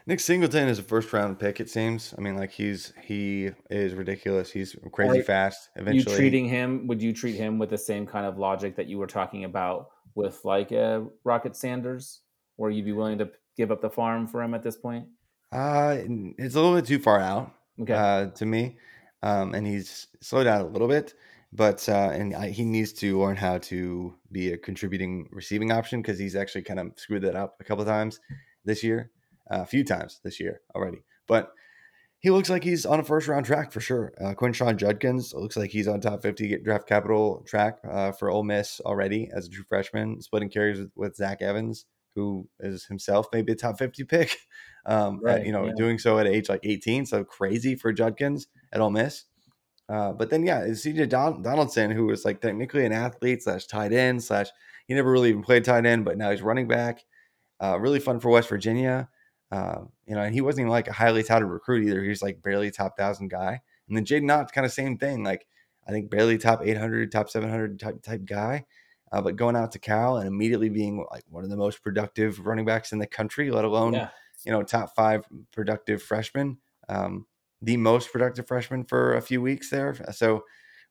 Nick 0.06 0.18
Singleton 0.18 0.68
is 0.68 0.78
a 0.78 0.82
first 0.82 1.12
round 1.12 1.38
pick. 1.38 1.60
It 1.60 1.70
seems. 1.70 2.14
I 2.16 2.20
mean, 2.20 2.36
like 2.36 2.50
he's 2.50 2.92
he 3.02 3.50
is 3.70 3.94
ridiculous. 3.94 4.50
He's 4.50 4.74
crazy 4.92 5.20
Are 5.20 5.24
fast. 5.24 5.68
you 5.76 5.82
Eventually, 5.82 6.16
treating 6.16 6.46
him 6.46 6.86
would 6.86 7.02
you 7.02 7.12
treat 7.12 7.36
him 7.36 7.58
with 7.58 7.70
the 7.70 7.78
same 7.78 8.06
kind 8.06 8.26
of 8.26 8.38
logic 8.38 8.76
that 8.76 8.86
you 8.86 8.98
were 8.98 9.06
talking 9.06 9.44
about 9.44 9.90
with 10.14 10.44
like 10.44 10.72
a 10.72 11.06
rocket 11.24 11.56
sanders 11.56 12.20
or 12.56 12.70
you'd 12.70 12.84
be 12.84 12.92
willing 12.92 13.18
to 13.18 13.30
give 13.56 13.70
up 13.70 13.80
the 13.80 13.90
farm 13.90 14.26
for 14.26 14.42
him 14.42 14.54
at 14.54 14.62
this 14.62 14.76
point 14.76 15.06
uh, 15.52 15.98
it's 16.38 16.54
a 16.54 16.60
little 16.60 16.74
bit 16.74 16.86
too 16.86 16.98
far 16.98 17.20
out. 17.20 17.52
okay 17.80 17.92
uh, 17.92 18.26
to 18.30 18.46
me. 18.46 18.78
Um, 19.22 19.54
and 19.54 19.66
he's 19.66 20.08
slowed 20.20 20.44
down 20.44 20.62
a 20.62 20.66
little 20.66 20.88
bit, 20.88 21.14
but 21.52 21.88
uh, 21.88 22.10
and 22.12 22.34
I, 22.34 22.48
he 22.50 22.64
needs 22.64 22.92
to 22.94 23.20
learn 23.20 23.36
how 23.36 23.58
to 23.58 24.14
be 24.32 24.52
a 24.52 24.58
contributing 24.58 25.28
receiving 25.30 25.70
option 25.70 26.02
because 26.02 26.18
he's 26.18 26.34
actually 26.34 26.62
kind 26.62 26.80
of 26.80 26.92
screwed 26.96 27.22
that 27.22 27.36
up 27.36 27.56
a 27.60 27.64
couple 27.64 27.84
times 27.84 28.18
this 28.64 28.82
year, 28.82 29.12
uh, 29.48 29.60
a 29.60 29.66
few 29.66 29.84
times 29.84 30.20
this 30.24 30.40
year 30.40 30.60
already. 30.74 31.04
But 31.28 31.52
he 32.22 32.30
looks 32.30 32.48
like 32.48 32.62
he's 32.62 32.86
on 32.86 33.00
a 33.00 33.04
first 33.04 33.26
round 33.26 33.44
track 33.44 33.72
for 33.72 33.80
sure. 33.80 34.12
Uh, 34.20 34.32
Quinshon 34.32 34.76
Judkins 34.76 35.34
looks 35.34 35.56
like 35.56 35.70
he's 35.70 35.88
on 35.88 36.00
top 36.00 36.22
50 36.22 36.58
draft 36.58 36.86
capital 36.86 37.44
track 37.46 37.78
uh, 37.88 38.12
for 38.12 38.30
Ole 38.30 38.44
Miss 38.44 38.80
already 38.80 39.28
as 39.34 39.46
a 39.46 39.50
true 39.50 39.64
freshman, 39.68 40.22
splitting 40.22 40.48
carries 40.48 40.78
with, 40.78 40.90
with 40.94 41.16
Zach 41.16 41.42
Evans, 41.42 41.84
who 42.14 42.48
is 42.60 42.84
himself 42.84 43.26
maybe 43.32 43.52
a 43.52 43.56
top 43.56 43.78
50 43.78 44.04
pick. 44.04 44.36
Um, 44.84 45.20
at, 45.28 45.46
you 45.46 45.52
know, 45.52 45.66
yeah. 45.66 45.74
doing 45.76 45.96
so 45.96 46.18
at 46.18 46.26
age 46.26 46.48
like 46.48 46.62
18, 46.64 47.06
so 47.06 47.22
crazy 47.22 47.76
for 47.76 47.92
Judkins 47.92 48.48
at 48.72 48.80
Ole 48.80 48.90
Miss. 48.90 49.26
Uh, 49.88 50.12
but 50.12 50.28
then, 50.28 50.44
yeah, 50.44 50.62
CJ 50.62 51.08
Don- 51.08 51.40
Donaldson, 51.40 51.92
who 51.92 52.06
was 52.06 52.24
like 52.24 52.40
technically 52.40 52.84
an 52.84 52.90
athlete 52.90 53.44
slash 53.44 53.66
tight 53.66 53.92
end 53.92 54.24
slash 54.24 54.48
he 54.88 54.94
never 54.94 55.12
really 55.12 55.28
even 55.28 55.44
played 55.44 55.64
tight 55.64 55.86
end, 55.86 56.04
but 56.04 56.18
now 56.18 56.32
he's 56.32 56.42
running 56.42 56.66
back. 56.66 57.04
Uh, 57.62 57.78
really 57.78 58.00
fun 58.00 58.18
for 58.18 58.30
West 58.30 58.48
Virginia. 58.48 59.08
Uh, 59.52 59.82
you 60.06 60.14
know, 60.14 60.22
and 60.22 60.34
he 60.34 60.40
wasn't 60.40 60.60
even 60.60 60.70
like 60.70 60.88
a 60.88 60.92
highly 60.92 61.22
touted 61.22 61.46
recruit 61.46 61.86
either. 61.86 62.02
He 62.02 62.08
was 62.08 62.22
like 62.22 62.42
barely 62.42 62.70
top 62.70 62.96
thousand 62.96 63.28
guy. 63.28 63.60
And 63.86 63.96
then 63.96 64.06
Jaydn 64.06 64.34
Ott, 64.34 64.50
kind 64.52 64.64
of 64.64 64.72
same 64.72 64.96
thing. 64.96 65.22
Like 65.22 65.46
I 65.86 65.90
think 65.90 66.10
barely 66.10 66.38
top 66.38 66.62
800, 66.64 67.12
top 67.12 67.28
700 67.28 67.78
type 67.78 68.02
type 68.02 68.24
guy. 68.24 68.64
Uh, 69.12 69.20
but 69.20 69.36
going 69.36 69.54
out 69.54 69.72
to 69.72 69.78
Cal 69.78 70.16
and 70.16 70.26
immediately 70.26 70.70
being 70.70 71.04
like 71.10 71.24
one 71.28 71.44
of 71.44 71.50
the 71.50 71.56
most 71.56 71.82
productive 71.82 72.40
running 72.46 72.64
backs 72.64 72.92
in 72.92 72.98
the 72.98 73.06
country, 73.06 73.50
let 73.50 73.66
alone 73.66 73.92
Yeah. 73.92 74.08
you 74.44 74.52
know 74.52 74.62
top 74.62 74.94
five 74.96 75.26
productive 75.52 76.02
freshmen, 76.02 76.56
um, 76.88 77.26
the 77.60 77.76
most 77.76 78.10
productive 78.10 78.48
freshman 78.48 78.84
for 78.84 79.16
a 79.16 79.20
few 79.20 79.42
weeks 79.42 79.68
there. 79.68 79.94
So 80.12 80.44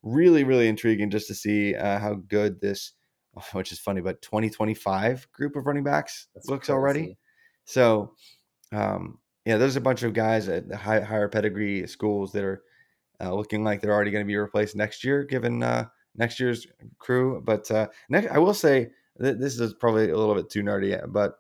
really, 0.04 0.44
really 0.44 0.68
intriguing 0.68 1.10
just 1.10 1.28
to 1.30 1.34
see 1.34 1.74
uh, 1.74 1.98
how 1.98 2.14
good 2.14 2.62
this, 2.62 2.94
which 3.54 3.72
is 3.72 3.80
funny, 3.80 4.02
but 4.02 4.22
2025 4.22 5.32
group 5.32 5.56
of 5.56 5.66
running 5.66 5.84
backs 5.84 6.28
That's 6.36 6.48
looks 6.48 6.70
already. 6.70 7.18
So, 7.66 8.14
um, 8.72 9.20
yeah, 9.46 9.58
there's 9.58 9.76
a 9.76 9.82
bunch 9.82 10.04
of 10.04 10.14
guys 10.14 10.48
at 10.48 10.68
the 10.68 10.78
high, 10.78 11.02
higher 11.02 11.28
pedigree 11.28 11.88
schools 11.88 12.32
that 12.34 12.44
are 12.44 12.64
uh, 13.20 13.34
looking 13.34 13.64
like 13.64 13.82
they're 13.82 13.94
already 13.94 14.12
going 14.12 14.24
to 14.24 14.28
be 14.28 14.38
replaced 14.38 14.76
next 14.76 15.04
year, 15.04 15.24
given 15.24 15.64
uh, 15.64 15.86
next 16.16 16.40
year's 16.40 16.68
crew. 17.00 17.42
But 17.44 17.70
uh, 17.72 17.88
next, 18.10 18.32
I 18.32 18.38
will 18.38 18.54
say 18.54 18.92
that 19.18 19.40
this 19.40 19.60
is 19.60 19.74
probably 19.74 20.10
a 20.10 20.18
little 20.18 20.36
bit 20.36 20.50
too 20.50 20.64
nerdy, 20.64 21.00
but 21.12 21.36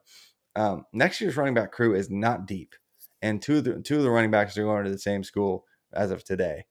um, 0.55 0.85
next 0.93 1.21
year's 1.21 1.37
running 1.37 1.53
back 1.53 1.71
crew 1.71 1.95
is 1.95 2.09
not 2.09 2.45
deep, 2.45 2.75
and 3.21 3.41
two 3.41 3.57
of 3.57 3.63
the 3.63 3.79
two 3.81 3.97
of 3.97 4.03
the 4.03 4.11
running 4.11 4.31
backs 4.31 4.57
are 4.57 4.63
going 4.63 4.83
to 4.83 4.91
the 4.91 4.97
same 4.97 5.23
school 5.23 5.65
as 5.93 6.11
of 6.11 6.23
today. 6.23 6.65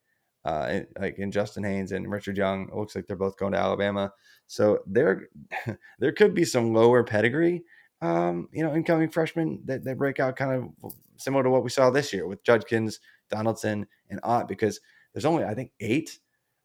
Uh, 0.45 0.81
like 0.99 1.19
in 1.19 1.31
Justice 1.31 1.63
Haynes 1.63 1.93
and 1.93 2.11
Richard 2.11 2.37
Young, 2.37 2.69
it 2.69 2.75
looks 2.75 2.95
like 2.95 3.07
they're 3.07 3.17
both 3.17 3.37
going 3.37 3.53
to 3.53 3.59
Alabama. 3.59 4.13
So 4.47 4.81
there, 4.87 5.29
there 5.99 6.13
could 6.13 6.35
be 6.35 6.45
some 6.45 6.73
lower 6.73 7.05
pedigree 7.05 7.63
um, 8.03 8.49
you 8.53 8.63
know, 8.63 8.75
incoming 8.75 9.11
freshmen 9.11 9.61
that, 9.67 9.85
that 9.85 9.99
break 9.99 10.21
out 10.21 10.37
kind 10.37 10.53
of 10.83 10.93
similar 11.19 11.43
to 11.43 11.51
what 11.51 11.63
we 11.65 11.71
saw 11.71 11.91
this 11.91 12.13
year 12.13 12.27
with 12.27 12.43
Judkins, 12.45 13.01
Donaldson, 13.31 13.87
and 14.09 14.21
Ott, 14.23 14.49
because 14.49 14.81
there's 15.13 15.25
only, 15.27 15.45
I 15.45 15.55
think, 15.55 15.73
eight 15.81 16.19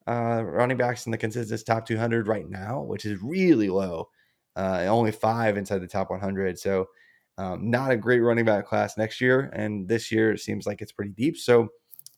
uh, 0.08 0.44
running 0.46 0.78
backs 0.78 1.06
in 1.06 1.12
the 1.12 1.18
consensus 1.18 1.64
top 1.64 1.86
200 1.86 2.28
right 2.28 2.48
now, 2.50 2.82
which 2.82 3.06
is 3.06 3.22
really 3.22 3.70
low. 3.70 4.10
Uh, 4.56 4.86
only 4.88 5.12
five 5.12 5.58
inside 5.58 5.80
the 5.80 5.88
top 5.88 6.10
100. 6.10 6.58
So, 6.58 6.88
um, 7.38 7.70
not 7.70 7.92
a 7.92 7.98
great 7.98 8.20
running 8.22 8.46
back 8.46 8.66
class 8.66 8.98
next 8.98 9.20
year. 9.20 9.50
And 9.54 9.90
this 9.90 10.10
year 10.12 10.32
it 10.32 10.40
seems 10.40 10.66
like 10.66 10.82
it's 10.82 10.94
pretty 10.94 11.12
deep. 11.12 11.36
So, 11.38 11.68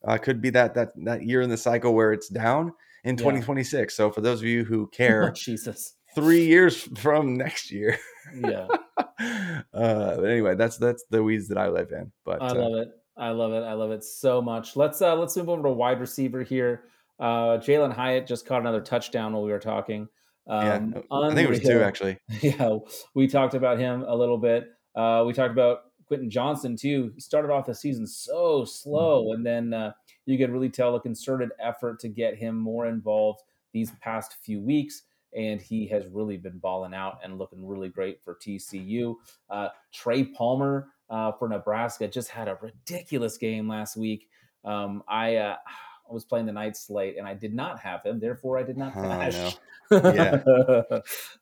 uh, 0.07 0.19
could 0.19 0.39
be 0.41 0.51
that 0.51 0.75
that 0.75 0.89
that 1.05 1.23
year 1.23 1.41
in 1.41 1.49
the 1.49 1.57
cycle 1.57 1.95
where 1.95 2.13
it's 2.13 2.27
down 2.29 2.71
in 3.03 3.15
Yeah. 3.15 3.23
2026. 3.23 3.95
So, 3.95 4.11
for 4.11 4.21
those 4.21 4.41
of 4.41 4.45
you 4.47 4.63
who 4.63 4.83
Oh, 4.83 4.87
care, 4.87 5.31
Jesus. 5.31 5.95
three 6.13 6.45
years 6.45 6.77
from 6.99 7.35
next 7.35 7.71
year. 7.71 7.97
Yeah. 8.39 8.67
uh, 9.19 9.61
but 9.73 10.25
anyway, 10.25 10.55
that's 10.55 10.77
that's 10.77 11.05
the 11.09 11.23
weeds 11.23 11.47
that 11.49 11.57
I 11.57 11.69
live 11.69 11.91
in. 11.91 12.11
But 12.25 12.41
I 12.41 12.47
uh, 12.47 12.55
love 12.55 12.73
it. 12.75 12.89
I 13.17 13.29
love 13.31 13.53
it. 13.53 13.63
I 13.63 13.73
love 13.73 13.91
it 13.91 14.03
so 14.03 14.41
much. 14.41 14.75
Let's 14.75 15.01
uh 15.01 15.15
let's 15.15 15.35
move 15.35 15.49
over 15.49 15.63
to 15.63 15.69
wide 15.69 15.99
receiver 15.99 16.43
here. 16.43 16.83
Uh 17.19 17.57
Jalin 17.57 17.93
Hyatt 17.93 18.27
just 18.27 18.45
caught 18.45 18.61
another 18.61 18.81
touchdown 18.81 19.33
while 19.33 19.43
we 19.43 19.51
were 19.51 19.59
talking. 19.59 20.07
yeah, 20.47 20.75
Um, 20.75 21.03
I 21.11 21.33
think 21.33 21.47
it 21.47 21.49
was 21.49 21.61
two 21.61 21.81
actually. 21.81 22.19
yeah, 22.41 22.77
we 23.15 23.27
talked 23.27 23.55
about 23.55 23.79
him 23.79 24.03
a 24.07 24.15
little 24.15 24.37
bit. 24.37 24.69
Uh, 24.95 25.23
we 25.25 25.33
talked 25.33 25.51
about 25.51 25.79
Quentin 26.07 26.29
Johnston 26.29 26.75
too. 26.75 27.11
He 27.15 27.21
started 27.21 27.51
off 27.51 27.65
the 27.65 27.75
season 27.75 28.07
so 28.07 28.65
slow, 28.65 29.33
and 29.33 29.45
then 29.45 29.73
uh, 29.73 29.91
you 30.25 30.37
could 30.37 30.51
really 30.51 30.69
tell 30.69 30.95
a 30.95 31.01
concerted 31.01 31.49
effort 31.59 31.99
to 32.01 32.09
get 32.09 32.35
him 32.37 32.55
more 32.55 32.85
involved 32.85 33.41
these 33.73 33.91
past 34.01 34.37
few 34.41 34.61
weeks. 34.61 35.03
And 35.35 35.61
he 35.61 35.87
has 35.87 36.07
really 36.07 36.37
been 36.37 36.57
balling 36.57 36.93
out 36.93 37.19
and 37.23 37.37
looking 37.37 37.65
really 37.65 37.89
great 37.89 38.19
for 38.23 38.35
TCU. 38.35 39.15
Uh, 39.49 39.69
Trey 39.93 40.23
Palmer 40.23 40.89
uh, 41.09 41.31
for 41.33 41.47
Nebraska 41.47 42.07
just 42.07 42.29
had 42.29 42.47
a 42.47 42.57
ridiculous 42.61 43.37
game 43.37 43.67
last 43.67 43.97
week. 43.97 44.29
Um, 44.63 45.03
I 45.07 45.35
uh, 45.35 45.55
I 46.09 46.13
was 46.13 46.23
playing 46.23 46.45
the 46.45 46.53
night 46.53 46.77
slate 46.77 47.17
and 47.17 47.27
I 47.27 47.33
did 47.33 47.53
not 47.53 47.79
have 47.79 48.01
him, 48.05 48.19
therefore 48.21 48.57
I 48.57 48.63
did 48.63 48.77
not 48.77 48.93
Oh, 48.95 49.01
no. 49.01 49.51
Yeah. 49.91 50.41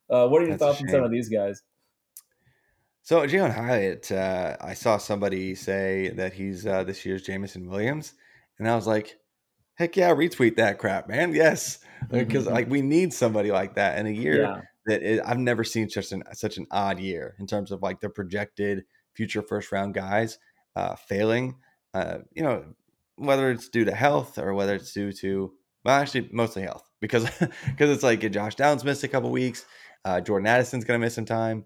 uh, 0.09 0.27
what 0.27 0.41
are 0.41 0.45
your 0.45 0.57
That's 0.57 0.59
thoughts 0.59 0.81
on 0.81 0.89
some 0.89 1.03
of 1.03 1.11
these 1.11 1.29
guys? 1.29 1.61
So 3.05 3.21
Jalin 3.27 3.53
Hyatt, 3.53 4.11
uh, 4.11 4.57
I 4.59 4.73
saw 4.73 4.97
somebody 4.97 5.53
say 5.53 6.09
that 6.15 6.33
he's 6.33 6.65
uh, 6.65 6.83
this 6.83 7.05
year's 7.05 7.21
Jameson 7.21 7.69
Williams, 7.69 8.13
and 8.57 8.67
I 8.67 8.75
was 8.75 8.87
like, 8.87 9.19
"Heck 9.75 9.95
yeah, 9.95 10.11
retweet 10.13 10.55
that 10.57 10.77
crap, 10.79 11.07
man! 11.07 11.33
Yes, 11.33 11.79
because 12.09 12.47
like 12.47 12.69
we 12.69 12.81
need 12.81 13.13
somebody 13.13 13.51
like 13.51 13.75
that 13.75 13.97
in 13.99 14.07
a 14.07 14.11
year 14.11 14.41
Yeah. 14.41 14.61
that 14.87 15.27
I've 15.27 15.37
never 15.39 15.63
seen 15.63 15.89
such 15.89 16.11
an 16.11 16.23
such 16.33 16.57
an 16.57 16.67
odd 16.71 16.99
year 16.99 17.35
in 17.39 17.47
terms 17.47 17.71
of 17.71 17.81
like 17.81 17.99
the 17.99 18.09
projected 18.09 18.85
future 19.13 19.41
first 19.41 19.71
round 19.71 19.93
guys 19.93 20.39
uh, 20.75 20.95
failing. 20.95 21.55
Uh, 21.93 22.19
you 22.33 22.43
know, 22.43 22.65
whether 23.15 23.51
it's 23.51 23.69
due 23.69 23.85
to 23.85 23.95
health 23.95 24.37
or 24.37 24.53
whether 24.53 24.75
it's 24.75 24.91
due 24.93 25.11
to 25.13 25.53
well, 25.83 25.95
actually 26.01 26.29
mostly 26.31 26.63
health 26.63 26.89
because 26.99 27.23
because 27.65 27.89
it's 27.89 28.03
like 28.03 28.29
Josh 28.31 28.55
Downs 28.55 28.83
missed 28.83 29.03
a 29.03 29.07
couple 29.07 29.29
weeks, 29.29 29.65
uh, 30.03 30.21
Jordan 30.21 30.47
Addison's 30.47 30.83
gonna 30.85 30.99
miss 30.99 31.15
some 31.15 31.25
time. 31.25 31.65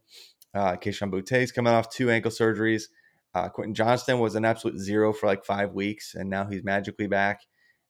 Uh, 0.53 0.75
Kayshon 0.75 1.11
Boutte 1.11 1.41
is 1.43 1.51
coming 1.51 1.73
off 1.73 1.89
two 1.89 2.09
ankle 2.09 2.31
surgeries. 2.31 2.83
Uh, 3.35 3.47
Quentin 3.49 3.75
Johnston 3.75 4.19
was 4.19 4.33
an 4.33 4.43
absolute 4.45 4.79
zero 4.79 5.13
for 5.13 5.27
like 5.27 5.45
five 5.45 5.73
weeks, 5.73 6.15
and 6.15 6.29
now 6.29 6.45
he's 6.49 6.63
magically 6.63 7.05
back. 7.07 7.41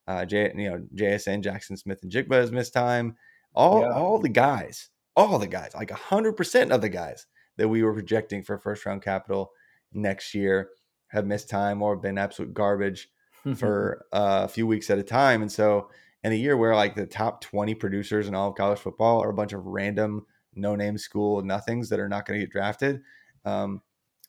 Uh, 0.10 0.26
J, 0.26 0.52
you 0.56 0.70
know, 0.72 0.84
JSN, 0.96 1.44
Jaxon 1.44 1.78
Smith-Njigba 1.78 2.34
has 2.34 2.52
missed 2.52 2.74
time. 2.74 3.16
All, 3.54 3.82
Yeah. 3.82 3.94
all 3.94 4.18
the 4.18 4.28
guys, 4.28 4.90
all 5.16 5.38
the 5.38 5.48
guys, 5.48 5.72
like 5.76 5.92
hundred 5.92 6.34
percent 6.34 6.72
of 6.72 6.82
the 6.82 6.90
guys 6.90 7.28
that 7.58 7.68
we 7.70 7.84
were 7.84 7.94
projecting 7.94 8.42
for 8.44 8.58
first 8.58 8.86
round 8.88 9.04
capital 9.04 9.52
next 9.94 10.34
year 10.34 10.70
have 11.10 11.28
missed 11.28 11.48
time 11.50 11.82
or 11.84 11.96
been 11.96 12.18
absolute 12.18 12.54
garbage 12.56 13.10
for 13.56 14.06
uh, 14.12 14.42
a 14.46 14.48
few 14.48 14.66
weeks 14.66 14.90
at 14.90 14.98
a 14.98 15.04
time. 15.04 15.44
And 15.44 15.52
so, 15.52 15.90
in 16.24 16.32
a 16.32 16.36
year 16.36 16.58
where 16.58 16.76
like 16.76 16.96
the 16.96 17.06
top 17.06 17.42
20 17.42 17.76
producers 17.76 18.28
in 18.28 18.34
all 18.36 18.50
of 18.50 18.56
college 18.56 18.80
football 18.80 19.22
are 19.24 19.30
a 19.30 19.34
bunch 19.34 19.54
of 19.54 19.66
random 19.66 20.26
no 20.56 20.76
name 20.76 20.98
school 20.98 21.42
nothings 21.44 21.88
that 21.90 22.00
are 22.00 22.10
not 22.10 22.26
going 22.26 22.40
to 22.40 22.46
get 22.46 22.52
drafted. 22.52 23.02
Um, 23.46 23.82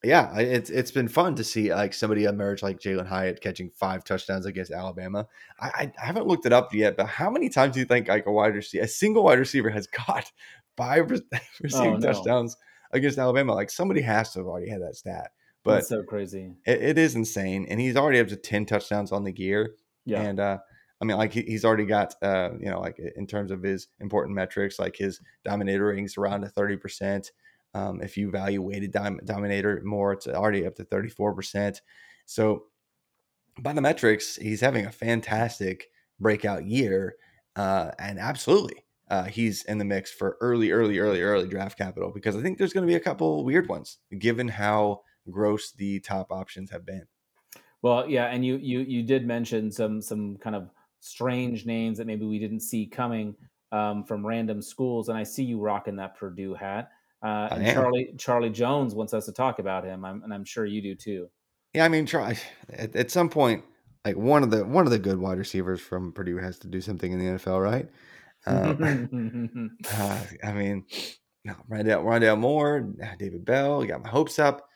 yeah, 0.03 0.39
it's 0.39 0.71
it's 0.71 0.91
been 0.91 1.09
fun 1.09 1.35
to 1.35 1.45
see 1.45 1.75
like 1.75 1.93
somebody 1.93 2.25
emerge 2.25 2.63
like 2.63 2.81
Jalin 2.81 3.07
Hyatt 3.07 3.43
catching 3.43 3.71
five 3.71 4.03
touchdowns 4.03 4.47
against 4.47 4.73
Alabama. 4.73 5.27
I, 5.61 5.93
I, 5.99 6.07
haven't 6.07 6.27
looked 6.27 6.47
it 6.47 6.53
up 6.55 6.73
yet, 6.73 6.97
but 6.97 7.07
how 7.07 7.29
many 7.29 7.51
times 7.51 7.75
do 7.75 7.81
you 7.81 7.87
think 7.87 8.09
like 8.09 8.25
a 8.27 8.33
wide 8.33 8.55
receiver, 8.55 8.85
a 8.85 8.89
single 8.89 9.25
wide 9.25 9.39
receiver, 9.39 9.69
has 9.69 9.87
caught 9.87 10.33
five 10.77 11.11
re- 11.11 11.21
receiving 11.61 11.95
Oh, 11.95 11.97
no. 11.99 12.13
touchdowns 12.13 12.57
against 12.93 13.19
Alabama? 13.19 13.55
Like 13.55 13.69
somebody 13.69 14.01
has 14.01 14.33
to 14.33 14.39
have 14.39 14.47
already 14.47 14.71
had 14.71 14.81
that 14.81 14.97
stat, 14.97 15.33
but 15.65 15.75
That's 15.75 15.89
so 15.91 16.03
crazy. 16.03 16.55
it, 16.65 16.83
it 16.83 16.99
is 16.99 17.15
insane, 17.15 17.67
and 17.69 17.79
he's 17.79 17.97
already 17.97 18.21
up 18.21 18.29
to 18.29 18.37
ten 18.37 18.65
touchdowns 18.65 19.13
on 19.13 19.25
the 19.25 19.37
year. 19.37 19.75
Yeah. 20.07 20.23
And 20.23 20.41
uh, 20.41 20.59
I 21.03 21.05
mean, 21.05 21.19
like 21.19 21.35
he, 21.35 21.43
he's 21.43 21.67
already 21.67 21.85
got, 21.85 22.15
uh, 22.23 22.51
you 22.59 22.71
know, 22.71 22.81
like 22.81 22.99
in 23.17 23.27
terms 23.27 23.51
of 23.51 23.63
his 23.63 23.89
important 24.01 24.35
metrics, 24.35 24.79
like 24.79 24.97
his 24.97 25.21
dominator 25.45 25.87
ratings 25.87 26.17
around 26.17 26.51
thirty 26.53 26.79
percent. 26.79 27.33
Um, 27.75 28.01
if 28.03 28.17
you 28.17 28.31
value 28.31 28.63
weighted 28.63 28.93
dom- 28.93 29.21
dominator 29.25 29.81
more, 29.85 30.13
it's 30.13 30.27
already 30.27 30.67
up 30.67 30.75
to 30.77 30.85
thirty 30.85 31.09
four 31.09 31.35
percent. 31.35 31.83
So 32.27 32.65
by 33.61 33.73
the 33.73 33.81
metrics, 33.81 34.37
he's 34.37 34.61
having 34.61 34.87
a 34.87 34.93
fantastic 34.93 35.89
breakout 36.19 36.67
year, 36.67 37.17
uh, 37.57 37.93
and 37.99 38.19
absolutely. 38.19 38.85
Uh, 39.09 39.25
he's 39.25 39.65
in 39.65 39.79
the 39.79 39.85
mix 39.85 40.13
for 40.13 40.37
early, 40.41 40.71
early, 40.71 41.01
early, 41.01 41.21
early 41.21 41.49
draft 41.49 41.77
capital 41.77 42.13
because 42.13 42.37
I 42.37 42.43
think 42.43 42.59
there's 42.59 42.73
going 42.73 42.87
to 42.87 42.91
be 42.91 42.97
a 42.97 43.01
couple 43.01 43.45
weird 43.45 43.69
ones 43.69 43.99
given 44.19 44.47
how 44.47 45.03
gross 45.29 45.73
the 45.73 45.99
top 45.99 46.31
options 46.31 46.71
have 46.71 46.87
been. 46.87 47.07
Well, 47.83 48.09
yeah, 48.09 48.27
and 48.27 48.45
you 48.45 48.57
you 48.59 48.81
you 48.81 49.03
did 49.03 49.27
mention 49.27 49.73
some 49.73 50.01
some 50.01 50.37
kind 50.37 50.55
of 50.55 50.71
strange 51.01 51.67
names 51.67 51.99
that 51.99 52.07
maybe 52.07 52.25
we 52.25 52.39
didn't 52.39 52.61
see 52.61 52.87
coming 52.87 53.35
um, 53.73 54.05
from 54.05 54.25
random 54.25 54.63
schools, 54.63 55.09
and 55.09 55.19
I 55.19 55.25
see 55.25 55.45
you 55.45 55.59
rocking 55.59 55.97
that 55.97 56.17
Purdue 56.17 56.55
hat. 56.55 56.91
Uh, 57.23 57.49
and. 57.53 57.67
Charlie 57.75 58.15
Charlie 58.19 58.51
Jones 58.51 58.95
wants 58.95 59.13
us 59.13 59.27
to 59.27 59.33
talk 59.33 59.59
about 59.59 59.85
him, 59.85 60.05
I'm, 60.05 60.23
and 60.23 60.33
I'm 60.33 60.45
sure 60.45 60.65
you 60.65 60.81
do 60.81 60.95
too. 60.95 61.29
Yeah, 61.75 61.85
I 61.85 61.89
mean, 61.89 62.07
try 62.07 62.37
at, 62.73 62.97
at 62.97 63.11
some 63.11 63.29
point, 63.29 63.65
like 64.05 64.17
one 64.17 64.43
of 64.43 64.51
the 64.51 64.65
one 64.65 64.87
of 64.87 64.91
the 64.91 64.99
good 64.99 65.19
wide 65.19 65.39
receivers 65.39 65.81
from 65.81 66.13
Purdue 66.13 66.39
has 66.39 66.59
to 66.61 66.69
do 66.69 66.81
something 66.81 67.13
in 67.13 67.19
the 67.19 67.39
NFL, 67.39 67.63
right? 67.63 67.89
Um, 68.47 69.79
uh, 69.93 70.21
I 70.43 70.53
mean, 70.53 70.87
no, 71.45 71.55
Rondale, 71.71 72.03
Rondale 72.03 72.39
Moore, 72.39 72.81
David 73.19 73.45
Bell, 73.45 73.85
got 73.85 74.03
my 74.03 74.09
hopes 74.09 74.39
up, 74.39 74.67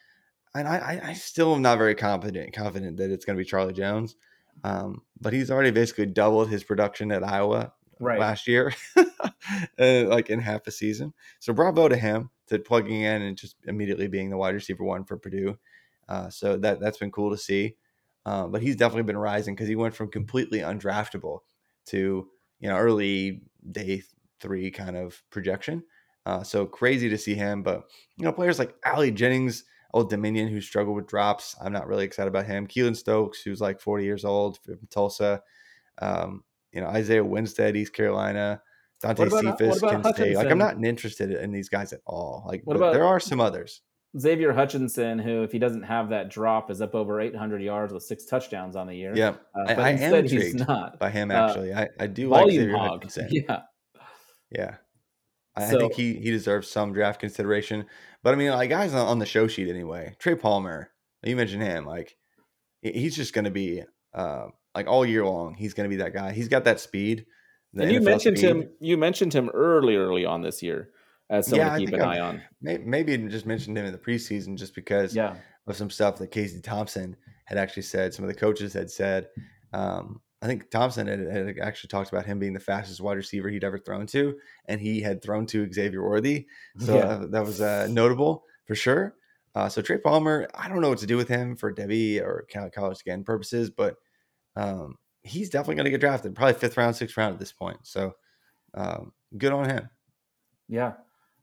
and 0.55 0.69
I, 0.69 0.77
I, 0.77 1.09
I 1.11 1.13
still 1.15 1.55
am 1.55 1.63
not 1.63 1.79
very 1.79 1.95
confident 1.95 2.53
confident 2.53 2.99
that 2.99 3.11
it's 3.11 3.25
going 3.25 3.37
to 3.37 3.43
be 3.43 3.49
Charlie 3.49 3.73
Jones. 3.73 4.17
Um, 4.63 5.03
but 5.21 5.33
he's 5.33 5.51
already 5.51 5.73
basically 5.73 6.07
doubled 6.07 6.49
his 6.49 6.63
production 6.63 7.11
at 7.11 7.25
Iowa 7.25 7.73
right. 7.99 8.21
last 8.21 8.47
year, 8.47 8.73
uh, 8.97 9.05
like 9.79 10.31
in 10.31 10.39
half 10.39 10.67
a 10.67 10.71
season. 10.71 11.13
So 11.41 11.53
bravo 11.53 11.89
to 11.89 11.97
him 11.97 12.31
to 12.57 12.63
plugging 12.63 13.03
in 13.03 13.23
and 13.23 13.37
just 13.37 13.57
immediately 13.67 14.09
being 14.09 14.31
the 14.31 14.37
wide 14.37 14.55
receiver 14.55 14.85
one 14.85 15.05
for 15.05 15.17
Purdue. 15.17 15.59
Uh, 16.09 16.29
so 16.29 16.57
that 16.57 16.81
that's 16.81 16.99
been 16.99 17.11
cool 17.11 17.31
to 17.31 17.39
see. 17.39 17.77
Uh, 18.27 18.47
but 18.47 18.63
he's 18.63 18.77
definitely 18.77 19.03
been 19.03 19.17
rising 19.17 19.55
because 19.55 19.69
he 19.69 19.77
went 19.77 19.95
from 19.95 20.11
completely 20.11 20.61
undraftable 20.61 21.41
to 21.87 22.29
you 22.61 22.69
know 22.69 22.77
early 22.77 23.43
day 23.71 24.03
three 24.41 24.71
kind 24.71 24.97
of 24.97 25.23
projection. 25.31 25.83
Uh, 26.27 26.43
so 26.43 26.65
crazy 26.65 27.09
to 27.11 27.19
see 27.19 27.35
him, 27.35 27.63
but 27.63 27.85
you 28.17 28.25
know 28.25 28.33
players 28.33 28.59
like 28.59 28.75
Ali 28.87 29.11
Jennings, 29.11 29.65
Old 29.93 30.09
Dominion, 30.09 30.49
who 30.49 30.61
struggled 30.61 30.97
with 30.97 31.07
drops. 31.07 31.55
I'm 31.61 31.73
not 31.73 31.87
really 31.87 32.05
excited 32.05 32.29
about 32.29 32.47
him. 32.47 32.67
Keylon 32.67 32.97
Stokes, 32.97 33.43
who's 33.43 33.61
like 33.61 33.81
40 33.81 34.05
years 34.05 34.25
old 34.25 34.59
from 34.65 34.79
Tulsa. 34.91 35.43
Um, 36.01 36.45
you 36.73 36.81
know 36.81 36.89
Isaiah 36.89 37.25
Winstead, 37.25 37.77
East 37.77 37.93
Carolina. 37.93 38.61
Dante 39.01 39.27
about- 39.27 39.43
Cephas, 39.59 39.69
what 39.83 39.93
about 39.93 40.03
Kent 40.05 40.17
State. 40.17 40.37
Like 40.37 40.51
I'm 40.51 40.59
not 40.59 40.83
interested 40.83 41.31
in 41.31 41.53
these 41.53 41.69
guys 41.69 41.93
at 41.93 42.01
all. 42.07 42.45
Like 42.47 42.63
about- 42.67 42.93
there 42.93 43.05
are 43.05 43.21
some 43.21 43.41
others. 43.41 43.83
Xavier 44.19 44.53
Hutchinson, 44.53 45.19
who, 45.19 45.43
if 45.43 45.51
he 45.51 45.59
doesn't 45.59 45.83
have 45.83 46.11
that 46.11 46.31
drop, 46.31 46.71
is 46.71 46.81
up 46.81 46.95
over 46.95 47.21
800 47.21 47.61
yards 47.61 47.93
with 47.93 48.05
six 48.05 48.25
touchdowns 48.27 48.77
on 48.77 48.87
the 48.87 48.95
year. 48.95 49.13
Yeah, 49.17 49.35
Uh, 49.57 49.65
I, 49.67 49.73
I 49.75 49.89
am 49.91 49.95
instead 49.95 50.25
he's 50.25 50.33
intrigued 50.33 50.69
not. 50.69 51.01
by 51.01 51.11
him. 51.11 51.33
Uh, 51.33 51.35
Actually, 51.35 51.75
I, 51.75 51.89
I 51.99 52.07
do 52.07 52.29
like 52.29 52.49
Xavier 52.51 52.77
hog. 52.77 52.91
Hutchinson. 53.05 53.29
Yeah. 53.33 53.61
Yeah. 54.51 54.77
I, 55.57 55.65
I 55.65 55.67
think 55.69 55.95
he 55.95 56.15
he 56.15 56.31
deserves 56.31 56.69
some 56.69 56.93
draft 56.93 57.21
consideration. 57.21 57.87
But 58.23 58.35
I 58.35 58.37
mean, 58.37 58.51
like 58.51 58.71
guys 58.71 58.95
on, 58.95 59.07
on 59.07 59.19
the 59.19 59.27
show 59.27 59.47
sheet 59.49 59.69
anyway. 59.69 60.15
Trey 60.19 60.35
Palmer, 60.37 60.91
you 61.25 61.37
mentioned 61.37 61.63
him. 61.63 61.85
Like 61.87 62.17
he's 62.83 63.15
just 63.17 63.33
going 63.35 63.45
to 63.47 63.51
be 63.51 63.83
uh, 64.13 64.47
like 64.75 64.87
all 64.87 65.05
year 65.07 65.25
long. 65.25 65.55
He's 65.55 65.75
going 65.75 65.89
to 65.89 65.97
be 65.97 66.03
that 66.03 66.13
guy. 66.13 66.33
He's 66.33 66.49
got 66.49 66.65
that 66.65 66.81
speed. 66.81 67.27
And 67.83 67.91
you 67.93 68.01
NFL 68.01 68.05
mentioned 68.05 68.39
speed. 68.39 68.49
him. 68.51 68.69
You 68.81 68.97
mentioned 68.97 69.33
him 69.35 69.51
early, 69.51 69.97
early 69.97 70.25
on 70.25 70.43
this 70.43 70.63
year 70.63 70.91
as 71.31 71.47
someone 71.47 71.67
Yeah, 71.69 71.75
to 71.75 71.79
keep 71.85 71.95
an 71.95 72.01
I'm- 72.01 72.09
eye 72.11 72.21
on. 72.21 72.43
May- 72.61 72.79
Maybe 72.79 73.17
just 73.29 73.47
mentioned 73.47 73.77
him 73.79 73.85
in 73.87 73.93
the 73.93 73.99
preseason 73.99 74.57
just 74.57 74.75
because 74.75 75.15
Yeah. 75.17 75.37
of 75.67 75.77
some 75.77 75.91
stuff 75.91 76.19
that 76.19 76.29
Casey 76.31 76.61
Thompson 76.61 77.17
had 77.47 77.59
actually 77.59 77.83
said. 77.83 78.13
Some 78.15 78.25
of 78.25 78.29
the 78.29 78.39
coaches 78.39 78.73
had 78.75 78.91
said. 78.91 79.29
Um, 79.73 80.21
I 80.43 80.47
think 80.47 80.71
Thompson 80.71 81.07
had, 81.07 81.21
had 81.21 81.59
actually 81.59 81.89
talked 81.89 82.13
about 82.13 82.27
him 82.27 82.39
being 82.39 82.53
the 82.53 82.61
fastest 82.61 83.01
wide 83.01 83.17
receiver 83.17 83.49
he'd 83.49 83.65
ever 83.65 83.79
thrown 83.79 84.07
to, 84.09 84.39
and 84.67 84.79
he 84.81 85.01
had 85.01 85.23
thrown 85.23 85.47
to 85.47 85.71
Xavier 85.73 86.03
Worthy. 86.03 86.47
So 86.79 86.97
Yeah. 86.97 87.05
uh, 87.07 87.27
that 87.29 87.45
was 87.45 87.61
uh, 87.63 87.87
notable 87.91 88.45
for 88.67 88.75
sure. 88.75 89.17
Uh, 89.55 89.69
so 89.71 89.81
Trey 89.81 89.99
Palmer, 89.99 90.49
I 90.55 90.69
don't 90.69 90.81
know 90.83 90.91
what 90.91 90.99
to 90.99 91.07
do 91.07 91.17
with 91.17 91.29
him 91.29 91.57
for 91.57 91.73
Devy 91.73 92.21
or 92.21 92.47
college 92.75 93.01
again 93.01 93.25
purposes, 93.25 93.71
but 93.71 93.97
um, 94.57 94.97
he's 95.25 95.51
definitely 95.51 95.75
going 95.77 95.85
to 95.85 95.91
get 95.91 96.01
drafted, 96.01 96.35
probably 96.35 96.55
fifth 96.55 96.77
round, 96.77 96.95
sixth 96.95 97.17
round 97.17 97.33
at 97.33 97.41
this 97.41 97.53
point. 97.53 97.79
So 97.83 98.15
um, 98.75 99.13
good 99.37 99.53
on 99.53 99.69
him. 99.69 99.89
Yeah, 100.69 100.93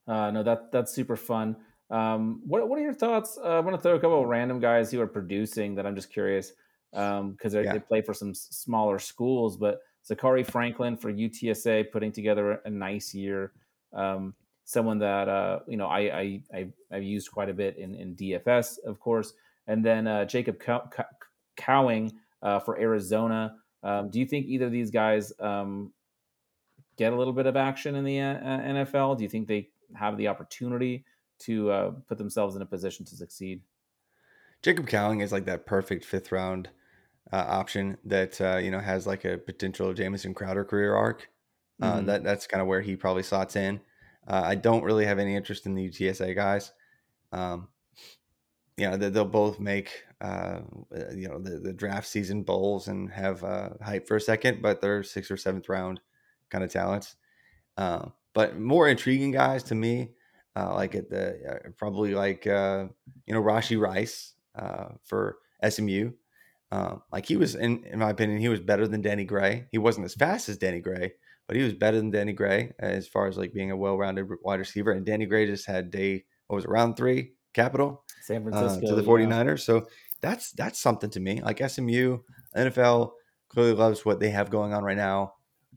uh, 0.08 0.32
no, 0.32 0.44
that 0.44 0.72
that's 0.72 0.94
super 0.94 1.16
fun. 1.16 1.58
Um, 1.90 2.42
what 2.46 2.68
what 2.70 2.80
are 2.80 2.84
your 2.84 2.94
thoughts? 2.94 3.38
Uh, 3.38 3.58
I'm 3.58 3.64
going 3.66 3.76
to 3.76 3.82
throw 3.82 3.96
a 3.96 4.00
couple 4.00 4.22
of 4.22 4.28
random 4.28 4.60
guys 4.60 4.92
who 4.92 5.02
are 5.02 5.08
producing 5.08 5.76
that 5.76 5.86
I'm 5.86 5.96
just 5.96 6.12
curious 6.12 6.54
because 6.92 7.54
they 7.54 7.64
Yeah. 7.64 7.74
they 7.74 7.80
play 7.80 8.02
for 8.02 8.14
some 8.14 8.34
smaller 8.34 8.98
schools. 9.00 9.58
But 9.58 9.80
Zakhari 10.10 10.46
Franklin 10.46 10.96
for 10.98 11.12
UTSA 11.12 11.92
putting 11.92 12.12
together 12.12 12.62
a, 12.66 12.70
nice 12.70 13.14
year. 13.14 13.52
Um, 13.94 14.34
someone 14.64 15.00
that 15.00 15.28
uh, 15.28 15.60
you 15.68 15.78
know 15.78 15.88
I, 15.88 16.00
I 16.00 16.42
I 16.54 16.68
I've 16.92 17.04
used 17.04 17.32
quite 17.32 17.50
a 17.50 17.54
bit 17.54 17.78
in 17.78 17.94
in 17.96 18.16
DFS, 18.16 18.80
of 18.86 19.00
course, 19.00 19.34
and 19.68 19.84
then 19.86 20.08
uh, 20.08 20.26
Jacob 20.26 20.60
Cow- 20.60 20.90
Cow- 20.92 21.06
Cowing 21.58 22.12
uh, 22.42 22.60
for 22.60 22.80
Arizona. 22.80 23.56
Um, 23.84 24.10
do 24.10 24.20
you 24.20 24.26
think 24.26 24.46
either 24.46 24.66
of 24.66 24.72
these 24.72 24.92
guys 24.92 25.34
um, 25.40 25.92
get 26.98 27.14
a 27.14 27.16
little 27.16 27.34
bit 27.34 27.48
of 27.48 27.56
action 27.56 27.96
in 27.96 28.04
the 28.04 28.20
uh, 28.20 28.36
NFL? 28.36 29.18
Do 29.18 29.24
you 29.24 29.30
think 29.30 29.48
they 29.48 29.70
have 29.96 30.18
the 30.18 30.28
opportunity 30.28 31.04
to 31.40 31.72
uh, 31.72 31.92
put 32.08 32.18
themselves 32.18 32.56
in 32.56 32.62
a 32.62 32.66
position 32.66 33.06
to 33.06 33.16
succeed? 33.16 33.62
Jacob 34.62 34.88
Cowing 34.88 35.22
is 35.22 35.32
like 35.32 35.46
that 35.46 35.66
perfect 35.66 36.06
fifth 36.06 36.32
round 36.32 36.70
uh, 37.34 37.46
option 37.48 37.98
that 38.06 38.40
uh, 38.40 38.58
you 38.58 38.72
know 38.72 38.80
has 38.80 39.08
like 39.08 39.26
a 39.26 39.38
potential 39.38 39.94
Jamison 39.94 40.34
Crowder 40.34 40.64
career 40.64 40.96
arc. 40.96 41.30
Uh, 41.82 42.00
Mhm. 42.00 42.06
That 42.06 42.24
that's 42.24 42.46
kind 42.46 42.62
of 42.62 42.68
where 42.68 42.82
he 42.82 42.96
probably 42.96 43.24
slots 43.24 43.56
in. 43.56 43.82
Uh, 44.28 44.42
I 44.46 44.56
don't 44.56 44.84
really 44.84 45.06
have 45.06 45.18
any 45.18 45.36
interest 45.36 45.66
in 45.66 45.74
the 45.74 45.90
UTSA 45.90 46.36
guys. 46.36 46.74
Um, 47.32 47.70
you 48.78 48.88
know, 48.88 48.98
they, 48.98 49.10
they'll 49.10 49.26
both 49.26 49.60
make 49.60 50.04
uh, 50.22 50.59
you 51.13 51.28
know 51.28 51.39
the, 51.39 51.59
the 51.59 51.74
draft 51.74 52.07
season 52.07 52.43
bowls 52.43 52.88
and 52.88 53.11
have 53.11 53.43
uh, 53.43 53.69
hype 53.82 54.07
for 54.07 54.17
a 54.17 54.22
second, 54.22 54.61
but 54.61 54.82
they're 54.82 55.03
sixth 55.03 55.32
or 55.32 55.38
seventh 55.38 55.67
round 55.67 55.99
kind 56.49 56.63
of 56.63 56.72
talents. 56.72 57.15
Um, 57.78 58.13
but 58.34 58.59
more 58.59 58.88
intriguing 58.88 59.32
guys 59.32 59.63
to 59.63 59.76
me, 59.76 60.11
uh, 60.55 60.74
like 60.76 60.95
at 60.95 61.09
the 61.09 61.36
uh, 61.49 61.69
probably 61.78 62.13
like 62.13 62.45
uh, 62.45 62.86
you 63.26 63.34
know 63.34 63.41
Rashee 63.41 63.80
Rice 63.80 64.36
uh, 64.55 64.89
for 65.03 65.38
SMU. 65.67 66.11
Um, 66.74 67.01
like 67.11 67.26
he 67.26 67.36
was, 67.36 67.55
in, 67.55 67.84
in 67.84 67.99
my 67.99 68.11
opinion, 68.11 68.39
he 68.39 68.47
was 68.47 68.61
better 68.61 68.88
than 68.88 69.01
Danny 69.01 69.26
Gray. 69.26 69.65
He 69.72 69.78
wasn't 69.78 70.05
as 70.05 70.13
fast 70.13 70.47
as 70.47 70.57
Danny 70.57 70.80
Gray, 70.80 71.11
but 71.45 71.57
he 71.57 71.63
was 71.63 71.74
better 71.74 71.97
than 71.97 72.11
Danny 72.11 72.32
Gray 72.32 72.72
as 72.80 73.09
far 73.09 73.28
as 73.28 73.38
like 73.38 73.53
being 73.53 73.72
a 73.72 73.76
well-rounded 73.76 74.26
wide 74.41 74.59
receiver. 74.59 74.91
And 74.91 75.05
Danny 75.05 75.26
Gray 75.26 75.47
just 75.47 75.65
had 75.65 75.91
day 75.91 76.24
what 76.47 76.55
was 76.55 76.65
it, 76.65 76.69
round 76.69 76.95
three 76.95 77.34
capital 77.53 78.03
San 78.22 78.47
uh, 78.47 78.49
Francisco 78.49 78.88
to 78.88 78.95
the 78.95 79.01
yeah. 79.01 79.28
49ers. 79.28 79.61
So 79.61 79.88
that's 80.22 80.51
that's 80.51 80.80
something 80.80 81.09
to 81.11 81.19
me. 81.19 81.41
Like 81.41 81.67
SMU, 81.67 82.19
NFL 82.55 83.11
clearly 83.49 83.74
loves 83.74 84.05
what 84.05 84.19
they 84.19 84.30
have 84.30 84.49
going 84.49 84.74
on 84.74 84.84
right 84.84 84.97
now. 84.97 85.34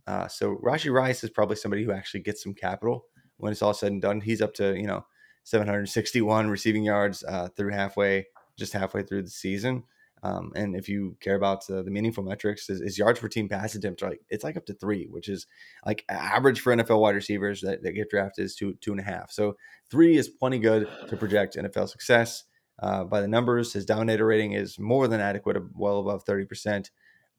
Uh, 0.07 0.29
so 0.29 0.57
Rashee 0.63 0.93
Rice 0.93 1.25
is 1.25 1.31
probably 1.31 1.57
somebody 1.57 1.85
who 1.85 1.93
actually 1.93 2.21
gets 2.21 2.43
some 2.43 2.55
capital 2.55 3.07
when 3.39 3.53
it's 3.53 3.63
all 3.63 3.75
said 3.75 3.93
and 3.93 4.03
done. 4.03 4.21
He's 4.21 4.43
up 4.43 4.55
to 4.55 4.75
you 4.77 4.87
know 4.87 5.05
761 5.45 6.49
receiving 6.49 6.85
yards 6.85 7.25
uh, 7.25 7.49
through 7.57 7.73
halfway, 7.73 8.27
just 8.57 8.73
halfway 8.73 9.03
through 9.03 9.23
the 9.23 9.31
season. 9.31 9.85
Um, 10.23 10.53
and 10.57 10.75
if 10.75 10.89
you 10.89 11.19
care 11.21 11.35
about 11.35 11.69
uh, 11.69 11.83
the 11.83 11.91
meaningful 11.91 12.25
metrics, 12.25 12.71
is, 12.71 12.81
is 12.81 12.97
yards 12.97 13.21
per 13.21 13.29
team 13.29 13.47
pass 13.47 13.75
attempt 13.75 14.01
like 14.01 14.21
it's 14.31 14.43
like 14.43 14.57
up 14.57 14.65
to 14.67 14.75
three, 14.75 15.07
which 15.11 15.29
is 15.29 15.47
like 15.85 16.03
average 16.09 16.61
for 16.61 16.75
NFL 16.75 17.01
wide 17.01 17.15
receivers 17.15 17.61
that, 17.61 17.83
that 17.83 17.93
get 17.93 18.09
drafted 18.09 18.47
is 18.47 18.55
two 18.55 18.75
two 18.81 18.93
and 18.93 19.01
a 19.01 19.05
half. 19.05 19.31
So 19.31 19.57
three 19.91 20.17
is 20.17 20.29
plenty 20.29 20.59
good 20.59 20.89
to 21.09 21.17
project 21.17 21.57
NFL 21.57 21.91
success. 21.91 22.45
Uh, 22.81 23.05
by 23.05 23.21
the 23.21 23.29
numbers, 23.29 23.73
his 23.73 23.87
dominator 23.87 24.27
rating 24.27 24.53
is 24.53 24.79
more 24.79 25.09
than 25.09 25.21
adequate, 25.21 25.57
well 25.75 26.01
above 26.01 26.25
thirty 26.25 26.45
percent. 26.45 26.91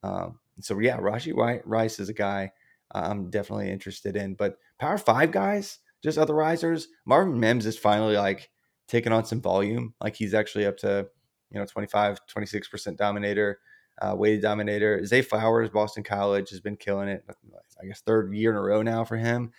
Um, 0.03 0.39
so 0.59 0.79
yeah, 0.79 0.97
Rashee 0.97 1.61
Rice 1.65 1.99
is 1.99 2.09
a 2.09 2.13
guy 2.13 2.51
uh, 2.93 3.07
I'm 3.09 3.29
definitely 3.29 3.69
interested 3.71 4.15
in. 4.15 4.35
But 4.35 4.57
Power 4.79 4.97
Five 4.97 5.31
guys, 5.31 5.79
just 6.03 6.17
other 6.17 6.35
risers. 6.35 6.87
Marvin 7.05 7.39
Mims 7.39 7.65
is 7.65 7.77
finally 7.77 8.15
like 8.15 8.49
taking 8.87 9.11
on 9.11 9.25
some 9.25 9.41
volume. 9.41 9.93
Like 10.01 10.15
he's 10.15 10.33
actually 10.33 10.65
up 10.65 10.77
to 10.77 11.07
you 11.51 11.59
know 11.59 11.65
25, 11.65 12.19
26 12.27 12.67
percent 12.67 12.97
dominator, 12.97 13.59
uh, 14.01 14.15
weighted 14.15 14.41
dominator. 14.41 15.05
Zay 15.05 15.21
Flowers, 15.21 15.69
Boston 15.69 16.03
College, 16.03 16.49
has 16.49 16.59
been 16.59 16.77
killing 16.77 17.09
it. 17.09 17.25
I 17.81 17.85
guess 17.85 18.01
third 18.01 18.33
year 18.33 18.51
in 18.51 18.57
a 18.57 18.61
row 18.61 18.81
now 18.81 19.03
for 19.03 19.17
him. 19.17 19.51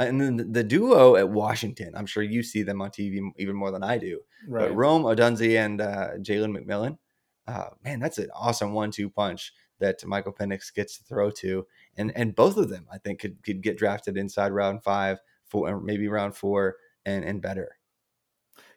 Uh, 0.00 0.04
And 0.06 0.20
then 0.20 0.52
the- 0.52 0.64
duo 0.64 1.16
at 1.16 1.28
Washington, 1.28 1.94
I'm 1.94 2.06
sure 2.06 2.22
you 2.22 2.42
see 2.42 2.62
them 2.62 2.80
on 2.80 2.90
TV 2.90 3.20
even 3.36 3.54
more 3.54 3.70
than 3.70 3.82
I 3.82 3.98
do. 3.98 4.20
right. 4.48 4.68
But 4.68 4.74
Rome 4.76 5.02
Odunze 5.02 5.56
and 5.58 5.80
uh, 5.80 6.12
Jalen 6.18 6.56
McMillan, 6.56 6.98
uh, 7.46 7.70
man, 7.84 8.00
that's 8.00 8.18
an 8.18 8.30
awesome 8.34 8.72
one-two 8.72 9.10
punch 9.10 9.52
that 9.78 10.04
Michael 10.06 10.32
Penix 10.32 10.72
gets 10.74 10.98
to 10.98 11.04
throw 11.04 11.30
to, 11.30 11.66
and 11.96 12.12
and 12.14 12.34
both 12.34 12.56
of 12.58 12.68
them 12.68 12.86
I 12.92 12.98
think 12.98 13.18
could 13.20 13.42
could 13.42 13.62
get 13.62 13.78
drafted 13.78 14.16
inside 14.16 14.52
round 14.52 14.82
five, 14.82 15.18
four, 15.46 15.68
or 15.70 15.80
maybe 15.80 16.06
round 16.08 16.34
four, 16.36 16.76
and 17.06 17.24
and 17.24 17.40
better. 17.40 17.78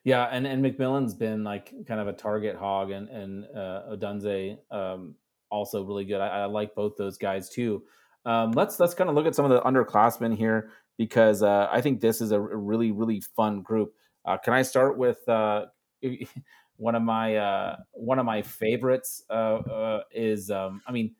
Yeah, 0.06 0.24
and 0.26 0.48
and 0.48 0.64
McMillan's 0.64 1.14
been 1.14 1.44
like 1.44 1.74
kind 1.86 2.00
of 2.00 2.08
a 2.08 2.14
target 2.14 2.56
hog, 2.56 2.92
and 2.92 3.10
and 3.10 3.46
uh, 3.56 3.84
Odunze 3.92 4.58
um, 4.72 5.16
also 5.50 5.84
really 5.84 6.06
good. 6.06 6.22
I, 6.22 6.44
I 6.44 6.46
like 6.46 6.74
both 6.74 6.96
those 6.98 7.18
guys 7.18 7.50
too. 7.50 7.84
Um, 8.26 8.52
let's 8.52 8.80
let's 8.80 8.94
kind 8.94 9.10
of 9.10 9.16
look 9.16 9.26
at 9.26 9.36
some 9.36 9.46
of 9.46 9.52
the 9.52 9.62
underclassmen 9.62 10.36
here 10.36 10.70
because 10.98 11.44
uh, 11.44 11.68
I 11.72 11.82
think 11.82 12.00
this 12.00 12.22
is 12.22 12.32
a 12.32 12.40
really 12.40 12.92
really 12.92 13.22
fun 13.36 13.62
group. 13.62 13.94
Uh, 14.26 14.38
can 14.38 14.54
I 14.54 14.62
start 14.62 14.98
with 14.98 15.28
uh, 15.28 15.66
one 16.78 16.96
of 16.96 17.04
my 17.04 17.36
uh, 17.36 17.78
one 17.92 18.20
of 18.20 18.26
my 18.26 18.42
favorites? 18.42 19.24
Uh, 19.30 19.34
uh, 19.34 20.04
is 20.12 20.50
um, 20.50 20.82
I 20.88 20.92
mean, 20.92 21.16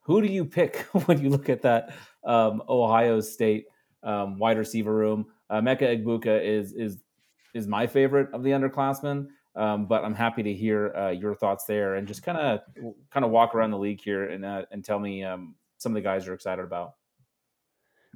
who 0.00 0.22
do 0.22 0.28
you 0.28 0.44
pick 0.44 0.76
when 1.06 1.20
you 1.20 1.30
look 1.30 1.48
at 1.48 1.62
that 1.62 1.94
um, 2.24 2.62
Ohio 2.68 3.20
State 3.20 3.66
um, 4.02 4.38
wide 4.38 4.58
receiver 4.58 4.94
room? 4.94 5.26
Mecca 5.50 5.84
Egbuka 5.84 6.42
is 6.42 6.72
is 6.72 6.98
is 7.52 7.66
my 7.66 7.86
favorite 7.86 8.32
of 8.32 8.42
the 8.42 8.50
underclassmen. 8.50 9.28
Um, 9.54 9.86
but 9.86 10.02
I'm 10.02 10.14
happy 10.14 10.42
to 10.42 10.52
hear 10.54 10.94
uh, 10.96 11.10
your 11.10 11.34
thoughts 11.34 11.64
there 11.66 11.96
and 11.96 12.08
just 12.08 12.22
kind 12.22 12.38
of 12.38 12.60
kind 13.10 13.24
of 13.24 13.30
walk 13.30 13.54
around 13.54 13.70
the 13.70 13.78
league 13.78 14.00
here 14.00 14.30
and 14.30 14.44
uh, 14.44 14.62
and 14.70 14.82
tell 14.82 14.98
me 14.98 15.22
um, 15.22 15.54
some 15.82 15.92
of 15.92 15.94
the 15.94 16.00
guys 16.02 16.24
you're 16.24 16.34
excited 16.34 16.64
about. 16.64 16.94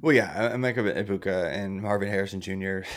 Well, 0.01 0.15
yeah, 0.15 0.51
Emeka 0.55 0.77
Egbuka 1.05 1.51
and 1.51 1.81
Marvin 1.81 2.09
Harrison 2.09 2.41
Jr. 2.41 2.79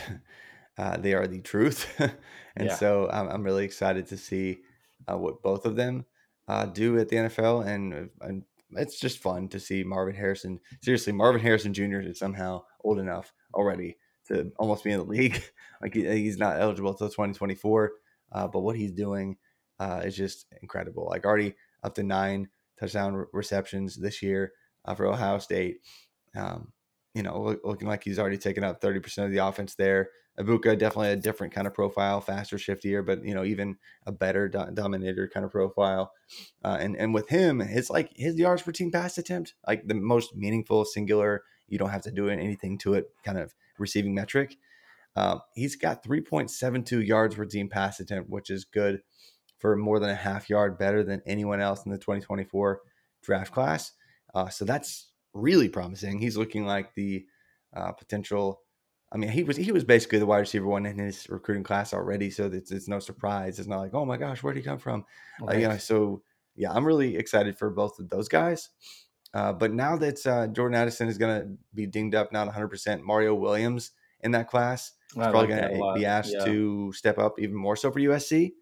Uh, 0.78 0.96
they 0.96 1.12
are 1.12 1.26
the 1.26 1.40
truth, 1.40 1.94
and 2.56 2.68
Yeah. 2.68 2.74
so 2.74 3.10
I'm, 3.12 3.28
I'm 3.28 3.42
really 3.42 3.66
excited 3.66 4.06
to 4.06 4.16
see 4.16 4.62
uh, 5.10 5.18
what 5.18 5.42
both 5.42 5.66
of 5.66 5.76
them 5.76 6.06
uh, 6.48 6.64
do 6.66 6.98
at 6.98 7.08
the 7.10 7.16
NFL, 7.16 7.66
and, 7.66 8.08
and 8.22 8.44
it's 8.70 8.98
just 8.98 9.18
fun 9.18 9.48
to 9.48 9.60
see 9.60 9.84
Marvin 9.84 10.14
Harrison. 10.14 10.58
Seriously, 10.82 11.12
Marvin 11.12 11.42
Harrison 11.42 11.74
Jr. 11.74 12.00
is 12.00 12.18
somehow 12.18 12.62
old 12.82 12.98
enough 12.98 13.34
already 13.52 13.98
to 14.28 14.52
almost 14.58 14.82
be 14.84 14.92
in 14.92 15.00
the 15.00 15.04
league. 15.04 15.42
like 15.82 15.92
he, 15.92 16.08
he's 16.08 16.38
not 16.38 16.58
eligible 16.58 16.92
until 16.92 17.08
2024, 17.08 17.92
uh, 18.32 18.48
but 18.48 18.60
what 18.60 18.76
he's 18.76 18.92
doing 18.92 19.36
uh, 19.80 20.00
is 20.02 20.16
just 20.16 20.46
incredible. 20.62 21.08
Like 21.10 21.26
already 21.26 21.56
up 21.82 21.94
to 21.96 22.02
nine 22.02 22.48
touchdown 22.78 23.14
re- 23.14 23.26
receptions 23.34 23.96
this 23.96 24.22
year. 24.22 24.52
Uh, 24.84 24.94
for 24.94 25.06
Ohio 25.06 25.38
State. 25.38 25.78
Um, 26.36 26.72
you 27.14 27.22
know, 27.22 27.42
look, 27.42 27.60
looking 27.64 27.88
like 27.88 28.04
he's 28.04 28.18
already 28.18 28.38
taken 28.38 28.62
up 28.62 28.80
30% 28.80 29.24
of 29.24 29.30
the 29.32 29.38
offense 29.38 29.74
there. 29.74 30.10
Egbuka 30.38 30.78
definitely 30.78 31.10
a 31.10 31.16
different 31.16 31.52
kind 31.52 31.66
of 31.66 31.74
profile, 31.74 32.20
faster, 32.20 32.56
shiftier, 32.56 33.04
but 33.04 33.24
you 33.24 33.34
know, 33.34 33.44
even 33.44 33.76
a 34.06 34.12
better 34.12 34.48
do- 34.48 34.70
dominator 34.72 35.28
kind 35.28 35.44
of 35.44 35.52
profile. 35.52 36.12
Uh, 36.64 36.78
and 36.80 36.96
and 36.96 37.12
with 37.12 37.28
him, 37.28 37.60
it's 37.60 37.90
like 37.90 38.10
his 38.14 38.36
yards 38.36 38.62
per 38.62 38.72
team 38.72 38.90
pass 38.90 39.18
attempt, 39.18 39.54
like 39.66 39.86
the 39.86 39.94
most 39.94 40.34
meaningful, 40.34 40.84
singular. 40.84 41.42
You 41.68 41.78
don't 41.78 41.90
have 41.90 42.02
to 42.02 42.10
do 42.10 42.28
anything 42.28 42.78
to 42.78 42.94
it, 42.94 43.06
kind 43.24 43.38
of 43.38 43.54
receiving 43.78 44.14
metric. 44.14 44.56
Um, 45.16 45.40
he's 45.54 45.76
got 45.76 46.04
3.72 46.04 47.06
yards 47.06 47.34
per 47.34 47.44
team 47.44 47.68
pass 47.68 48.00
attempt, 48.00 48.30
which 48.30 48.50
is 48.50 48.64
good 48.64 49.02
for 49.58 49.76
more 49.76 49.98
than 50.00 50.10
a 50.10 50.14
half 50.14 50.48
yard 50.48 50.78
better 50.78 51.02
than 51.02 51.22
anyone 51.26 51.60
else 51.60 51.84
in 51.84 51.92
the 51.92 51.98
2024 51.98 52.80
draft 53.22 53.52
class. 53.52 53.92
Uh, 54.34 54.48
so 54.48 54.64
that's 54.64 55.12
really 55.32 55.68
promising. 55.68 56.18
He's 56.18 56.36
looking 56.36 56.66
like 56.66 56.94
the 56.94 57.24
uh, 57.74 57.92
potential. 57.92 58.60
I 59.12 59.16
mean, 59.16 59.30
he 59.30 59.42
was 59.42 59.56
he 59.56 59.72
was 59.72 59.84
basically 59.84 60.18
the 60.18 60.26
wide 60.26 60.38
receiver 60.38 60.66
one 60.66 60.86
in 60.86 60.98
his 60.98 61.28
recruiting 61.28 61.64
class 61.64 61.92
already, 61.92 62.30
so 62.30 62.46
it's, 62.46 62.70
it's 62.70 62.88
no 62.88 63.00
surprise. 63.00 63.58
It's 63.58 63.68
not 63.68 63.80
like, 63.80 63.94
oh 63.94 64.04
my 64.04 64.16
gosh, 64.16 64.42
where'd 64.42 64.56
he 64.56 64.62
come 64.62 64.78
from? 64.78 65.04
Right. 65.40 65.56
Uh, 65.56 65.58
you 65.58 65.68
know, 65.68 65.76
so 65.78 66.22
yeah, 66.56 66.72
I'm 66.72 66.84
really 66.84 67.16
excited 67.16 67.58
for 67.58 67.70
both 67.70 67.98
of 67.98 68.08
those 68.08 68.28
guys. 68.28 68.68
Uh, 69.32 69.52
but 69.52 69.72
now 69.72 69.96
that 69.96 70.24
uh, 70.26 70.46
Jordan 70.48 70.76
Addison 70.76 71.08
is 71.08 71.18
going 71.18 71.40
to 71.40 71.48
be 71.74 71.86
dinged 71.86 72.14
up, 72.14 72.32
not 72.32 72.46
100, 72.46 72.68
percent 72.68 73.04
Mario 73.04 73.34
Williams 73.34 73.92
in 74.22 74.32
that 74.32 74.48
class 74.48 74.92
is 75.10 75.14
probably 75.14 75.40
like 75.40 75.48
going 75.48 75.78
to 75.78 75.94
be 75.94 76.06
asked 76.06 76.34
yeah. 76.36 76.44
to 76.44 76.92
step 76.92 77.18
up 77.18 77.38
even 77.38 77.56
more 77.56 77.76
so 77.76 77.90
for 77.90 78.00
USC. 78.00 78.52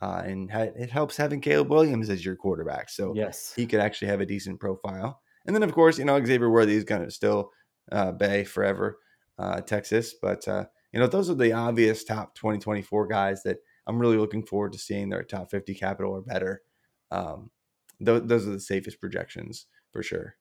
Uh, 0.00 0.22
and 0.24 0.50
ha- 0.50 0.72
it 0.76 0.90
helps 0.90 1.16
having 1.16 1.40
Caleb 1.40 1.70
Williams 1.70 2.08
as 2.08 2.24
your 2.24 2.36
quarterback, 2.36 2.88
so 2.88 3.12
yes, 3.16 3.52
he 3.56 3.66
could 3.66 3.80
actually 3.80 4.08
have 4.08 4.20
a 4.20 4.26
decent 4.26 4.60
profile. 4.60 5.20
And 5.46 5.56
then, 5.56 5.62
of 5.62 5.72
course, 5.72 5.98
you 5.98 6.04
know, 6.04 6.22
Xavier 6.22 6.50
Worthy 6.50 6.76
is 6.76 6.84
going 6.84 7.02
to 7.02 7.10
still 7.10 7.50
uh, 7.90 8.12
Bay 8.12 8.44
forever, 8.44 8.98
uh, 9.38 9.62
Texas. 9.62 10.14
But, 10.20 10.46
uh, 10.46 10.66
you 10.92 11.00
know, 11.00 11.06
those 11.06 11.30
are 11.30 11.34
the 11.34 11.52
obvious 11.52 12.04
top 12.04 12.34
2024 12.34 13.06
guys 13.06 13.42
that 13.44 13.56
I'm 13.86 13.98
really 13.98 14.18
looking 14.18 14.44
forward 14.44 14.72
to 14.72 14.78
seeing 14.78 15.08
their 15.08 15.22
top 15.22 15.50
50 15.50 15.74
capital 15.74 16.12
or 16.12 16.20
better. 16.20 16.62
Um, 17.10 17.50
th- 18.04 18.24
those 18.26 18.46
are 18.46 18.50
the 18.50 18.60
safest 18.60 19.00
projections 19.00 19.66
for 19.90 20.02
sure. 20.02 20.36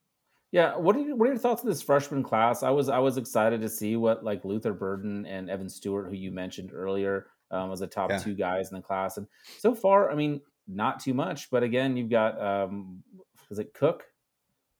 Yeah, 0.51 0.75
what 0.75 0.95
are 0.95 0.99
you, 0.99 1.15
what 1.15 1.27
are 1.27 1.31
your 1.31 1.39
thoughts 1.39 1.61
on 1.63 1.69
this 1.69 1.81
freshman 1.81 2.23
class? 2.23 2.63
I 2.63 2.69
was 2.69 2.87
I 2.87 2.99
was 2.99 3.17
excited 3.17 3.59
to 3.61 3.69
see 3.69 3.97
what 3.97 4.23
like 4.23 4.45
Luther 4.45 4.73
Burden 4.73 5.25
and 5.25 5.49
Evan 5.49 5.67
Stewart, 5.67 6.07
who 6.07 6.15
you 6.15 6.31
mentioned 6.31 6.71
earlier, 6.73 7.27
um, 7.51 7.71
as 7.71 7.79
the 7.79 7.87
top 7.87 8.09
yeah. 8.09 8.19
two 8.19 8.33
guys 8.33 8.69
in 8.69 8.75
the 8.75 8.81
class, 8.81 9.17
and 9.17 9.27
so 9.59 9.73
far, 9.73 10.11
I 10.11 10.15
mean, 10.15 10.41
not 10.67 10.99
too 10.99 11.13
much. 11.13 11.49
But 11.49 11.63
again, 11.63 11.97
you've 11.97 12.09
got 12.09 12.41
um, 12.41 13.03
is 13.49 13.59
it 13.59 13.73
Cook 13.73 14.05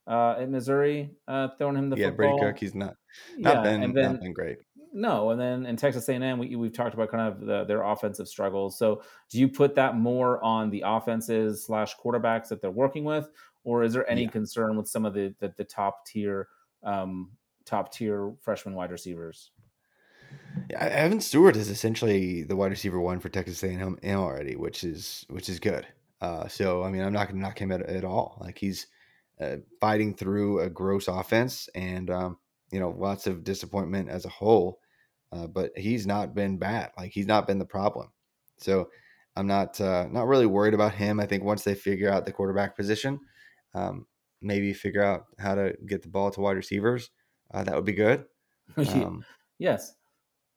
uh, 0.07 0.35
at 0.39 0.49
Missouri, 0.49 1.11
uh, 1.27 1.49
throwing 1.57 1.75
him 1.75 1.89
the 1.89 1.97
yeah, 1.97 2.07
football. 2.07 2.37
Brady 2.37 2.51
Cook, 2.51 2.59
he's 2.59 2.75
not 2.75 2.95
not 3.37 3.57
yeah, 3.57 3.61
been 3.63 3.83
and 3.83 3.95
then, 3.95 4.11
not 4.13 4.21
been 4.21 4.33
great. 4.33 4.57
No, 4.93 5.31
and 5.31 5.39
then 5.39 5.65
in 5.65 5.75
Texas 5.75 6.07
A&M, 6.09 6.39
we, 6.39 6.55
we've 6.55 6.73
talked 6.73 6.93
about 6.93 7.11
kind 7.11 7.27
of 7.27 7.45
the, 7.45 7.65
their 7.65 7.83
offensive 7.83 8.27
struggles. 8.27 8.79
So, 8.79 9.03
do 9.29 9.39
you 9.39 9.47
put 9.47 9.75
that 9.75 9.95
more 9.95 10.43
on 10.43 10.69
the 10.69 10.83
offenses 10.85 11.65
slash 11.65 11.95
quarterbacks 11.97 12.47
that 12.47 12.61
they're 12.61 12.71
working 12.71 13.03
with, 13.03 13.29
or 13.63 13.83
is 13.83 13.93
there 13.93 14.09
any 14.09 14.23
yeah. 14.23 14.29
concern 14.29 14.77
with 14.77 14.87
some 14.87 15.05
of 15.05 15.13
the 15.13 15.35
the, 15.39 15.53
the 15.57 15.63
top 15.63 16.05
tier 16.05 16.47
um, 16.83 17.31
top 17.65 17.91
tier 17.91 18.33
freshman 18.41 18.75
wide 18.75 18.91
receivers? 18.91 19.51
Yeah, 20.69 20.83
Evan 20.83 21.21
Stewart 21.21 21.55
is 21.55 21.69
essentially 21.69 22.43
the 22.43 22.55
wide 22.55 22.71
receiver 22.71 22.99
one 22.99 23.19
for 23.19 23.29
Texas 23.29 23.63
A&M 23.63 23.97
already, 24.03 24.55
which 24.55 24.83
is 24.83 25.25
which 25.29 25.49
is 25.49 25.59
good. 25.59 25.85
Uh, 26.19 26.47
so 26.47 26.83
I 26.83 26.89
mean, 26.89 27.03
I'm 27.03 27.13
not 27.13 27.27
going 27.27 27.35
to 27.35 27.41
knock 27.41 27.59
him 27.59 27.71
at, 27.71 27.81
at 27.81 28.03
all. 28.03 28.37
Like 28.41 28.57
he's 28.57 28.87
uh, 29.39 29.57
fighting 29.79 30.13
through 30.13 30.61
a 30.61 30.69
gross 30.69 31.07
offense 31.07 31.69
and 31.75 32.09
um, 32.09 32.37
you 32.71 32.79
know 32.79 32.89
lots 32.89 33.27
of 33.27 33.43
disappointment 33.43 34.09
as 34.09 34.25
a 34.25 34.29
whole. 34.29 34.79
Uh, 35.31 35.47
but 35.47 35.71
he's 35.77 36.07
not 36.07 36.33
been 36.33 36.57
bad. 36.57 36.91
Like 36.97 37.11
he's 37.11 37.27
not 37.27 37.47
been 37.47 37.59
the 37.59 37.65
problem. 37.65 38.09
So 38.57 38.89
I'm 39.35 39.47
not 39.47 39.79
uh, 39.79 40.07
not 40.09 40.27
really 40.27 40.45
worried 40.45 40.73
about 40.73 40.93
him. 40.93 41.19
I 41.19 41.25
think 41.25 41.43
once 41.43 41.63
they 41.63 41.75
figure 41.75 42.11
out 42.11 42.25
the 42.25 42.31
quarterback 42.31 42.75
position, 42.75 43.19
um, 43.73 44.07
maybe 44.41 44.73
figure 44.73 45.03
out 45.03 45.25
how 45.37 45.55
to 45.55 45.75
get 45.85 46.01
the 46.01 46.09
ball 46.09 46.31
to 46.31 46.41
wide 46.41 46.57
receivers, 46.57 47.09
uh, 47.53 47.63
that 47.63 47.75
would 47.75 47.85
be 47.85 47.93
good. 47.93 48.25
Um, 48.77 49.23
yes. 49.59 49.93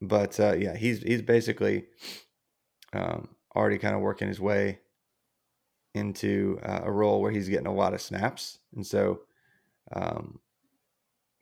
But 0.01 0.39
uh, 0.39 0.53
yeah, 0.53 0.75
he's 0.75 1.01
he's 1.03 1.21
basically 1.21 1.85
um, 2.93 3.29
already 3.55 3.77
kind 3.77 3.95
of 3.95 4.01
working 4.01 4.27
his 4.27 4.39
way 4.39 4.79
into 5.93 6.59
uh, 6.63 6.81
a 6.83 6.91
role 6.91 7.21
where 7.21 7.31
he's 7.31 7.49
getting 7.49 7.67
a 7.67 7.73
lot 7.73 7.93
of 7.93 8.01
snaps, 8.01 8.59
and 8.75 8.85
so 8.85 9.21
um, 9.93 10.39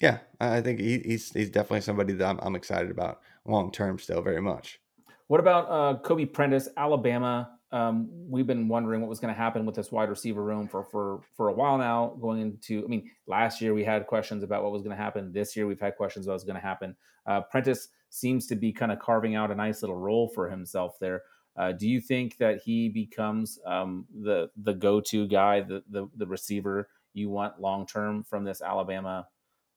yeah, 0.02 0.20
I 0.40 0.62
think 0.62 0.80
he, 0.80 1.00
he's 1.00 1.32
he's 1.32 1.50
definitely 1.50 1.82
somebody 1.82 2.14
that 2.14 2.28
I'm, 2.28 2.40
I'm 2.42 2.56
excited 2.56 2.92
about 2.92 3.22
long 3.46 3.72
term 3.72 4.00
still 4.00 4.22
very 4.22 4.42
much. 4.42 4.80
What 5.28 5.40
about 5.40 5.70
uh, 5.70 6.00
Kobe 6.00 6.26
Prentice, 6.26 6.70
Alabama? 6.76 7.52
Um, 7.72 8.10
we've 8.28 8.48
been 8.48 8.68
wondering 8.68 9.02
what 9.02 9.10
was 9.10 9.20
going 9.20 9.34
to 9.34 9.40
happen 9.40 9.64
with 9.64 9.76
this 9.76 9.92
wide 9.92 10.10
receiver 10.10 10.44
room 10.44 10.68
for 10.68 10.84
for 10.84 11.22
for 11.36 11.50
a 11.50 11.54
while 11.54 11.78
now. 11.78 12.16
Going 12.20 12.42
into, 12.42 12.84
I 12.84 12.88
mean, 12.88 13.12
last 13.28 13.62
year 13.62 13.74
we 13.74 13.84
had 13.84 14.08
questions 14.08 14.44
about 14.44 14.64
what 14.64 14.72
was 14.72 14.82
going 14.82 14.96
to 14.96 15.02
happen. 15.02 15.32
This 15.32 15.56
year 15.56 15.68
we've 15.68 15.80
had 15.80 15.96
questions 15.96 16.26
about 16.26 16.34
what's 16.34 16.44
going 16.46 16.56
to 16.56 16.62
happen. 16.62 16.96
Uh, 17.26 17.42
Prentice 17.42 17.90
seems 18.10 18.48
to 18.48 18.56
be 18.56 18.72
kind 18.74 18.92
of 18.92 19.00
carving 19.00 19.36
out 19.36 19.52
a 19.52 19.56
nice 19.56 19.82
little 19.82 19.98
role 19.98 20.28
for 20.28 20.50
himself 20.50 20.98
there. 21.00 21.24
Uh, 21.58 21.72
do 21.72 21.88
you 21.88 22.00
think 22.00 22.38
that 22.38 22.62
he 22.64 22.90
becomes 22.90 23.60
um, 23.66 24.06
the 24.22 24.50
the 24.64 24.74
go 24.74 25.02
to 25.02 25.28
guy, 25.28 25.62
the, 25.62 25.84
the 25.90 26.08
the 26.16 26.28
receiver 26.28 26.90
you 27.14 27.30
want 27.30 27.60
long 27.60 27.86
term 27.86 28.24
from 28.24 28.44
this 28.44 28.62
Alabama 28.62 29.28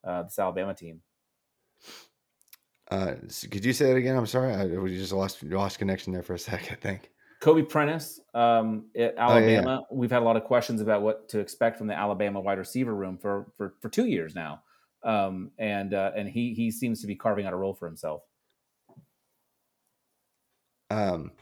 uh, 0.05 0.23
this 0.23 0.39
Alabama 0.39 0.75
team? 0.75 1.01
Uh, 2.91 3.15
could 3.51 3.65
you 3.65 3.73
say 3.73 3.87
that 3.87 3.97
again? 3.97 4.17
I'm 4.17 4.27
sorry, 4.27 4.55
I, 4.55 4.67
we 4.67 4.97
just 4.97 5.13
lost 5.13 5.43
lost 5.43 5.79
connection 5.79 6.13
there 6.13 6.23
for 6.23 6.35
a 6.35 6.39
second. 6.39 6.73
I 6.73 6.77
think. 6.77 7.11
Kobe 7.41 7.63
Prentice 7.63 8.21
um, 8.35 8.85
at 8.97 9.17
Alabama. 9.17 9.41
Oh, 9.41 9.41
yeah, 9.41 9.63
yeah. 9.65 9.79
We've 9.91 10.11
had 10.13 10.23
a 10.23 10.25
lot 10.25 10.37
of 10.37 10.45
questions 10.45 10.81
about 10.81 11.03
what 11.03 11.29
to 11.31 11.41
expect 11.41 11.77
from 11.77 11.89
the 11.89 11.99
Alabama 11.99 12.41
wide 12.41 12.59
receiver 12.59 12.95
room 12.95 13.19
for 13.19 13.49
for, 13.57 13.75
for 13.81 13.89
two 13.89 14.07
years 14.07 14.37
now, 14.37 14.63
um, 15.05 15.51
and 15.59 15.95
uh, 15.95 16.13
and 16.17 16.29
he 16.29 16.55
he 16.55 16.71
seems 16.71 17.01
to 17.01 17.07
be 17.07 17.17
carving 17.17 17.47
out 17.47 17.53
a 17.53 17.57
role 17.57 17.75
for 17.75 17.87
himself. 17.87 18.23
Um, 20.91 21.33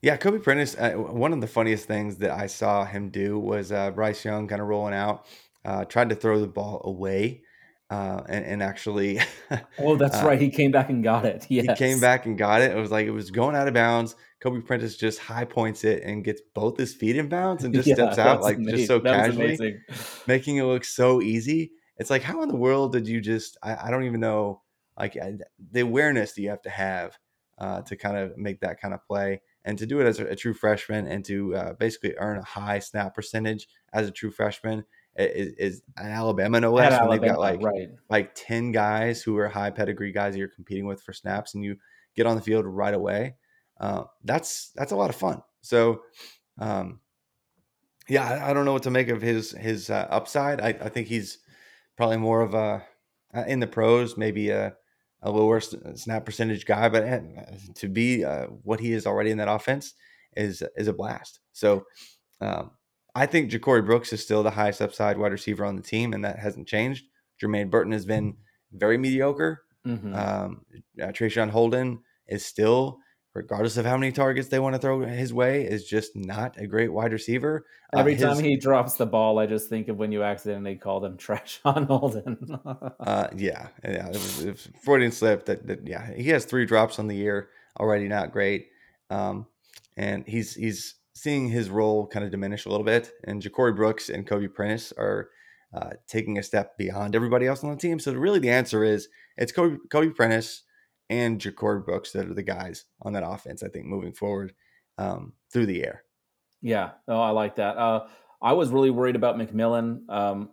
yeah, 0.00 0.16
Kobe 0.16 0.38
Prentice. 0.38 0.76
Uh, 0.76 0.92
one 0.92 1.32
of 1.32 1.40
the 1.40 1.46
funniest 1.46 1.86
things 1.86 2.16
that 2.18 2.30
I 2.30 2.46
saw 2.46 2.84
him 2.84 3.10
do 3.10 3.38
was 3.38 3.72
uh, 3.72 3.90
Bryce 3.90 4.24
Young 4.24 4.48
kind 4.48 4.60
of 4.60 4.68
rolling 4.68 4.94
out, 4.94 5.26
uh, 5.64 5.84
tried 5.84 6.08
to 6.10 6.14
throw 6.14 6.40
the 6.40 6.48
ball 6.48 6.82
away, 6.84 7.42
uh, 7.88 8.22
and, 8.28 8.44
and, 8.44 8.62
actually. 8.62 9.20
oh, 9.78 9.96
that's 9.96 10.16
uh, 10.16 10.26
right. 10.26 10.40
He 10.40 10.50
came 10.50 10.72
back 10.72 10.88
and 10.88 11.04
got 11.04 11.24
it. 11.24 11.46
Yes. 11.48 11.66
He 11.66 11.74
came 11.84 12.00
back 12.00 12.26
and 12.26 12.36
got 12.36 12.62
it. 12.62 12.72
It 12.72 12.80
was 12.80 12.90
like 12.90 13.06
it 13.06 13.12
was 13.12 13.30
going 13.30 13.54
out 13.54 13.68
of 13.68 13.74
bounds. 13.74 14.16
Kobe 14.40 14.60
Prentice 14.60 14.96
just 14.96 15.20
high 15.20 15.44
points 15.44 15.84
it 15.84 16.02
and 16.02 16.24
gets 16.24 16.40
both 16.52 16.76
his 16.76 16.94
feet 16.94 17.16
in 17.16 17.28
bounds 17.28 17.62
and 17.62 17.72
just 17.74 17.86
yeah, 17.86 17.94
steps 17.94 18.18
out 18.18 18.40
like 18.40 18.56
amazing. 18.56 18.76
just 18.76 18.88
so 18.88 18.98
that 18.98 19.26
casually, 19.26 19.78
making 20.26 20.56
it 20.56 20.64
look 20.64 20.84
so 20.84 21.22
easy. 21.22 21.72
It's 22.02 22.10
like 22.10 22.22
how 22.22 22.42
in 22.42 22.48
the 22.48 22.56
world 22.56 22.92
did 22.92 23.06
you 23.06 23.20
just? 23.20 23.56
I, 23.62 23.86
I 23.86 23.90
don't 23.92 24.02
even 24.02 24.18
know. 24.18 24.60
Like 24.98 25.16
the 25.70 25.80
awareness 25.80 26.32
that 26.32 26.42
you 26.42 26.50
have 26.50 26.62
to 26.62 26.70
have 26.70 27.16
uh, 27.58 27.82
to 27.82 27.96
kind 27.96 28.16
of 28.16 28.36
make 28.36 28.60
that 28.60 28.80
kind 28.80 28.92
of 28.92 29.04
play 29.06 29.40
and 29.64 29.78
to 29.78 29.86
do 29.86 30.00
it 30.00 30.06
as 30.06 30.18
a, 30.18 30.26
a 30.26 30.36
true 30.36 30.52
freshman 30.52 31.06
and 31.06 31.24
to 31.26 31.54
uh, 31.54 31.72
basically 31.74 32.14
earn 32.18 32.38
a 32.38 32.44
high 32.44 32.80
snap 32.80 33.14
percentage 33.14 33.68
as 33.92 34.08
a 34.08 34.10
true 34.10 34.32
freshman 34.32 34.84
is, 35.16 35.52
is 35.58 35.82
Alabama 35.96 36.60
no 36.60 36.72
less. 36.72 37.00
When 37.00 37.20
they've 37.20 37.30
got 37.30 37.38
like 37.38 37.62
right. 37.62 37.90
like 38.10 38.32
ten 38.34 38.72
guys 38.72 39.22
who 39.22 39.36
are 39.38 39.48
high 39.48 39.70
pedigree 39.70 40.10
guys 40.10 40.36
you're 40.36 40.48
competing 40.48 40.86
with 40.86 41.02
for 41.02 41.12
snaps, 41.12 41.54
and 41.54 41.62
you 41.64 41.76
get 42.16 42.26
on 42.26 42.34
the 42.34 42.42
field 42.42 42.66
right 42.66 42.94
away. 42.94 43.36
Uh, 43.80 44.04
that's 44.24 44.72
that's 44.74 44.90
a 44.90 44.96
lot 44.96 45.10
of 45.10 45.16
fun. 45.16 45.40
So, 45.60 46.02
um, 46.58 47.00
yeah, 48.08 48.28
I, 48.28 48.50
I, 48.50 48.52
don't 48.52 48.64
know 48.64 48.72
what 48.72 48.82
to 48.84 48.90
make 48.90 49.08
of 49.08 49.22
his 49.22 49.52
his 49.52 49.90
uh, 49.90 50.08
upside. 50.10 50.60
I, 50.60 50.68
I 50.68 50.88
think 50.88 51.06
he's 51.06 51.38
probably 51.96 52.16
more 52.16 52.40
of 52.40 52.54
a 52.54 52.84
uh, 53.34 53.44
in 53.46 53.60
the 53.60 53.66
pros, 53.66 54.16
maybe 54.16 54.50
a 54.50 54.74
a 55.22 55.30
lower 55.30 55.60
snap 55.60 56.26
percentage 56.26 56.66
guy, 56.66 56.88
but 56.88 57.04
eh, 57.04 57.20
to 57.76 57.88
be 57.88 58.24
uh, 58.24 58.46
what 58.64 58.80
he 58.80 58.92
is 58.92 59.06
already 59.06 59.30
in 59.30 59.38
that 59.38 59.48
offense 59.48 59.94
is 60.36 60.62
is 60.76 60.88
a 60.88 60.92
blast. 60.92 61.40
So 61.52 61.84
um, 62.40 62.72
I 63.14 63.26
think 63.26 63.50
Ja'Corey 63.50 63.84
Brooks 63.84 64.12
is 64.12 64.22
still 64.22 64.42
the 64.42 64.50
highest 64.50 64.82
upside 64.82 65.18
wide 65.18 65.32
receiver 65.32 65.64
on 65.64 65.76
the 65.76 65.82
team, 65.82 66.12
and 66.12 66.24
that 66.24 66.38
hasn't 66.38 66.66
changed. 66.66 67.04
Jermaine 67.40 67.70
Burton 67.70 67.92
has 67.92 68.04
been 68.06 68.36
very 68.72 68.98
mediocre. 68.98 69.62
Mm-hmm. 69.86 70.14
Um, 70.14 70.64
uh, 71.00 71.08
Traeshon 71.08 71.50
Holden 71.50 72.00
is 72.26 72.44
still 72.44 72.98
regardless 73.34 73.76
of 73.76 73.86
how 73.86 73.96
many 73.96 74.12
targets 74.12 74.48
they 74.48 74.58
want 74.58 74.74
to 74.74 74.78
throw 74.78 75.00
his 75.00 75.32
way, 75.32 75.64
is 75.64 75.84
just 75.84 76.14
not 76.14 76.58
a 76.58 76.66
great 76.66 76.92
wide 76.92 77.12
receiver. 77.12 77.64
Uh, 77.92 78.00
Every 78.00 78.12
uh, 78.14 78.16
his, 78.16 78.24
time 78.24 78.44
he 78.44 78.56
drops 78.56 78.94
the 78.94 79.06
ball, 79.06 79.38
I 79.38 79.46
just 79.46 79.68
think 79.68 79.88
of 79.88 79.96
when 79.96 80.12
you 80.12 80.22
accidentally 80.22 80.76
called 80.76 81.04
him 81.04 81.16
trash 81.18 81.60
on 81.64 81.84
Holden. 81.84 82.58
uh, 83.00 83.28
yeah, 83.36 83.68
yeah, 83.84 84.08
it 84.08 84.12
was, 84.12 84.44
it 84.44 84.52
was 84.52 84.68
Freudian 84.82 85.12
slip. 85.12 85.46
That, 85.46 85.66
that, 85.66 85.86
yeah, 85.86 86.12
he 86.14 86.28
has 86.30 86.44
three 86.44 86.66
drops 86.66 86.98
on 86.98 87.06
the 87.06 87.16
year 87.16 87.48
already, 87.78 88.08
not 88.08 88.32
great. 88.32 88.68
Um, 89.10 89.46
and 89.96 90.26
he's 90.26 90.54
he's 90.54 90.94
seeing 91.14 91.48
his 91.48 91.68
role 91.68 92.06
kind 92.06 92.24
of 92.24 92.30
diminish 92.30 92.66
a 92.66 92.68
little 92.68 92.84
bit. 92.84 93.12
And 93.24 93.42
Ja'Corey 93.42 93.76
Brooks 93.76 94.08
and 94.08 94.26
Kobe 94.26 94.48
Prentice 94.48 94.92
are 94.96 95.28
uh, 95.74 95.90
taking 96.06 96.38
a 96.38 96.42
step 96.42 96.76
beyond 96.76 97.14
everybody 97.14 97.46
else 97.46 97.62
on 97.62 97.70
the 97.70 97.76
team. 97.76 97.98
So 97.98 98.12
really, 98.12 98.38
the 98.38 98.50
answer 98.50 98.84
is 98.84 99.08
it's 99.36 99.52
Kobe, 99.52 99.76
Kobe 99.90 100.10
Prentice 100.10 100.62
and 101.12 101.38
Ja'Corey 101.38 101.84
Brooks 101.84 102.12
that 102.12 102.26
are 102.26 102.34
the 102.34 102.42
guys 102.42 102.86
on 103.02 103.12
that 103.12 103.22
offense. 103.26 103.62
I 103.62 103.68
think 103.68 103.84
moving 103.84 104.14
forward 104.14 104.54
um, 104.96 105.34
through 105.52 105.66
the 105.66 105.84
air. 105.84 106.04
Yeah, 106.62 106.92
oh, 107.06 107.20
I 107.20 107.30
like 107.30 107.56
that. 107.56 107.76
Uh, 107.76 108.06
I 108.40 108.54
was 108.54 108.70
really 108.70 108.90
worried 108.90 109.16
about 109.16 109.36
McMillan 109.36 110.08
um, 110.08 110.50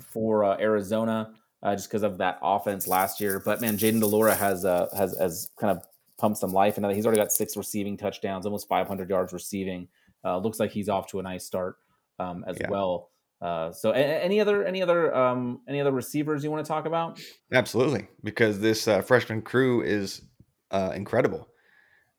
for 0.00 0.44
uh, 0.44 0.58
Arizona 0.58 1.32
uh, 1.62 1.74
just 1.74 1.88
because 1.88 2.02
of 2.02 2.18
that 2.18 2.38
offense 2.42 2.86
last 2.86 3.20
year. 3.20 3.40
But 3.40 3.60
man, 3.62 3.78
Jayden 3.78 4.00
de 4.00 4.06
Laura 4.06 4.34
has 4.34 4.64
uh, 4.64 4.88
has 4.94 5.16
has 5.18 5.50
kind 5.58 5.76
of 5.76 5.82
pumped 6.18 6.38
some 6.38 6.52
life, 6.52 6.76
and 6.76 6.86
he's 6.92 7.06
already 7.06 7.20
got 7.20 7.32
six 7.32 7.56
receiving 7.56 7.96
touchdowns, 7.96 8.44
almost 8.44 8.68
500 8.68 9.08
yards 9.08 9.32
receiving. 9.32 9.88
Uh, 10.24 10.38
looks 10.38 10.60
like 10.60 10.70
he's 10.70 10.88
off 10.88 11.06
to 11.08 11.20
a 11.20 11.22
nice 11.22 11.44
start 11.44 11.76
um, 12.18 12.44
as 12.46 12.58
yeah. 12.60 12.68
well. 12.68 13.11
Uh, 13.42 13.72
so, 13.72 13.90
any 13.90 14.40
other 14.40 14.64
any 14.64 14.82
other 14.82 15.12
um, 15.14 15.62
any 15.68 15.80
other 15.80 15.90
receivers 15.90 16.44
you 16.44 16.50
want 16.50 16.64
to 16.64 16.68
talk 16.68 16.86
about? 16.86 17.20
Absolutely, 17.52 18.06
because 18.22 18.60
this 18.60 18.86
uh, 18.86 19.02
freshman 19.02 19.42
crew 19.42 19.82
is 19.82 20.22
uh, 20.70 20.92
incredible. 20.94 21.48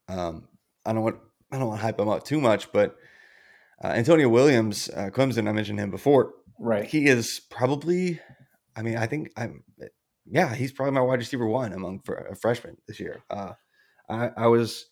Um, 0.09 0.49
I 0.85 0.91
don't 0.91 1.01
want 1.01 1.15
I 1.49 1.59
don't 1.59 1.69
want 1.69 1.79
to 1.79 1.85
hype 1.85 1.97
him 1.97 2.09
up 2.09 2.25
too 2.25 2.41
much, 2.41 2.73
but 2.73 2.97
uh, 3.81 3.87
Antonio 3.87 4.27
Williams, 4.27 4.89
uh, 4.89 5.11
Clemson, 5.11 5.47
I 5.47 5.53
mentioned 5.53 5.79
him 5.79 5.91
before. 5.91 6.33
Right, 6.59 6.85
he 6.85 7.07
is 7.07 7.39
probably. 7.49 8.19
I 8.75 8.81
mean, 8.81 8.97
I 8.97 9.07
think 9.07 9.31
I'm. 9.37 9.63
Yeah, 10.25 10.53
he's 10.53 10.73
probably 10.73 10.93
my 10.93 11.01
wide 11.01 11.19
receiver 11.19 11.47
one 11.47 11.71
among 11.71 12.01
a 12.29 12.35
freshman 12.35 12.75
this 12.85 12.99
year. 12.99 13.23
Uh, 13.29 13.53
I, 14.09 14.29
I 14.35 14.47
was 14.47 14.87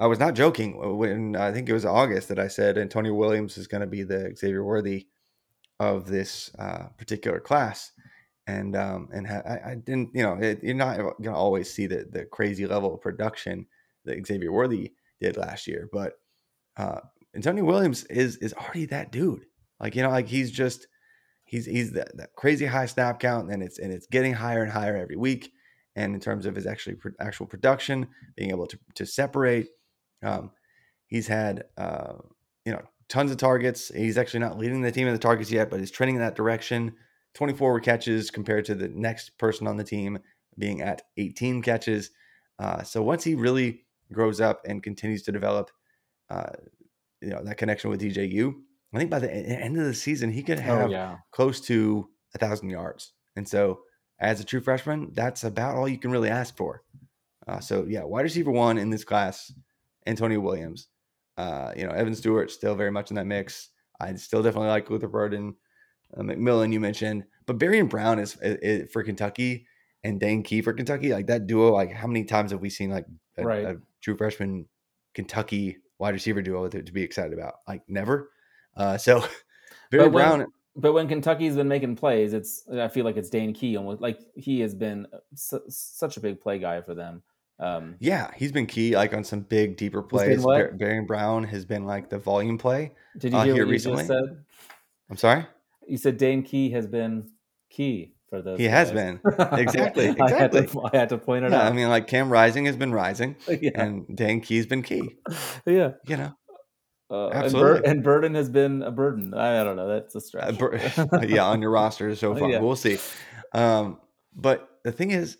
I 0.00 0.06
was 0.06 0.18
not 0.18 0.34
joking 0.34 0.98
when 0.98 1.36
I 1.36 1.52
think 1.52 1.68
it 1.68 1.72
was 1.72 1.84
August 1.84 2.28
that 2.30 2.40
I 2.40 2.48
said 2.48 2.78
Antonio 2.78 3.14
Williams 3.14 3.56
is 3.56 3.68
going 3.68 3.82
to 3.82 3.86
be 3.86 4.02
the 4.02 4.34
Xavier 4.36 4.64
Worthy 4.64 5.06
of 5.82 6.06
this 6.06 6.50
uh, 6.58 6.84
particular 6.96 7.40
class, 7.40 7.90
and 8.46 8.76
um, 8.76 9.08
and 9.12 9.26
ha- 9.26 9.42
I, 9.44 9.70
I, 9.70 9.74
didn't, 9.74 10.10
you 10.14 10.22
know, 10.22 10.34
it, 10.34 10.62
you're 10.62 10.74
not 10.74 10.96
going 10.98 11.22
to 11.22 11.34
always 11.34 11.72
see 11.72 11.86
the 11.86 12.06
the 12.10 12.24
crazy 12.26 12.66
level 12.66 12.94
of 12.94 13.00
production 13.00 13.66
that 14.04 14.24
Xavier 14.24 14.52
Worthy 14.52 14.92
did 15.20 15.36
last 15.36 15.66
year, 15.66 15.88
but 15.92 16.14
uh, 16.76 17.00
Antonio 17.34 17.64
Williams 17.64 18.04
is 18.04 18.36
is 18.36 18.54
already 18.54 18.86
that 18.86 19.10
dude. 19.10 19.46
Like 19.80 19.96
you 19.96 20.02
know, 20.02 20.10
like 20.10 20.28
he's 20.28 20.52
just 20.52 20.86
he's 21.44 21.66
he's 21.66 21.92
that, 21.92 22.16
that 22.16 22.30
crazy 22.36 22.66
high 22.66 22.86
snap 22.86 23.18
count, 23.18 23.50
and 23.50 23.62
it's 23.62 23.80
and 23.80 23.92
it's 23.92 24.06
getting 24.06 24.32
higher 24.32 24.62
and 24.62 24.70
higher 24.70 24.96
every 24.96 25.16
week. 25.16 25.50
And 25.96 26.14
in 26.14 26.20
terms 26.20 26.46
of 26.46 26.54
his 26.54 26.66
actually 26.66 26.96
actual 27.20 27.46
production, 27.46 28.06
being 28.36 28.50
able 28.50 28.68
to 28.68 28.78
to 28.94 29.04
separate 29.04 29.68
um, 30.22 30.52
he's 31.08 31.26
had 31.26 31.64
uh, 31.76 32.14
you 32.64 32.72
know 32.72 32.82
tons 33.12 33.30
of 33.30 33.36
targets. 33.36 33.88
He's 33.94 34.16
actually 34.16 34.40
not 34.40 34.56
leading 34.56 34.80
the 34.80 34.90
team 34.90 35.06
in 35.06 35.12
the 35.12 35.18
targets 35.18 35.50
yet, 35.50 35.68
but 35.68 35.78
he's 35.78 35.90
trending 35.90 36.16
in 36.16 36.22
that 36.22 36.34
direction. 36.34 36.94
24 37.34 37.80
catches 37.80 38.30
compared 38.30 38.64
to 38.64 38.74
the 38.74 38.88
next 38.88 39.36
person 39.36 39.66
on 39.66 39.76
the 39.76 39.84
team 39.84 40.18
being 40.58 40.80
at 40.80 41.02
18 41.18 41.60
catches. 41.60 42.10
Uh, 42.58 42.82
so 42.82 43.02
once 43.02 43.22
he 43.22 43.34
really 43.34 43.84
grows 44.12 44.40
up 44.40 44.62
and 44.66 44.82
continues 44.82 45.22
to 45.24 45.32
develop, 45.32 45.70
uh, 46.30 46.52
you 47.20 47.28
know 47.28 47.44
that 47.44 47.58
connection 47.58 47.90
with 47.90 48.00
DJU, 48.00 48.54
I 48.94 48.98
think 48.98 49.10
by 49.10 49.18
the 49.18 49.30
end 49.30 49.78
of 49.78 49.84
the 49.84 49.94
season 49.94 50.32
he 50.32 50.42
could 50.42 50.58
oh, 50.58 50.62
have 50.62 50.88
oh, 50.88 50.90
yeah. 50.90 51.16
close 51.32 51.60
to 51.62 52.08
a 52.34 52.38
thousand 52.38 52.70
yards. 52.70 53.12
And 53.36 53.46
so 53.46 53.80
as 54.20 54.40
a 54.40 54.44
true 54.44 54.62
freshman, 54.62 55.10
that's 55.12 55.44
about 55.44 55.76
all 55.76 55.86
you 55.86 55.98
can 55.98 56.10
really 56.10 56.30
ask 56.30 56.56
for. 56.56 56.82
Uh, 57.46 57.60
so 57.60 57.84
yeah, 57.86 58.04
wide 58.04 58.22
receiver 58.22 58.50
one 58.50 58.78
in 58.78 58.88
this 58.88 59.04
class 59.04 59.52
Antonio 60.06 60.40
Williams. 60.40 60.88
Uh, 61.36 61.72
you 61.76 61.84
know, 61.84 61.92
Evan 61.92 62.14
Stewart 62.14 62.50
still 62.50 62.74
very 62.74 62.90
much 62.90 63.10
in 63.10 63.16
that 63.16 63.26
mix. 63.26 63.70
I 64.00 64.14
still 64.14 64.42
definitely 64.42 64.68
like 64.68 64.90
Luther 64.90 65.08
Burden, 65.08 65.54
uh, 66.16 66.22
McMillan 66.22 66.72
you 66.72 66.80
mentioned, 66.80 67.24
but 67.46 67.58
Barion 67.58 67.88
Brown 67.88 68.18
is, 68.18 68.36
is, 68.42 68.58
is, 68.62 68.92
for 68.92 69.02
Kentucky 69.02 69.66
and 70.04 70.20
Dane 70.20 70.42
Key 70.42 70.62
for 70.62 70.72
Kentucky. 70.72 71.12
Like 71.12 71.26
that 71.28 71.46
duo, 71.46 71.72
like 71.72 71.92
how 71.92 72.06
many 72.06 72.24
times 72.24 72.50
have 72.50 72.60
we 72.60 72.70
seen 72.70 72.90
like 72.90 73.06
a, 73.38 73.44
right. 73.44 73.64
a 73.64 73.80
true 74.00 74.16
freshman 74.16 74.66
Kentucky 75.14 75.78
wide 75.98 76.14
receiver 76.14 76.42
duo 76.42 76.68
to, 76.68 76.82
to 76.82 76.92
be 76.92 77.02
excited 77.02 77.32
about? 77.32 77.54
Like 77.66 77.82
never. 77.88 78.30
Uh, 78.76 78.98
so 78.98 79.20
Barry 79.90 80.08
Barion 80.08 80.12
Brown. 80.12 80.46
But 80.74 80.94
when 80.94 81.06
Kentucky's 81.06 81.54
been 81.54 81.68
making 81.68 81.96
plays, 81.96 82.32
it's 82.32 82.66
I 82.70 82.88
feel 82.88 83.04
like 83.04 83.16
it's 83.16 83.28
Dane 83.28 83.52
Key 83.52 83.76
almost 83.76 84.00
like 84.00 84.20
he 84.34 84.60
has 84.60 84.74
been 84.74 85.06
su- 85.34 85.62
such 85.68 86.16
a 86.16 86.20
big 86.20 86.40
play 86.40 86.58
guy 86.58 86.80
for 86.80 86.94
them. 86.94 87.22
Um, 87.62 87.94
yeah, 88.00 88.32
he's 88.36 88.50
been 88.50 88.66
key 88.66 88.96
like 88.96 89.14
on 89.14 89.22
some 89.22 89.40
big 89.40 89.76
deeper 89.76 90.02
plays. 90.02 90.42
Bar- 90.42 90.72
Barion 90.72 91.06
Brown 91.06 91.44
has 91.44 91.64
been 91.64 91.86
like 91.86 92.10
the 92.10 92.18
volume 92.18 92.58
play. 92.58 92.92
Did 93.16 93.32
you 93.32 93.38
uh, 93.38 93.44
hear 93.44 93.64
what 93.64 93.70
recently? 93.70 94.04
said? 94.04 94.44
I'm 95.08 95.16
sorry. 95.16 95.46
You 95.86 95.96
said 95.96 96.16
Dane 96.16 96.42
Key 96.42 96.70
has 96.70 96.86
been 96.88 97.30
key 97.70 98.14
for 98.28 98.42
those. 98.42 98.58
He 98.58 98.64
guys. 98.64 98.88
has 98.88 98.92
been 98.92 99.20
exactly. 99.52 100.06
exactly. 100.06 100.20
I, 100.20 100.30
had 100.30 100.52
to, 100.52 100.80
I 100.92 100.96
had 100.96 101.08
to 101.10 101.18
point 101.18 101.44
it 101.44 101.52
yeah, 101.52 101.60
out. 101.60 101.66
I 101.66 101.72
mean, 101.72 101.88
like 101.88 102.08
Cam 102.08 102.30
Rising 102.30 102.64
has 102.64 102.76
been 102.76 102.92
rising, 102.92 103.36
yeah. 103.48 103.70
and 103.74 104.06
Dane 104.16 104.40
Key's 104.40 104.66
been 104.66 104.82
key. 104.82 105.16
Yeah, 105.66 105.92
you 106.06 106.16
know. 106.16 106.32
Uh, 107.10 107.28
Absolutely. 107.28 107.74
And, 107.74 107.82
Bur- 107.82 107.90
and, 107.90 108.02
Burden 108.02 108.34
has 108.34 108.48
been 108.48 108.82
a 108.82 108.90
burden. 108.90 109.34
I, 109.34 109.60
I 109.60 109.64
don't 109.64 109.76
know. 109.76 109.86
That's 109.86 110.14
a 110.14 110.20
stretch. 110.20 110.54
Uh, 110.54 111.04
bur- 111.04 111.24
yeah, 111.26 111.44
on 111.44 111.60
your 111.60 111.70
roster 111.70 112.16
so 112.16 112.34
far. 112.34 112.48
Yeah. 112.48 112.60
We'll 112.60 112.74
see. 112.74 112.98
Um, 113.52 114.00
but 114.34 114.66
the 114.82 114.92
thing 114.92 115.10
is, 115.10 115.36
uh, 115.36 115.38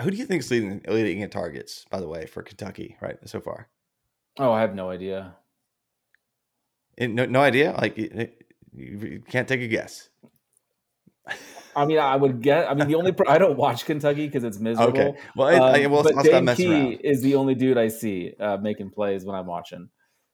who 0.00 0.10
do 0.10 0.16
you 0.16 0.26
think 0.26 0.40
is 0.40 0.50
leading 0.50 0.82
leading 0.88 1.20
in 1.20 1.30
targets? 1.30 1.84
By 1.90 2.00
the 2.00 2.08
way, 2.08 2.26
for 2.26 2.42
Kentucky, 2.42 2.96
right 3.00 3.16
so 3.26 3.40
far. 3.40 3.68
Oh, 4.38 4.52
I 4.52 4.60
have 4.60 4.74
no 4.74 4.90
idea. 4.90 5.36
It, 6.96 7.10
no, 7.10 7.26
no 7.26 7.40
idea. 7.40 7.72
Like 7.72 7.96
you, 7.96 8.28
you 8.74 9.22
can't 9.28 9.46
take 9.46 9.60
a 9.60 9.68
guess. 9.68 10.08
I 11.76 11.86
mean, 11.86 11.98
I 11.98 12.16
would 12.16 12.42
get. 12.42 12.68
I 12.68 12.74
mean, 12.74 12.88
the 12.88 12.96
only 12.96 13.14
I 13.28 13.38
don't 13.38 13.56
watch 13.56 13.84
Kentucky 13.84 14.26
because 14.26 14.42
it's 14.42 14.58
miserable. 14.58 14.98
Okay, 14.98 15.18
well, 15.36 15.62
um, 15.62 15.74
I, 15.74 15.86
well, 15.86 16.02
but 16.02 16.16
I'll 16.16 16.24
Dane 16.24 16.54
Key 16.56 16.72
around. 16.72 16.92
is 17.04 17.22
the 17.22 17.36
only 17.36 17.54
dude 17.54 17.78
I 17.78 17.88
see 17.88 18.32
uh, 18.40 18.56
making 18.56 18.90
plays 18.90 19.24
when 19.24 19.36
I'm 19.36 19.46
watching. 19.46 19.88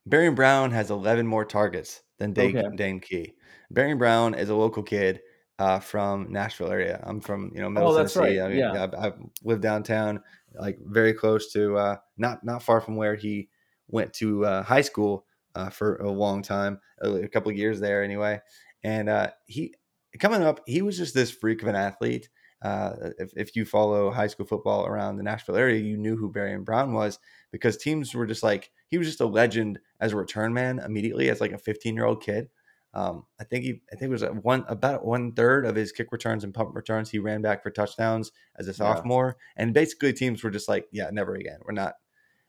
Barion 0.08 0.34
Brown 0.34 0.70
has 0.70 0.90
11 0.90 1.26
more 1.26 1.44
targets 1.44 2.02
than 2.18 2.32
Dane, 2.32 2.56
okay. 2.56 2.76
Dane 2.76 3.00
Key. 3.00 3.34
Barion 3.72 3.98
Brown 3.98 4.34
is 4.34 4.48
a 4.48 4.54
local 4.54 4.82
kid 4.82 5.20
uh, 5.58 5.80
from 5.80 6.32
Nashville 6.32 6.70
area. 6.70 7.00
I'm 7.04 7.20
from 7.20 7.50
you 7.54 7.60
know 7.60 7.70
Middle 7.70 7.92
oh, 7.92 7.96
Tennessee. 7.96 8.20
Right. 8.20 8.40
I 8.40 8.48
mean, 8.48 8.58
yeah, 8.58 8.82
I've, 8.84 8.94
I've, 8.94 9.14
lived 9.42 9.62
downtown, 9.62 10.20
like 10.54 10.78
very 10.82 11.14
close 11.14 11.52
to 11.52 11.76
uh, 11.76 11.96
not 12.16 12.44
not 12.44 12.62
far 12.62 12.80
from 12.80 12.96
where 12.96 13.14
he 13.14 13.48
went 13.88 14.12
to 14.14 14.44
uh, 14.44 14.62
high 14.62 14.80
school 14.80 15.26
uh, 15.54 15.70
for 15.70 15.96
a 15.96 16.10
long 16.10 16.42
time, 16.42 16.80
a 17.00 17.28
couple 17.28 17.50
of 17.50 17.56
years 17.56 17.80
there 17.80 18.02
anyway. 18.02 18.40
And 18.82 19.08
uh, 19.08 19.30
he 19.46 19.74
coming 20.18 20.42
up, 20.42 20.60
he 20.66 20.82
was 20.82 20.96
just 20.96 21.14
this 21.14 21.30
freak 21.30 21.62
of 21.62 21.68
an 21.68 21.76
athlete. 21.76 22.28
Uh, 22.62 23.10
if, 23.18 23.32
if 23.36 23.56
you 23.56 23.64
follow 23.64 24.10
high 24.10 24.26
school 24.26 24.46
football 24.46 24.86
around 24.86 25.16
the 25.16 25.22
Nashville 25.22 25.56
area, 25.56 25.78
you 25.78 25.98
knew 25.98 26.16
who 26.16 26.32
Barion 26.32 26.64
Brown 26.64 26.94
was 26.94 27.18
because 27.52 27.76
teams 27.76 28.14
were 28.14 28.26
just 28.26 28.42
like 28.42 28.70
he 28.88 28.96
was 28.96 29.06
just 29.06 29.20
a 29.20 29.26
legend 29.26 29.78
as 30.00 30.12
a 30.12 30.16
return 30.16 30.54
man 30.54 30.78
immediately 30.78 31.28
as 31.28 31.40
like 31.40 31.52
a 31.52 31.58
15 31.58 31.94
year 31.94 32.06
old 32.06 32.22
kid. 32.22 32.48
Um, 32.94 33.24
I 33.40 33.44
think 33.44 33.64
he, 33.64 33.82
I 33.92 33.96
think 33.96 34.10
it 34.10 34.12
was 34.12 34.22
one 34.42 34.64
about 34.68 35.04
one 35.04 35.32
third 35.32 35.66
of 35.66 35.74
his 35.74 35.90
kick 35.90 36.12
returns 36.12 36.44
and 36.44 36.54
punt 36.54 36.70
returns 36.74 37.10
he 37.10 37.18
ran 37.18 37.42
back 37.42 37.62
for 37.62 37.70
touchdowns 37.70 38.30
as 38.56 38.68
a 38.68 38.74
sophomore, 38.74 39.36
yeah. 39.36 39.62
and 39.62 39.74
basically 39.74 40.12
teams 40.12 40.42
were 40.44 40.50
just 40.50 40.68
like, 40.68 40.86
yeah, 40.92 41.10
never 41.10 41.34
again. 41.34 41.58
We're 41.66 41.72
not, 41.72 41.94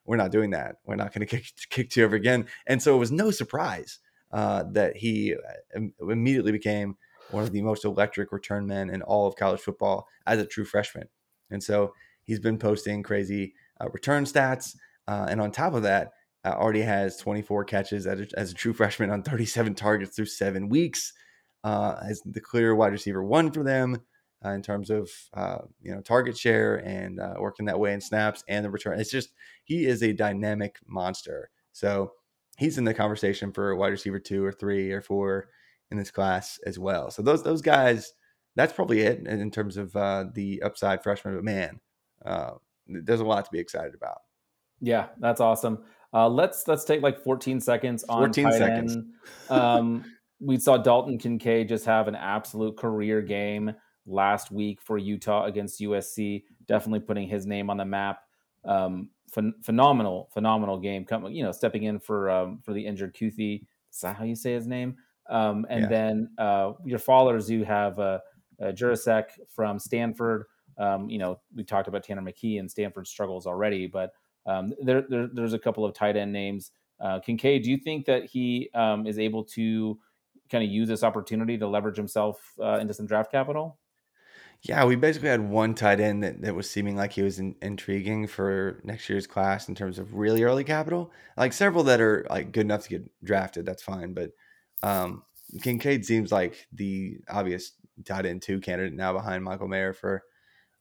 we're 0.05 0.17
not 0.17 0.31
doing 0.31 0.51
that. 0.51 0.75
We're 0.85 0.95
not 0.95 1.13
going 1.13 1.25
to 1.27 1.37
kick 1.37 1.47
kick 1.69 1.89
to 1.91 2.03
ever 2.03 2.15
again. 2.15 2.45
And 2.67 2.81
so 2.81 2.95
it 2.95 2.99
was 2.99 3.11
no 3.11 3.31
surprise 3.31 3.99
uh, 4.31 4.65
that 4.73 4.97
he 4.97 5.33
uh, 5.33 5.79
immediately 5.99 6.51
became 6.51 6.95
one 7.31 7.43
of 7.43 7.51
the 7.51 7.61
most 7.63 7.83
electric 7.83 8.31
return 8.31 8.67
men 8.67 8.91
in 8.91 9.01
all 9.01 9.27
of 9.27 9.35
college 9.35 9.61
football 9.61 10.07
as 10.27 10.39
a 10.39 10.45
true 10.45 10.65
freshman. 10.65 11.07
And 11.49 11.63
so 11.63 11.93
he's 12.23 12.39
been 12.39 12.59
posting 12.59 13.01
crazy 13.01 13.55
uh, 13.81 13.89
return 13.89 14.25
stats, 14.25 14.75
uh, 15.07 15.25
and 15.29 15.41
on 15.41 15.51
top 15.51 15.73
of 15.73 15.83
that, 15.83 16.11
uh, 16.45 16.49
already 16.49 16.81
has 16.81 17.17
24 17.17 17.65
catches 17.65 18.05
as 18.05 18.19
a, 18.19 18.27
as 18.39 18.51
a, 18.51 18.53
true 18.53 18.73
freshman 18.73 19.09
on 19.09 19.23
37 19.23 19.73
targets 19.73 20.15
through 20.15 20.25
seven 20.25 20.69
weeks. 20.69 21.13
Uh, 21.63 21.99
as 22.07 22.21
the 22.25 22.39
clear 22.39 22.75
wide 22.75 22.91
receiver 22.91 23.23
one 23.23 23.51
for 23.51 23.63
them 23.63 23.99
uh, 24.45 24.49
in 24.49 24.61
terms 24.61 24.91
of 24.91 25.09
uh, 25.33 25.57
you 25.81 25.91
know 25.91 25.99
target 25.99 26.37
share 26.37 26.75
and 26.85 27.19
uh, 27.19 27.33
working 27.39 27.65
that 27.65 27.79
way 27.79 27.91
in 27.91 27.99
snaps 27.99 28.43
and 28.47 28.63
the 28.63 28.69
return. 28.69 28.99
It's 28.99 29.09
just 29.09 29.31
he 29.63 29.85
is 29.85 30.03
a 30.03 30.13
dynamic 30.13 30.77
monster. 30.85 31.49
So 31.71 32.11
he's 32.59 32.77
in 32.77 32.83
the 32.83 32.93
conversation 32.93 33.51
for 33.51 33.75
wide 33.75 33.87
receiver 33.87 34.19
two 34.19 34.45
or 34.45 34.51
three 34.51 34.91
or 34.91 35.01
four 35.01 35.49
in 35.89 35.97
this 35.97 36.11
class 36.11 36.59
as 36.67 36.77
well. 36.77 37.09
So 37.09 37.23
those 37.23 37.41
those 37.41 37.63
guys, 37.63 38.13
that's 38.55 38.73
probably 38.73 39.01
it 39.01 39.25
in 39.25 39.49
terms 39.49 39.77
of 39.77 39.95
uh, 39.95 40.25
the 40.35 40.61
upside 40.61 41.01
freshman. 41.01 41.33
But 41.33 41.43
man, 41.43 41.79
there's 42.85 43.21
a 43.21 43.25
lot 43.25 43.45
to 43.45 43.51
be 43.51 43.59
excited 43.59 43.95
about. 43.95 44.19
Yeah, 44.81 45.07
that's 45.19 45.41
awesome. 45.41 45.79
Uh, 46.15 46.29
let's 46.29 46.65
let's 46.67 46.85
take 46.85 47.01
like 47.01 47.21
14 47.21 47.59
seconds 47.59 48.05
on 48.05 48.19
14 48.33 48.51
seconds. 48.53 48.97
Um, 49.49 50.05
we 50.39 50.57
saw 50.57 50.75
Dalton 50.75 51.19
Kincaid 51.19 51.67
just 51.67 51.85
have 51.85 52.07
an 52.07 52.15
absolute 52.15 52.77
career 52.77 53.21
game 53.21 53.71
last 54.07 54.49
week 54.51 54.81
for 54.81 54.97
Utah 54.97 55.45
against 55.45 55.81
USC. 55.81 56.43
Definitely 56.67 57.01
putting 57.01 57.27
his 57.27 57.45
name 57.45 57.69
on 57.69 57.77
the 57.77 57.85
map. 57.85 58.21
Um, 58.63 59.11
ph- 59.33 59.53
phenomenal, 59.61 60.29
phenomenal 60.33 60.79
game. 60.79 61.05
Coming, 61.05 61.35
you 61.35 61.43
know, 61.43 61.51
stepping 61.51 61.83
in 61.83 61.99
for 61.99 62.31
um, 62.31 62.59
for 62.63 62.73
the 62.73 62.83
injured 62.83 63.13
Kuithe. 63.15 63.61
Is 63.93 63.99
that 64.01 64.15
how 64.15 64.23
you 64.23 64.35
say 64.35 64.53
his 64.53 64.65
name? 64.65 64.95
Um, 65.29 65.67
and 65.69 65.83
Yeah. 65.83 65.89
then 65.89 66.29
uh, 66.39 66.73
your 66.85 66.99
followers, 66.99 67.49
you 67.49 67.63
have 67.65 67.99
uh, 67.99 68.19
uh, 68.59 68.71
Yurosek 68.71 69.25
from 69.49 69.77
Stanford. 69.77 70.45
Um, 70.79 71.07
you 71.09 71.19
know, 71.19 71.39
we 71.53 71.63
talked 71.63 71.87
about 71.87 72.03
Tanner 72.03 72.21
McKee 72.23 72.59
and 72.59 72.69
Stanford 72.69 73.07
struggles 73.07 73.45
already, 73.45 73.85
but 73.85 74.11
um, 74.45 74.73
there, 74.81 75.03
there, 75.09 75.27
there's 75.31 75.53
a 75.53 75.59
couple 75.59 75.85
of 75.85 75.93
tight 75.93 76.15
end 76.15 76.31
names. 76.31 76.71
Uh, 76.99 77.19
Kincaid, 77.19 77.63
do 77.63 77.71
you 77.71 77.77
think 77.77 78.05
that 78.05 78.25
he 78.25 78.69
um, 78.73 79.05
is 79.05 79.19
able 79.19 79.43
to 79.43 79.99
kind 80.49 80.63
of 80.63 80.69
use 80.69 80.87
this 80.87 81.03
opportunity 81.03 81.57
to 81.57 81.67
leverage 81.67 81.97
himself 81.97 82.53
uh, 82.61 82.77
into 82.79 82.93
some 82.93 83.05
draft 83.05 83.31
capital? 83.31 83.77
Yeah, 84.61 84.85
we 84.85 84.95
basically 84.95 85.29
had 85.29 85.41
one 85.41 85.75
tight 85.75 85.99
end 85.99 86.23
that, 86.23 86.41
that 86.41 86.55
was 86.55 86.69
seeming 86.69 86.95
like 86.95 87.13
he 87.13 87.21
was 87.21 87.39
in, 87.39 87.55
intriguing 87.61 88.25
for 88.25 88.79
next 88.83 89.09
year's 89.09 89.27
class 89.27 89.67
in 89.67 89.75
terms 89.75 89.99
of 89.99 90.15
really 90.15 90.43
early 90.43 90.63
capital. 90.63 91.11
Like 91.37 91.53
several 91.53 91.83
that 91.83 92.01
are 92.01 92.25
like 92.29 92.51
good 92.51 92.61
enough 92.61 92.83
to 92.83 92.89
get 92.89 93.23
drafted, 93.23 93.65
that's 93.65 93.83
fine. 93.83 94.13
But 94.13 94.31
um, 94.81 95.23
Kincaid 95.61 96.05
seems 96.05 96.31
like 96.31 96.67
the 96.73 97.17
obvious 97.29 97.73
tight 98.05 98.25
end 98.25 98.41
two 98.41 98.59
candidate 98.59 98.93
now 98.93 99.13
behind 99.13 99.43
Michael 99.43 99.67
Mayer 99.67 99.93
for 99.93 100.23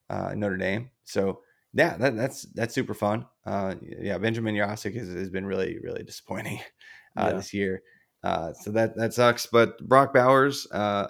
uh, 0.09 0.33
Notre 0.35 0.57
Dame. 0.57 0.91
So 1.05 1.41
yeah, 1.75 1.97
that, 1.99 2.17
that's 2.17 2.43
that's 2.55 2.75
super 2.75 2.95
fun. 2.95 3.27
Uh, 3.47 3.75
yeah, 3.83 4.19
Benjamin 4.19 4.55
Yurosek 4.55 4.97
has, 4.97 5.09
has 5.09 5.31
been 5.31 5.47
really 5.47 5.79
really 5.83 6.03
disappointing 6.03 6.61
uh, 7.17 7.29
Yeah. 7.31 7.33
this 7.37 7.53
year. 7.53 7.83
Uh, 8.23 8.55
so 8.55 8.71
that 8.71 8.97
that 8.97 9.13
sucks. 9.13 9.47
But 9.47 9.79
Brock 9.87 10.15
Bowers 10.15 10.67
uh, 10.73 11.09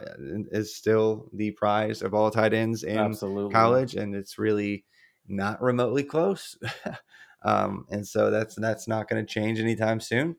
is 0.51 0.75
still 0.77 1.31
the 1.33 1.53
prize 1.53 2.03
of 2.03 2.13
all 2.13 2.31
tight 2.31 2.53
ends 2.53 2.83
in 2.83 2.99
Absolutely. 2.99 3.53
college, 3.53 3.95
and 3.95 4.15
it's 4.17 4.37
really 4.37 4.85
not 5.29 5.63
remotely 5.63 6.03
close. 6.03 6.59
um, 7.45 7.87
and 7.91 8.07
so 8.07 8.31
that's 8.31 8.57
that's 8.57 8.89
not 8.89 9.09
going 9.09 9.25
to 9.25 9.33
change 9.33 9.61
anytime 9.61 10.01
soon. 10.01 10.37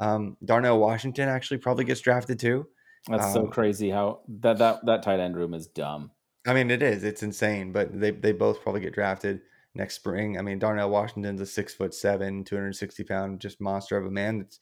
Um, 0.00 0.36
Darnell 0.44 0.78
Washington 0.78 1.28
actually 1.28 1.58
probably 1.58 1.84
gets 1.84 2.00
drafted 2.00 2.38
too. 2.38 2.66
That's 3.08 3.32
so 3.34 3.42
Um, 3.44 3.50
crazy 3.50 3.90
how 3.90 4.22
that, 4.40 4.58
that, 4.58 4.86
that 4.86 5.02
tight 5.02 5.20
end 5.20 5.36
room 5.36 5.52
is 5.52 5.66
dumb. 5.66 6.10
I 6.46 6.54
mean, 6.54 6.70
it 6.70 6.82
is. 6.82 7.04
It's 7.04 7.22
insane, 7.22 7.70
but 7.72 7.98
they 8.00 8.10
they 8.12 8.32
both 8.32 8.62
probably 8.62 8.80
get 8.80 8.94
drafted 8.94 9.42
next 9.74 9.94
spring. 9.96 10.38
I 10.38 10.42
mean, 10.42 10.58
Darnell 10.58 10.90
Washington's 10.90 11.40
a 11.40 11.46
six 11.46 11.74
foot 11.74 11.94
seven, 11.94 12.44
two 12.44 12.56
hundred 12.56 12.74
sixty 12.76 13.04
pound, 13.04 13.40
just 13.40 13.60
monster 13.60 13.96
of 13.96 14.06
a 14.06 14.10
man. 14.10 14.40
It's, 14.42 14.60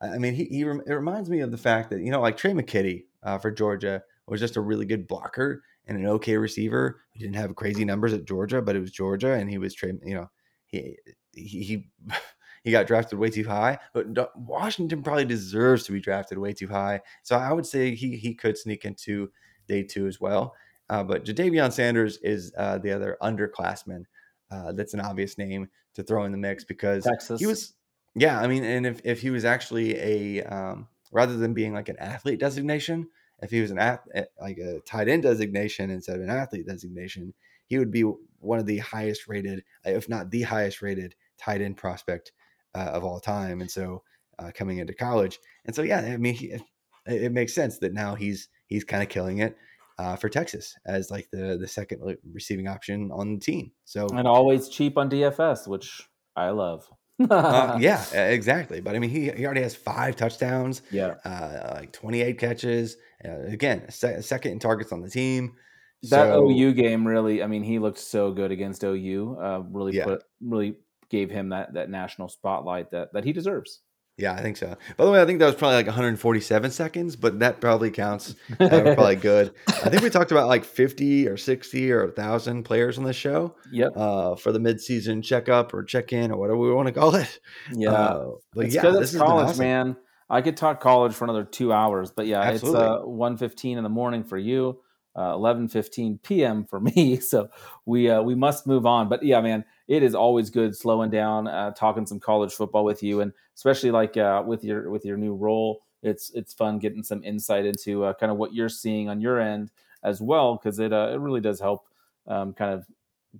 I 0.00 0.18
mean, 0.18 0.34
he, 0.34 0.44
he 0.44 0.60
it 0.62 0.92
reminds 0.92 1.30
me 1.30 1.40
of 1.40 1.50
the 1.50 1.58
fact 1.58 1.90
that 1.90 2.00
you 2.00 2.10
know, 2.10 2.20
like 2.20 2.36
Tre 2.36 2.52
McKitty 2.52 3.04
uh, 3.22 3.38
for 3.38 3.50
Georgia 3.50 4.02
was 4.26 4.40
just 4.40 4.56
a 4.56 4.60
really 4.60 4.86
good 4.86 5.06
blocker 5.06 5.62
and 5.86 5.96
an 5.98 6.06
okay 6.06 6.36
receiver. 6.36 7.00
He 7.12 7.20
didn't 7.20 7.36
have 7.36 7.54
crazy 7.56 7.84
numbers 7.84 8.12
at 8.12 8.24
Georgia, 8.24 8.60
but 8.62 8.76
it 8.76 8.80
was 8.80 8.90
Georgia, 8.90 9.32
and 9.32 9.48
he 9.50 9.58
was 9.58 9.74
Trey. 9.74 9.92
You 10.04 10.14
know, 10.14 10.30
he 10.66 10.96
he. 11.32 11.62
he 11.62 11.88
He 12.64 12.72
got 12.72 12.88
drafted 12.88 13.20
way 13.20 13.30
too 13.30 13.44
high, 13.44 13.78
but 13.92 14.06
Washington 14.36 15.00
probably 15.00 15.24
deserves 15.24 15.84
to 15.84 15.92
be 15.92 16.00
drafted 16.00 16.36
way 16.36 16.52
too 16.52 16.66
high. 16.66 17.00
So 17.22 17.36
I 17.36 17.52
would 17.52 17.64
say 17.64 17.94
he 17.94 18.16
he 18.16 18.34
could 18.34 18.58
sneak 18.58 18.84
into 18.84 19.30
day 19.68 19.84
two 19.84 20.08
as 20.08 20.20
well. 20.20 20.52
Uh, 20.90 21.04
but 21.04 21.24
Ja'Tavion 21.24 21.72
Sanders 21.72 22.18
is 22.24 22.52
uh, 22.58 22.78
the 22.78 22.90
other 22.90 23.18
underclassman. 23.22 24.02
Uh, 24.50 24.72
that's 24.72 24.94
an 24.94 25.00
obvious 25.00 25.38
name 25.38 25.68
to 25.94 26.02
throw 26.02 26.24
in 26.24 26.32
the 26.32 26.38
mix 26.38 26.64
because 26.64 27.04
Texas. 27.04 27.40
he 27.40 27.46
was, 27.46 27.74
yeah. 28.14 28.38
I 28.38 28.46
mean, 28.46 28.64
and 28.64 28.86
if, 28.86 29.00
if 29.04 29.20
he 29.20 29.30
was 29.30 29.44
actually 29.44 29.96
a 29.96 30.44
um, 30.44 30.88
rather 31.10 31.36
than 31.36 31.54
being 31.54 31.72
like 31.72 31.88
an 31.88 31.98
athlete 31.98 32.38
designation, 32.38 33.08
if 33.42 33.50
he 33.50 33.60
was 33.60 33.70
an 33.70 33.78
ath- 33.78 34.08
eh, 34.14 34.24
like 34.40 34.58
a 34.58 34.80
tight 34.80 35.08
end 35.08 35.24
designation 35.24 35.90
instead 35.90 36.16
of 36.16 36.22
an 36.22 36.30
athlete 36.30 36.66
designation, 36.66 37.34
he 37.66 37.78
would 37.78 37.90
be 37.90 38.02
one 38.38 38.58
of 38.58 38.66
the 38.66 38.78
highest 38.78 39.26
rated, 39.28 39.64
if 39.84 40.08
not 40.08 40.30
the 40.30 40.42
highest 40.42 40.82
rated, 40.82 41.14
tight 41.38 41.60
end 41.60 41.76
prospect 41.76 42.32
uh, 42.74 42.90
of 42.92 43.04
all 43.04 43.20
time. 43.20 43.60
And 43.60 43.70
so 43.70 44.02
uh, 44.38 44.50
coming 44.54 44.78
into 44.78 44.94
college, 44.94 45.38
and 45.64 45.74
so 45.74 45.82
yeah, 45.82 46.00
I 46.00 46.16
mean, 46.16 46.34
he, 46.34 46.46
it, 46.46 46.62
it 47.06 47.32
makes 47.32 47.54
sense 47.54 47.78
that 47.78 47.92
now 47.92 48.14
he's 48.14 48.48
he's 48.66 48.84
kind 48.84 49.02
of 49.02 49.08
killing 49.08 49.38
it 49.38 49.56
uh, 49.98 50.16
for 50.16 50.28
Texas 50.28 50.74
as 50.86 51.10
like 51.10 51.28
the 51.32 51.56
the 51.58 51.68
second 51.68 52.16
receiving 52.32 52.68
option 52.68 53.10
on 53.12 53.34
the 53.34 53.40
team. 53.40 53.72
So 53.84 54.06
and 54.08 54.26
always 54.28 54.68
cheap 54.68 54.96
on 54.98 55.08
DFS, 55.10 55.66
which 55.66 56.02
I 56.34 56.50
love. 56.50 56.86
uh, 57.30 57.78
yeah, 57.80 58.04
exactly. 58.12 58.80
But 58.80 58.94
I 58.94 58.98
mean, 58.98 59.10
he, 59.10 59.30
he 59.30 59.44
already 59.46 59.62
has 59.62 59.74
five 59.74 60.16
touchdowns, 60.16 60.82
yeah. 60.90 61.14
uh, 61.24 61.72
like 61.76 61.92
28 61.92 62.38
catches. 62.38 62.96
Uh, 63.24 63.40
again, 63.46 63.90
se- 63.90 64.20
second 64.20 64.52
in 64.52 64.58
targets 64.58 64.92
on 64.92 65.00
the 65.00 65.08
team. 65.08 65.54
That 66.02 66.34
So- 66.34 66.50
OU 66.50 66.74
game 66.74 67.08
really, 67.08 67.42
I 67.42 67.46
mean, 67.46 67.62
he 67.62 67.78
looked 67.78 67.98
so 67.98 68.32
good 68.32 68.50
against 68.52 68.84
OU. 68.84 69.38
Uh, 69.42 69.60
really 69.70 69.96
Yeah. 69.96 70.04
put, 70.04 70.24
really 70.42 70.76
gave 71.08 71.30
him 71.30 71.50
that 71.50 71.72
that 71.74 71.88
national 71.88 72.28
spotlight 72.28 72.90
that 72.90 73.12
that 73.14 73.24
he 73.24 73.32
deserves. 73.32 73.80
Yeah, 74.18 74.32
I 74.32 74.40
think 74.40 74.56
so. 74.56 74.76
By 74.96 75.04
the 75.04 75.10
way, 75.10 75.20
I 75.20 75.26
think 75.26 75.40
that 75.40 75.46
was 75.46 75.54
probably 75.56 75.76
like 75.76 75.86
147 75.86 76.70
seconds, 76.70 77.16
but 77.16 77.40
that 77.40 77.60
probably 77.60 77.90
counts. 77.90 78.34
Uh, 78.58 78.68
probably 78.94 79.16
good. 79.32 79.52
I 79.68 79.90
think 79.90 80.02
we 80.02 80.08
talked 80.08 80.30
about 80.30 80.48
like 80.48 80.64
50 80.64 81.28
or 81.28 81.36
60 81.36 81.92
or 81.92 82.06
1,000 82.06 82.62
players 82.62 82.96
on 82.96 83.04
this 83.04 83.14
show 83.16 83.54
Yep. 83.72 83.92
uh, 83.94 84.34
for 84.36 84.52
the 84.52 84.58
midseason 84.58 85.22
checkup 85.22 85.74
or 85.74 85.82
check 85.84 86.14
in 86.14 86.30
or 86.30 86.38
whatever 86.38 86.56
we 86.58 86.72
want 86.72 86.86
to 86.86 86.92
call 86.92 87.14
it. 87.14 87.40
Yeah. 87.74 87.92
Uh, 87.92 88.30
but 88.54 88.66
it's 88.66 88.74
yeah, 88.74 88.82
this 88.82 89.00
it's 89.02 89.12
has 89.12 89.20
college, 89.20 89.46
awesome. 89.50 89.58
man. 89.64 89.96
I 90.30 90.40
could 90.40 90.56
talk 90.56 90.80
college 90.80 91.12
for 91.12 91.24
another 91.24 91.44
two 91.44 91.72
hours, 91.72 92.10
but 92.10 92.26
yeah, 92.26 92.40
Absolutely. 92.40 92.80
it's 92.80 92.88
uh, 92.88 93.04
1.15 93.06 93.76
in 93.76 93.82
the 93.84 93.88
morning 93.90 94.24
for 94.24 94.38
you, 94.38 94.80
uh, 95.16 95.34
11.15 95.34 96.22
p.m. 96.22 96.64
for 96.64 96.78
me. 96.78 97.18
So 97.26 97.48
we 97.86 98.08
uh, 98.10 98.22
we 98.22 98.34
must 98.34 98.66
move 98.66 98.86
on. 98.86 99.08
But 99.08 99.22
yeah, 99.22 99.40
man, 99.40 99.64
it 99.88 100.02
is 100.02 100.14
always 100.14 100.50
good 100.50 100.76
slowing 100.76 101.10
down, 101.10 101.48
uh, 101.48 101.72
talking 101.72 102.06
some 102.06 102.20
college 102.20 102.52
football 102.52 102.84
with 102.84 103.02
you, 103.02 103.20
and 103.22 103.32
especially 103.56 103.90
like 103.90 104.16
uh, 104.16 104.42
with 104.46 104.62
your 104.62 104.90
with 104.90 105.04
your 105.04 105.16
new 105.16 105.34
role, 105.34 105.82
it's 106.02 106.30
it's 106.34 106.52
fun 106.52 106.78
getting 106.78 107.02
some 107.02 107.24
insight 107.24 107.64
into 107.64 108.04
uh, 108.04 108.12
kind 108.14 108.30
of 108.30 108.38
what 108.38 108.54
you're 108.54 108.68
seeing 108.68 109.08
on 109.08 109.20
your 109.20 109.40
end 109.40 109.70
as 110.04 110.20
well, 110.20 110.56
because 110.56 110.78
it 110.78 110.92
uh, 110.92 111.10
it 111.12 111.18
really 111.18 111.40
does 111.40 111.58
help 111.58 111.86
um, 112.28 112.52
kind 112.52 112.72
of 112.74 112.86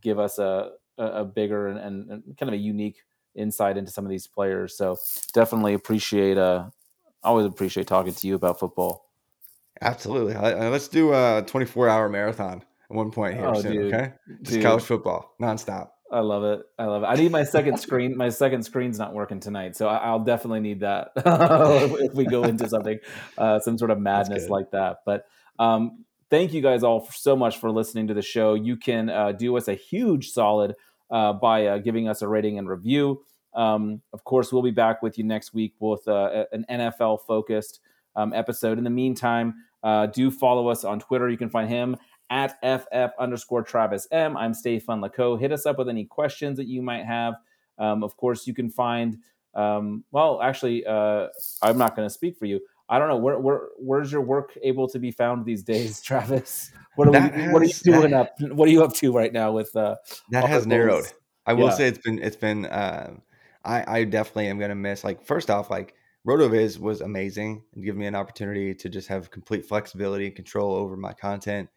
give 0.01 0.19
us 0.19 0.39
a 0.39 0.71
a, 0.99 1.05
a 1.05 1.25
bigger 1.25 1.69
and, 1.69 1.79
and, 1.79 2.11
and 2.11 2.39
kind 2.39 2.49
of 2.49 2.55
a 2.55 2.63
unique 2.63 3.03
insight 3.35 3.77
into 3.77 3.91
some 3.91 4.05
of 4.05 4.11
these 4.11 4.27
players. 4.27 4.77
So 4.77 4.97
definitely 5.35 5.75
appreciate 5.75 6.39
uh 6.39 6.71
always 7.23 7.47
appreciate 7.47 7.87
talking 7.87 8.15
to 8.15 8.27
you 8.27 8.35
about 8.35 8.59
football. 8.59 9.06
Absolutely. 9.83 10.35
Uh, 10.35 10.71
let's 10.71 10.89
do 10.89 11.13
a 11.13 11.43
24 11.47 11.89
hour 11.89 12.09
marathon 12.09 12.63
at 12.91 12.97
one 12.97 13.11
point 13.11 13.35
here 13.35 13.47
Oh, 13.47 13.61
soon. 13.61 13.73
dude. 13.73 13.95
Okay. 13.95 14.13
Just 14.43 14.55
Dude. 14.55 14.63
college 14.63 14.83
football 14.85 15.35
nonstop. 15.41 15.91
I 16.11 16.21
love 16.21 16.45
it. 16.45 16.65
I 16.79 16.85
love 16.85 17.03
it. 17.03 17.07
I 17.07 17.15
need 17.17 17.33
my 17.33 17.43
second 17.43 17.79
screen. 17.81 18.17
My 18.17 18.29
second 18.29 18.63
screen's 18.63 18.97
not 18.99 19.13
working 19.13 19.41
tonight, 19.41 19.75
so 19.77 19.89
I'll 19.89 20.21
definitely 20.21 20.61
need 20.61 20.81
that 20.81 21.11
if 21.17 22.15
we 22.15 22.25
go 22.27 22.45
into 22.45 22.69
something, 22.69 23.01
uh, 23.37 23.59
some 23.59 23.77
sort 23.77 23.91
of 23.91 23.99
madness 23.99 24.49
like 24.49 24.71
that. 24.71 24.99
But 25.05 25.25
um, 25.59 26.05
thank 26.31 26.53
you 26.53 26.63
guys 26.63 26.85
all 26.85 27.09
so 27.11 27.35
much 27.35 27.59
for 27.59 27.73
listening 27.73 28.07
to 28.07 28.15
the 28.15 28.23
show. 28.23 28.55
You 28.55 28.77
can 28.77 29.11
uh, 29.11 29.33
do 29.33 29.57
us 29.57 29.67
a 29.67 29.75
huge 29.75 30.31
solid 30.31 30.77
uh, 31.11 31.33
by 31.33 31.67
uh, 31.67 31.79
giving 31.79 32.09
us 32.09 32.23
a 32.23 32.29
rating 32.29 32.57
and 32.57 32.69
review. 32.69 33.25
Um, 33.53 34.01
of 34.13 34.23
course, 34.23 34.53
we'll 34.53 34.63
be 34.63 34.71
back 34.71 35.03
with 35.03 35.19
you 35.19 35.25
next 35.25 35.55
week 35.55 35.75
with 35.81 36.07
uh, 36.07 36.45
an 36.53 36.65
NFL 36.71 37.23
focused 37.27 37.81
um, 38.15 38.33
episode. 38.33 38.79
In 38.79 38.85
the 38.85 38.91
meantime, 38.91 39.55
uh, 39.83 40.07
do 40.07 40.31
follow 40.31 40.69
us 40.69 40.85
on 40.85 40.99
Twitter. 41.01 41.29
You 41.29 41.37
can 41.39 41.51
find 41.51 41.69
him 41.69 41.97
at 42.31 42.57
FF 42.63 43.13
underscore 43.19 43.63
Travis 43.63 44.09
M. 44.11 44.37
I'm 44.37 44.53
Stefan 44.55 45.01
Lako. 45.01 45.39
Hit 45.39 45.53
us 45.53 45.65
up 45.67 45.79
with 45.79 45.89
any 45.89 46.05
questions 46.05 46.57
that 46.57 46.67
you 46.67 46.83
might 46.83 47.05
have. 47.05 47.35
Um, 47.79 48.03
of 48.03 48.17
course, 48.17 48.47
you 48.47 48.55
can 48.55 48.71
find, 48.71 49.19
um, 49.55 50.03
well, 50.11 50.41
actually, 50.43 50.85
uh, 50.87 51.29
I'm 51.63 51.79
not 51.79 51.95
going 51.95 52.07
to 52.09 52.13
speak 52.13 52.37
for 52.39 52.47
you. 52.47 52.61
I 52.89 52.99
don't 52.99 53.09
know 53.09 53.17
where, 53.17 53.39
where 53.39 53.61
where's 53.79 54.13
your 54.13 54.21
work 54.23 54.57
able 54.63 54.89
to 54.89 54.99
be 54.99 55.11
found 55.11 55.45
these 55.45 55.63
days, 55.65 56.01
Travis? 56.05 56.71
What 56.95 57.09
are, 57.09 57.11
we, 57.11 57.19
That 57.19 57.53
what 57.53 57.63
are 57.63 57.65
you 57.67 57.73
doing 57.85 58.11
that- 58.13 58.33
up? 58.41 58.53
What 58.53 58.69
are 58.69 58.73
you 58.73 58.83
up 58.85 58.95
to 58.95 59.13
right 59.13 59.33
now 59.33 59.53
with 59.53 59.75
uh, 59.77 59.97
That 60.31 60.49
has 60.49 60.67
narrowed. 60.67 61.05
I 61.47 61.53
will 61.53 61.67
Yeah. 61.67 61.75
say 61.75 61.89
it's 61.89 61.99
been 61.99 62.19
it's 62.21 62.37
been 62.37 62.67
um 62.71 63.23
I, 63.65 63.99
I 64.01 64.05
definitely 64.05 64.49
am 64.49 64.59
gonna 64.59 64.75
miss 64.77 65.05
like 65.05 65.23
first 65.25 65.51
off, 65.51 65.69
like 65.71 65.95
RotoViz 66.27 66.79
was 66.79 67.01
amazing 67.03 67.63
and 67.75 67.85
gave 67.85 67.95
me 67.95 68.07
an 68.07 68.17
opportunity 68.17 68.75
to 68.75 68.89
just 68.89 69.07
have 69.09 69.31
complete 69.31 69.65
flexibility 69.65 70.27
and 70.27 70.35
control 70.35 70.75
over 70.75 70.97
my 70.97 71.13
content 71.13 71.69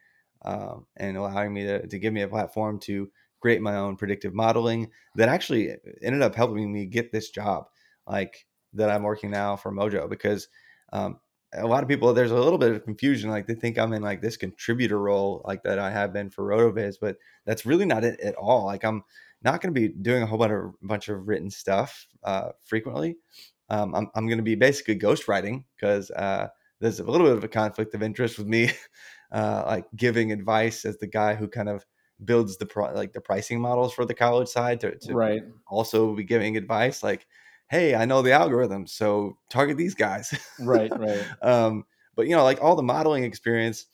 um, 0.43 0.87
and 0.97 1.17
allowing 1.17 1.53
me 1.53 1.63
to, 1.63 1.85
to 1.85 1.99
give 1.99 2.13
me 2.13 2.21
a 2.21 2.27
platform 2.27 2.79
to 2.79 3.09
create 3.39 3.61
my 3.61 3.75
own 3.75 3.95
predictive 3.95 4.33
modeling 4.33 4.89
that 5.15 5.29
actually 5.29 5.75
ended 6.01 6.21
up 6.21 6.35
helping 6.35 6.71
me 6.71 6.85
get 6.85 7.11
this 7.11 7.29
job 7.29 7.65
like 8.07 8.45
that 8.73 8.89
I'm 8.89 9.03
working 9.03 9.29
now 9.29 9.55
for 9.55 9.71
Mojo 9.71 10.09
because 10.09 10.47
um, 10.91 11.19
a 11.53 11.67
lot 11.67 11.83
of 11.83 11.89
people 11.89 12.13
there's 12.13 12.31
a 12.31 12.35
little 12.35 12.57
bit 12.57 12.71
of 12.71 12.83
confusion 12.83 13.29
like 13.29 13.45
they 13.45 13.55
think 13.55 13.77
I'm 13.77 13.93
in 13.93 14.01
like 14.01 14.21
this 14.21 14.35
contributor 14.35 14.99
role 14.99 15.43
like 15.45 15.63
that 15.63 15.77
I 15.77 15.91
have 15.91 16.11
been 16.11 16.29
for 16.31 16.43
RotoViz 16.43 16.95
but 16.99 17.17
that's 17.45 17.65
really 17.67 17.85
not 17.85 18.03
it 18.03 18.19
at 18.19 18.35
all 18.35 18.65
like 18.65 18.83
I'm 18.83 19.03
not 19.41 19.61
going 19.61 19.73
to 19.73 19.79
be 19.79 19.87
doing 19.89 20.23
a 20.23 20.25
whole 20.25 20.37
bunch 20.37 20.51
of 20.51 20.73
bunch 20.81 21.09
of 21.09 21.27
written 21.27 21.49
stuff 21.49 22.07
uh, 22.23 22.49
frequently. 22.65 23.17
Um, 23.69 23.93
I'm 23.95 24.09
I'm 24.15 24.27
going 24.27 24.37
to 24.37 24.43
be 24.43 24.55
basically 24.55 24.97
ghostwriting 24.97 25.63
because 25.75 26.11
uh, 26.11 26.47
there's 26.79 26.99
a 26.99 27.03
little 27.03 27.27
bit 27.27 27.37
of 27.37 27.43
a 27.43 27.49
conflict 27.49 27.93
of 27.93 28.03
interest 28.03 28.37
with 28.37 28.47
me, 28.47 28.71
uh, 29.31 29.63
like 29.67 29.85
giving 29.95 30.31
advice 30.31 30.85
as 30.85 30.97
the 30.97 31.07
guy 31.07 31.35
who 31.35 31.47
kind 31.47 31.69
of 31.69 31.85
builds 32.25 32.57
the 32.57 32.65
pro- 32.65 32.93
like 32.93 33.13
the 33.13 33.21
pricing 33.21 33.61
models 33.61 33.93
for 33.93 34.05
the 34.05 34.13
college 34.13 34.49
side 34.49 34.79
to, 34.81 34.97
to 34.97 35.13
right? 35.13 35.43
also 35.67 36.15
be 36.15 36.23
giving 36.23 36.57
advice. 36.57 37.03
Like 37.03 37.27
hey, 37.69 37.93
I 37.95 38.05
know 38.05 38.21
the 38.21 38.31
algorithm, 38.31 38.87
so 38.87 39.37
target 39.49 39.77
these 39.77 39.95
guys. 39.95 40.33
Right, 40.59 40.91
right. 40.99 41.25
um, 41.41 41.85
but 42.15 42.27
you 42.27 42.35
know, 42.35 42.43
like 42.43 42.61
all 42.61 42.75
the 42.75 42.83
modeling 42.83 43.23
experience 43.23 43.85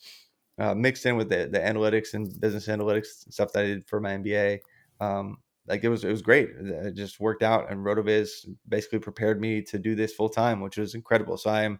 uh, 0.57 0.73
mixed 0.73 1.05
in 1.05 1.17
with 1.17 1.29
the, 1.29 1.49
the 1.51 1.59
analytics 1.59 2.13
and 2.13 2.39
business 2.39 2.67
analytics 2.67 3.31
stuff 3.31 3.51
that 3.51 3.63
I 3.63 3.67
did 3.67 3.87
for 3.87 3.99
my 3.99 4.11
MBA. 4.11 4.59
Um, 4.99 5.37
like 5.67 5.83
it 5.83 5.89
was, 5.89 6.03
it 6.03 6.11
was 6.11 6.21
great. 6.21 6.49
It 6.59 6.95
just 6.95 7.19
worked 7.19 7.43
out, 7.43 7.71
and 7.71 7.85
Rotoviz 7.85 8.47
basically 8.67 8.99
prepared 8.99 9.41
me 9.41 9.61
to 9.63 9.79
do 9.79 9.95
this 9.95 10.13
full 10.13 10.29
time, 10.29 10.61
which 10.61 10.77
was 10.77 10.95
incredible. 10.95 11.37
So 11.37 11.49
I 11.49 11.63
am 11.63 11.79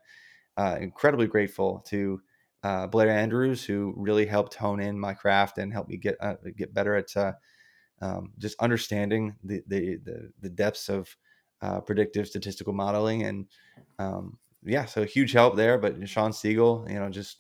uh, 0.58 0.78
incredibly 0.80 1.28
grateful 1.28 1.84
to 1.88 2.22
uh, 2.64 2.88
Blair 2.88 3.10
Andrews, 3.10 3.64
who 3.64 3.94
really 3.96 4.26
helped 4.26 4.56
hone 4.56 4.80
in 4.80 5.00
my 5.00 5.14
craft 5.14 5.60
and 5.60 5.72
help 5.72 5.88
me 5.88 5.98
get 5.98 6.16
uh, 6.20 6.36
get 6.58 6.74
better 6.74 6.96
at 6.96 7.16
uh, 7.16 7.34
um, 8.02 8.32
just 8.40 8.60
understanding 8.60 9.36
the, 9.44 9.62
the, 9.68 9.98
the 10.04 10.32
the 10.42 10.50
depths 10.50 10.90
of 10.90 11.16
uh, 11.62 11.80
predictive 11.82 12.28
statistical 12.28 12.74
modeling 12.74 13.24
and 13.24 13.46
um, 14.00 14.38
yeah, 14.64 14.86
so 14.86 15.06
huge 15.06 15.32
help 15.32 15.56
there. 15.56 15.78
But 15.78 16.08
Sean 16.10 16.34
Siegel, 16.34 16.86
you 16.90 17.00
know, 17.00 17.10
just 17.10 17.38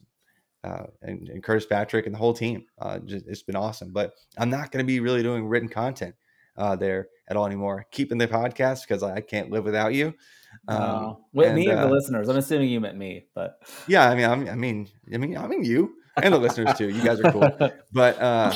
uh, 0.63 0.85
and, 1.01 1.27
and, 1.29 1.43
Curtis 1.43 1.65
Patrick 1.65 2.05
and 2.05 2.15
the 2.15 2.19
whole 2.19 2.33
team, 2.33 2.65
uh, 2.79 2.99
just, 2.99 3.25
it's 3.27 3.43
been 3.43 3.55
awesome. 3.55 3.91
But 3.91 4.13
I'm 4.37 4.49
not 4.49 4.71
going 4.71 4.83
to 4.83 4.87
be 4.87 4.99
really 4.99 5.21
doing 5.21 5.45
written 5.45 5.69
content 5.69 6.15
uh, 6.57 6.75
there 6.75 7.09
at 7.27 7.37
all 7.37 7.45
anymore. 7.45 7.85
Keeping 7.91 8.17
the 8.17 8.27
podcast 8.27 8.87
because 8.87 9.03
I, 9.03 9.21
can't 9.21 9.49
live 9.49 9.65
without 9.65 9.93
you. 9.93 10.13
Um, 10.67 11.17
with 11.33 11.47
and, 11.47 11.55
me 11.55 11.67
and 11.67 11.79
the 11.79 11.87
uh, 11.87 11.89
listeners. 11.89 12.29
I'm 12.29 12.37
assuming 12.37 12.69
you 12.69 12.79
meant 12.79 12.97
me, 12.97 13.25
but 13.33 13.61
yeah, 13.87 14.09
I 14.09 14.15
mean, 14.15 14.25
I 14.25 14.35
mean, 14.35 14.49
I 14.49 14.55
mean, 14.55 14.89
I 15.13 15.17
mean, 15.17 15.37
I 15.37 15.47
mean 15.47 15.63
you 15.63 15.95
and 16.21 16.33
the 16.33 16.37
listeners 16.37 16.77
too. 16.77 16.89
You 16.89 17.03
guys 17.03 17.19
are 17.19 17.31
cool, 17.31 17.49
but 17.91 18.21
uh, 18.21 18.53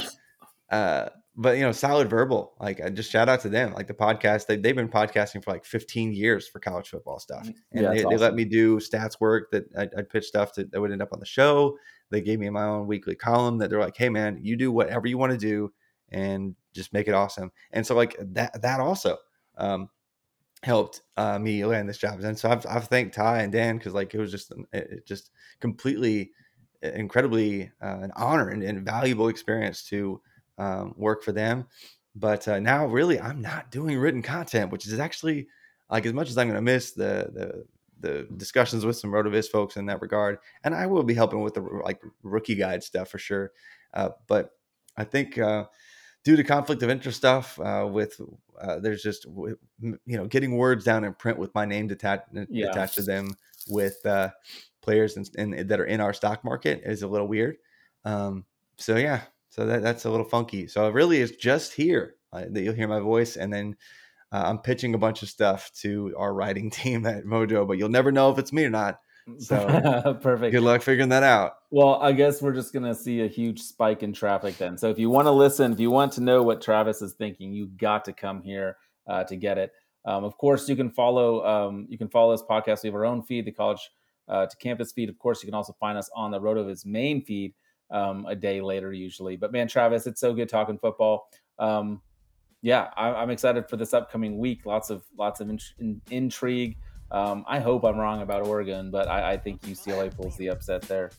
uh, 0.72 1.10
but 1.36 1.58
you 1.58 1.64
know, 1.64 1.72
solid 1.72 2.10
verbal. 2.10 2.54
Like, 2.60 2.82
I 2.82 2.90
just 2.90 3.12
shout 3.12 3.30
out 3.30 3.42
to 3.42 3.50
them. 3.50 3.74
Like 3.74 3.88
the 3.88 3.94
podcast, 3.94 4.48
they 4.48 4.58
they've 4.58 4.76
been 4.76 4.90
podcasting 4.90 5.44
for 5.44 5.52
like 5.52 5.66
15 5.66 6.14
years 6.14 6.48
for 6.48 6.60
college 6.60 6.90
football 6.90 7.20
stuff, 7.20 7.48
mm, 7.48 7.54
and 7.72 7.84
yeah, 7.84 7.94
they, 7.94 8.04
awesome. 8.04 8.10
they, 8.10 8.18
let 8.18 8.36
me 8.36 8.46
do 8.46 8.78
stats 8.78 9.20
work 9.20 9.52
that 9.52 9.66
I, 9.78 9.90
would 9.96 10.10
pitch 10.10 10.26
stuff 10.26 10.54
that 10.56 10.80
would 10.80 10.92
end 10.92 11.02
up 11.02 11.14
on 11.14 11.20
the 11.20 11.26
show. 11.26 11.78
They 12.12 12.22
gave 12.22 12.40
me 12.40 12.50
my 12.50 12.64
own 12.64 12.88
weekly 12.88 13.16
column 13.16 13.58
that 13.60 13.70
they're 13.70 13.80
like, 13.80 13.98
hey 13.98 14.10
man, 14.10 14.40
you 14.42 14.56
do 14.56 14.72
whatever 14.72 15.08
you 15.08 15.18
want 15.18 15.32
to 15.32 15.38
do, 15.38 15.72
and 16.12 16.56
just 16.74 16.94
make 16.94 17.08
it 17.08 17.14
awesome. 17.14 17.52
And 17.72 17.86
so 17.86 17.96
like 17.96 18.16
that 18.20 18.62
that 18.62 18.80
also. 18.80 19.18
Um, 19.58 19.90
helped 20.64 21.02
uh, 21.16 21.40
me 21.40 21.64
land 21.66 21.88
this 21.88 21.98
job. 21.98 22.20
And 22.20 22.38
so 22.38 22.50
I've, 22.50 22.66
I've 22.68 22.88
thanked 22.88 23.16
Ty 23.16 23.44
and 23.44 23.52
Dan 23.52 23.78
because 23.78 23.94
like 23.94 24.14
it 24.14 24.20
was 24.20 24.32
just 24.32 24.52
it 24.74 25.06
just 25.06 25.32
completely 25.60 26.32
incredibly 26.82 27.72
uh, 27.82 28.00
an 28.02 28.12
honor 28.16 28.50
and, 28.50 28.64
and, 28.64 28.86
valuable 28.86 29.28
experience 29.28 29.84
to 29.86 30.22
um, 30.58 30.94
work 30.98 31.24
for 31.24 31.32
them. 31.32 31.66
But 32.16 32.48
uh, 32.48 32.60
now 32.60 32.86
really 32.86 33.20
I'm 33.20 33.42
not 33.42 33.72
doing 33.72 33.98
written 33.98 34.22
content, 34.22 34.72
which 34.72 34.88
is 34.88 35.00
actually 35.00 35.48
like 35.90 36.06
as 36.06 36.14
much 36.14 36.30
as 36.30 36.38
I'm 36.38 36.48
going 36.48 36.56
to 36.56 36.62
miss 36.62 36.92
the 36.92 37.30
the 37.34 37.66
the 38.02 38.28
discussions 38.38 38.86
with 38.86 38.96
some 38.96 39.12
Rotoviz 39.12 39.50
folks 39.50 39.76
in 39.76 39.86
that 39.88 40.02
regard, 40.02 40.40
and 40.64 40.74
I 40.74 40.86
will 40.86 41.04
be 41.04 41.14
helping 41.14 41.42
with 41.42 41.54
the 41.54 41.62
like 41.62 42.02
rookie 42.24 42.56
guide 42.56 42.84
stuff 42.84 43.10
for 43.10 43.18
sure. 43.18 43.52
Uh, 43.94 44.10
but 44.28 44.52
I 44.96 45.04
think 45.04 45.38
uh, 45.38 45.66
due 46.24 46.36
to 46.36 46.44
conflict 46.44 46.84
of 46.84 46.90
interest 46.90 47.18
stuff 47.18 47.60
uh, 47.60 47.88
with 47.90 48.20
uh, 48.60 48.80
there's 48.80 49.02
just 49.02 49.26
you 49.26 49.98
know 50.06 50.26
getting 50.26 50.58
words 50.58 50.84
down 50.84 51.04
in 51.04 51.14
print 51.14 51.38
with 51.38 51.54
my 51.56 51.66
name 51.66 51.88
detached 51.88 52.28
yeah. 52.50 52.70
attached 52.70 52.96
to 52.96 53.02
them 53.02 53.36
with 53.68 54.06
uh, 54.06 54.30
players 54.82 55.18
and, 55.18 55.30
and, 55.38 55.70
that 55.70 55.80
are 55.80 55.86
in 55.86 56.02
our 56.02 56.14
stock 56.14 56.44
market 56.44 56.82
is 56.84 57.04
a 57.04 57.08
little 57.08 57.28
weird. 57.28 57.58
Um, 58.06 58.46
so 58.78 58.96
yeah, 58.96 59.22
so 59.50 59.66
that, 59.66 59.82
that's 59.82 60.06
a 60.06 60.10
little 60.10 60.26
funky. 60.26 60.68
So 60.68 60.88
it 60.88 60.94
really 60.94 61.20
is 61.20 61.32
just 61.32 61.74
here 61.74 62.16
uh, 62.34 62.46
that 62.50 62.62
you'll 62.62 62.74
hear 62.74 62.88
my 62.88 63.00
voice, 63.00 63.36
and 63.36 63.52
then 63.52 63.76
uh, 64.32 64.44
I'm 64.46 64.60
pitching 64.60 64.94
a 64.94 65.00
bunch 65.00 65.24
of 65.24 65.30
stuff 65.30 65.72
to 65.82 66.14
our 66.18 66.34
writing 66.34 66.70
team 66.72 67.06
at 67.06 67.26
Mojo, 67.26 67.68
but 67.68 67.78
you'll 67.78 67.90
never 67.90 68.12
know 68.12 68.32
if 68.32 68.38
it's 68.38 68.54
me 68.54 68.66
or 68.66 68.70
not. 68.70 69.00
So 69.38 70.18
perfect. 70.22 70.52
Good 70.52 70.64
luck 70.64 70.82
figuring 70.82 71.10
that 71.10 71.24
out. 71.24 71.54
Well, 71.72 71.96
I 72.02 72.12
guess 72.12 72.42
we're 72.42 72.54
just 72.54 72.74
gonna 72.74 72.96
see 72.96 73.22
a 73.22 73.28
huge 73.28 73.62
spike 73.62 74.04
in 74.04 74.14
traffic 74.14 74.58
then. 74.58 74.78
So 74.78 74.90
if 74.90 74.98
you 74.98 75.10
want 75.10 75.28
to 75.28 75.32
listen, 75.32 75.74
if 75.74 75.80
you 75.80 75.92
want 75.92 76.12
to 76.14 76.22
know 76.22 76.44
what 76.44 76.62
Travis 76.62 77.02
is 77.02 77.14
thinking, 77.14 77.54
you 77.54 77.68
got 77.68 78.06
to 78.06 78.14
come 78.14 78.42
here 78.42 78.78
uh, 79.08 79.24
to 79.26 79.36
get 79.36 79.58
it. 79.58 79.72
Um, 80.06 80.24
of 80.24 80.38
course, 80.38 80.68
you 80.68 80.76
can 80.76 80.90
follow 80.90 81.46
um, 81.46 81.86
you 81.90 81.98
can 81.98 82.10
follow 82.10 82.32
this 82.32 82.44
podcast. 82.44 82.84
We 82.84 82.88
have 82.88 82.96
our 82.96 83.06
own 83.06 83.22
feed, 83.22 83.46
the 83.46 83.52
College 83.52 83.90
uh, 84.28 84.46
to 84.46 84.58
Canton 84.58 84.86
feed. 84.86 85.10
Of 85.10 85.20
course, 85.20 85.44
you 85.44 85.48
can 85.48 85.56
also 85.56 85.76
find 85.80 85.98
us 85.98 86.10
on 86.16 86.32
the 86.32 86.40
Rotoviz 86.40 86.86
main 86.86 87.24
feed 87.24 87.54
um, 87.92 88.26
a 88.28 88.36
day 88.36 88.62
later 88.62 88.94
usually. 88.94 89.36
But 89.36 89.52
man, 89.52 89.68
Travis, 89.68 90.08
it's 90.08 90.22
so 90.22 90.34
good 90.34 90.50
talking 90.50 90.78
football. 90.78 91.30
Um, 91.58 92.02
yeah, 92.62 92.90
I, 92.96 93.24
am 93.24 93.30
excited 93.30 93.70
for 93.70 93.78
this 93.78 93.94
upcoming 93.94 94.38
week. 94.38 94.66
Lots 94.66 94.90
of 94.90 95.04
lots 95.18 95.40
of 95.40 95.50
in, 95.50 95.60
in, 95.80 96.02
intrigue. 96.12 96.78
Um, 97.12 97.44
I 97.48 97.60
hope 97.60 97.84
I'm 97.84 97.98
wrong 97.98 98.22
about 98.22 98.46
Oregon, 98.46 98.92
but 98.92 99.08
I, 99.08 99.34
I 99.34 99.38
think 99.38 99.62
UCLA 99.62 100.16
pulls 100.16 100.38
the 100.38 100.50
upset 100.50 100.84
there. 100.84 101.12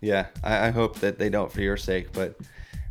Yeah, 0.00 0.26
I, 0.42 0.68
I, 0.68 0.70
hope 0.70 0.98
that 1.00 1.18
they 1.18 1.30
don't 1.30 1.50
for 1.50 1.62
your 1.62 1.78
sake, 1.78 2.12
but 2.12 2.38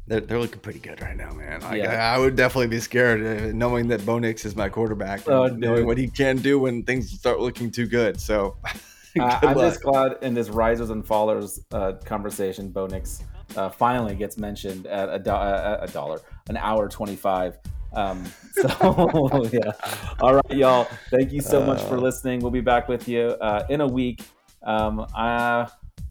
they're, 0.08 0.22
they're 0.22 0.40
looking 0.40 0.60
pretty 0.60 0.80
good 0.80 1.00
right 1.02 1.16
now, 1.16 1.32
man. 1.32 1.62
Like, 1.62 1.78
yeah. 1.78 2.12
I, 2.12 2.16
I, 2.16 2.18
would 2.18 2.36
definitely 2.36 2.68
be 2.68 2.80
scared 2.80 3.24
uh, 3.24 3.56
knowing 3.56 3.88
that 3.90 4.04
Bo 4.06 4.18
Nix 4.18 4.46
is 4.46 4.56
my 4.56 4.70
quarterback, 4.70 5.28
oh, 5.30 5.48
knowing 5.48 5.86
what 5.86 6.00
he 6.00 6.08
can 6.08 6.38
do 6.38 6.60
when 6.60 6.84
things 6.84 7.12
start 7.12 7.40
looking 7.40 7.70
too 7.70 7.86
good. 7.86 8.20
So. 8.20 8.58
uh, 9.20 9.40
I'm 9.44 9.60
just 9.60 9.84
glad 9.84 10.18
in 10.24 10.34
this 10.34 10.50
risers 10.50 10.90
and 10.90 11.06
fallers 11.06 11.60
uh, 11.72 11.94
conversation, 12.04 12.70
Bo 12.70 12.88
Nix 12.88 13.24
uh, 13.56 13.70
finally 13.70 14.16
gets 14.16 14.38
mentioned 14.38 14.88
at 14.88 15.10
a, 15.10 15.20
do- 15.20 15.30
a 15.30 15.88
dollar, 15.94 16.20
an 16.50 16.58
hour 16.58 16.90
25. 16.90 17.60
Um, 17.94 18.26
so 18.54 19.48
yeah. 19.52 19.72
All 20.20 20.36
right, 20.36 20.52
y'all. 20.52 20.88
Thank 21.10 21.32
you 21.32 21.42
so 21.42 21.64
much 21.64 21.82
for 21.82 21.98
uh. 21.98 22.02
listening. 22.02 22.40
We'll 22.40 22.52
be 22.52 22.62
back 22.62 22.88
with 22.88 23.08
you 23.08 23.36
uh, 23.42 23.66
in 23.70 23.82
a 23.82 23.88
week. 23.88 24.22
Um, 24.64 25.06
uh, 25.16 25.68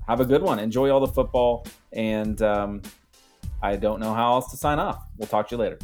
have 0.07 0.21
a 0.21 0.25
good 0.25 0.43
one. 0.43 0.59
Enjoy 0.59 0.91
all 0.91 1.01
the 1.01 1.13
football, 1.13 1.67
and 1.93 2.41
um, 2.43 2.83
I 3.63 3.77
don't 3.77 4.01
know 4.01 4.13
how 4.13 4.35
else 4.35 4.51
to 4.51 4.57
sign 4.57 4.79
off. 4.79 5.05
We'll 5.17 5.29
talk 5.29 5.49
to 5.49 5.55
you 5.55 5.61
later. 5.61 5.79